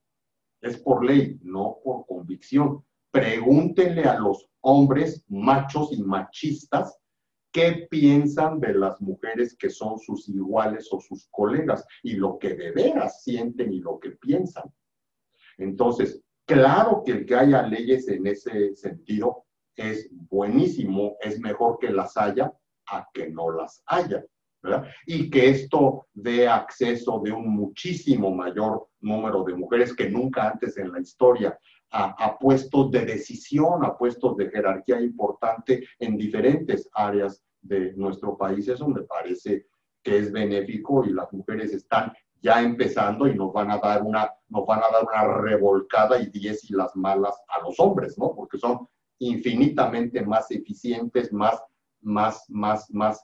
es 0.60 0.78
por 0.80 1.06
ley, 1.06 1.38
no 1.44 1.78
por 1.84 2.08
convicción. 2.08 2.84
Pregúntenle 3.12 4.06
a 4.06 4.18
los 4.18 4.50
hombres 4.62 5.24
machos 5.28 5.94
y 5.94 6.02
machistas 6.02 6.98
qué 7.52 7.88
piensan 7.88 8.60
de 8.60 8.74
las 8.74 9.00
mujeres 9.00 9.56
que 9.56 9.70
son 9.70 10.00
sus 10.00 10.28
iguales 10.30 10.88
o 10.92 11.00
sus 11.00 11.28
colegas 11.30 11.86
y 12.02 12.14
lo 12.14 12.40
que 12.40 12.56
de 12.56 12.72
veras 12.72 13.22
sienten 13.22 13.72
y 13.72 13.82
lo 13.82 14.00
que 14.00 14.14
piensan. 14.14 14.64
Entonces, 15.60 16.24
claro 16.48 17.04
que 17.06 17.12
el 17.12 17.26
que 17.28 17.36
haya 17.36 17.62
leyes 17.62 18.08
en 18.08 18.26
ese 18.26 18.76
sentido 18.76 19.44
es 19.78 20.10
buenísimo, 20.12 21.16
es 21.22 21.40
mejor 21.40 21.78
que 21.80 21.92
las 21.92 22.18
haya 22.18 22.52
a 22.88 23.08
que 23.14 23.30
no 23.30 23.52
las 23.52 23.84
haya. 23.86 24.26
Y 25.06 25.30
que 25.30 25.50
esto 25.50 26.08
dé 26.14 26.48
acceso 26.48 27.22
de 27.24 27.32
un 27.32 27.48
muchísimo 27.50 28.36
mayor 28.36 28.90
número 29.00 29.44
de 29.44 29.56
mujeres 29.56 29.94
que 29.94 30.10
nunca 30.10 30.50
antes 30.50 30.78
en 30.78 30.92
la 30.92 31.00
historia 31.00 31.58
a, 31.92 32.38
puestos 32.38 32.92
de 32.92 33.06
decisión, 33.06 33.86
a 33.86 33.98
puestos 33.98 34.36
de 34.36 34.50
jerarquía 34.50 35.00
importante 35.00 35.88
en 36.00 36.18
diferentes 36.18 36.90
áreas 36.94 37.44
de 37.62 37.94
nuestro 37.94 38.38
país. 38.38 38.68
Eso 38.68 38.88
me 38.90 39.04
parece 39.04 39.68
que 40.04 40.18
es 40.18 40.32
benéfico 40.32 41.06
y 41.06 41.14
las 41.14 41.32
mujeres 41.32 41.72
están 41.72 42.12
ya 42.42 42.62
empezando 42.62 43.28
y 43.28 43.36
nos 43.36 43.54
van 43.54 43.72
a 43.72 43.78
dar 43.78 44.04
una, 44.04 44.30
nos 44.50 44.66
van 44.66 44.80
a 44.80 44.92
dar 44.92 45.04
una 45.04 45.42
revolcada 45.42 46.20
y 46.20 46.28
diez 46.28 46.70
y 46.70 46.74
las 46.74 46.96
malas 46.96 47.36
a 47.48 47.62
los 47.62 47.80
hombres, 47.80 48.18
¿no? 48.18 48.36
Porque 48.36 48.58
son 48.58 48.88
infinitamente 49.20 50.22
más 50.26 50.52
eficientes, 50.52 51.32
más, 51.34 51.62
más, 52.02 52.46
más, 52.50 52.90
más 52.92 53.24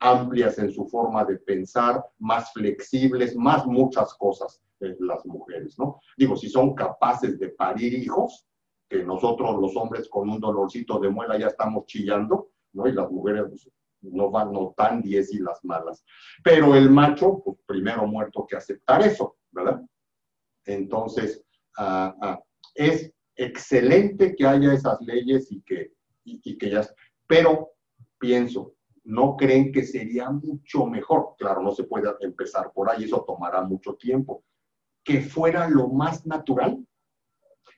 amplias 0.00 0.58
en 0.58 0.72
su 0.72 0.86
forma 0.86 1.24
de 1.24 1.36
pensar, 1.38 2.04
más 2.18 2.52
flexibles, 2.52 3.36
más 3.36 3.66
muchas 3.66 4.14
cosas 4.14 4.64
las 4.98 5.24
mujeres, 5.26 5.78
¿no? 5.78 6.00
Digo, 6.16 6.36
si 6.36 6.48
son 6.48 6.74
capaces 6.74 7.38
de 7.38 7.48
parir 7.50 7.94
hijos, 7.94 8.46
que 8.88 9.02
nosotros 9.02 9.58
los 9.60 9.76
hombres 9.76 10.08
con 10.08 10.28
un 10.28 10.40
dolorcito 10.40 10.98
de 10.98 11.08
muela 11.08 11.38
ya 11.38 11.46
estamos 11.46 11.86
chillando, 11.86 12.50
¿no? 12.72 12.86
Y 12.86 12.92
las 12.92 13.10
mujeres 13.10 13.44
pues, 13.48 13.68
no 14.02 14.30
van, 14.30 14.52
no 14.52 14.74
tan 14.76 15.00
diez 15.00 15.32
y 15.32 15.38
las 15.38 15.64
malas. 15.64 16.04
Pero 16.42 16.74
el 16.74 16.90
macho, 16.90 17.40
pues 17.42 17.56
primero 17.66 18.06
muerto 18.06 18.46
que 18.46 18.56
aceptar 18.56 19.02
eso, 19.02 19.36
¿verdad? 19.50 19.80
Entonces, 20.66 21.42
ah, 21.78 22.14
ah, 22.20 22.42
es 22.74 23.13
excelente 23.36 24.34
que 24.34 24.46
haya 24.46 24.72
esas 24.72 25.00
leyes 25.00 25.50
y 25.50 25.60
que, 25.62 25.92
y, 26.24 26.56
que 26.56 26.70
ya, 26.70 26.86
pero 27.26 27.72
pienso, 28.18 28.74
¿no 29.04 29.36
creen 29.36 29.72
que 29.72 29.82
sería 29.82 30.30
mucho 30.30 30.86
mejor? 30.86 31.34
Claro, 31.38 31.62
no 31.62 31.72
se 31.72 31.84
puede 31.84 32.10
empezar 32.20 32.72
por 32.72 32.90
ahí, 32.90 33.04
eso 33.04 33.24
tomará 33.26 33.62
mucho 33.62 33.94
tiempo. 33.94 34.44
Que 35.02 35.20
fuera 35.20 35.68
lo 35.68 35.88
más 35.88 36.26
natural 36.26 36.84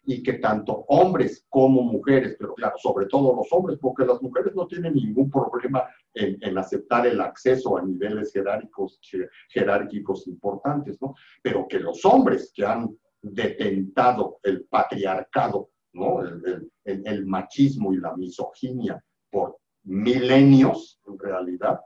y 0.04 0.22
que 0.22 0.34
tanto 0.34 0.84
hombres 0.88 1.44
como 1.48 1.82
mujeres, 1.82 2.36
pero 2.38 2.54
claro, 2.54 2.76
sobre 2.78 3.06
todo 3.06 3.34
los 3.34 3.48
hombres, 3.50 3.78
porque 3.80 4.06
las 4.06 4.22
mujeres 4.22 4.54
no 4.54 4.66
tienen 4.68 4.94
ningún 4.94 5.28
problema 5.28 5.84
en, 6.14 6.56
aceptar 6.56 7.06
el 7.06 7.20
acceso 7.20 7.76
a 7.76 7.82
niveles 7.82 8.32
jerárquicos, 8.32 9.00
jerárquicos 9.48 10.28
importantes, 10.28 11.02
¿no? 11.02 11.14
Pero 11.42 11.66
que 11.68 11.80
los 11.80 12.04
hombres 12.04 12.52
que 12.54 12.64
han 12.64 12.96
detentado 13.34 14.38
el 14.42 14.64
patriarcado, 14.64 15.70
¿no? 15.92 16.20
El, 16.22 17.26
machismo 17.26 17.92
y 17.92 17.96
la 17.96 18.16
misoginia 18.16 19.02
por 19.30 19.58
milenios, 19.82 21.00
en 21.06 21.18
realidad, 21.18 21.80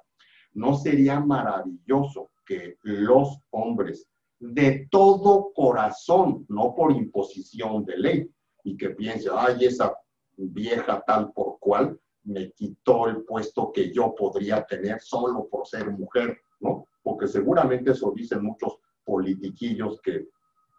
¿no 0.52 0.76
sería 0.76 1.20
maravilloso 1.20 2.30
que 2.44 2.76
los 2.82 3.38
hombres 3.50 4.06
de 4.38 4.88
todo 4.90 5.52
corazón, 5.54 6.44
no 6.48 6.74
por 6.74 6.92
imposición 6.92 7.84
de 7.84 7.96
ley, 7.96 8.30
y 8.64 8.76
que 8.76 8.90
piense, 8.90 9.28
ay, 9.32 9.64
esa 9.64 9.96
vieja 10.36 11.02
tal 11.06 11.32
por 11.32 11.58
cual 11.58 11.98
me 12.24 12.52
quitó 12.52 13.08
el 13.08 13.22
puesto 13.24 13.72
que 13.72 13.92
yo 13.92 14.14
podría 14.14 14.64
tener 14.66 15.00
solo 15.00 15.48
por 15.48 15.66
ser 15.66 15.90
mujer, 15.90 16.38
¿no? 16.60 16.86
Porque 17.02 17.26
seguramente 17.26 17.92
eso 17.92 18.12
dicen 18.14 18.42
muchos 18.42 18.78
politiquillos 19.04 20.00
que 20.02 20.28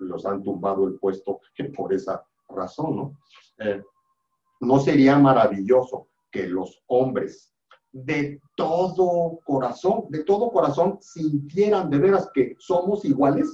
los 0.01 0.25
han 0.25 0.43
tumbado 0.43 0.87
el 0.87 0.95
puesto 0.95 1.41
por 1.75 1.93
esa 1.93 2.25
razón, 2.49 2.95
¿no? 2.95 3.17
Eh, 3.59 3.81
¿No 4.59 4.79
sería 4.79 5.17
maravilloso 5.17 6.09
que 6.31 6.47
los 6.47 6.83
hombres 6.87 7.53
de 7.91 8.39
todo 8.55 9.39
corazón, 9.43 10.05
de 10.09 10.23
todo 10.23 10.51
corazón, 10.51 10.97
sintieran 11.01 11.89
de 11.89 11.97
veras 11.97 12.29
que 12.33 12.55
somos 12.59 13.03
iguales, 13.05 13.49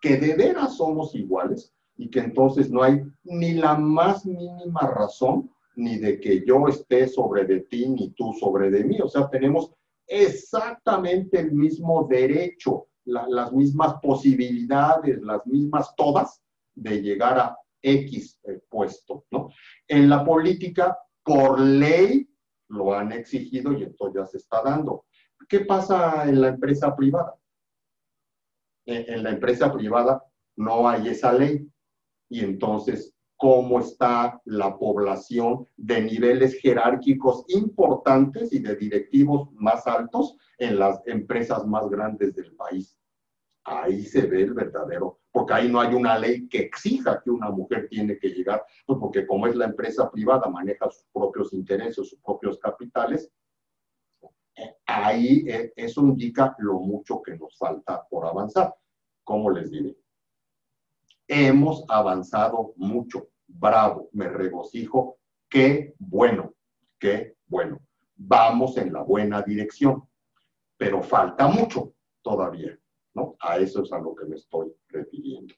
que 0.00 0.16
de 0.16 0.34
veras 0.34 0.76
somos 0.76 1.14
iguales 1.14 1.74
y 1.96 2.08
que 2.08 2.20
entonces 2.20 2.70
no 2.70 2.82
hay 2.82 3.02
ni 3.24 3.54
la 3.54 3.76
más 3.76 4.24
mínima 4.24 4.80
razón 4.82 5.50
ni 5.76 5.98
de 5.98 6.20
que 6.20 6.44
yo 6.46 6.68
esté 6.68 7.08
sobre 7.08 7.44
de 7.44 7.60
ti 7.60 7.88
ni 7.88 8.10
tú 8.10 8.32
sobre 8.38 8.70
de 8.70 8.84
mí. 8.84 9.00
O 9.00 9.08
sea, 9.08 9.28
tenemos 9.28 9.72
exactamente 10.06 11.40
el 11.40 11.52
mismo 11.52 12.06
derecho, 12.08 12.88
las 13.04 13.52
mismas 13.52 13.94
posibilidades, 14.00 15.20
las 15.22 15.44
mismas 15.46 15.94
todas 15.96 16.42
de 16.74 17.02
llegar 17.02 17.38
a 17.38 17.58
X 17.82 18.38
eh, 18.44 18.60
puesto, 18.68 19.26
¿no? 19.30 19.50
En 19.88 20.08
la 20.08 20.24
política, 20.24 20.96
por 21.24 21.60
ley, 21.60 22.28
lo 22.68 22.94
han 22.94 23.12
exigido 23.12 23.72
y 23.72 23.84
esto 23.84 24.12
ya 24.14 24.24
se 24.24 24.38
está 24.38 24.62
dando. 24.62 25.04
¿Qué 25.48 25.60
pasa 25.60 26.28
en 26.28 26.40
la 26.40 26.48
empresa 26.48 26.96
privada? 26.96 27.34
En, 28.86 29.22
la 29.22 29.30
empresa 29.30 29.72
privada 29.72 30.24
no 30.56 30.88
hay 30.88 31.08
esa 31.08 31.32
ley 31.32 31.68
y 32.28 32.40
entonces 32.40 33.11
cómo 33.42 33.80
está 33.80 34.40
la 34.44 34.78
población 34.78 35.66
de 35.76 36.00
niveles 36.00 36.60
jerárquicos 36.60 37.44
importantes 37.48 38.52
y 38.52 38.60
de 38.60 38.76
directivos 38.76 39.48
más 39.54 39.84
altos 39.88 40.36
en 40.58 40.78
las 40.78 41.04
empresas 41.08 41.66
más 41.66 41.88
grandes 41.88 42.36
del 42.36 42.54
país. 42.54 42.96
Ahí 43.64 44.04
se 44.04 44.28
ve 44.28 44.42
el 44.42 44.54
verdadero 44.54 45.18
porque 45.32 45.54
ahí 45.54 45.68
no 45.68 45.80
hay 45.80 45.92
una 45.92 46.16
ley 46.16 46.46
que 46.46 46.58
exija 46.58 47.20
que 47.20 47.32
una 47.32 47.50
mujer 47.50 47.88
tiene 47.90 48.16
que 48.16 48.28
llegar, 48.28 48.64
pues 48.86 49.00
porque 49.00 49.26
como 49.26 49.48
es 49.48 49.56
la 49.56 49.64
empresa 49.64 50.08
privada, 50.08 50.48
maneja 50.48 50.88
sus 50.88 51.06
propios 51.12 51.52
intereses, 51.52 51.96
sus 51.96 52.20
propios 52.20 52.60
capitales, 52.60 53.28
ahí 54.86 55.44
eh, 55.48 55.72
eso 55.74 56.02
indica 56.02 56.54
lo 56.58 56.74
mucho 56.74 57.20
que 57.20 57.36
nos 57.36 57.58
falta 57.58 58.06
por 58.08 58.24
avanzar. 58.24 58.72
¿Cómo 59.24 59.50
les 59.50 59.68
diré? 59.68 59.96
Hemos 61.26 61.84
avanzado 61.88 62.72
mucho. 62.76 63.31
Bravo, 63.58 64.08
me 64.12 64.28
regocijo. 64.28 65.18
Qué 65.48 65.94
bueno, 65.98 66.54
qué 66.98 67.36
bueno. 67.46 67.80
Vamos 68.16 68.76
en 68.76 68.92
la 68.92 69.02
buena 69.02 69.42
dirección, 69.42 70.02
pero 70.76 71.02
falta 71.02 71.48
mucho 71.48 71.92
todavía. 72.22 72.78
¿no? 73.14 73.36
A 73.40 73.58
eso 73.58 73.82
es 73.82 73.92
a 73.92 73.98
lo 73.98 74.14
que 74.14 74.24
me 74.26 74.36
estoy 74.36 74.72
refiriendo. 74.88 75.54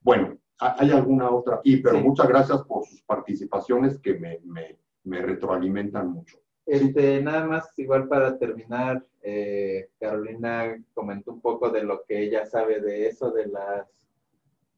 Bueno, 0.00 0.36
¿hay 0.58 0.90
alguna 0.90 1.30
otra? 1.30 1.60
Y, 1.64 1.78
pero 1.78 1.98
muchas 2.00 2.28
gracias 2.28 2.62
por 2.64 2.84
sus 2.86 3.02
participaciones 3.02 3.98
que 3.98 4.14
me, 4.14 4.40
me, 4.44 4.78
me 5.04 5.22
retroalimentan 5.22 6.10
mucho. 6.10 6.38
Este, 6.66 7.22
Nada 7.22 7.46
más, 7.46 7.78
igual 7.78 8.08
para 8.08 8.38
terminar, 8.38 9.04
eh, 9.22 9.90
Carolina 9.98 10.82
comentó 10.94 11.32
un 11.32 11.40
poco 11.40 11.70
de 11.70 11.82
lo 11.82 12.04
que 12.04 12.22
ella 12.22 12.46
sabe 12.46 12.80
de 12.80 13.08
eso, 13.08 13.30
de 13.30 13.46
las, 13.46 13.86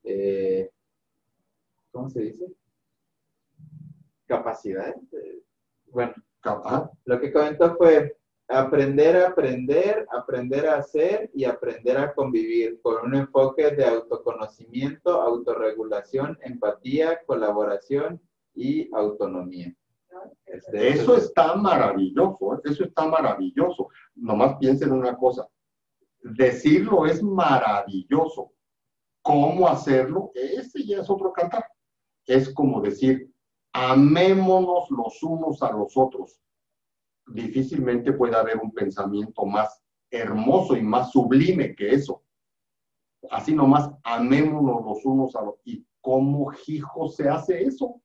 eh, 0.05 0.71
¿cómo 1.97 2.11
se 2.11 2.21
dice? 2.21 2.47
Capacidades. 4.27 4.97
Bueno, 5.87 6.15
lo 7.05 7.21
que 7.21 7.33
comentó 7.33 7.75
fue, 7.77 8.17
Aprender 8.49 9.17
a 9.17 9.29
aprender, 9.31 10.07
aprender 10.13 10.69
a 10.69 10.77
hacer 10.77 11.29
y 11.35 11.43
aprender 11.45 11.99
a 11.99 12.15
convivir 12.15 12.81
con 12.81 13.05
un 13.05 13.17
enfoque 13.17 13.73
de 13.73 13.85
autoconocimiento, 13.85 15.21
autorregulación, 15.21 16.39
empatía, 16.43 17.21
colaboración 17.27 18.21
y 18.55 18.89
autonomía. 18.95 19.75
Este, 20.45 20.91
eso 20.91 21.17
está 21.17 21.57
maravilloso, 21.57 22.55
¿eh? 22.55 22.61
eso 22.67 22.85
está 22.85 23.07
maravilloso. 23.09 23.89
Nomás 24.15 24.57
piensen 24.59 24.93
una 24.93 25.17
cosa, 25.17 25.49
decirlo 26.21 27.05
es 27.05 27.21
maravilloso. 27.25 28.53
¿Cómo 29.23 29.67
hacerlo? 29.67 30.31
Ese 30.35 30.87
ya 30.87 31.01
es 31.01 31.11
otro 31.11 31.33
cantar. 31.33 31.65
Es 32.27 32.53
como 32.53 32.81
decir, 32.81 33.33
amémonos 33.73 34.91
los 34.91 35.23
unos 35.23 35.63
a 35.63 35.73
los 35.73 35.97
otros 35.97 36.41
difícilmente 37.27 38.13
puede 38.13 38.37
haber 38.37 38.59
un 38.59 38.73
pensamiento 38.73 39.45
más 39.45 39.83
hermoso 40.11 40.77
y 40.77 40.83
más 40.83 41.11
sublime 41.11 41.75
que 41.75 41.91
eso. 41.91 42.23
Así 43.31 43.55
nomás, 43.55 43.91
amémonos 44.05 44.85
los 44.85 45.05
unos 45.05 45.35
a 45.35 45.43
los... 45.43 45.55
¿Y 45.65 45.85
cómo, 46.01 46.53
hijo, 46.67 47.09
se 47.09 47.29
hace 47.29 47.65
eso? 47.65 48.01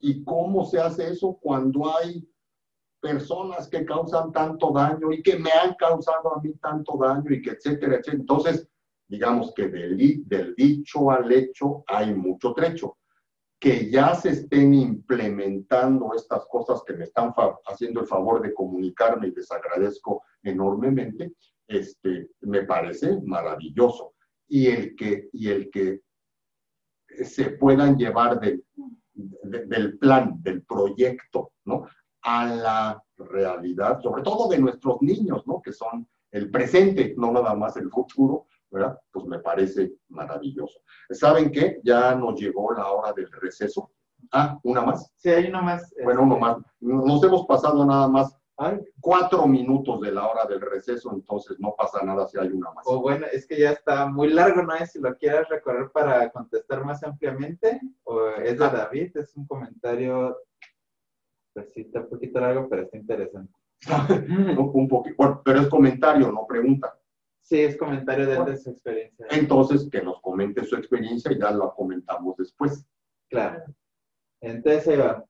¿Y 0.00 0.24
cómo 0.24 0.64
se 0.64 0.80
hace 0.80 1.10
eso 1.10 1.38
cuando 1.40 1.96
hay 1.96 2.28
personas 3.00 3.68
que 3.68 3.84
causan 3.84 4.32
tanto 4.32 4.72
daño 4.72 5.12
y 5.12 5.22
que 5.22 5.38
me 5.38 5.52
han 5.52 5.74
causado 5.74 6.34
a 6.34 6.42
mí 6.42 6.52
tanto 6.54 6.98
daño 7.00 7.30
y 7.30 7.40
que 7.40 7.50
etcétera, 7.50 7.96
etcétera? 7.96 8.18
Entonces, 8.20 8.68
digamos 9.08 9.54
que 9.54 9.68
del, 9.68 10.26
del 10.26 10.54
dicho 10.56 11.10
al 11.10 11.30
hecho 11.30 11.84
hay 11.86 12.14
mucho 12.14 12.52
trecho 12.52 12.96
que 13.60 13.90
ya 13.90 14.14
se 14.14 14.30
estén 14.30 14.72
implementando 14.72 16.14
estas 16.14 16.46
cosas 16.46 16.82
que 16.86 16.94
me 16.94 17.04
están 17.04 17.34
haciendo 17.66 18.00
el 18.00 18.06
favor 18.06 18.40
de 18.40 18.54
comunicarme 18.54 19.28
y 19.28 19.32
les 19.32 19.52
agradezco 19.52 20.22
enormemente, 20.42 21.34
este, 21.68 22.30
me 22.40 22.62
parece 22.62 23.20
maravilloso. 23.22 24.14
Y 24.48 24.68
el 24.68 24.96
que, 24.96 25.28
y 25.34 25.48
el 25.50 25.70
que 25.70 26.00
se 27.22 27.50
puedan 27.50 27.98
llevar 27.98 28.40
del, 28.40 28.64
del 29.12 29.98
plan, 29.98 30.42
del 30.42 30.62
proyecto, 30.62 31.52
¿no? 31.66 31.86
A 32.22 32.46
la 32.46 33.04
realidad, 33.18 34.00
sobre 34.00 34.22
todo 34.22 34.48
de 34.48 34.58
nuestros 34.58 35.02
niños, 35.02 35.46
¿no? 35.46 35.60
Que 35.60 35.72
son 35.72 36.08
el 36.30 36.50
presente, 36.50 37.14
no 37.18 37.30
nada 37.30 37.54
más 37.54 37.76
el 37.76 37.90
futuro, 37.90 38.46
¿verdad? 38.70 38.98
Pues 39.12 39.26
me 39.26 39.38
parece 39.38 39.92
maravilloso. 40.08 40.80
¿Saben 41.10 41.50
qué? 41.50 41.80
Ya 41.82 42.14
nos 42.14 42.40
llegó 42.40 42.72
la 42.72 42.90
hora 42.90 43.12
del 43.12 43.30
receso. 43.32 43.90
Ah, 44.32 44.58
¿una 44.62 44.82
más? 44.82 45.10
Sí, 45.16 45.30
hay 45.30 45.46
una 45.48 45.62
más. 45.62 45.92
Bueno, 46.04 46.22
uno 46.22 46.38
más. 46.38 46.58
Nos 46.80 47.22
hemos 47.24 47.46
pasado 47.46 47.84
nada 47.84 48.06
más 48.08 48.40
cuatro 49.00 49.46
minutos 49.46 50.00
de 50.00 50.12
la 50.12 50.26
hora 50.26 50.44
del 50.44 50.60
receso, 50.60 51.12
entonces 51.14 51.58
no 51.58 51.74
pasa 51.76 52.04
nada 52.04 52.26
si 52.28 52.38
hay 52.38 52.48
una 52.48 52.70
más. 52.72 52.84
O 52.86 53.00
bueno, 53.00 53.26
es 53.32 53.46
que 53.46 53.58
ya 53.58 53.70
está 53.70 54.06
muy 54.06 54.28
largo, 54.28 54.62
¿no? 54.62 54.74
Es 54.74 54.92
si 54.92 55.00
lo 55.00 55.16
quieres 55.16 55.48
recorrer 55.48 55.90
para 55.90 56.30
contestar 56.30 56.84
más 56.84 57.02
ampliamente, 57.02 57.80
o 58.04 58.28
es 58.28 58.58
de 58.58 58.64
ah. 58.64 58.68
David, 58.68 59.16
es 59.16 59.34
un 59.36 59.46
comentario, 59.46 60.36
pues 61.54 61.72
sí, 61.72 61.82
está 61.82 62.00
un 62.00 62.10
poquito 62.10 62.40
largo, 62.40 62.68
pero 62.68 62.82
está 62.82 62.98
interesante. 62.98 63.52
un 64.56 64.88
poquito, 64.88 65.16
bueno, 65.16 65.40
pero 65.42 65.60
es 65.60 65.68
comentario, 65.68 66.30
no 66.30 66.46
pregunta. 66.46 66.99
Sí, 67.42 67.60
es 67.60 67.76
comentario 67.76 68.26
de, 68.26 68.56
su 68.56 68.70
experiencia. 68.70 69.26
Entonces, 69.30 69.88
que 69.90 70.02
nos 70.02 70.20
comente 70.20 70.64
su 70.64 70.76
experiencia 70.76 71.32
y 71.32 71.38
ya 71.38 71.50
lo 71.50 71.74
comentamos 71.74 72.36
después. 72.36 72.86
Claro. 73.28 73.64
Entonces, 74.40 74.88
ahí 74.88 74.96
va. 74.96 75.24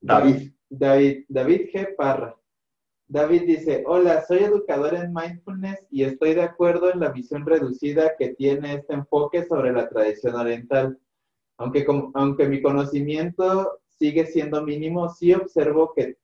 David. 0.00 0.52
David, 0.68 1.24
David 1.28 1.70
G. 1.72 1.96
Parra. 1.96 2.36
David 3.06 3.42
dice, 3.42 3.84
hola, 3.86 4.24
soy 4.26 4.38
educador 4.38 4.94
en 4.94 5.12
mindfulness 5.12 5.86
y 5.90 6.04
estoy 6.04 6.34
de 6.34 6.42
acuerdo 6.42 6.90
en 6.92 7.00
la 7.00 7.10
visión 7.10 7.44
reducida 7.44 8.16
que 8.18 8.30
tiene 8.30 8.74
este 8.74 8.94
enfoque 8.94 9.44
sobre 9.44 9.72
la 9.72 9.88
tradición 9.88 10.34
oriental. 10.34 10.98
Aunque, 11.58 11.86
aunque 12.14 12.48
mi 12.48 12.62
conocimiento 12.62 13.78
sigue 13.88 14.26
siendo 14.26 14.62
mínimo, 14.62 15.08
sí 15.10 15.32
observo 15.34 15.92
que 15.94 16.16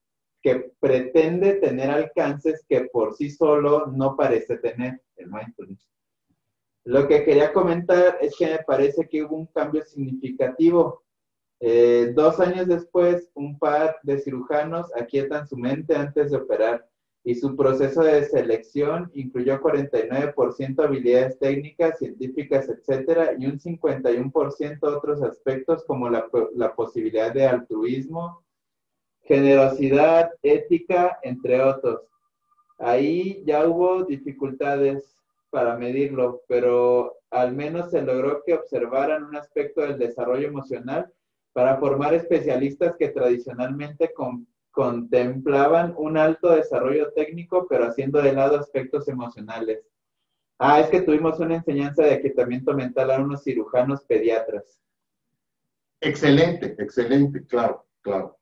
que 0.43 0.73
pretende 0.81 1.55
tener 1.55 1.91
alcances 1.91 2.65
que 2.69 2.83
por 2.93 3.15
sí 3.15 3.31
solo 3.31 3.87
no 3.87 4.17
parece 4.17 4.57
tener 4.59 5.01
el 5.17 5.31
mindfulness. 5.31 5.87
Lo 6.85 7.07
que 7.07 7.25
quería 7.25 7.53
comentar 7.53 8.19
es 8.21 8.35
que 8.39 8.47
me 8.47 8.59
parece 8.61 9.07
que 9.09 9.23
hubo 9.23 9.37
un 9.37 9.47
cambio 9.47 9.85
significativo. 9.85 11.03
Eh, 11.61 12.13
dos 12.15 12.41
años 12.41 12.67
después, 12.67 13.31
un 13.35 13.59
par 13.59 13.99
de 14.03 14.19
cirujanos 14.19 14.87
aquietan 14.97 15.47
su 15.47 15.57
mente 15.59 15.95
antes 15.95 16.31
de 16.31 16.39
operar 16.39 16.89
y 17.23 17.35
su 17.35 17.55
proceso 17.55 18.03
de 18.03 18.25
selección 18.25 19.11
incluyó 19.13 19.61
49% 19.61 20.83
habilidades 20.83 21.39
técnicas, 21.39 21.99
científicas, 21.99 22.69
etcétera, 22.69 23.35
y 23.39 23.47
un 23.47 23.59
51% 23.59 24.79
otros 24.83 25.23
aspectos 25.23 25.85
como 25.85 26.09
la, 26.09 26.27
la 26.55 26.75
posibilidad 26.75 27.33
de 27.33 27.47
altruismo, 27.47 28.43
generosidad, 29.31 30.33
ética, 30.43 31.21
entre 31.23 31.63
otros. 31.63 32.01
Ahí 32.79 33.45
ya 33.47 33.65
hubo 33.65 34.03
dificultades. 34.05 35.17
para 35.51 35.77
medirlo, 35.77 36.43
pero 36.47 37.17
al 37.31 37.53
menos 37.57 37.91
se 37.91 38.03
logró 38.03 38.43
que 38.45 38.55
observaran 38.55 39.25
un 39.25 39.35
aspecto 39.35 39.81
del 39.81 39.99
desarrollo 39.99 40.47
emocional 40.47 41.13
para 41.53 41.77
formar 41.79 42.15
especialistas 42.15 42.95
que 42.97 43.09
tradicionalmente 43.09 44.13
contemplaban 44.71 45.93
un 45.97 46.17
alto 46.17 46.55
desarrollo 46.55 47.13
técnico, 47.15 47.67
pero 47.69 47.87
haciendo 47.87 48.23
de 48.23 48.33
lado 48.33 48.61
aspectos 48.61 49.09
emocionales. 49.09 49.81
Ah, 50.61 50.79
es 50.79 50.89
que 50.89 51.03
tuvimos 51.03 51.41
una 51.41 51.57
enseñanza 51.57 52.05
de 52.05 52.15
aquietamiento 52.15 52.73
mental 52.73 53.11
a 53.11 53.19
unos 53.19 53.43
cirujanos 53.43 54.05
pediatras. 54.05 54.81
Excelente, 56.01 56.77
excelente, 56.79 57.45
claro, 57.45 57.85
claro. 58.03 58.40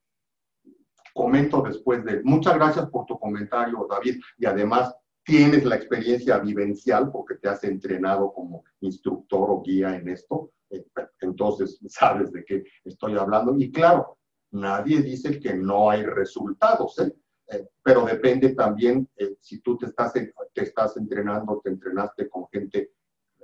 Comento 1.19 1.62
después 1.62 2.05
de... 2.05 2.23
Muchas 2.23 2.55
gracias 2.55 2.89
por 2.90 3.05
tu 3.05 3.19
comentario, 3.19 3.89
David, 3.90 4.20
y 4.39 4.47
además 4.47 4.95
tienes 5.24 5.65
la 5.65 5.74
experiencia 5.74 6.39
vivencial 6.39 7.11
porque 7.11 7.35
te 7.35 7.49
has 7.49 7.65
entrenado 7.65 8.32
como 8.32 8.62
instructor 8.82 9.51
o 9.51 9.61
guía 9.61 9.97
en 9.97 10.11
esto, 10.11 10.53
eh, 10.70 10.86
entonces 11.20 11.81
sabes 11.89 12.31
de 12.31 12.45
qué 12.45 12.62
estoy 12.85 13.19
hablando. 13.19 13.57
Y 13.59 13.73
claro, 13.73 14.16
nadie 14.53 15.03
dice 15.03 15.40
que 15.40 15.55
no 15.55 15.90
hay 15.90 16.05
resultados, 16.05 16.97
¿eh? 17.01 17.12
Eh, 17.49 17.66
pero 17.82 18.05
depende 18.05 18.55
también 18.55 19.09
si 19.40 19.59
tú 19.59 19.77
te 19.77 19.86
estás, 19.86 20.12
te 20.12 20.62
estás 20.62 20.97
entrenando, 20.99 21.61
te 21.65 21.70
entrenaste 21.70 22.28
con 22.28 22.47
gente 22.53 22.93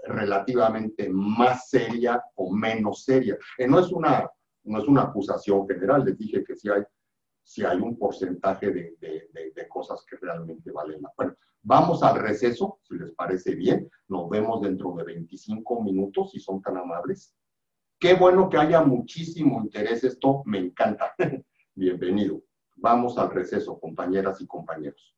relativamente 0.04 1.08
más 1.08 1.70
seria 1.70 2.22
o 2.36 2.54
menos 2.54 3.02
seria. 3.02 3.36
no, 3.66 3.80
es 3.80 3.90
una, 3.90 4.30
no 4.62 4.78
es 4.78 4.86
una 4.86 5.02
acusación 5.02 5.66
general, 5.66 6.04
les 6.04 6.16
dije 6.16 6.44
que 6.44 6.54
sí 6.54 6.68
hay, 6.68 6.84
si 7.44 7.64
hay 7.64 7.78
un 7.78 7.98
porcentaje 7.98 8.70
de, 8.70 8.96
de, 9.00 9.68
cosas 9.68 10.04
que 10.08 10.16
realmente 10.16 10.72
valen 10.72 11.02
la 11.02 11.12
pena. 11.16 11.36
Vamos 11.62 12.02
al 12.02 12.18
receso, 12.20 12.78
si 12.82 12.96
les 12.96 13.12
parece 13.12 13.54
bien. 13.54 13.90
Nos 14.08 14.28
vemos 14.28 14.60
dentro 14.62 14.94
de 14.94 15.04
25 15.04 15.82
minutos, 15.82 16.30
si 16.30 16.40
son 16.40 16.62
tan 16.62 16.78
amables. 16.78 17.34
Qué 17.98 18.14
bueno 18.14 18.48
que 18.48 18.56
haya 18.56 18.82
muchísimo 18.82 19.60
interés. 19.62 20.04
Esto 20.04 20.42
me 20.46 20.58
encanta. 20.58 21.14
Bienvenido. 21.74 22.42
Vamos 22.76 23.18
al 23.18 23.30
receso, 23.30 23.78
compañeras 23.78 24.40
y 24.40 24.46
compañeros. 24.46 25.13